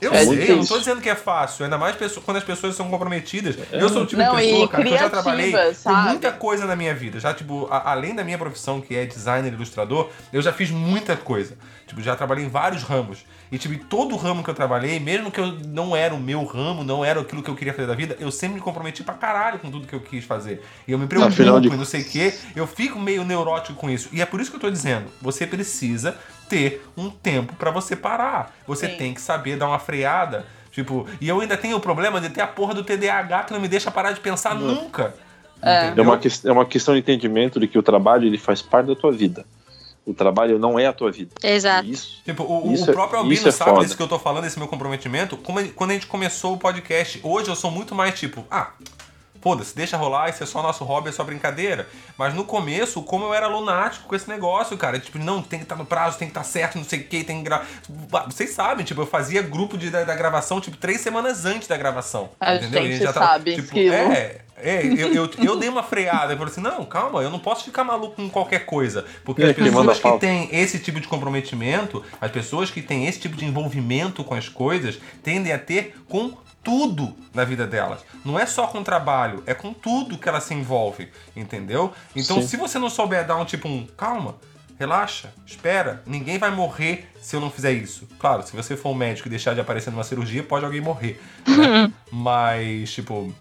Eu 0.00 0.12
É 0.12 0.18
sei, 0.18 0.26
muito 0.26 0.42
eu 0.42 0.56
não 0.58 0.66
tô 0.66 0.78
dizendo 0.78 1.00
que 1.00 1.08
é 1.08 1.14
fácil, 1.14 1.64
ainda 1.64 1.78
mais 1.78 1.96
quando 2.24 2.36
as 2.36 2.44
pessoas 2.44 2.74
são 2.76 2.90
comprometidas. 2.90 3.56
Eu 3.72 3.88
sou 3.88 4.02
o 4.02 4.06
tipo 4.06 4.20
Não, 4.20 4.36
de 4.36 4.42
pessoa, 4.42 4.68
cara, 4.68 4.82
que 4.84 4.88
eu 4.92 4.98
já 4.98 5.08
trabalhei 5.08 5.50
criativas, 5.50 5.76
com 5.82 5.90
sabe? 5.90 6.08
muita 6.10 6.32
coisa 6.32 6.66
na 6.66 6.76
minha 6.76 6.94
vida. 6.94 7.18
Já, 7.18 7.32
tipo, 7.32 7.66
a- 7.70 7.92
além 7.92 8.14
da 8.14 8.22
minha 8.22 8.36
profissão, 8.36 8.80
que 8.80 8.94
é 8.94 9.06
designer 9.06 9.50
e 9.52 9.54
ilustrador, 9.56 10.10
eu 10.32 10.42
já 10.42 10.52
fiz 10.52 10.70
muita 10.70 11.16
coisa. 11.16 11.56
Tipo, 11.86 12.02
já 12.02 12.14
trabalhei 12.16 12.44
em 12.44 12.48
vários 12.48 12.82
ramos. 12.82 13.24
E, 13.50 13.56
tipo, 13.58 13.72
em 13.72 13.78
todo 13.78 14.16
ramo 14.16 14.42
que 14.42 14.50
eu 14.50 14.54
trabalhei, 14.54 14.98
mesmo 15.00 15.30
que 15.30 15.40
eu 15.40 15.52
não 15.66 15.94
era 15.96 16.12
o 16.12 16.20
meu 16.20 16.44
ramo, 16.44 16.82
não 16.84 17.04
era 17.04 17.20
aquilo 17.20 17.42
que 17.42 17.48
eu 17.48 17.54
queria 17.54 17.72
fazer 17.72 17.86
da 17.86 17.94
vida, 17.94 18.16
eu 18.18 18.30
sempre 18.30 18.56
me 18.56 18.60
comprometi 18.60 19.04
pra 19.04 19.14
caralho 19.14 19.60
com 19.60 19.70
tudo 19.70 19.86
que 19.86 19.94
eu 19.94 20.00
quis 20.00 20.24
fazer. 20.24 20.62
E 20.86 20.92
eu 20.92 20.98
me 20.98 21.06
preocupo 21.06 21.32
Afinal 21.32 21.60
de- 21.60 21.68
e 21.68 21.76
não 21.76 21.84
sei 21.84 22.02
o 22.02 22.04
quê. 22.04 22.34
Eu 22.56 22.66
fico 22.66 22.98
meio 22.98 23.24
neurótico 23.24 23.78
com 23.78 23.88
isso. 23.88 24.08
E 24.12 24.20
é 24.20 24.26
por 24.26 24.40
isso 24.40 24.50
que 24.50 24.56
eu 24.56 24.60
tô 24.60 24.70
dizendo, 24.70 25.06
você 25.22 25.46
precisa 25.46 26.16
ter 26.48 26.84
um 26.96 27.10
tempo 27.10 27.54
pra 27.56 27.70
você 27.70 27.94
parar. 27.96 28.54
Você 28.66 28.88
Sim. 28.88 28.96
tem 28.96 29.14
que 29.14 29.20
saber 29.20 29.56
dar 29.56 29.68
uma 29.68 29.78
freada. 29.78 30.44
Tipo, 30.72 31.06
e 31.20 31.28
eu 31.28 31.40
ainda 31.40 31.56
tenho 31.56 31.76
o 31.76 31.80
problema 31.80 32.20
de 32.20 32.28
ter 32.30 32.40
a 32.42 32.46
porra 32.46 32.74
do 32.74 32.84
TDAH 32.84 33.44
que 33.44 33.52
não 33.52 33.60
me 33.60 33.68
deixa 33.68 33.90
parar 33.90 34.12
de 34.12 34.20
pensar 34.20 34.54
nunca. 34.54 35.14
É. 35.62 35.94
É 35.96 36.02
uma, 36.02 36.18
ques- 36.18 36.44
é 36.44 36.52
uma 36.52 36.66
questão 36.66 36.92
de 36.94 37.00
entendimento 37.00 37.58
de 37.58 37.66
que 37.66 37.78
o 37.78 37.82
trabalho 37.82 38.26
ele 38.26 38.36
faz 38.36 38.60
parte 38.60 38.88
da 38.88 38.94
tua 38.94 39.10
vida. 39.10 39.44
O 40.04 40.12
trabalho 40.14 40.58
não 40.58 40.78
é 40.78 40.86
a 40.86 40.92
tua 40.92 41.10
vida. 41.10 41.30
Exato. 41.42 41.88
Isso, 41.88 42.20
Tipo, 42.24 42.42
o, 42.44 42.68
o 42.68 42.74
Isso 42.74 42.90
é- 42.90 42.92
próprio 42.92 43.18
Albino 43.18 43.34
isso 43.34 43.48
é 43.48 43.50
sabe 43.50 43.70
foda. 43.70 43.82
disso 43.84 43.96
que 43.96 44.02
eu 44.02 44.06
tô 44.06 44.18
falando, 44.18 44.44
esse 44.46 44.58
meu 44.58 44.68
comprometimento. 44.68 45.36
Como 45.38 45.66
quando 45.70 45.90
a 45.90 45.94
gente 45.94 46.06
começou 46.06 46.52
o 46.52 46.58
podcast, 46.58 47.18
hoje 47.24 47.48
eu 47.48 47.56
sou 47.56 47.70
muito 47.70 47.94
mais 47.94 48.16
tipo, 48.20 48.44
ah, 48.50 48.70
foda-se, 49.46 49.76
deixa 49.76 49.96
rolar, 49.96 50.28
isso 50.28 50.42
é 50.42 50.46
só 50.46 50.60
nosso 50.60 50.82
hobby, 50.82 51.10
é 51.10 51.12
só 51.12 51.22
brincadeira. 51.22 51.86
Mas 52.18 52.34
no 52.34 52.44
começo, 52.44 53.00
como 53.00 53.26
eu 53.26 53.32
era 53.32 53.46
lunático 53.46 54.08
com 54.08 54.16
esse 54.16 54.28
negócio, 54.28 54.76
cara, 54.76 54.98
tipo, 54.98 55.20
não, 55.20 55.40
tem 55.40 55.60
que 55.60 55.64
estar 55.64 55.76
no 55.76 55.86
prazo, 55.86 56.18
tem 56.18 56.26
que 56.26 56.32
estar 56.32 56.42
certo, 56.42 56.78
não 56.78 56.84
sei 56.84 56.98
o 56.98 57.04
que, 57.04 57.22
tem 57.22 57.38
que 57.38 57.44
gravar. 57.44 57.64
Vocês 58.24 58.50
sabem, 58.50 58.84
tipo, 58.84 59.00
eu 59.02 59.06
fazia 59.06 59.42
grupo 59.42 59.78
de, 59.78 59.88
da, 59.88 60.02
da 60.02 60.16
gravação, 60.16 60.60
tipo, 60.60 60.76
três 60.76 61.00
semanas 61.00 61.44
antes 61.44 61.68
da 61.68 61.76
gravação. 61.76 62.30
A 62.40 62.56
entendeu? 62.56 62.86
gente 62.86 63.04
já 63.04 63.12
sabe, 63.12 63.54
esquilo. 63.54 63.94
É, 63.94 64.40
É, 64.58 64.86
eu, 64.86 65.12
eu, 65.12 65.30
eu 65.44 65.58
dei 65.58 65.68
uma 65.68 65.82
freada. 65.82 66.32
Eu 66.32 66.38
falei 66.38 66.50
assim: 66.50 66.62
não, 66.62 66.84
calma, 66.86 67.20
eu 67.20 67.28
não 67.28 67.38
posso 67.38 67.64
ficar 67.64 67.84
maluco 67.84 68.16
com 68.16 68.28
qualquer 68.30 68.64
coisa. 68.64 69.04
Porque 69.22 69.42
É, 69.42 69.50
as 69.50 69.54
pessoas 69.54 69.98
que 70.00 70.18
têm 70.18 70.48
esse 70.50 70.78
tipo 70.78 70.98
de 70.98 71.06
comprometimento, 71.06 72.02
as 72.18 72.30
pessoas 72.30 72.70
que 72.70 72.80
têm 72.80 73.06
esse 73.06 73.20
tipo 73.20 73.36
de 73.36 73.44
envolvimento 73.44 74.24
com 74.24 74.34
as 74.34 74.48
coisas, 74.48 74.98
tendem 75.22 75.52
a 75.52 75.58
ter 75.58 75.94
com 76.08 76.34
tudo 76.66 77.14
na 77.32 77.44
vida 77.44 77.64
delas. 77.64 78.00
Não 78.24 78.36
é 78.36 78.44
só 78.44 78.66
com 78.66 78.80
o 78.80 78.82
trabalho, 78.84 79.40
é 79.46 79.54
com 79.54 79.72
tudo 79.72 80.18
que 80.18 80.28
ela 80.28 80.40
se 80.40 80.52
envolve, 80.52 81.08
entendeu? 81.36 81.92
Então, 82.16 82.40
Sim. 82.42 82.48
se 82.48 82.56
você 82.56 82.76
não 82.76 82.90
souber 82.90 83.24
dar 83.24 83.36
um 83.36 83.44
tipo 83.44 83.68
um 83.68 83.86
calma, 83.96 84.34
relaxa, 84.76 85.32
espera, 85.46 86.02
ninguém 86.04 86.38
vai 86.38 86.50
morrer 86.50 87.08
se 87.22 87.36
eu 87.36 87.40
não 87.40 87.50
fizer 87.52 87.70
isso. 87.70 88.08
Claro, 88.18 88.42
se 88.44 88.54
você 88.56 88.76
for 88.76 88.90
um 88.90 88.94
médico 88.94 89.28
e 89.28 89.30
deixar 89.30 89.54
de 89.54 89.60
aparecer 89.60 89.92
numa 89.92 90.02
cirurgia, 90.02 90.42
pode 90.42 90.64
alguém 90.64 90.80
morrer. 90.80 91.22
né? 91.46 91.92
Mas, 92.10 92.92
tipo. 92.92 93.32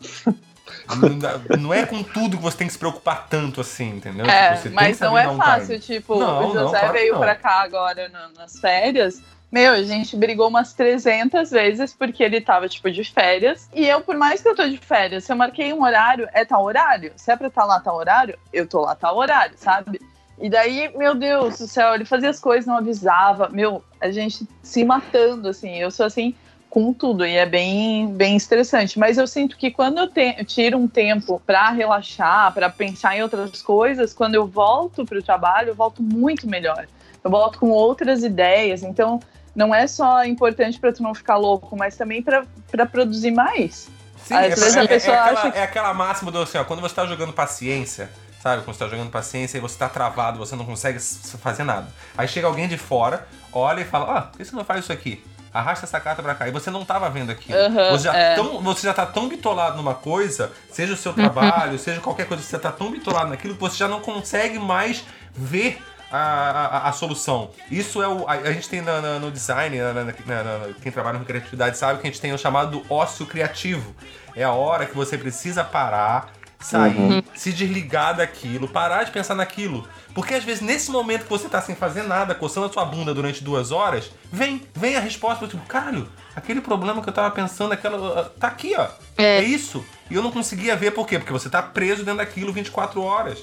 não- 0.95 1.57
Não 1.59 1.73
é 1.73 1.83
com 1.85 2.03
tudo 2.03 2.37
que 2.37 2.43
você 2.43 2.57
tem 2.57 2.67
que 2.67 2.73
se 2.73 2.79
preocupar 2.79 3.25
tanto 3.27 3.59
assim, 3.59 3.89
entendeu? 3.97 4.25
É, 4.27 4.55
Tipo, 4.57 4.75
mas 4.75 4.99
não 4.99 5.17
é 5.17 5.35
fácil, 5.35 5.79
time. 5.79 5.99
tipo, 5.99 6.19
Não, 6.19 6.51
o 6.51 6.53
não, 6.53 6.63
José 6.65 6.79
claro 6.79 6.93
que 6.93 6.99
veio 6.99 7.13
não. 7.13 7.19
pra 7.19 7.35
cá 7.35 7.61
agora 7.63 8.07
na- 8.09 8.29
nas 8.37 8.59
férias. 8.59 9.19
Meu, 9.51 9.73
a 9.73 9.83
gente 9.83 10.17
brigou 10.17 10.49
umas 10.49 10.73
300 10.73 11.49
vezes 11.51 11.93
porque 11.93 12.23
ele 12.23 12.41
tava, 12.41 12.67
tipo, 12.67 12.91
de 12.91 13.03
férias. 13.05 13.69
E 13.73 13.87
eu, 13.87 14.01
por 14.01 14.17
mais 14.17 14.41
que 14.41 14.49
eu 14.49 14.55
tô 14.55 14.67
de 14.67 14.77
férias, 14.77 15.23
se 15.23 15.31
eu 15.31 15.35
marquei 15.35 15.71
um 15.71 15.81
horário, 15.83 16.27
é 16.33 16.43
tal 16.43 16.63
horário. 16.63 17.13
Se 17.15 17.31
é 17.31 17.35
pra 17.37 17.47
estar 17.47 17.63
lá 17.63 17.79
tal 17.79 17.95
horário, 17.95 18.37
eu 18.51 18.67
tô 18.67 18.81
lá 18.81 18.95
tal 18.95 19.15
horário, 19.17 19.55
sabe? 19.57 20.01
E 20.41 20.49
daí, 20.49 20.91
meu 20.97 21.15
Deus 21.15 21.57
do 21.59 21.67
céu, 21.67 21.95
ele 21.95 22.03
fazia 22.03 22.29
as 22.29 22.39
coisas, 22.39 22.65
não 22.65 22.75
avisava. 22.77 23.47
Meu, 23.47 23.81
a 24.01 24.11
gente 24.11 24.45
se 24.61 24.83
matando, 24.83 25.47
assim. 25.47 25.77
Eu 25.77 25.89
sou 25.89 26.05
assim 26.05 26.35
com 26.69 26.91
tudo 26.91 27.25
e 27.25 27.37
é 27.37 27.45
bem, 27.45 28.07
bem 28.13 28.35
estressante. 28.35 28.99
Mas 28.99 29.17
eu 29.17 29.25
sinto 29.25 29.55
que 29.55 29.71
quando 29.71 29.99
eu, 29.99 30.07
te- 30.09 30.35
eu 30.37 30.43
tiro 30.43 30.77
um 30.77 30.89
tempo 30.89 31.41
pra 31.45 31.69
relaxar, 31.69 32.53
pra 32.53 32.69
pensar 32.69 33.15
em 33.15 33.23
outras 33.23 33.61
coisas, 33.61 34.13
quando 34.13 34.35
eu 34.35 34.45
volto 34.45 35.05
pro 35.05 35.23
trabalho, 35.23 35.69
eu 35.69 35.75
volto 35.75 36.03
muito 36.03 36.45
melhor. 36.49 36.85
Eu 37.25 37.31
volto 37.31 37.57
com 37.59 37.69
outras 37.71 38.23
ideias. 38.23 38.83
Então, 38.83 39.19
não 39.55 39.73
é 39.73 39.87
só 39.87 40.23
importante 40.23 40.79
pra 40.79 40.93
tu 40.93 41.01
não 41.01 41.13
ficar 41.15 41.37
louco, 41.37 41.75
mas 41.75 41.97
também 41.97 42.21
pra 42.21 42.45
pra 42.71 42.85
produzir 42.85 43.31
mais. 43.31 43.89
Sim, 44.23 44.35
Às 44.35 44.45
é, 44.45 44.49
vezes 44.49 44.75
é- 44.75 44.79
a 44.79 44.83
é 44.83 44.87
pessoa 44.87 45.17
aquela, 45.17 45.39
acha 45.39 45.51
que- 45.51 45.57
é 45.57 45.63
aquela 45.63 45.93
máxima 45.93 46.31
do 46.31 46.39
assim, 46.41 46.57
ó, 46.59 46.63
quando 46.63 46.81
você 46.81 46.93
tá 46.93 47.05
jogando 47.05 47.33
paciência, 47.33 48.09
sabe? 48.41 48.63
Quando 48.63 48.75
você 48.77 48.83
tá 48.83 48.89
jogando 48.91 49.09
paciência 49.09 49.57
e 49.57 49.61
você 49.61 49.77
tá 49.77 49.89
travado, 49.89 50.37
você 50.37 50.55
não 50.55 50.65
consegue 50.65 50.99
fazer 50.99 51.63
nada. 51.63 51.87
Aí 52.17 52.27
chega 52.27 52.45
alguém 52.47 52.67
de 52.67 52.77
fora, 52.77 53.27
olha 53.51 53.81
e 53.81 53.85
fala, 53.85 54.17
ah, 54.17 54.21
por 54.23 54.37
que 54.37 54.45
você 54.45 54.55
não 54.55 54.63
faz 54.65 54.81
isso 54.83 54.91
aqui? 54.93 55.23
Arrasta 55.53 55.85
essa 55.85 55.99
carta 56.01 56.21
pra 56.21 56.35
cá. 56.35 56.47
E 56.47 56.51
você 56.51 56.69
não 56.69 56.83
tava 56.83 57.09
vendo 57.09 57.31
aquilo. 57.31 57.57
Aham, 57.57 57.91
você, 57.91 58.03
já 58.03 58.13
é. 58.15 58.35
tão, 58.35 58.61
você 58.61 58.85
já 58.87 58.93
tá 58.93 59.05
tão 59.05 59.27
bitolado 59.29 59.77
numa 59.77 59.93
coisa, 59.95 60.51
seja 60.71 60.93
o 60.93 60.97
seu 60.97 61.13
trabalho, 61.13 61.79
seja 61.79 62.01
qualquer 62.01 62.27
coisa, 62.27 62.43
você 62.43 62.59
tá 62.59 62.71
tão 62.71 62.91
bitolado 62.91 63.29
naquilo 63.29 63.53
que 63.55 63.61
você 63.61 63.77
já 63.77 63.87
não 63.87 64.01
consegue 64.01 64.59
mais 64.59 65.03
ver 65.33 65.81
a, 66.15 66.65
a, 66.85 66.89
a 66.89 66.91
solução. 66.91 67.51
Isso 67.69 68.01
é 68.01 68.07
o. 68.07 68.27
A, 68.27 68.33
a 68.33 68.51
gente 68.51 68.69
tem 68.69 68.81
na- 68.81 69.01
na- 69.01 69.19
no 69.19 69.31
design, 69.31 69.77
na- 69.77 70.73
quem 70.81 70.91
trabalha 70.91 71.19
com 71.19 71.25
criatividade 71.25 71.77
sabe 71.77 71.99
que 72.01 72.07
a 72.07 72.11
gente 72.11 72.21
tem 72.21 72.33
o 72.33 72.37
chamado 72.37 72.79
do 72.79 72.93
ócio 72.93 73.25
criativo. 73.25 73.95
É 74.35 74.43
a 74.43 74.51
hora 74.51 74.85
que 74.85 74.95
você 74.95 75.17
precisa 75.17 75.63
parar, 75.63 76.31
sair, 76.59 76.95
Uhum. 76.97 77.23
se 77.33 77.51
desligar 77.53 78.15
daquilo, 78.15 78.67
parar 78.67 79.03
de 79.03 79.11
pensar 79.11 79.35
naquilo. 79.35 79.87
Porque 80.13 80.33
às 80.33 80.43
vezes, 80.43 80.61
nesse 80.61 80.89
momento 80.91 81.23
que 81.23 81.29
você 81.29 81.47
tá 81.49 81.61
sem 81.61 81.75
fazer 81.75 82.03
nada, 82.03 82.33
coçando 82.33 82.67
a 82.67 82.71
sua 82.71 82.85
bunda 82.85 83.13
durante 83.13 83.43
duas 83.43 83.71
horas, 83.71 84.09
vem, 84.31 84.61
vem 84.73 84.95
a 84.95 84.99
resposta, 84.99 85.45
tipo, 85.47 85.65
caralho, 85.65 86.07
aquele 86.35 86.61
problema 86.61 87.01
que 87.01 87.09
eu 87.09 87.13
tava 87.13 87.29
pensando, 87.31 87.73
aquela. 87.73 88.33
tá 88.39 88.47
aqui, 88.47 88.73
ó. 88.77 88.87
É. 89.17 89.37
É 89.39 89.43
isso. 89.43 89.85
E 90.09 90.15
eu 90.15 90.21
não 90.21 90.31
conseguia 90.31 90.75
ver 90.75 90.91
por 90.91 91.05
quê? 91.07 91.17
Porque 91.19 91.33
você 91.33 91.49
tá 91.49 91.61
preso 91.61 92.03
dentro 92.03 92.19
daquilo 92.19 92.53
24 92.53 93.01
horas. 93.01 93.39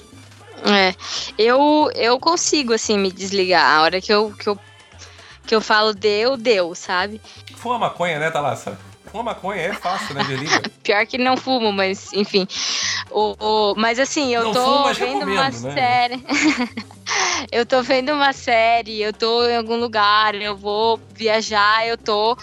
É, 0.65 0.93
eu, 1.37 1.89
eu 1.95 2.19
consigo, 2.19 2.73
assim, 2.73 2.97
me 2.97 3.11
desligar. 3.11 3.65
A 3.77 3.81
hora 3.81 3.99
que 4.01 4.13
eu, 4.13 4.33
que 4.33 4.47
eu, 4.47 4.57
que 5.45 5.55
eu 5.55 5.61
falo 5.61 5.93
deu, 5.93 6.37
deu, 6.37 6.73
sabe? 6.73 7.21
Fuma 7.55 7.77
maconha, 7.77 8.19
né, 8.19 8.31
Thalassa? 8.31 8.77
Fuma 9.11 9.23
maconha 9.23 9.61
é 9.61 9.73
fácil, 9.73 10.15
né, 10.15 10.23
desliga. 10.23 10.63
Pior 10.83 11.05
que 11.05 11.17
não 11.17 11.37
fumo, 11.37 11.71
mas 11.71 12.11
enfim. 12.13 12.47
O, 13.11 13.35
o- 13.39 13.75
mas 13.77 13.99
assim, 13.99 14.33
eu 14.33 14.43
Não 14.45 14.53
tô 14.53 14.63
fumo, 14.63 14.93
vendo 14.93 15.23
uma 15.25 15.51
né? 15.51 15.51
série. 15.51 16.23
eu 17.51 17.65
tô 17.65 17.83
vendo 17.83 18.11
uma 18.13 18.33
série, 18.33 19.01
eu 19.01 19.13
tô 19.13 19.45
em 19.45 19.57
algum 19.57 19.75
lugar, 19.75 20.33
eu 20.35 20.57
vou 20.57 20.99
viajar, 21.13 21.85
eu 21.87 21.97
tô. 21.97 22.35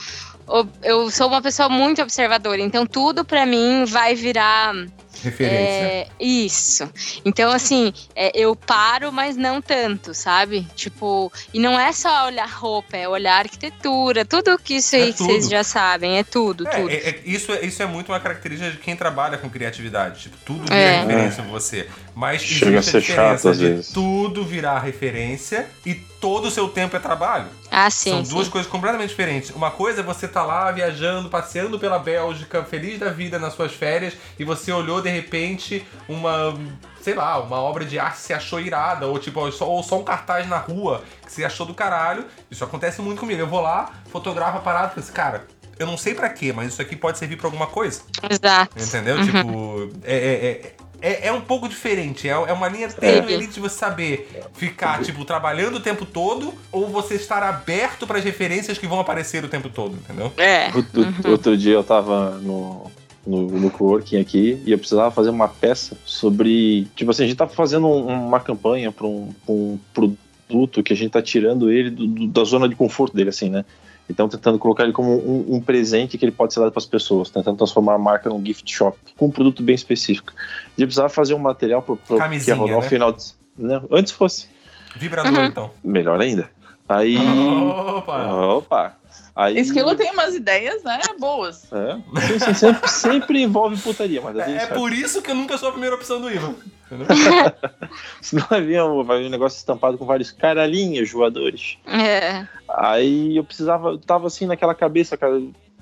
Eu 0.82 1.11
sou 1.11 1.28
uma 1.28 1.40
pessoa 1.40 1.68
muito 1.68 2.03
observadora, 2.03 2.61
então 2.61 2.84
tudo 2.86 3.24
pra 3.24 3.46
mim 3.46 3.84
vai 3.84 4.14
virar 4.14 4.74
Referência. 5.22 5.59
É, 5.61 6.07
isso. 6.18 6.90
Então, 7.26 7.51
assim, 7.53 7.92
é, 8.16 8.32
eu 8.34 8.57
paro, 8.57 9.12
mas 9.12 9.36
não 9.36 9.61
tanto, 9.61 10.14
sabe? 10.14 10.66
Tipo, 10.74 11.30
e 11.53 11.59
não 11.61 11.78
é 11.78 11.92
só 11.92 12.26
olhar 12.26 12.48
roupa, 12.48 12.96
é 12.96 13.07
olhar 13.07 13.40
arquitetura, 13.40 14.24
tudo 14.24 14.57
que 14.59 14.76
isso 14.76 14.96
É 14.96 15.03
aí 15.03 15.12
que 15.12 15.18
vocês 15.22 15.48
já 15.48 15.62
sabem, 15.62 16.16
é 16.18 16.24
tudo, 16.24 16.66
É, 16.66 16.70
tudo. 16.70 16.90
é- 16.90 16.94
é- 16.94 17.20
isso, 17.26 17.53
é, 17.53 17.64
isso 17.66 17.82
é 17.82 17.86
muito 17.86 18.11
uma 18.11 18.20
característica 18.20 18.70
de 18.70 18.78
quem 18.78 18.96
trabalha 18.96 19.36
com 19.36 19.51
criatividade. 19.51 20.22
Tipo, 20.22 20.36
tudo 20.44 20.62
vira 20.62 20.74
É. 20.74 21.01
referência 21.01 21.42
em 21.42 21.48
você. 21.48 21.86
Mas 22.21 22.43
Chega 22.43 22.77
existe 22.77 22.77
a 22.77 22.83
ser 22.83 23.01
diferença 23.01 23.39
chato 23.39 23.49
às 23.49 23.59
de 23.59 23.66
vezes. 23.66 23.93
tudo 23.95 24.45
virar 24.45 24.79
referência 24.81 25.66
e 25.87 25.95
todo 25.95 26.49
o 26.49 26.51
seu 26.51 26.68
tempo 26.68 26.95
é 26.95 27.01
trabalho. 27.01 27.47
Ah, 27.71 27.89
sim. 27.89 28.11
São 28.11 28.25
sim. 28.27 28.35
duas 28.35 28.47
coisas 28.47 28.71
completamente 28.71 29.09
diferentes. 29.09 29.49
Uma 29.53 29.71
coisa 29.71 30.01
é 30.01 30.05
você 30.05 30.29
tá 30.29 30.43
lá 30.43 30.71
viajando, 30.71 31.31
passeando 31.31 31.79
pela 31.79 31.99
Bélgica, 31.99 32.62
feliz 32.62 32.99
da 32.99 33.09
vida 33.09 33.39
nas 33.39 33.55
suas 33.55 33.73
férias, 33.73 34.12
e 34.39 34.45
você 34.45 34.71
olhou 34.71 35.01
de 35.01 35.09
repente 35.09 35.83
uma, 36.07 36.55
sei 37.01 37.14
lá, 37.14 37.41
uma 37.41 37.57
obra 37.57 37.87
de 37.87 37.99
arte 37.99 38.16
que 38.16 38.23
você 38.27 38.35
achou 38.35 38.61
irada, 38.61 39.07
ou 39.07 39.18
tipo, 39.18 39.41
ou 39.41 39.51
só, 39.51 39.66
ou 39.66 39.83
só 39.83 39.99
um 39.99 40.05
cartaz 40.05 40.47
na 40.47 40.59
rua 40.59 41.03
que 41.25 41.33
você 41.33 41.43
achou 41.43 41.64
do 41.64 41.73
caralho. 41.73 42.27
Isso 42.51 42.62
acontece 42.62 43.01
muito 43.01 43.21
comigo. 43.21 43.41
Eu 43.41 43.47
vou 43.47 43.62
lá, 43.62 43.95
fotografo 44.12 44.59
a 44.59 44.61
parada 44.61 44.89
e 44.89 44.91
falo 44.91 45.01
assim, 45.01 45.12
cara, 45.14 45.47
eu 45.79 45.87
não 45.87 45.97
sei 45.97 46.14
pra 46.14 46.29
quê, 46.29 46.53
mas 46.53 46.75
isso 46.75 46.83
aqui 46.83 46.95
pode 46.95 47.16
servir 47.16 47.39
pra 47.39 47.47
alguma 47.47 47.66
coisa. 47.66 48.03
Exato. 48.29 48.79
Entendeu? 48.79 49.16
Uhum. 49.16 49.25
Tipo, 49.25 49.91
é, 50.05 50.14
é, 50.14 50.33
é, 50.51 50.75
é, 51.03 51.28
é 51.28 51.32
um 51.32 51.40
pouco 51.40 51.68
diferente. 51.68 52.28
É, 52.28 52.32
é 52.32 52.53
uma 52.53 52.68
linha 52.68 52.88
tênue 52.88 53.34
ali 53.34 53.46
de 53.46 53.59
você 53.61 53.76
saber 53.76 54.30
ficar, 54.55 55.03
tipo, 55.03 55.24
trabalhando 55.24 55.76
o 55.76 55.80
tempo 55.80 56.05
todo 56.07 56.53
ou 56.70 56.86
você 56.88 57.14
estar 57.14 57.42
aberto 57.42 58.07
para 58.07 58.18
as 58.18 58.24
referências 58.24 58.78
que 58.78 58.86
vão 58.86 59.01
aparecer 59.01 59.44
o 59.44 59.48
tempo 59.48 59.68
todo, 59.68 59.94
entendeu? 59.94 60.32
É. 60.36 60.70
Outro, 60.74 61.30
outro 61.30 61.57
dia 61.57 61.74
eu 61.74 61.84
tava 61.84 62.38
no, 62.38 62.90
no, 63.26 63.42
no 63.46 63.70
coworking 63.70 64.20
aqui 64.20 64.61
e 64.64 64.72
eu 64.72 64.78
precisava 64.78 65.11
fazer 65.11 65.30
uma 65.30 65.48
peça 65.48 65.96
sobre. 66.05 66.86
Tipo 66.94 67.11
assim, 67.11 67.24
a 67.24 67.26
gente 67.26 67.36
tá 67.36 67.46
fazendo 67.48 67.86
um- 67.86 68.26
uma 68.28 68.40
campanha 68.40 68.90
para 68.92 69.07
um, 69.07 69.32
pra 69.44 69.55
um 69.55 69.78
produto 69.94 70.82
que 70.82 70.92
a 70.92 70.96
gente 70.96 71.11
tá 71.11 71.22
tirando 71.22 71.70
ele 71.70 71.90
do- 71.90 72.07
do- 72.07 72.26
da 72.26 72.44
zona 72.44 72.68
de 72.68 72.74
conforto 72.74 73.14
dele, 73.16 73.30
assim, 73.30 73.48
né? 73.48 73.64
Então, 74.11 74.28
tentando 74.28 74.58
colocar 74.58 74.82
ele 74.82 74.92
como 74.92 75.08
um, 75.12 75.54
um 75.54 75.61
presente 75.61 76.18
que 76.18 76.24
ele 76.24 76.32
pode 76.32 76.52
ser 76.52 76.58
dado 76.61 76.72
para 76.72 76.80
as 76.80 76.86
pessoas, 76.86 77.30
tentando 77.30 77.56
transformar 77.56 77.94
a 77.94 77.98
marca 77.98 78.28
num 78.28 78.44
gift 78.44 78.68
shop 78.70 78.98
com 79.16 79.26
um 79.26 79.30
produto 79.30 79.62
bem 79.62 79.74
específico. 79.74 80.32
E 80.76 80.82
eu 80.82 80.86
precisava 80.88 81.08
fazer 81.08 81.32
um 81.34 81.38
material 81.38 81.80
pro, 81.80 81.96
pro, 81.96 82.18
que 82.18 82.48
ia 82.50 82.54
rodar 82.56 82.80
né? 82.80 82.82
final 82.82 83.12
de. 83.12 83.22
Né? 83.56 83.80
Antes 83.90 84.12
fosse. 84.12 84.48
Vibrador, 84.96 85.32
Uhum. 85.32 85.44
então. 85.46 85.70
Melhor 85.84 86.20
ainda. 86.20 86.50
Aí. 86.88 87.16
Opa! 87.16 88.32
Opa! 88.32 88.99
Aí, 89.41 89.59
Esquilo 89.59 89.95
tem 89.95 90.11
umas 90.12 90.34
ideias, 90.34 90.82
né, 90.84 91.01
boas. 91.18 91.66
É, 91.72 91.95
sim, 92.26 92.38
sim, 92.38 92.55
sempre, 92.55 92.88
sempre 92.93 93.43
envolve 93.43 93.80
putaria, 93.80 94.20
mas 94.20 94.36
às 94.36 94.43
É, 94.43 94.53
vezes 94.53 94.62
é 94.68 94.74
por 94.74 94.93
isso 94.93 95.22
que 95.22 95.30
eu 95.30 95.34
nunca 95.34 95.57
sou 95.57 95.70
a 95.70 95.72
primeira 95.72 95.97
opção 95.97 96.20
do 96.20 96.30
Ivan. 96.30 96.55
Entendeu? 96.84 97.07
Senão 98.20 98.47
vai 98.51 98.61
vir, 98.61 98.82
um, 98.82 99.03
vai 99.03 99.20
vir 99.20 99.28
um 99.28 99.30
negócio 99.30 99.57
estampado 99.57 99.97
com 99.97 100.05
vários 100.05 100.30
caralhinhos 100.30 101.11
voadores. 101.11 101.78
É. 101.86 102.47
Aí 102.68 103.34
eu 103.34 103.43
precisava, 103.43 103.93
eu 103.93 103.99
tava 103.99 104.26
assim 104.26 104.45
naquela 104.45 104.74
cabeça, 104.74 105.16
cara. 105.16 105.41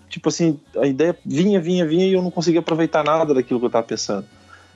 Tipo 0.08 0.28
assim, 0.28 0.60
a 0.76 0.86
ideia 0.86 1.18
vinha, 1.26 1.60
vinha, 1.60 1.84
vinha 1.84 2.06
e 2.06 2.12
eu 2.12 2.22
não 2.22 2.30
conseguia 2.30 2.60
aproveitar 2.60 3.02
nada 3.02 3.34
daquilo 3.34 3.58
que 3.58 3.66
eu 3.66 3.70
tava 3.70 3.86
pensando. 3.86 4.24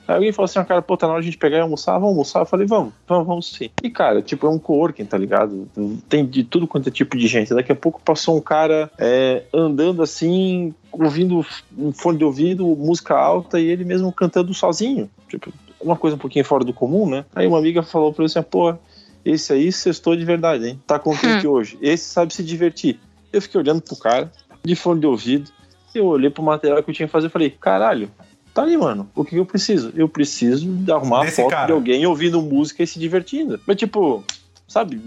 Aí 0.07 0.15
alguém 0.15 0.31
falou 0.31 0.45
assim, 0.45 0.59
ah, 0.59 0.65
cara, 0.65 0.81
pô, 0.81 0.97
tá 0.97 1.07
na 1.07 1.13
hora 1.13 1.21
de 1.21 1.27
a 1.27 1.31
gente 1.31 1.39
pegar 1.39 1.57
e 1.57 1.61
almoçar, 1.61 1.93
vamos 1.93 2.09
almoçar? 2.09 2.39
Eu 2.41 2.45
falei, 2.45 2.67
vamos, 2.67 2.93
vamos, 3.07 3.27
vamos 3.27 3.53
sim. 3.53 3.69
E 3.81 3.89
cara, 3.89 4.21
tipo, 4.21 4.45
é 4.45 4.49
um 4.49 4.59
coworking, 4.59 5.05
tá 5.05 5.17
ligado? 5.17 5.67
Tem 6.09 6.25
de 6.25 6.43
tudo 6.43 6.67
quanto 6.67 6.89
é 6.89 6.91
tipo 6.91 7.17
de 7.17 7.27
gente. 7.27 7.53
Daqui 7.53 7.71
a 7.71 7.75
pouco 7.75 8.01
passou 8.01 8.37
um 8.37 8.41
cara 8.41 8.91
é, 8.97 9.43
andando 9.53 10.03
assim, 10.03 10.73
ouvindo 10.91 11.45
um 11.77 11.91
fone 11.91 12.17
de 12.17 12.25
ouvido, 12.25 12.65
música 12.65 13.15
alta 13.15 13.59
e 13.59 13.67
ele 13.67 13.85
mesmo 13.85 14.11
cantando 14.11 14.53
sozinho. 14.53 15.09
Tipo, 15.29 15.53
uma 15.81 15.95
coisa 15.95 16.15
um 16.15 16.19
pouquinho 16.19 16.45
fora 16.45 16.63
do 16.63 16.73
comum, 16.73 17.09
né? 17.09 17.25
Aí 17.33 17.47
uma 17.47 17.57
amiga 17.57 17.81
falou 17.81 18.13
pra 18.13 18.23
ele 18.23 18.31
assim, 18.31 18.41
pô, 18.41 18.75
esse 19.23 19.53
aí 19.53 19.71
sextou 19.71 20.15
de 20.15 20.25
verdade, 20.25 20.67
hein? 20.67 20.81
Tá 20.85 20.99
contente 20.99 21.45
hoje. 21.47 21.77
Esse 21.81 22.05
sabe 22.05 22.33
se 22.33 22.43
divertir. 22.43 22.99
Eu 23.31 23.41
fiquei 23.41 23.59
olhando 23.59 23.81
pro 23.81 23.95
cara, 23.95 24.31
de 24.63 24.75
fone 24.75 24.99
de 24.99 25.07
ouvido, 25.07 25.49
eu 25.95 26.05
olhei 26.05 26.29
pro 26.29 26.43
material 26.43 26.81
que 26.81 26.89
eu 26.89 26.93
tinha 26.93 27.07
que 27.07 27.11
fazer 27.11 27.27
e 27.27 27.29
falei, 27.29 27.49
caralho, 27.49 28.09
tá 28.53 28.61
ali, 28.61 28.77
mano. 28.77 29.09
O 29.15 29.23
que 29.25 29.35
eu 29.37 29.45
preciso? 29.45 29.91
Eu 29.95 30.07
preciso 30.07 30.67
de 30.67 30.91
arrumar 30.91 31.21
a 31.21 31.25
Desse 31.25 31.37
foto 31.41 31.49
cara. 31.51 31.67
de 31.67 31.71
alguém 31.73 32.05
ouvindo 32.05 32.41
música 32.41 32.83
e 32.83 32.87
se 32.87 32.99
divertindo. 32.99 33.59
Mas, 33.65 33.77
tipo, 33.77 34.23
sabe, 34.67 34.99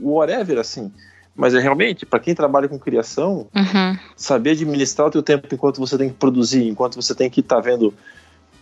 whatever, 0.00 0.58
assim. 0.58 0.90
Mas 1.34 1.54
é 1.54 1.58
realmente, 1.60 2.04
pra 2.04 2.20
quem 2.20 2.34
trabalha 2.34 2.68
com 2.68 2.78
criação, 2.78 3.46
Uhum. 3.54 3.98
saber 4.14 4.50
administrar 4.50 5.06
o 5.08 5.10
teu 5.10 5.22
tempo 5.22 5.46
enquanto 5.52 5.78
você 5.78 5.96
tem 5.96 6.08
que 6.10 6.14
produzir, 6.14 6.68
enquanto 6.68 6.94
você 6.96 7.14
tem 7.14 7.30
que 7.30 7.40
estar 7.40 7.58
vendo 7.60 7.92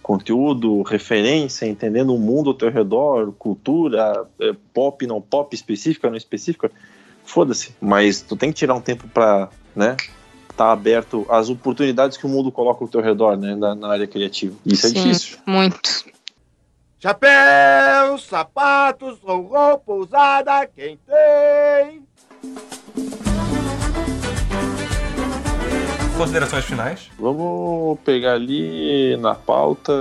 conteúdo, 0.03 0.83
referência, 0.83 1.67
entendendo 1.67 2.15
o 2.15 2.19
mundo 2.19 2.51
ao 2.51 2.55
teu 2.55 2.71
redor, 2.71 3.33
cultura, 3.39 4.25
é, 4.41 4.55
pop, 4.73 5.07
não 5.07 5.21
pop, 5.21 5.55
específica, 5.55 6.09
não 6.09 6.17
específica, 6.17 6.71
foda-se. 7.25 7.75
Mas 7.81 8.21
tu 8.23 8.37
tem 8.37 8.51
que 8.51 8.57
tirar 8.59 8.75
um 8.75 8.81
tempo 8.81 9.07
pra, 9.09 9.49
né, 9.75 9.97
tá 10.61 10.73
aberto 10.73 11.27
às 11.31 11.49
oportunidades 11.49 12.19
que 12.19 12.27
o 12.27 12.29
mundo 12.29 12.53
coloca 12.53 12.85
ao 12.85 12.89
teu 12.89 13.01
redor, 13.01 13.35
né, 13.35 13.57
na, 13.57 13.75
na 13.75 13.89
área 13.89 14.07
criativa. 14.07 14.55
Isso 14.67 14.85
é 14.85 14.91
Sim, 14.91 14.95
difícil. 14.95 15.39
muito. 15.47 16.05
Chapéus, 16.99 18.27
sapatos 18.27 19.19
ou 19.23 19.47
roupa 19.47 19.93
usada, 19.95 20.67
quem 20.67 20.99
tem? 20.99 22.03
Considerações 26.19 26.67
finais? 26.67 27.09
Vamos 27.19 27.99
pegar 28.01 28.35
ali 28.35 29.17
na 29.17 29.35
pauta 29.35 29.95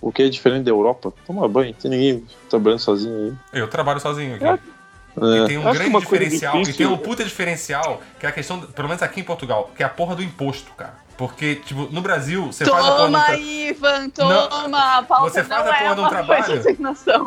o 0.00 0.12
que 0.12 0.22
é 0.22 0.28
diferente 0.28 0.66
da 0.66 0.70
Europa. 0.70 1.12
Toma 1.26 1.48
banho, 1.48 1.74
tem 1.74 1.90
ninguém 1.90 2.24
trabalhando 2.48 2.78
sozinho 2.78 3.36
aí. 3.52 3.60
Eu 3.60 3.66
trabalho 3.66 3.98
sozinho 3.98 4.36
aqui. 4.36 4.44
É. 4.44 4.77
E 5.22 5.46
tem 5.46 5.58
um 5.58 5.68
Acho 5.68 5.78
grande 5.78 5.98
diferencial, 6.00 6.60
e 6.62 6.72
tem 6.72 6.86
um 6.86 6.96
puta 6.96 7.24
diferencial, 7.24 8.00
que 8.18 8.26
é 8.26 8.28
a 8.28 8.32
questão, 8.32 8.60
pelo 8.60 8.88
menos 8.88 9.02
aqui 9.02 9.20
em 9.20 9.24
Portugal, 9.24 9.70
que 9.76 9.82
é 9.82 9.86
a 9.86 9.88
porra 9.88 10.14
do 10.16 10.22
imposto, 10.22 10.70
cara. 10.72 11.06
Porque, 11.16 11.56
tipo, 11.56 11.88
no 11.90 12.00
Brasil, 12.00 12.46
você 12.46 12.64
faz 12.64 12.76
a 12.86 12.90
porra 12.92 12.98
do 12.98 13.12
Toma, 13.12 13.24
tra- 13.24 13.36
Ivan, 13.36 14.08
toma! 14.10 15.02
Pauta 15.02 15.30
Você 15.30 15.42
faz 15.42 15.64
não 15.64 15.72
a 15.72 15.76
é 15.76 15.82
porra 15.82 15.94
de 15.96 16.00
um 16.00 16.08
trabalho? 16.08 16.62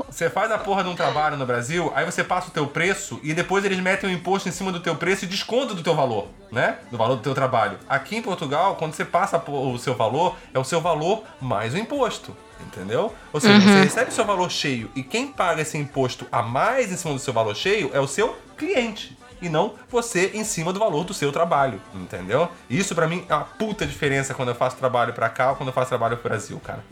Você 0.09 0.29
faz 0.29 0.51
a 0.51 0.57
porra 0.57 0.83
de 0.83 0.89
um 0.89 0.95
trabalho 0.95 1.35
no 1.35 1.45
Brasil, 1.45 1.91
aí 1.93 2.05
você 2.05 2.23
passa 2.23 2.47
o 2.47 2.51
teu 2.51 2.67
preço 2.67 3.19
e 3.21 3.33
depois 3.33 3.65
eles 3.65 3.79
metem 3.79 4.09
o 4.09 4.13
imposto 4.13 4.47
em 4.47 4.51
cima 4.53 4.71
do 4.71 4.79
teu 4.79 4.95
preço 4.95 5.25
e 5.25 5.27
desconto 5.27 5.75
do 5.75 5.83
teu 5.83 5.93
valor, 5.93 6.27
né? 6.51 6.77
Do 6.89 6.97
valor 6.97 7.17
do 7.17 7.21
teu 7.21 7.33
trabalho. 7.33 7.77
Aqui 7.89 8.15
em 8.15 8.21
Portugal, 8.21 8.75
quando 8.75 8.93
você 8.93 9.03
passa 9.03 9.37
o 9.45 9.77
seu 9.77 9.93
valor, 9.93 10.37
é 10.53 10.59
o 10.59 10.63
seu 10.63 10.79
valor 10.79 11.23
mais 11.41 11.73
o 11.73 11.77
imposto. 11.77 12.33
Entendeu? 12.65 13.13
Ou 13.33 13.39
seja, 13.39 13.59
você 13.59 13.83
recebe 13.83 14.11
o 14.11 14.13
seu 14.13 14.25
valor 14.25 14.49
cheio 14.49 14.89
e 14.95 15.03
quem 15.03 15.27
paga 15.27 15.61
esse 15.61 15.77
imposto 15.77 16.25
a 16.31 16.41
mais 16.41 16.91
em 16.91 16.95
cima 16.97 17.13
do 17.13 17.19
seu 17.19 17.33
valor 17.33 17.55
cheio 17.55 17.91
é 17.93 17.99
o 17.99 18.07
seu 18.07 18.37
cliente. 18.57 19.17
E 19.41 19.49
não 19.49 19.73
você 19.89 20.31
em 20.35 20.43
cima 20.43 20.71
do 20.71 20.79
valor 20.79 21.03
do 21.03 21.13
seu 21.13 21.31
trabalho, 21.31 21.81
entendeu? 21.95 22.47
Isso 22.69 22.93
pra 22.93 23.07
mim 23.07 23.25
é 23.27 23.33
uma 23.33 23.43
puta 23.43 23.85
diferença 23.85 24.33
quando 24.33 24.49
eu 24.49 24.55
faço 24.55 24.77
trabalho 24.77 25.13
pra 25.13 25.29
cá 25.29 25.49
ou 25.51 25.55
quando 25.55 25.69
eu 25.69 25.73
faço 25.73 25.89
trabalho 25.89 26.17
pro 26.17 26.29
Brasil, 26.29 26.59
cara. 26.63 26.83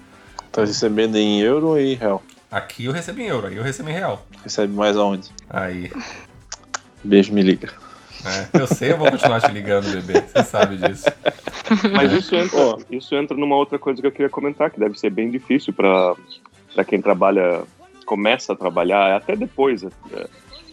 Tá 0.51 0.61
recebendo 0.61 1.15
em 1.15 1.41
euro 1.41 1.67
ou 1.67 1.79
em 1.79 1.93
real? 1.93 2.23
Aqui 2.51 2.85
eu 2.85 2.91
recebo 2.91 3.21
em 3.21 3.27
euro, 3.27 3.45
aí 3.45 3.55
eu 3.55 3.63
recebo 3.63 3.89
em 3.89 3.93
real. 3.93 4.25
Recebe 4.43 4.73
mais 4.73 4.97
aonde? 4.97 5.29
Aí, 5.47 5.91
Beijo, 7.03 7.31
me 7.31 7.41
liga. 7.41 7.71
É, 8.25 8.59
eu 8.59 8.67
sei, 8.67 8.91
eu 8.91 8.97
vou 8.97 9.09
continuar 9.09 9.41
te 9.41 9.51
ligando, 9.51 9.91
bebê. 9.91 10.21
Você 10.21 10.43
sabe 10.43 10.77
disso. 10.77 11.05
Mas 11.93 12.11
isso 12.11 12.35
entra, 12.35 12.77
isso 12.89 13.15
entra 13.15 13.37
numa 13.37 13.55
outra 13.55 13.79
coisa 13.79 14.01
que 14.01 14.07
eu 14.07 14.11
queria 14.11 14.29
comentar, 14.29 14.69
que 14.69 14.79
deve 14.79 14.99
ser 14.99 15.09
bem 15.09 15.29
difícil 15.29 15.73
para 15.73 16.15
quem 16.87 17.01
trabalha, 17.01 17.63
começa 18.05 18.53
a 18.53 18.55
trabalhar, 18.55 19.15
até 19.15 19.35
depois, 19.35 19.83
é, 19.83 19.89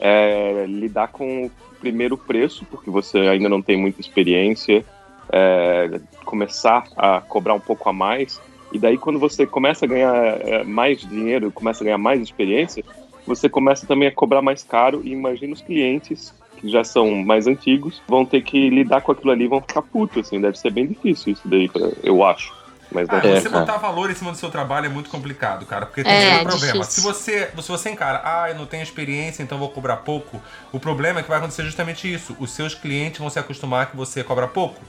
é 0.01 0.67
lidar 0.67 1.09
com 1.09 1.47
o 1.47 1.51
primeiro 1.81 2.17
preço, 2.17 2.65
porque 2.71 2.91
você 2.91 3.19
ainda 3.19 3.49
não 3.49 3.63
tem 3.63 3.77
muita 3.77 4.01
experiência, 4.01 4.85
é, 5.33 6.01
começar 6.25 6.85
a 6.97 7.21
cobrar 7.21 7.55
um 7.55 7.61
pouco 7.61 7.89
a 7.89 7.93
mais, 7.93 8.41
e 8.73 8.79
daí 8.79 8.99
quando 8.99 9.19
você 9.19 9.47
começa 9.47 9.85
a 9.85 9.89
ganhar 9.89 10.15
é, 10.15 10.65
mais 10.65 11.01
dinheiro, 11.01 11.53
começa 11.53 11.83
a 11.83 11.85
ganhar 11.85 11.99
mais 11.99 12.21
experiência, 12.21 12.83
você 13.27 13.49
começa 13.49 13.87
também 13.87 14.09
a 14.09 14.13
cobrar 14.13 14.43
mais 14.43 14.63
caro, 14.63 15.03
e 15.05 15.13
imagina 15.13 15.53
os 15.53 15.61
clientes 15.61 16.35
que 16.57 16.69
já 16.69 16.83
são 16.83 17.25
mais 17.25 17.47
antigos, 17.47 18.03
vão 18.09 18.25
ter 18.25 18.41
que 18.43 18.69
lidar 18.71 19.01
com 19.03 19.13
aquilo 19.13 19.31
ali 19.31 19.45
e 19.45 19.49
vão 19.49 19.61
ficar 19.61 19.83
putos, 19.83 20.27
assim, 20.27 20.41
deve 20.41 20.59
ser 20.59 20.71
bem 20.73 20.87
difícil 20.87 21.33
isso 21.33 21.43
daí, 21.47 21.69
pra, 21.69 21.89
eu 22.03 22.25
acho. 22.25 22.53
Mas 22.91 23.09
Ah, 23.11 23.19
deve 23.19 23.41
você 23.41 23.49
cara. 23.51 23.61
botar 23.65 23.79
valor 23.79 24.11
em 24.11 24.15
cima 24.15 24.31
do 24.31 24.37
seu 24.39 24.49
trabalho 24.49 24.87
é 24.87 24.89
muito 24.89 25.11
complicado, 25.11 25.67
cara. 25.67 25.87
Porque 25.87 26.05
tem 26.05 26.13
É, 26.13 26.35
esse 26.37 26.45
problema. 26.45 26.73
difícil. 26.81 26.85
Se 26.85 27.01
você, 27.01 27.51
se 27.61 27.69
você 27.69 27.91
encara, 27.91 28.23
ah, 28.25 28.49
eu 28.49 28.55
não 28.55 28.65
tenho 28.65 28.83
experiência, 28.83 29.43
então 29.43 29.59
vou 29.59 29.69
cobrar 29.71 29.97
pouco. 29.99 30.41
O 30.73 30.79
problema 30.79 31.19
é 31.19 31.23
que 31.23 31.29
vai 31.29 31.39
acontecer 31.39 31.65
justamente 31.65 32.11
isso. 32.13 32.37
Os 32.39 32.53
seus 32.53 32.75
clientes 32.77 33.19
vão 33.19 33.29
se 33.29 33.39
acostumar 33.41 33.91
que 33.91 33.97
você 33.97 34.23
cobra 34.23 34.47
pouco. 34.47 34.81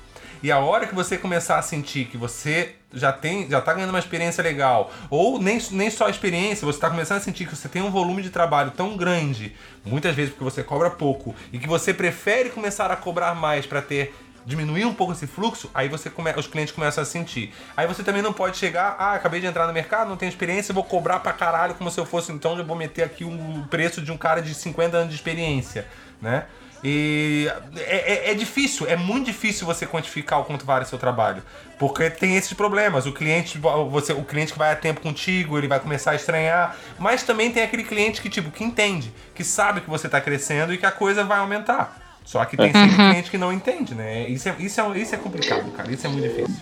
E 0.41 0.51
a 0.51 0.59
hora 0.59 0.85
que 0.85 0.93
você 0.93 1.17
começar 1.17 1.57
a 1.57 1.61
sentir 1.61 2.05
que 2.05 2.17
você 2.17 2.75
já 2.93 3.11
tem, 3.11 3.49
já 3.49 3.59
tá 3.59 3.73
ganhando 3.73 3.89
uma 3.89 3.99
experiência 3.99 4.43
legal, 4.43 4.91
ou 5.09 5.39
nem, 5.41 5.59
nem 5.71 5.89
só 5.89 6.07
a 6.07 6.09
experiência, 6.09 6.65
você 6.65 6.79
tá 6.79 6.89
começando 6.89 7.17
a 7.17 7.21
sentir 7.21 7.45
que 7.45 7.55
você 7.55 7.67
tem 7.67 7.81
um 7.81 7.91
volume 7.91 8.21
de 8.21 8.29
trabalho 8.29 8.71
tão 8.71 8.95
grande, 8.95 9.55
muitas 9.83 10.15
vezes 10.15 10.31
porque 10.31 10.43
você 10.43 10.63
cobra 10.63 10.89
pouco, 10.89 11.35
e 11.51 11.59
que 11.59 11.67
você 11.67 11.93
prefere 11.93 12.49
começar 12.49 12.91
a 12.91 12.95
cobrar 12.95 13.35
mais 13.35 13.65
para 13.65 13.81
ter 13.81 14.13
diminuir 14.45 14.85
um 14.85 14.93
pouco 14.93 15.11
esse 15.11 15.27
fluxo, 15.27 15.69
aí 15.73 15.89
você 15.89 16.09
come, 16.09 16.31
os 16.37 16.47
clientes 16.47 16.73
começam 16.73 17.01
a 17.01 17.05
sentir. 17.05 17.53
Aí 17.75 17.85
você 17.85 18.01
também 18.01 18.21
não 18.21 18.31
pode 18.31 18.55
chegar, 18.55 18.95
ah, 18.97 19.13
acabei 19.13 19.41
de 19.41 19.45
entrar 19.45 19.67
no 19.67 19.73
mercado, 19.73 20.07
não 20.07 20.15
tenho 20.15 20.29
experiência, 20.29 20.73
vou 20.73 20.85
cobrar 20.85 21.19
pra 21.19 21.33
caralho 21.33 21.75
como 21.75 21.91
se 21.91 21.99
eu 21.99 22.05
fosse, 22.05 22.31
então 22.31 22.57
eu 22.57 22.65
vou 22.65 22.77
meter 22.77 23.03
aqui 23.03 23.25
um 23.25 23.67
preço 23.69 24.01
de 24.01 24.09
um 24.09 24.17
cara 24.17 24.41
de 24.41 24.53
50 24.53 24.95
anos 24.95 25.09
de 25.09 25.15
experiência, 25.15 25.85
né? 26.21 26.45
E 26.83 27.49
é, 27.75 28.29
é- 28.29 28.31
é 28.31 28.33
difícil, 28.35 28.87
é 28.87 28.95
muito 28.95 29.25
difícil 29.25 29.65
você 29.65 29.85
quantificar 29.85 30.39
o 30.39 30.45
quanto 30.45 30.65
vale 30.65 30.85
o 30.85 30.87
seu 30.87 30.97
trabalho. 30.97 31.41
Porque 31.79 32.09
tem 32.09 32.35
esses 32.35 32.53
problemas. 32.53 33.05
O 33.05 33.11
cliente, 33.11 33.57
você, 33.89 34.13
o 34.13 34.23
cliente 34.23 34.53
que 34.53 34.59
vai 34.59 34.71
a 34.71 34.75
tempo 34.75 35.01
contigo, 35.01 35.57
ele 35.57 35.67
vai 35.67 35.79
começar 35.79 36.11
a 36.11 36.15
estranhar. 36.15 36.75
Mas 36.99 37.23
também 37.23 37.51
tem 37.51 37.63
aquele 37.63 37.83
cliente 37.83 38.21
que, 38.21 38.29
tipo, 38.29 38.49
que 38.51 38.63
entende, 38.63 39.11
que 39.35 39.43
sabe 39.43 39.81
que 39.81 39.89
você 39.89 40.07
tá 40.09 40.19
crescendo 40.21 40.73
e 40.73 40.77
que 40.77 40.85
a 40.85 40.91
coisa 40.91 41.23
vai 41.23 41.39
aumentar. 41.39 42.19
Só 42.25 42.43
que 42.45 42.57
tem 42.57 42.71
sempre 42.73 42.95
cliente 42.95 43.31
que 43.31 43.37
não 43.37 43.53
entende, 43.53 43.95
né? 43.95 44.27
Isso 44.27 44.49
é, 44.49 44.55
isso, 44.59 44.81
é, 44.81 44.97
isso 44.99 45.15
é 45.15 45.17
complicado, 45.17 45.71
cara. 45.71 45.91
Isso 45.91 46.05
é 46.05 46.09
muito 46.09 46.27
difícil. 46.27 46.55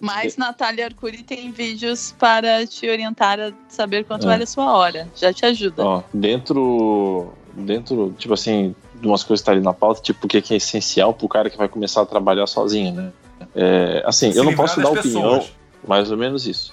Mas 0.00 0.36
Natália 0.36 0.86
Arcuri 0.86 1.22
tem 1.22 1.50
vídeos 1.52 2.14
para 2.18 2.66
te 2.66 2.88
orientar 2.88 3.38
a 3.38 3.52
saber 3.68 4.04
quanto 4.04 4.24
É. 4.24 4.30
vale 4.30 4.42
a 4.44 4.46
sua 4.46 4.76
hora. 4.76 5.08
Já 5.14 5.32
te 5.32 5.44
ajuda. 5.46 5.84
Ó, 5.84 6.02
dentro, 6.12 7.32
dentro, 7.54 8.14
tipo 8.18 8.34
assim, 8.34 8.74
de 9.02 9.08
umas 9.08 9.24
coisas 9.24 9.42
que 9.42 9.46
tá 9.46 9.52
ali 9.52 9.60
na 9.60 9.72
pauta, 9.72 10.00
tipo, 10.00 10.24
o 10.26 10.28
que 10.28 10.40
que 10.40 10.54
é 10.54 10.56
essencial 10.56 11.12
pro 11.12 11.26
cara 11.28 11.50
que 11.50 11.58
vai 11.58 11.68
começar 11.68 12.02
a 12.02 12.06
trabalhar 12.06 12.46
sozinho, 12.46 12.94
né? 12.94 13.12
É, 13.54 14.00
assim, 14.06 14.30
Se 14.30 14.38
eu 14.38 14.44
não 14.44 14.54
posso 14.54 14.80
dar 14.80 14.90
opinião, 14.92 15.40
pessoas. 15.40 15.52
mais 15.86 16.10
ou 16.12 16.16
menos 16.16 16.46
isso. 16.46 16.72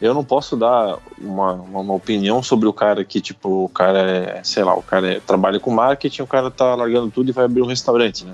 Eu 0.00 0.14
não 0.14 0.24
posso 0.24 0.56
dar 0.56 0.96
uma, 1.20 1.52
uma, 1.52 1.80
uma 1.80 1.94
opinião 1.94 2.42
sobre 2.42 2.66
o 2.66 2.72
cara 2.72 3.04
que, 3.04 3.20
tipo, 3.20 3.64
o 3.64 3.68
cara 3.68 3.98
é, 4.00 4.40
sei 4.42 4.64
lá, 4.64 4.74
o 4.74 4.82
cara 4.82 5.16
é- 5.16 5.20
trabalha 5.20 5.60
com 5.60 5.70
marketing, 5.70 6.22
o 6.22 6.26
cara 6.26 6.50
tá 6.50 6.74
largando 6.74 7.10
tudo 7.10 7.28
e 7.28 7.32
vai 7.32 7.44
abrir 7.44 7.60
um 7.60 7.66
restaurante, 7.66 8.24
né? 8.24 8.32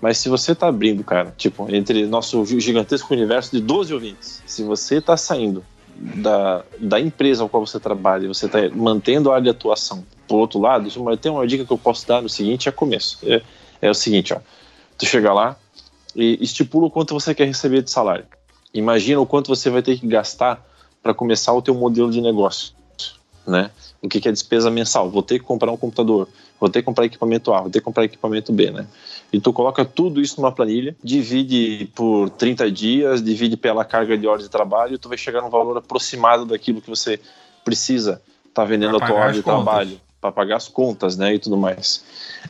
Mas 0.00 0.16
se 0.16 0.30
você 0.30 0.54
tá 0.54 0.68
abrindo, 0.68 1.04
cara, 1.04 1.34
tipo, 1.36 1.66
entre 1.74 2.06
nosso 2.06 2.44
gigantesco 2.46 3.12
universo 3.12 3.50
de 3.52 3.60
12 3.60 3.92
ouvintes, 3.92 4.42
se 4.46 4.62
você 4.62 5.02
tá 5.02 5.18
saindo 5.18 5.62
da, 5.94 6.62
da 6.78 6.98
empresa 6.98 7.42
ao 7.42 7.48
qual 7.50 7.66
você 7.66 7.78
trabalha 7.78 8.24
e 8.24 8.28
você 8.28 8.48
tá 8.48 8.58
mantendo 8.74 9.30
a 9.30 9.34
área 9.34 9.44
de 9.44 9.50
atuação 9.50 10.02
pro 10.30 10.38
outro 10.38 10.60
lado, 10.60 10.88
mas 11.02 11.18
tem 11.18 11.32
uma 11.32 11.44
dica 11.44 11.64
que 11.64 11.72
eu 11.72 11.76
posso 11.78 12.06
dar 12.06 12.22
no 12.22 12.28
seguinte, 12.28 12.68
é 12.68 12.72
começo. 12.72 13.18
É, 13.24 13.42
é 13.82 13.90
o 13.90 13.94
seguinte, 13.94 14.32
ó. 14.32 14.38
Tu 14.96 15.04
chega 15.04 15.32
lá 15.32 15.56
e 16.14 16.38
estipula 16.40 16.86
o 16.86 16.90
quanto 16.90 17.12
você 17.12 17.34
quer 17.34 17.46
receber 17.46 17.82
de 17.82 17.90
salário. 17.90 18.24
Imagina 18.72 19.20
o 19.20 19.26
quanto 19.26 19.48
você 19.48 19.68
vai 19.68 19.82
ter 19.82 19.98
que 19.98 20.06
gastar 20.06 20.64
para 21.02 21.12
começar 21.12 21.52
o 21.52 21.60
teu 21.60 21.74
modelo 21.74 22.12
de 22.12 22.20
negócio, 22.20 22.74
né? 23.44 23.72
O 24.00 24.08
que, 24.08 24.20
que 24.20 24.28
é 24.28 24.32
despesa 24.32 24.70
mensal? 24.70 25.10
Vou 25.10 25.22
ter 25.22 25.40
que 25.40 25.44
comprar 25.44 25.72
um 25.72 25.76
computador, 25.76 26.28
vou 26.60 26.70
ter 26.70 26.80
que 26.80 26.86
comprar 26.86 27.06
equipamento 27.06 27.52
A, 27.52 27.62
vou 27.62 27.70
ter 27.70 27.80
que 27.80 27.84
comprar 27.84 28.04
equipamento 28.04 28.52
B, 28.52 28.70
né? 28.70 28.86
E 29.32 29.40
tu 29.40 29.52
coloca 29.52 29.84
tudo 29.84 30.20
isso 30.20 30.40
numa 30.40 30.52
planilha, 30.52 30.94
divide 31.02 31.90
por 31.92 32.30
30 32.30 32.70
dias, 32.70 33.20
divide 33.20 33.56
pela 33.56 33.84
carga 33.84 34.16
de 34.16 34.28
horas 34.28 34.44
de 34.44 34.48
trabalho, 34.48 34.96
tu 34.96 35.08
vai 35.08 35.18
chegar 35.18 35.42
num 35.42 35.50
valor 35.50 35.76
aproximado 35.76 36.46
daquilo 36.46 36.80
que 36.80 36.88
você 36.88 37.18
precisa 37.64 38.22
estar 38.48 38.64
vendendo 38.64 38.96
Pra 38.96 39.06
a 39.06 39.10
tua 39.10 39.18
hora 39.18 39.32
de 39.32 39.42
contas. 39.42 39.64
trabalho 39.64 40.00
para 40.20 40.30
pagar 40.30 40.56
as 40.56 40.68
contas, 40.68 41.16
né, 41.16 41.34
e 41.34 41.38
tudo 41.38 41.56
mais. 41.56 42.04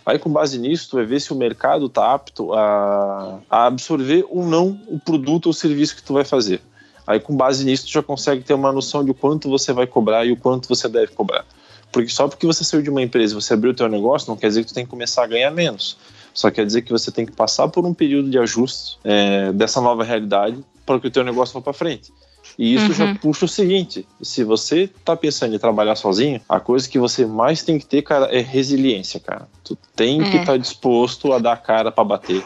Aí 0.05 0.19
com 0.19 0.31
base 0.31 0.59
nisso, 0.59 0.91
tu 0.91 0.97
vai 0.97 1.07
ver 1.07 1.21
se 1.21 1.33
o 1.33 1.37
mercado 1.37 1.89
tá 1.89 2.13
apto 2.13 2.53
a, 2.53 3.39
a 3.49 3.67
absorver 3.67 4.27
ou 4.29 4.45
não 4.45 4.81
o 4.89 4.99
produto 4.99 5.47
ou 5.47 5.53
serviço 5.53 5.95
que 5.97 6.03
tu 6.03 6.13
vai 6.13 6.25
fazer. 6.25 6.61
Aí 7.07 7.21
com 7.21 7.37
base 7.37 7.65
nisso, 7.65 7.87
tu 7.87 7.93
já 7.93 8.03
consegue 8.03 8.43
ter 8.43 8.55
uma 8.55 8.73
noção 8.73 9.05
de 9.05 9.15
quanto 9.15 9.49
você 9.49 9.73
vai 9.73 9.87
cobrar 9.87 10.25
e 10.25 10.33
o 10.33 10.37
quanto 10.37 10.69
você 10.69 10.89
deve 10.89 11.09
cobrar. 11.09 11.45
Porque 11.93 12.09
só 12.09 12.29
porque 12.29 12.47
você 12.47 12.63
saiu 12.63 12.83
de 12.83 12.91
uma 12.91 13.03
empresa 13.03 13.35
e 13.35 13.41
você 13.41 13.55
abriu 13.55 13.73
o 13.73 13.75
teu 13.75 13.89
negócio, 13.89 14.29
não 14.29 14.37
quer 14.37 14.49
dizer 14.49 14.63
que 14.63 14.69
tu 14.69 14.75
tem 14.75 14.85
que 14.85 14.91
começar 14.91 15.25
a 15.25 15.27
ganhar 15.27 15.51
menos. 15.51 15.97
Só 16.33 16.51
quer 16.51 16.65
dizer 16.65 16.83
que 16.83 16.93
você 16.93 17.11
tem 17.11 17.27
que 17.27 17.33
passar 17.33 17.69
por 17.69 17.85
um 17.85 17.93
período 17.93 18.31
de 18.31 18.39
ajuste 18.39 18.99
é, 19.03 19.53
dessa 19.53 19.81
nova 19.81 20.05
realidade 20.05 20.65
para 20.87 21.01
que 21.01 21.09
o 21.09 21.11
teu 21.11 21.25
negócio 21.25 21.55
vá 21.55 21.61
para 21.61 21.73
frente. 21.73 22.13
E 22.59 22.75
isso 22.75 22.93
já 22.93 23.15
puxa 23.15 23.45
o 23.45 23.49
seguinte: 23.49 24.07
se 24.21 24.45
você 24.45 24.89
tá 25.05 25.17
pensando 25.17 25.55
em 25.55 25.59
trabalhar 25.59 25.97
sozinho, 25.97 26.41
a 26.49 26.61
coisa 26.61 26.89
que 26.89 26.99
você 26.99 27.25
mais 27.25 27.63
tem 27.63 27.79
que 27.79 27.87
ter, 27.87 28.03
cara, 28.03 28.27
é 28.27 28.41
resiliência, 28.41 29.19
cara. 29.21 29.49
Tu 29.65 29.77
tem 29.97 30.23
que 30.23 30.37
É. 30.37 30.41
estar 30.41 30.59
disposto 30.59 31.33
a 31.33 31.39
dar 31.39 31.53
a 31.53 31.57
cara 31.57 31.91
para 31.91 32.05
bater, 32.05 32.45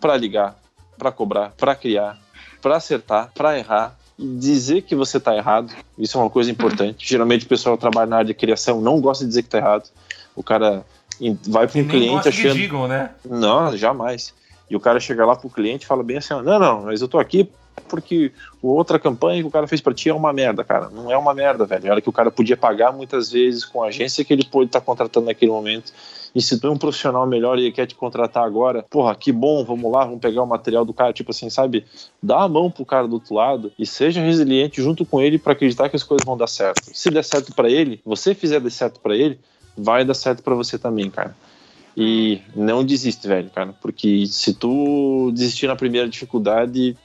para 0.00 0.16
ligar, 0.16 0.58
para 0.98 1.12
cobrar, 1.12 1.50
para 1.56 1.74
criar, 1.74 2.18
para 2.60 2.76
acertar, 2.76 3.30
para 3.34 3.58
errar, 3.58 3.96
e 4.18 4.26
dizer 4.36 4.82
que 4.82 4.94
você 4.94 5.18
tá 5.18 5.34
errado. 5.36 5.72
Isso 5.98 6.18
é 6.18 6.20
uma 6.20 6.30
coisa 6.30 6.50
importante. 6.50 7.08
Geralmente 7.08 7.46
o 7.46 7.48
pessoal 7.48 7.76
que 7.76 7.80
trabalha 7.80 8.06
na 8.06 8.16
área 8.16 8.26
de 8.26 8.34
criação 8.34 8.80
não 8.80 9.00
gosta 9.00 9.24
de 9.24 9.28
dizer 9.28 9.42
que 9.42 9.48
tá 9.48 9.58
errado. 9.58 9.88
O 10.36 10.42
cara 10.42 10.84
vai 11.48 11.66
para 11.66 11.80
um 11.80 11.86
cliente 11.86 12.14
gosta 12.14 12.30
que 12.30 12.40
achando 12.40 12.54
digam, 12.54 12.88
né? 12.88 13.10
não, 13.24 13.76
jamais. 13.76 14.34
E 14.68 14.76
o 14.76 14.80
cara 14.80 15.00
chega 15.00 15.24
lá 15.26 15.34
pro 15.36 15.50
cliente 15.50 15.84
e 15.84 15.86
fala 15.86 16.02
bem 16.02 16.18
assim: 16.18 16.34
ó, 16.34 16.42
não, 16.42 16.58
não, 16.58 16.82
mas 16.82 17.00
eu 17.00 17.08
tô 17.08 17.18
aqui 17.18 17.48
porque 17.88 18.32
outra 18.62 18.98
campanha 18.98 19.42
que 19.42 19.48
o 19.48 19.50
cara 19.50 19.66
fez 19.66 19.80
pra 19.80 19.94
ti 19.94 20.08
é 20.08 20.14
uma 20.14 20.32
merda, 20.32 20.64
cara. 20.64 20.88
Não 20.90 21.10
é 21.10 21.16
uma 21.16 21.34
merda, 21.34 21.64
velho. 21.64 21.90
Era 21.90 22.00
que 22.00 22.08
o 22.08 22.12
cara 22.12 22.30
podia 22.30 22.56
pagar 22.56 22.92
muitas 22.92 23.30
vezes 23.30 23.64
com 23.64 23.82
a 23.82 23.88
agência 23.88 24.24
que 24.24 24.32
ele 24.32 24.44
pôde 24.44 24.68
estar 24.68 24.80
contratando 24.80 25.26
naquele 25.26 25.50
momento. 25.50 25.92
E 26.34 26.40
se 26.40 26.58
tu 26.60 26.68
é 26.68 26.70
um 26.70 26.78
profissional 26.78 27.26
melhor 27.26 27.58
e 27.58 27.72
quer 27.72 27.86
te 27.86 27.94
contratar 27.94 28.44
agora, 28.44 28.84
porra, 28.88 29.14
que 29.14 29.32
bom, 29.32 29.64
vamos 29.64 29.90
lá, 29.90 30.04
vamos 30.04 30.20
pegar 30.20 30.42
o 30.42 30.46
material 30.46 30.84
do 30.84 30.92
cara, 30.92 31.12
tipo 31.12 31.32
assim, 31.32 31.50
sabe? 31.50 31.84
Dá 32.22 32.42
a 32.42 32.48
mão 32.48 32.70
pro 32.70 32.84
cara 32.84 33.08
do 33.08 33.14
outro 33.14 33.34
lado 33.34 33.72
e 33.78 33.84
seja 33.84 34.20
resiliente 34.20 34.80
junto 34.80 35.04
com 35.04 35.20
ele 35.20 35.38
pra 35.38 35.52
acreditar 35.52 35.88
que 35.88 35.96
as 35.96 36.04
coisas 36.04 36.24
vão 36.24 36.36
dar 36.36 36.46
certo. 36.46 36.82
Se 36.92 37.10
der 37.10 37.24
certo 37.24 37.52
pra 37.54 37.68
ele, 37.68 38.00
você 38.04 38.34
fizer 38.34 38.60
dar 38.60 38.70
certo 38.70 39.00
pra 39.00 39.16
ele, 39.16 39.40
vai 39.76 40.04
dar 40.04 40.14
certo 40.14 40.42
pra 40.42 40.54
você 40.54 40.78
também, 40.78 41.10
cara. 41.10 41.34
E 41.96 42.40
não 42.54 42.84
desiste, 42.84 43.26
velho, 43.26 43.50
cara, 43.50 43.74
porque 43.80 44.24
se 44.26 44.54
tu 44.54 45.30
desistir 45.32 45.66
na 45.66 45.74
primeira 45.74 46.08
dificuldade, 46.08 46.96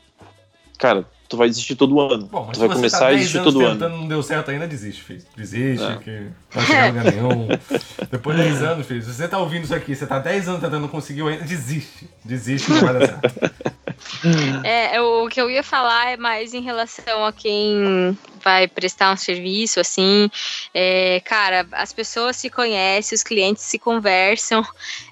cara, 0.77 1.05
tu 1.27 1.37
vai 1.37 1.47
desistir 1.49 1.75
todo 1.75 1.99
ano. 1.99 2.25
Bom, 2.27 2.49
tu 2.51 2.59
vai 2.59 2.67
você 2.67 2.75
começar 2.75 2.99
tá 2.99 3.05
a 3.07 3.09
10 3.09 3.19
desistir 3.19 3.37
anos 3.39 3.53
todo 3.53 3.65
ano. 3.65 3.73
tentando, 3.73 3.97
não 3.97 4.07
deu 4.07 4.23
certo 4.23 4.51
ainda, 4.51 4.67
desiste, 4.67 5.01
filho. 5.01 5.23
Desiste, 5.35 5.85
É. 5.85 5.95
que 5.97 6.27
não 6.55 6.63
em 6.63 6.87
lugar 6.87 7.03
nenhum. 7.05 7.47
Depois 8.11 8.37
de 8.37 8.43
10 8.43 8.63
anos, 8.63 8.87
filho, 8.87 9.01
se 9.01 9.13
você 9.13 9.27
tá 9.27 9.37
ouvindo 9.39 9.63
isso 9.63 9.75
aqui, 9.75 9.95
você 9.95 10.05
tá 10.05 10.19
10 10.19 10.47
anos 10.47 10.61
tentando, 10.61 10.81
não 10.81 10.87
conseguiu 10.87 11.27
ainda, 11.27 11.43
desiste. 11.43 12.09
Desiste, 12.23 12.71
não 12.71 12.81
vai 12.81 12.93
dar 12.93 13.07
certo. 13.07 13.75
É, 14.63 14.99
o 15.01 15.27
que 15.29 15.39
eu 15.39 15.49
ia 15.49 15.63
falar 15.63 16.11
é 16.11 16.17
mais 16.17 16.53
em 16.53 16.61
relação 16.61 17.25
a 17.25 17.31
quem 17.31 18.17
vai 18.43 18.67
prestar 18.67 19.11
um 19.11 19.17
serviço, 19.17 19.79
assim. 19.79 20.29
É, 20.73 21.21
cara, 21.21 21.65
as 21.71 21.93
pessoas 21.93 22.35
se 22.35 22.49
conhecem, 22.49 23.15
os 23.15 23.23
clientes 23.23 23.63
se 23.63 23.79
conversam. 23.79 24.65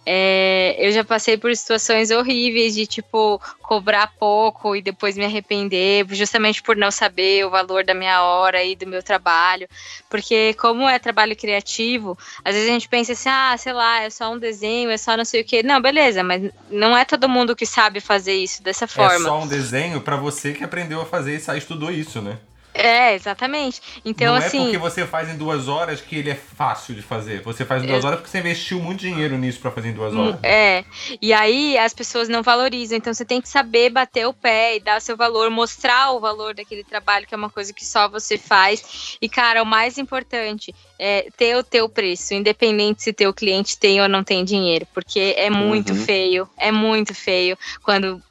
É, 0.05 0.75
eu 0.79 0.91
já 0.91 1.03
passei 1.03 1.37
por 1.37 1.55
situações 1.55 2.11
horríveis 2.11 2.75
de, 2.75 2.85
tipo, 2.85 3.41
cobrar 3.61 4.11
pouco 4.19 4.75
e 4.75 4.81
depois 4.81 5.15
me 5.17 5.23
arrepender, 5.23 6.05
justamente 6.11 6.61
por 6.61 6.75
não 6.75 6.91
saber 6.91 7.45
o 7.45 7.49
valor 7.49 7.85
da 7.85 7.93
minha 7.93 8.21
hora 8.21 8.63
e 8.63 8.75
do 8.75 8.85
meu 8.85 9.01
trabalho. 9.01 9.67
Porque, 10.09 10.53
como 10.55 10.87
é 10.87 10.99
trabalho 10.99 11.35
criativo, 11.35 12.17
às 12.43 12.53
vezes 12.53 12.69
a 12.69 12.73
gente 12.73 12.89
pensa 12.89 13.13
assim, 13.13 13.29
ah, 13.29 13.55
sei 13.57 13.73
lá, 13.73 14.01
é 14.01 14.09
só 14.09 14.31
um 14.33 14.37
desenho, 14.39 14.89
é 14.89 14.97
só 14.97 15.15
não 15.15 15.25
sei 15.25 15.41
o 15.41 15.45
quê. 15.45 15.63
Não, 15.63 15.81
beleza, 15.81 16.23
mas 16.23 16.51
não 16.69 16.95
é 16.97 17.05
todo 17.05 17.29
mundo 17.29 17.55
que 17.55 17.65
sabe 17.65 17.99
fazer 17.99 18.33
isso 18.33 18.61
dessa 18.61 18.85
É 18.85 18.87
forma. 18.87 19.25
só 19.27 19.39
um 19.41 19.47
desenho 19.47 20.01
pra 20.01 20.17
você 20.17 20.53
que 20.53 20.63
aprendeu 20.63 21.01
a 21.01 21.05
fazer 21.05 21.35
isso, 21.37 21.51
estudou 21.53 21.91
isso, 21.91 22.21
né? 22.21 22.37
É, 22.73 23.13
exatamente. 23.13 23.81
Então, 24.03 24.33
não 24.33 24.35
assim. 24.35 24.59
é 24.61 24.63
porque 24.63 24.77
você 24.77 25.05
faz 25.05 25.29
em 25.29 25.37
duas 25.37 25.67
horas 25.67 26.01
que 26.01 26.15
ele 26.17 26.29
é 26.31 26.35
fácil 26.35 26.95
de 26.95 27.01
fazer. 27.01 27.41
Você 27.41 27.63
faz 27.65 27.83
em 27.83 27.87
duas 27.87 28.03
É. 28.03 28.07
horas 28.07 28.19
porque 28.19 28.31
você 28.31 28.39
investiu 28.39 28.79
muito 28.79 29.01
dinheiro 29.01 29.37
nisso 29.37 29.59
pra 29.59 29.71
fazer 29.71 29.89
em 29.89 29.93
duas 29.93 30.13
Hum, 30.13 30.19
horas. 30.19 30.39
É, 30.43 30.83
e 31.21 31.31
aí 31.33 31.77
as 31.77 31.93
pessoas 31.93 32.27
não 32.27 32.41
valorizam, 32.41 32.97
então 32.97 33.13
você 33.13 33.23
tem 33.25 33.41
que 33.41 33.47
saber 33.49 33.89
bater 33.91 34.25
o 34.27 34.33
pé 34.33 34.75
e 34.75 34.79
dar 34.79 34.99
seu 35.01 35.15
valor, 35.15 35.49
mostrar 35.49 36.11
o 36.11 36.19
valor 36.19 36.53
daquele 36.55 36.83
trabalho, 36.83 37.27
que 37.27 37.33
é 37.33 37.37
uma 37.37 37.49
coisa 37.49 37.71
que 37.73 37.85
só 37.85 38.09
você 38.09 38.37
faz. 38.37 39.17
E, 39.21 39.29
cara, 39.29 39.61
o 39.61 39.65
mais 39.65 39.97
importante 39.97 40.73
é 40.99 41.27
ter 41.37 41.55
o 41.55 41.63
teu 41.63 41.87
preço, 41.87 42.33
independente 42.33 43.03
se 43.03 43.13
teu 43.13 43.33
cliente 43.33 43.77
tem 43.77 44.01
ou 44.01 44.07
não 44.09 44.23
tem 44.23 44.43
dinheiro, 44.43 44.87
porque 44.93 45.35
é 45.37 45.49
muito 45.49 45.93
Uhum. 45.93 46.05
feio, 46.05 46.49
é 46.57 46.71
muito 46.71 47.13
feio 47.13 47.57
quando. 47.83 48.21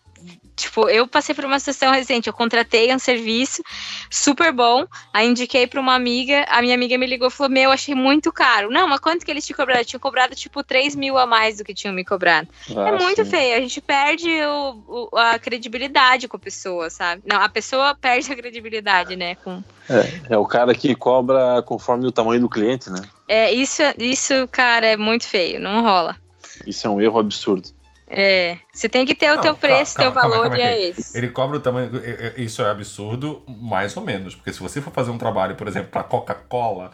Tipo, 0.55 0.89
eu 0.89 1.07
passei 1.09 1.35
por 1.35 1.45
uma 1.45 1.59
situação 1.59 1.93
recente, 1.93 2.29
eu 2.29 2.33
contratei 2.33 2.95
um 2.95 2.99
serviço 2.99 3.62
super 4.11 4.53
bom, 4.53 4.87
aí 5.12 5.27
indiquei 5.27 5.66
pra 5.66 5.81
uma 5.81 5.95
amiga, 5.95 6.45
a 6.49 6.61
minha 6.61 6.74
amiga 6.74 6.97
me 6.99 7.07
ligou 7.07 7.29
e 7.29 7.31
falou, 7.31 7.51
meu, 7.51 7.70
achei 7.70 7.95
muito 7.95 8.31
caro. 8.33 8.70
Não, 8.70 8.87
mas 8.87 9.01
quanto 9.01 9.24
que 9.24 9.31
eles 9.31 9.47
te 9.47 9.55
cobraram? 9.55 9.85
Tinham 9.85 10.01
cobrado, 10.01 10.35
tipo, 10.35 10.62
3 10.62 10.95
mil 10.95 11.16
a 11.16 11.27
mais 11.27 11.57
do 11.57 11.65
que 11.65 11.74
tinham 11.74 11.95
me 11.95 12.05
cobrado. 12.05 12.49
é 12.69 12.91
Ah, 12.91 12.93
muito 12.93 13.24
sim. 13.24 13.31
feio, 13.31 13.57
a 13.57 13.61
gente 13.61 13.81
perde 13.81 14.29
o, 14.45 15.09
o- 15.12 15.19
a 15.19 15.39
credibilidade 15.39 16.29
com 16.29 16.37
a 16.37 16.41
pessoa, 16.41 16.91
sabe? 16.91 17.23
Não, 17.27 17.41
a 17.41 17.49
pessoa 17.49 17.95
perde 17.95 18.31
a 18.33 18.37
credibilidade, 18.37 19.16
né? 19.16 19.35
Com... 19.37 19.62
É, 19.89 20.35
é 20.35 20.39
o 20.39 20.47
cara 20.47 20.74
que 20.74 20.95
cobra 20.95 21.62
conforme 21.62 22.07
o 22.07 22.12
tamanho 22.12 22.41
do 22.41 22.49
cliente, 22.49 22.91
né? 22.91 23.01
É, 23.27 23.53
isso, 23.53 23.83
isso, 23.99 24.47
cara, 24.49 24.87
é 24.87 24.97
muito 24.97 25.27
feio, 25.27 25.59
não 25.59 25.83
rola. 25.83 26.16
Isso 26.66 26.87
é 26.87 26.91
um 26.91 27.01
erro 27.01 27.19
absurdo. 27.19 27.69
É, 28.14 28.59
você 28.70 28.90
tem 28.90 29.06
que 29.06 29.14
ter 29.14 29.30
o 29.32 29.36
Não, 29.36 29.43
teu 29.43 29.55
calma, 29.55 29.59
preço, 29.76 29.97
calma, 29.97 30.12
teu 30.12 30.20
calma, 30.20 30.36
valor 30.36 30.51
calma 30.51 30.62
e 30.62 30.68
é 30.68 30.89
esse. 30.90 31.16
Ele 31.16 31.28
cobra 31.28 31.56
o 31.56 31.60
tamanho. 31.60 31.90
é- 32.05 32.34
é- 32.36 32.43
Isso 32.43 32.60
é 32.60 32.70
absurdo, 32.70 33.43
mais 33.48 33.97
ou 33.97 34.02
menos. 34.05 34.34
Porque 34.34 34.52
se 34.52 34.60
você 34.60 34.82
for 34.82 34.93
fazer 34.93 35.10
um 35.10 35.16
trabalho, 35.16 35.55
por 35.56 35.66
exemplo, 35.66 35.89
pra 35.90 36.02
Coca-Cola, 36.02 36.90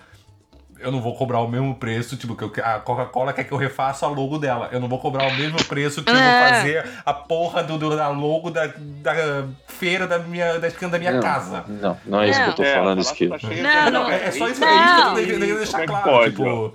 eu 0.78 0.93
não 0.93 1.01
vou 1.01 1.16
cobrar 1.16 1.40
o 1.40 1.49
mesmo 1.49 1.74
preço. 1.74 2.16
Tipo, 2.16 2.36
que 2.36 2.45
eu- 2.45 2.65
a 2.65 2.78
Coca-Cola 2.78 3.32
quer 3.32 3.43
que 3.43 3.51
eu 3.51 3.59
refaça 3.59 4.07
a 4.07 4.09
logo 4.09 4.39
dela. 4.39 4.69
Eu 4.70 4.78
não 4.78 4.89
vou 4.89 5.01
cobrar 5.01 5.27
o 5.27 5.35
mesmo 5.35 5.59
preço 5.65 6.05
que 6.05 6.09
eu 6.11 6.15
vou 6.15 6.23
É. 6.23 6.49
fazer 6.51 6.89
a 7.05 7.12
porra 7.12 7.65
do, 7.65 7.77
do- 7.77 7.97
da 7.97 8.07
logo 8.11 8.49
da, 8.53 8.69
da 8.77 9.45
feira 9.66 10.07
da 10.07 10.20
minha, 10.20 10.61
da 10.61 10.69
esquina 10.69 10.89
da 10.89 11.01
minha 11.01 11.11
não, 11.15 11.20
casa. 11.20 11.65
Não, 11.66 11.99
não 12.07 12.23
é 12.23 12.28
isso 12.31 12.40
que 12.45 12.49
eu 12.51 12.55
tô 12.55 12.62
É, 12.62 12.74
falando, 12.77 13.01
Esquilo. 13.01 13.36
palavra 13.40 13.57
tá 13.62 13.90
Não, 13.90 14.03
não, 14.05 14.09
É, 14.11 14.24
é 14.27 14.31
só 14.31 14.47
isso, 14.49 14.61
Não. 14.61 14.69
é 14.69 14.74
isso 14.77 14.95
que 14.95 15.01
eu 15.01 15.09
tô 15.09 15.15
querendo 15.40 15.57
deixar 15.59 15.73
Como 15.73 15.82
é 15.82 15.86
que 15.86 15.93
claro. 15.93 16.05
pode, 16.11 16.31
tipo, 16.31 16.74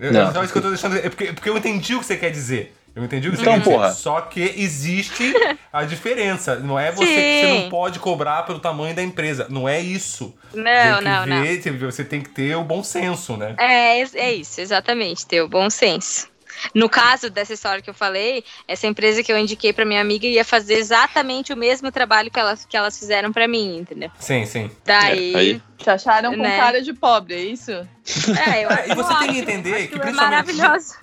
é 0.00 0.10
Não. 0.10 0.32
só 0.32 0.42
isso 0.42 0.52
que 0.54 0.58
eu 0.58 0.62
tô 0.62 0.68
deixando. 0.70 0.96
É 0.96 1.02
porque, 1.10 1.32
porque 1.34 1.50
eu 1.50 1.58
entendi 1.58 1.94
o 1.94 2.00
que 2.00 2.06
você 2.06 2.16
quer 2.16 2.30
dizer. 2.30 2.74
Eu 2.94 3.02
entendi 3.04 3.28
o 3.28 3.32
que 3.32 3.36
você 3.38 3.42
Então, 3.42 3.54
quer 3.54 3.58
dizer. 3.60 3.70
porra. 3.72 3.92
Só 3.92 4.20
que 4.20 4.40
existe 4.56 5.34
a 5.72 5.82
diferença. 5.84 6.56
Não 6.56 6.78
é 6.78 6.92
você 6.92 7.06
que 7.06 7.12
você 7.12 7.46
Sim. 7.46 7.62
não 7.64 7.68
pode 7.70 7.98
cobrar 7.98 8.44
pelo 8.44 8.60
tamanho 8.60 8.94
da 8.94 9.02
empresa. 9.02 9.46
Não 9.50 9.68
é 9.68 9.80
isso. 9.80 10.32
Não, 10.54 10.98
que 10.98 11.04
não, 11.04 11.26
não. 11.26 11.42
ver, 11.42 11.60
tem- 11.60 11.76
Você 11.76 12.04
tem 12.04 12.20
que 12.20 12.28
ter 12.30 12.54
o 12.56 12.62
bom 12.62 12.84
senso, 12.84 13.36
né? 13.36 13.56
É, 13.58 14.00
é 14.00 14.32
isso, 14.34 14.60
exatamente, 14.60 15.26
ter 15.26 15.42
o 15.42 15.48
bom 15.48 15.68
senso. 15.68 16.32
No 16.72 16.88
caso 16.88 17.28
dessa 17.30 17.52
história 17.52 17.82
que 17.82 17.90
eu 17.90 17.94
falei, 17.94 18.44
essa 18.68 18.86
empresa 18.86 19.24
que 19.24 19.32
eu 19.32 19.36
indiquei 19.36 19.72
pra 19.72 19.84
minha 19.84 20.00
amiga 20.00 20.24
ia 20.24 20.44
fazer 20.44 20.74
exatamente 20.74 21.52
o 21.52 21.56
mesmo 21.56 21.90
trabalho 21.90 22.30
que 22.30 22.38
elas, 22.38 22.64
que 22.64 22.76
elas 22.76 22.96
fizeram 22.96 23.32
pra 23.32 23.48
mim, 23.48 23.78
entendeu? 23.78 24.08
Sim, 24.20 24.46
sim. 24.46 24.70
Daí. 24.84 25.34
É, 25.34 25.36
aí- 25.36 25.62
Te 25.78 25.90
acharam 25.90 26.30
com 26.30 26.40
Né? 26.42 26.56
cara 26.56 26.80
de 26.80 26.92
pobre, 26.94 27.34
é 27.34 27.40
isso? 27.40 27.72
É, 27.72 28.64
eu, 28.64 28.70
É, 28.70 28.86
e 28.88 28.94
você 28.94 29.08
tem 29.14 29.18
que 29.18 29.30
acho- 29.30 29.38
entender 29.40 29.74
acho 29.74 29.88
que 29.88 29.94
é 29.96 29.98
principalmente- 29.98 30.14
maravilhoso. 30.54 30.94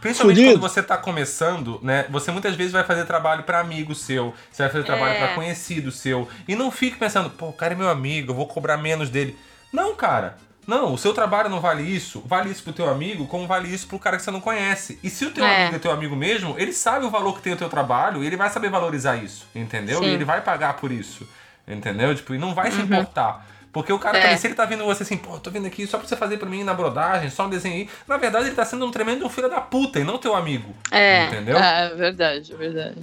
Principalmente 0.00 0.36
Fudido. 0.36 0.60
quando 0.60 0.70
você 0.70 0.82
tá 0.82 0.96
começando, 0.96 1.80
né? 1.82 2.06
Você 2.10 2.30
muitas 2.30 2.54
vezes 2.54 2.72
vai 2.72 2.84
fazer 2.84 3.04
trabalho 3.04 3.42
pra 3.42 3.60
amigo 3.60 3.94
seu, 3.94 4.32
você 4.50 4.62
vai 4.62 4.70
fazer 4.72 4.84
trabalho 4.84 5.14
É. 5.14 5.18
pra 5.26 5.34
conhecido 5.34 5.90
seu. 5.90 6.28
E 6.46 6.54
não 6.54 6.70
fique 6.70 6.96
pensando, 6.96 7.28
pô, 7.30 7.48
o 7.48 7.52
cara 7.52 7.74
é 7.74 7.76
meu 7.76 7.88
amigo, 7.88 8.30
eu 8.30 8.36
vou 8.36 8.46
cobrar 8.46 8.76
menos 8.76 9.10
dele. 9.10 9.36
Não, 9.72 9.94
cara. 9.94 10.36
Não, 10.66 10.92
o 10.92 10.98
seu 10.98 11.14
trabalho 11.14 11.48
não 11.48 11.60
vale 11.60 11.82
isso. 11.82 12.22
Vale 12.26 12.50
isso 12.50 12.62
pro 12.62 12.74
teu 12.74 12.88
amigo, 12.90 13.26
como 13.26 13.46
vale 13.46 13.72
isso 13.72 13.86
pro 13.88 13.98
cara 13.98 14.18
que 14.18 14.22
você 14.22 14.30
não 14.30 14.40
conhece. 14.40 14.98
E 15.02 15.08
se 15.08 15.24
o 15.24 15.30
teu 15.30 15.42
É. 15.44 15.62
amigo 15.62 15.76
é 15.76 15.78
teu 15.78 15.90
amigo 15.90 16.14
mesmo, 16.14 16.54
ele 16.58 16.74
sabe 16.74 17.06
o 17.06 17.10
valor 17.10 17.34
que 17.36 17.40
tem 17.42 17.54
o 17.54 17.56
teu 17.56 17.70
trabalho 17.70 18.22
e 18.22 18.26
ele 18.26 18.36
vai 18.36 18.50
saber 18.50 18.68
valorizar 18.70 19.16
isso, 19.16 19.46
entendeu? 19.54 19.98
Sim. 20.00 20.04
E 20.04 20.08
ele 20.10 20.24
vai 20.26 20.42
pagar 20.42 20.74
por 20.74 20.92
isso, 20.92 21.26
entendeu? 21.66 22.14
Tipo, 22.14 22.34
e 22.34 22.38
não 22.38 22.54
vai 22.54 22.70
se 22.70 22.80
importar. 22.82 23.46
Porque 23.72 23.92
o 23.92 23.98
cara 23.98 24.18
É. 24.18 24.22
também, 24.22 24.36
se 24.38 24.46
ele 24.46 24.54
tá 24.54 24.64
vindo 24.64 24.84
você 24.84 25.02
assim, 25.02 25.16
pô, 25.16 25.38
tô 25.38 25.50
vindo 25.50 25.66
aqui 25.66 25.86
só 25.86 25.98
pra 25.98 26.06
você 26.08 26.16
fazer 26.16 26.38
pra 26.38 26.48
mim 26.48 26.64
na 26.64 26.72
brodagem, 26.74 27.28
só 27.30 27.46
um 27.46 27.50
desenho 27.50 27.74
aí. 27.74 27.88
Na 28.08 28.16
verdade, 28.16 28.46
ele 28.46 28.54
tá 28.56 28.64
sendo 28.64 28.84
um 28.86 28.90
tremendo 28.90 29.28
filho 29.28 29.48
da 29.48 29.60
puta 29.60 30.00
e 30.00 30.04
não 30.04 30.18
teu 30.18 30.34
amigo. 30.34 30.74
É. 30.90 31.26
Entendeu? 31.26 31.56
É, 31.58 31.94
verdade, 31.94 32.54
verdade. 32.56 32.96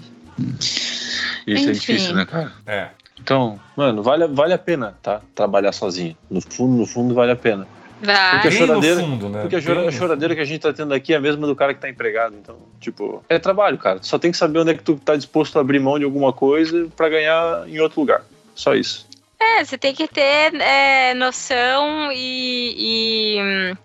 Isso 0.59 1.47
é 1.47 1.51
Enfim. 1.53 1.71
difícil, 1.71 2.13
né, 2.15 2.25
cara? 2.25 2.51
É. 2.65 2.89
Então, 3.21 3.59
mano, 3.75 4.03
vale, 4.03 4.27
vale 4.27 4.53
a 4.53 4.57
pena, 4.57 4.97
tá? 5.01 5.21
Trabalhar 5.33 5.71
sozinho. 5.71 6.15
No 6.29 6.41
fundo, 6.41 6.77
no 6.77 6.85
fundo, 6.85 7.13
vale 7.13 7.31
a 7.31 7.35
pena. 7.35 7.67
Vai. 8.01 8.31
Porque 8.31 8.47
a 8.49 8.51
choradeira- 8.51 8.99
fundo, 9.01 9.29
né? 9.29 9.41
Porque 9.41 9.55
a, 9.55 9.61
chora- 9.61 9.87
a 9.87 9.91
choradeira 9.91 10.35
que 10.35 10.41
a 10.41 10.45
gente 10.45 10.59
tá 10.61 10.73
tendo 10.73 10.93
aqui 10.93 11.13
é 11.13 11.17
a 11.17 11.21
mesma 11.21 11.47
do 11.47 11.55
cara 11.55 11.73
que 11.73 11.79
tá 11.79 11.89
empregado. 11.89 12.35
Então, 12.35 12.57
tipo, 12.79 13.23
é 13.29 13.39
trabalho, 13.39 13.77
cara. 13.77 13.99
Só 14.01 14.19
tem 14.19 14.31
que 14.31 14.37
saber 14.37 14.59
onde 14.59 14.71
é 14.71 14.73
que 14.73 14.83
tu 14.83 14.95
tá 14.97 15.15
disposto 15.15 15.57
a 15.57 15.61
abrir 15.61 15.79
mão 15.79 15.97
de 15.97 16.03
alguma 16.03 16.33
coisa 16.33 16.87
pra 16.95 17.07
ganhar 17.07 17.63
em 17.69 17.79
outro 17.79 18.01
lugar. 18.01 18.21
Só 18.53 18.75
isso. 18.75 19.07
É, 19.39 19.63
você 19.63 19.77
tem 19.77 19.93
que 19.93 20.07
ter 20.07 20.55
é, 20.55 21.13
noção 21.13 22.11
e, 22.11 23.37
e, 23.37 23.41
hum, 23.41 23.77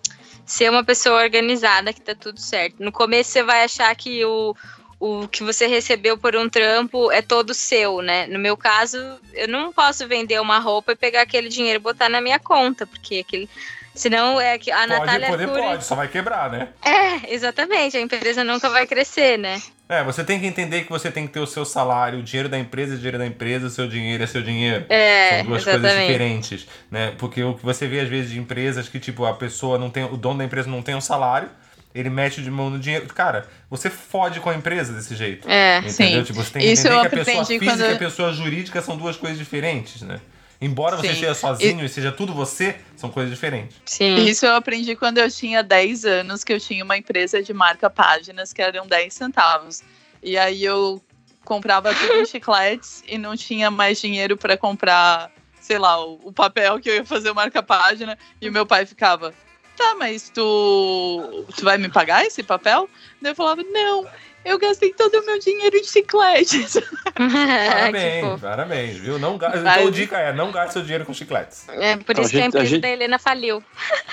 ser 0.46 0.70
uma 0.70 0.84
pessoa 0.84 1.22
organizada 1.22 1.92
que 1.92 2.00
tá 2.00 2.14
tudo 2.14 2.40
certo. 2.40 2.82
No 2.82 2.92
começo 2.92 3.30
você 3.30 3.42
vai 3.42 3.64
achar 3.64 3.94
que 3.94 4.24
o, 4.24 4.54
o 4.98 5.26
que 5.28 5.42
você 5.42 5.66
recebeu 5.66 6.18
por 6.18 6.36
um 6.36 6.48
trampo 6.48 7.10
é 7.10 7.22
todo 7.22 7.54
seu, 7.54 8.02
né? 8.02 8.26
No 8.26 8.38
meu 8.38 8.56
caso, 8.56 8.98
eu 9.32 9.48
não 9.48 9.72
posso 9.72 10.06
vender 10.06 10.40
uma 10.40 10.58
roupa 10.58 10.92
e 10.92 10.96
pegar 10.96 11.22
aquele 11.22 11.48
dinheiro 11.48 11.78
e 11.78 11.82
botar 11.82 12.08
na 12.08 12.20
minha 12.20 12.38
conta, 12.38 12.86
porque 12.86 13.18
aquele. 13.18 13.48
Senão 13.94 14.40
é 14.40 14.56
que 14.56 14.70
a 14.70 14.76
Pode, 14.78 14.88
Natália 14.90 15.26
poder, 15.28 15.44
Arcuri- 15.44 15.62
pode, 15.62 15.84
só 15.84 15.94
vai 15.94 16.08
quebrar, 16.08 16.50
né? 16.50 16.68
É, 16.84 17.34
exatamente, 17.34 17.96
a 17.96 18.00
empresa 18.00 18.44
nunca 18.44 18.70
vai 18.70 18.86
crescer, 18.86 19.36
né? 19.38 19.60
É, 19.88 20.04
você 20.04 20.22
tem 20.22 20.38
que 20.38 20.46
entender 20.46 20.82
que 20.84 20.88
você 20.90 21.10
tem 21.10 21.26
que 21.26 21.32
ter 21.32 21.40
o 21.40 21.46
seu 21.46 21.64
salário, 21.64 22.20
o 22.20 22.22
dinheiro 22.22 22.48
da 22.48 22.56
empresa 22.56 22.94
é 22.94 22.96
dinheiro 22.96 23.18
da 23.18 23.26
empresa, 23.26 23.66
o 23.66 23.70
seu 23.70 23.88
dinheiro 23.88 24.22
é 24.22 24.26
seu 24.28 24.40
dinheiro. 24.42 24.86
É, 24.88 25.38
São 25.38 25.46
duas 25.46 25.64
coisas 25.64 25.82
exatamente. 25.84 26.06
diferentes, 26.12 26.66
né? 26.90 27.12
Porque 27.18 27.42
o 27.42 27.54
que 27.54 27.64
você 27.64 27.88
vê 27.88 27.98
às 28.00 28.08
vezes 28.08 28.30
de 28.30 28.38
empresas 28.38 28.88
que, 28.88 29.00
tipo, 29.00 29.24
a 29.26 29.34
pessoa 29.34 29.76
não 29.78 29.90
tem, 29.90 30.04
o 30.04 30.16
dono 30.16 30.38
da 30.38 30.44
empresa 30.44 30.70
não 30.70 30.80
tem 30.82 30.94
um 30.94 31.00
salário, 31.00 31.48
ele 31.92 32.08
mete 32.08 32.40
de 32.40 32.48
mão 32.52 32.70
no 32.70 32.78
dinheiro. 32.78 33.06
Cara, 33.12 33.48
você 33.68 33.90
fode 33.90 34.38
com 34.38 34.48
a 34.48 34.54
empresa 34.54 34.92
desse 34.92 35.16
jeito. 35.16 35.50
É, 35.50 35.78
Entendeu? 35.78 35.90
sim. 35.92 36.22
Tipo, 36.22 36.44
você 36.44 36.52
tem 36.52 36.62
que 36.62 36.68
Isso 36.72 36.86
entender 36.86 37.00
que 37.00 37.06
a 37.06 37.10
pessoa 37.24 37.44
física 37.44 37.64
quando- 37.64 37.80
e 37.80 37.92
a 37.92 37.98
pessoa 37.98 38.32
jurídica 38.32 38.80
são 38.80 38.96
duas 38.96 39.16
coisas 39.16 39.36
diferentes, 39.36 40.02
né? 40.02 40.20
Embora 40.60 40.96
você 40.96 41.08
Sim. 41.08 41.12
esteja 41.14 41.34
sozinho 41.34 41.84
e... 41.84 41.88
seja 41.88 42.12
tudo 42.12 42.34
você, 42.34 42.76
são 42.96 43.10
coisas 43.10 43.32
diferentes. 43.32 43.80
Sim. 43.86 44.26
Isso 44.26 44.44
eu 44.44 44.54
aprendi 44.54 44.94
quando 44.94 45.18
eu 45.18 45.30
tinha 45.30 45.62
10 45.62 46.04
anos, 46.04 46.44
que 46.44 46.52
eu 46.52 46.60
tinha 46.60 46.84
uma 46.84 46.98
empresa 46.98 47.42
de 47.42 47.54
marca 47.54 47.88
páginas 47.88 48.52
que 48.52 48.60
eram 48.60 48.86
10 48.86 49.14
centavos. 49.14 49.82
E 50.22 50.36
aí 50.36 50.62
eu 50.62 51.02
comprava 51.44 51.94
tudo 51.94 52.12
em 52.14 52.26
chicletes 52.26 53.02
e 53.08 53.16
não 53.16 53.36
tinha 53.36 53.70
mais 53.70 53.98
dinheiro 54.00 54.36
pra 54.36 54.56
comprar, 54.56 55.30
sei 55.60 55.78
lá, 55.78 56.04
o, 56.04 56.20
o 56.24 56.32
papel 56.32 56.78
que 56.78 56.90
eu 56.90 56.94
ia 56.96 57.04
fazer 57.06 57.30
o 57.30 57.34
marca-página. 57.34 58.18
E 58.38 58.48
o 58.48 58.52
meu 58.52 58.66
pai 58.66 58.84
ficava, 58.84 59.32
tá, 59.76 59.94
mas 59.98 60.28
tu, 60.28 61.46
tu 61.56 61.64
vai 61.64 61.78
me 61.78 61.88
pagar 61.88 62.24
esse 62.26 62.42
papel? 62.42 62.86
Daí 63.22 63.32
eu 63.32 63.36
falava, 63.36 63.62
não, 63.62 64.06
eu 64.44 64.58
gastei 64.58 64.92
todo 64.92 65.14
o 65.18 65.26
meu 65.26 65.38
dinheiro 65.38 65.76
em 65.76 65.84
chicletes. 65.84 66.78
Parabéns, 67.14 68.40
parabéns, 68.40 68.96
viu? 68.98 69.18
Não 69.18 69.36
gaste, 69.36 69.58
Vai. 69.58 69.78
então 69.78 69.88
a 69.88 69.90
dica 69.90 70.18
é, 70.18 70.32
não 70.32 70.50
gaste 70.50 70.72
seu 70.74 70.82
dinheiro 70.82 71.04
com 71.04 71.12
chicletes. 71.12 71.66
É 71.68 71.96
por 71.96 72.18
A 72.18 72.22
isso 72.22 72.30
que 72.30 72.36
a 72.38 72.40
gente- 72.40 72.44
a 72.44 72.46
empresa 72.48 72.66
gente- 72.66 72.80
da 72.82 72.88
Helena 72.88 73.18
faliu. 73.18 73.62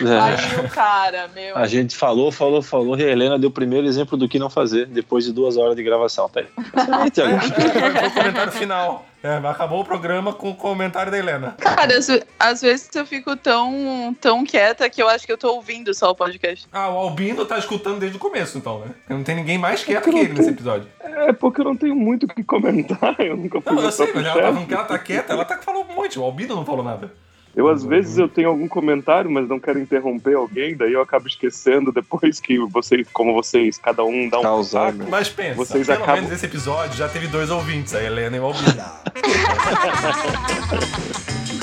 É. 0.02 0.60
O 0.66 0.70
cara, 0.70 1.30
meu. 1.34 1.56
A 1.58 1.66
gente 1.68 1.96
falou, 1.96 2.32
falou, 2.32 2.62
falou, 2.62 2.98
e 2.98 3.04
a 3.04 3.08
Helena 3.10 3.38
deu 3.40 3.50
o 3.50 3.54
primeiro 3.54 3.88
exemplo 3.88 4.18
do 4.18 4.28
que 4.28 4.38
não 4.40 4.50
fazer 4.50 4.86
depois 4.88 5.26
de 5.26 5.32
duas 5.34 5.58
horas 5.58 5.76
de 5.76 5.84
gravação. 5.84 6.30
Tá 6.30 6.42
aí. 6.42 6.48
Excelente, 6.76 7.12
Thiago. 7.12 7.40
Foi, 7.40 7.92
foi 8.00 8.08
o 8.08 8.12
comentário 8.12 8.52
final. 8.52 9.06
É, 9.17 9.17
acabou 9.50 9.82
o 9.82 9.86
programa 9.86 10.34
com 10.34 10.50
o 10.50 10.56
comentário 10.56 11.12
da 11.12 11.18
Helena. 11.18 11.56
Cara, 11.60 11.98
às, 11.98 12.08
às 12.40 12.62
vezes 12.62 12.90
eu 12.96 13.06
fico 13.06 13.36
tão, 13.36 14.16
tão 14.20 14.44
quieta 14.46 14.90
que 14.90 15.02
eu 15.02 15.10
acho 15.10 15.26
que 15.26 15.32
eu 15.32 15.38
tô 15.38 15.54
ouvindo 15.54 15.94
só 15.94 16.12
o 16.12 16.16
podcast. 16.16 16.68
Ah, 16.72 16.90
o 16.90 16.98
Albino 16.98 17.46
tá 17.46 17.58
escutando 17.58 18.00
desde 18.00 18.18
o 18.18 18.20
começo, 18.20 18.58
então, 18.58 18.80
né? 18.80 18.88
Não 19.10 19.24
tem 19.24 19.36
ninguém 19.36 19.58
mais 19.58 19.84
quieto 19.84 20.10
que 20.10 20.18
ele 20.18 20.34
nesse 20.34 20.50
episódio. 20.50 20.88
É 21.00 21.34
porque 21.34 21.62
eu 21.62 21.66
não 21.66 21.76
tenho 21.76 21.96
muito 21.96 22.26
o 22.26 22.28
que 22.28 22.44
comentar. 22.44 23.16
Eu 23.20 23.36
nunca 23.36 23.60
fui 23.60 23.74
Não, 23.74 23.84
eu 23.84 23.92
sei, 23.92 24.12
mas 24.14 24.26
ela 24.26 24.54
tá 24.54 24.66
que 24.66 24.74
ela 24.74 24.84
tá 24.84 25.00
quieta, 25.00 25.34
ela 25.34 25.46
tá 25.46 25.58
falando 25.58 25.90
um 25.90 25.96
monte. 25.96 26.20
O 26.20 26.24
Albino 26.24 26.56
não 26.56 26.66
falou 26.66 26.84
nada. 26.84 27.12
Eu, 27.58 27.68
às 27.70 27.84
vezes, 27.84 28.20
eu 28.20 28.30
tenho 28.30 28.50
algum 28.50 28.68
comentário, 28.68 29.32
mas 29.32 29.50
não 29.50 29.60
quero 29.60 29.80
interromper 29.80 30.36
alguém, 30.36 30.76
daí 30.78 30.94
eu 30.94 31.02
acabo 31.02 31.28
esquecendo 31.28 31.92
depois 31.92 32.40
que 32.40 32.60
vocês, 32.60 33.08
como 33.12 33.34
vocês, 33.34 33.80
cada 33.80 34.04
um 34.04 34.30
dá 34.30 34.38
um 34.40 34.44
Causar, 34.44 34.92
pitaco. 34.92 35.10
Mas 35.10 35.28
pensa, 35.30 35.56
Vocês 35.56 35.88
pelo 35.88 36.04
acabam- 36.04 36.22
menos 36.22 36.32
esse 36.38 36.46
episódio 36.46 36.96
já 36.96 37.10
teve 37.10 37.26
dois 37.26 37.50
ouvintes, 37.50 37.96
a 37.96 38.04
Helena 38.04 38.38
e 38.38 38.40
o 38.40 38.46
Albino. 38.46 38.68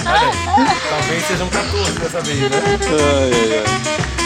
Olha 0.07 0.75
talvez 0.91 1.23
sejam 1.25 1.49
14 1.49 1.99
dessa 2.01 2.21
vez, 2.21 2.41
né? 2.41 2.49
Ai, 2.51 3.33
ai, 3.33 3.59
ai. 4.19 4.24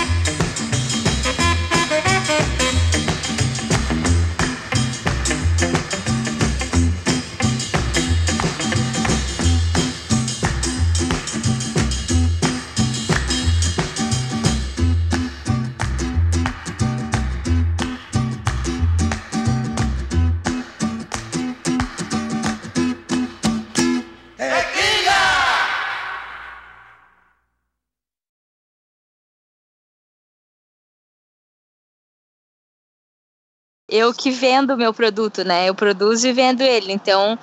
Eu 33.89 34.13
que 34.13 34.31
vendo 34.31 34.75
o 34.75 34.77
meu 34.77 34.93
produto, 34.93 35.43
né? 35.45 35.69
Eu 35.69 35.75
produzo 35.75 36.27
e 36.29 36.33
vendo 36.33 36.61
ele. 36.61 36.93
Então, 36.93 37.39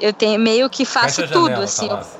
eu 0.00 0.12
tenho 0.12 0.38
meio 0.38 0.68
que 0.68 0.84
faço 0.84 1.22
Fecha 1.22 1.24
a 1.24 1.28
tudo, 1.32 1.46
janela, 1.46 1.64
assim. 1.64 1.88
Thalassa. 1.88 2.17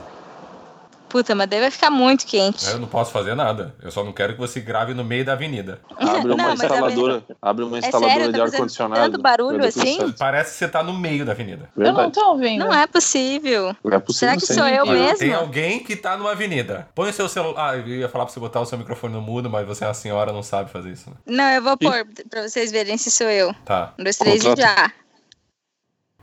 Puta, 1.09 1.35
mas 1.35 1.49
daí 1.49 1.61
vai 1.61 1.71
ficar 1.71 1.91
muito 1.91 2.27
quente. 2.27 2.67
Eu 2.69 2.79
não 2.79 2.87
posso 2.87 3.11
fazer 3.13 3.35
nada. 3.35 3.75
Eu 3.83 3.91
só 3.91 4.05
não 4.05 4.13
quero 4.13 4.35
que 4.35 4.39
você 4.39 4.61
grave 4.61 4.93
no 4.93 5.03
meio 5.03 5.25
da 5.25 5.33
avenida. 5.33 5.81
Abre 5.97 6.29
Não, 6.29 6.35
uma 6.35 6.49
mas 6.49 6.61
a 6.61 6.65
instaladora, 6.67 7.23
abre 7.41 7.65
uma 7.65 7.77
É 7.77 7.81
instaladora 7.81 8.13
sério, 8.15 8.27
de 8.27 8.33
tá 8.33 8.39
fazendo 8.45 8.55
ar-condicionado. 8.55 9.01
tanto 9.13 9.23
barulho 9.23 9.65
assim? 9.65 10.13
Parece 10.19 10.53
que 10.53 10.57
você 10.59 10.69
tá 10.69 10.83
no 10.83 10.93
meio 10.93 11.25
da 11.25 11.33
avenida. 11.33 11.71
Eu 11.77 11.85
não 11.85 11.95
Verdade. 11.95 12.13
tô 12.15 12.29
ouvindo. 12.31 12.59
Não 12.65 12.75
é 12.75 12.87
possível. 12.87 13.69
É 13.71 13.99
possível 13.99 14.13
Será 14.15 14.35
que 14.37 14.47
sim. 14.47 14.55
sou 14.55 14.67
eu 14.69 14.85
E 14.87 14.91
mesmo? 14.91 15.19
Tem 15.19 15.33
alguém 15.33 15.81
que 15.83 15.97
tá 15.97 16.17
numa 16.17 16.33
avenida. 16.33 16.89
Põe 16.95 17.11
o 17.11 17.13
seu 17.13 17.29
celular. 17.29 17.71
Ah, 17.71 17.77
eu 17.77 17.87
ia 17.87 18.09
falar 18.09 18.25
pra 18.27 18.35
você 18.35 18.41
botar 18.41 18.61
o 18.61 18.67
seu 18.67 18.77
microfone 18.77 19.15
no 19.15 19.23
mudo, 19.23 19.49
mas 19.49 19.67
você 19.67 19.85
é 19.85 19.87
uma 19.89 19.95
senhora, 19.95 20.33
não 20.33 20.43
sabe 20.43 20.71
fazer 20.71 20.91
isso, 20.91 21.09
né? 21.11 21.17
Não, 21.27 21.51
eu 21.51 21.63
vou 21.63 21.77
pôr 21.77 22.07
pra 22.29 22.47
vocês 22.47 22.71
verem 22.71 22.99
se 22.99 23.11
sou 23.11 23.29
eu. 23.29 23.55
Tá. 23.65 23.95
Um, 23.99 24.05
dois, 24.05 24.17
três 24.19 24.43
e 24.45 24.49
Contrata. 24.49 24.75
já. 24.81 24.93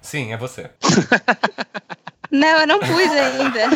Sim, 0.01 0.31
é 0.33 0.37
você. 0.37 0.69
Não, 2.35 2.59
eu 2.59 2.67
não 2.67 2.79
pus 2.79 3.11
ainda. 3.11 3.69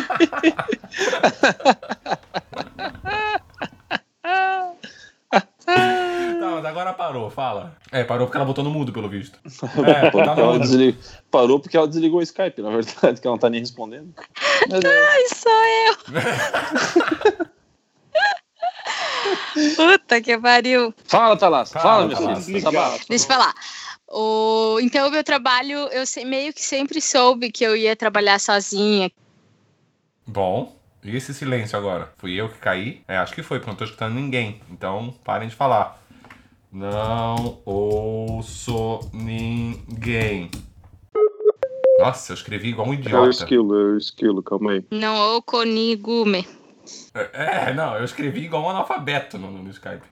Tá, 5.64 6.50
mas 6.56 6.64
agora 6.64 6.92
parou, 6.92 7.30
fala. 7.30 7.76
É, 7.90 8.04
parou 8.04 8.26
porque 8.26 8.36
ela 8.36 8.44
botou 8.44 8.62
no 8.62 8.70
mudo, 8.70 8.92
pelo 8.92 9.08
visto. 9.08 9.38
É, 9.86 10.10
tá 10.10 10.34
ela 10.36 10.58
Parou 11.30 11.58
porque 11.58 11.76
ela 11.76 11.88
desligou 11.88 12.20
o 12.20 12.22
Skype, 12.22 12.60
na 12.60 12.70
verdade, 12.70 13.20
que 13.20 13.26
ela 13.26 13.34
não 13.34 13.38
tá 13.38 13.48
nem 13.48 13.60
respondendo. 13.60 14.12
Mas 14.68 14.84
é, 14.84 15.08
Ai, 15.08 15.26
sou 15.34 15.52
eu. 15.86 15.96
Puta 19.76 20.20
que 20.20 20.38
pariu. 20.38 20.94
Fala, 21.04 21.36
Thalassa. 21.36 21.78
Fala, 21.78 22.10
Fala, 22.14 22.28
meu 22.32 22.36
filho. 22.42 22.60
Sabato. 22.60 23.04
Deixa 23.08 23.24
eu 23.24 23.28
falar. 23.28 23.54
O... 24.10 24.78
Então, 24.80 25.08
o 25.08 25.10
meu 25.10 25.22
trabalho, 25.22 25.88
eu 25.92 26.04
meio 26.26 26.52
que 26.52 26.62
sempre 26.62 27.00
soube 27.00 27.52
que 27.52 27.62
eu 27.64 27.76
ia 27.76 27.94
trabalhar 27.94 28.40
sozinha. 28.40 29.10
Bom, 30.26 30.76
e 31.02 31.16
esse 31.16 31.32
silêncio 31.32 31.78
agora? 31.78 32.12
Fui 32.18 32.34
eu 32.34 32.48
que 32.48 32.58
caí? 32.58 33.02
É, 33.06 33.16
acho 33.16 33.34
que 33.34 33.42
foi, 33.42 33.58
porque 33.58 33.70
eu 33.70 33.72
não 33.72 33.78
tô 33.78 33.84
escutando 33.84 34.14
ninguém. 34.14 34.60
Então, 34.70 35.14
parem 35.24 35.48
de 35.48 35.54
falar. 35.54 36.02
Não 36.72 37.60
ouço 37.64 39.00
ninguém. 39.12 40.50
Nossa, 41.98 42.32
eu 42.32 42.34
escrevi 42.34 42.68
igual 42.70 42.88
um 42.88 42.94
É 42.94 42.96
o 42.96 43.00
idiota. 43.00 43.30
esquilo, 43.30 43.74
é 43.78 43.84
o 43.92 43.98
esquilo, 43.98 44.42
calma 44.42 44.72
aí. 44.72 44.84
Não 44.90 45.36
o 45.36 45.42
conigume. 45.42 46.46
É, 47.14 47.72
não, 47.74 47.96
eu 47.96 48.04
escrevi 48.04 48.44
igual 48.44 48.64
um 48.64 48.70
analfabeto 48.70 49.38
no, 49.38 49.50
no 49.50 49.70
Skype. 49.70 50.02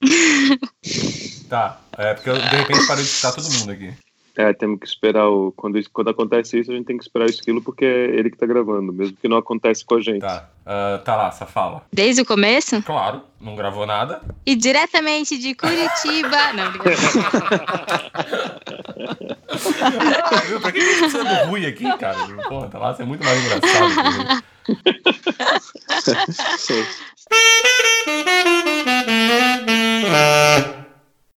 Tá, 1.48 1.78
é 1.96 2.12
porque 2.14 2.30
eu 2.30 2.34
de 2.34 2.56
repente 2.56 2.86
parei 2.86 3.04
de 3.04 3.10
citar 3.10 3.34
todo 3.34 3.50
mundo 3.50 3.70
aqui. 3.70 3.94
É, 4.36 4.52
temos 4.52 4.80
que 4.80 4.86
esperar 4.86 5.28
o. 5.28 5.52
Quando, 5.52 5.78
isso, 5.78 5.88
quando 5.92 6.10
acontece 6.10 6.58
isso, 6.58 6.72
a 6.72 6.74
gente 6.74 6.86
tem 6.86 6.98
que 6.98 7.04
esperar 7.04 7.26
o 7.26 7.30
esquilo, 7.30 7.62
porque 7.62 7.84
é 7.84 8.16
ele 8.16 8.30
que 8.30 8.36
tá 8.36 8.44
gravando, 8.44 8.92
mesmo 8.92 9.16
que 9.16 9.28
não 9.28 9.36
acontece 9.36 9.84
com 9.84 9.94
a 9.94 10.00
gente. 10.00 10.22
Tá. 10.22 10.48
Uh, 10.66 10.98
tá 11.04 11.14
lá, 11.14 11.28
essa 11.28 11.46
fala. 11.46 11.86
Desde 11.92 12.22
o 12.22 12.26
começo? 12.26 12.82
Claro, 12.82 13.22
não 13.40 13.54
gravou 13.54 13.86
nada. 13.86 14.22
E 14.44 14.56
diretamente 14.56 15.38
de 15.38 15.54
Curitiba. 15.54 16.36
não, 16.52 16.72
não. 16.72 16.74
viu? 20.48 20.60
Pra 20.60 20.72
que 20.72 20.80
a 20.80 20.80
gente 20.80 21.16
ruim 21.46 21.66
aqui, 21.66 21.96
cara? 21.96 22.18
Porra, 22.48 22.66
tá 22.68 22.78
lá, 22.78 22.92
você 22.92 23.02
é 23.02 23.06
muito 23.06 23.24
mais 23.24 23.38
engraçado. 23.38 24.42
Sei. 26.58 26.84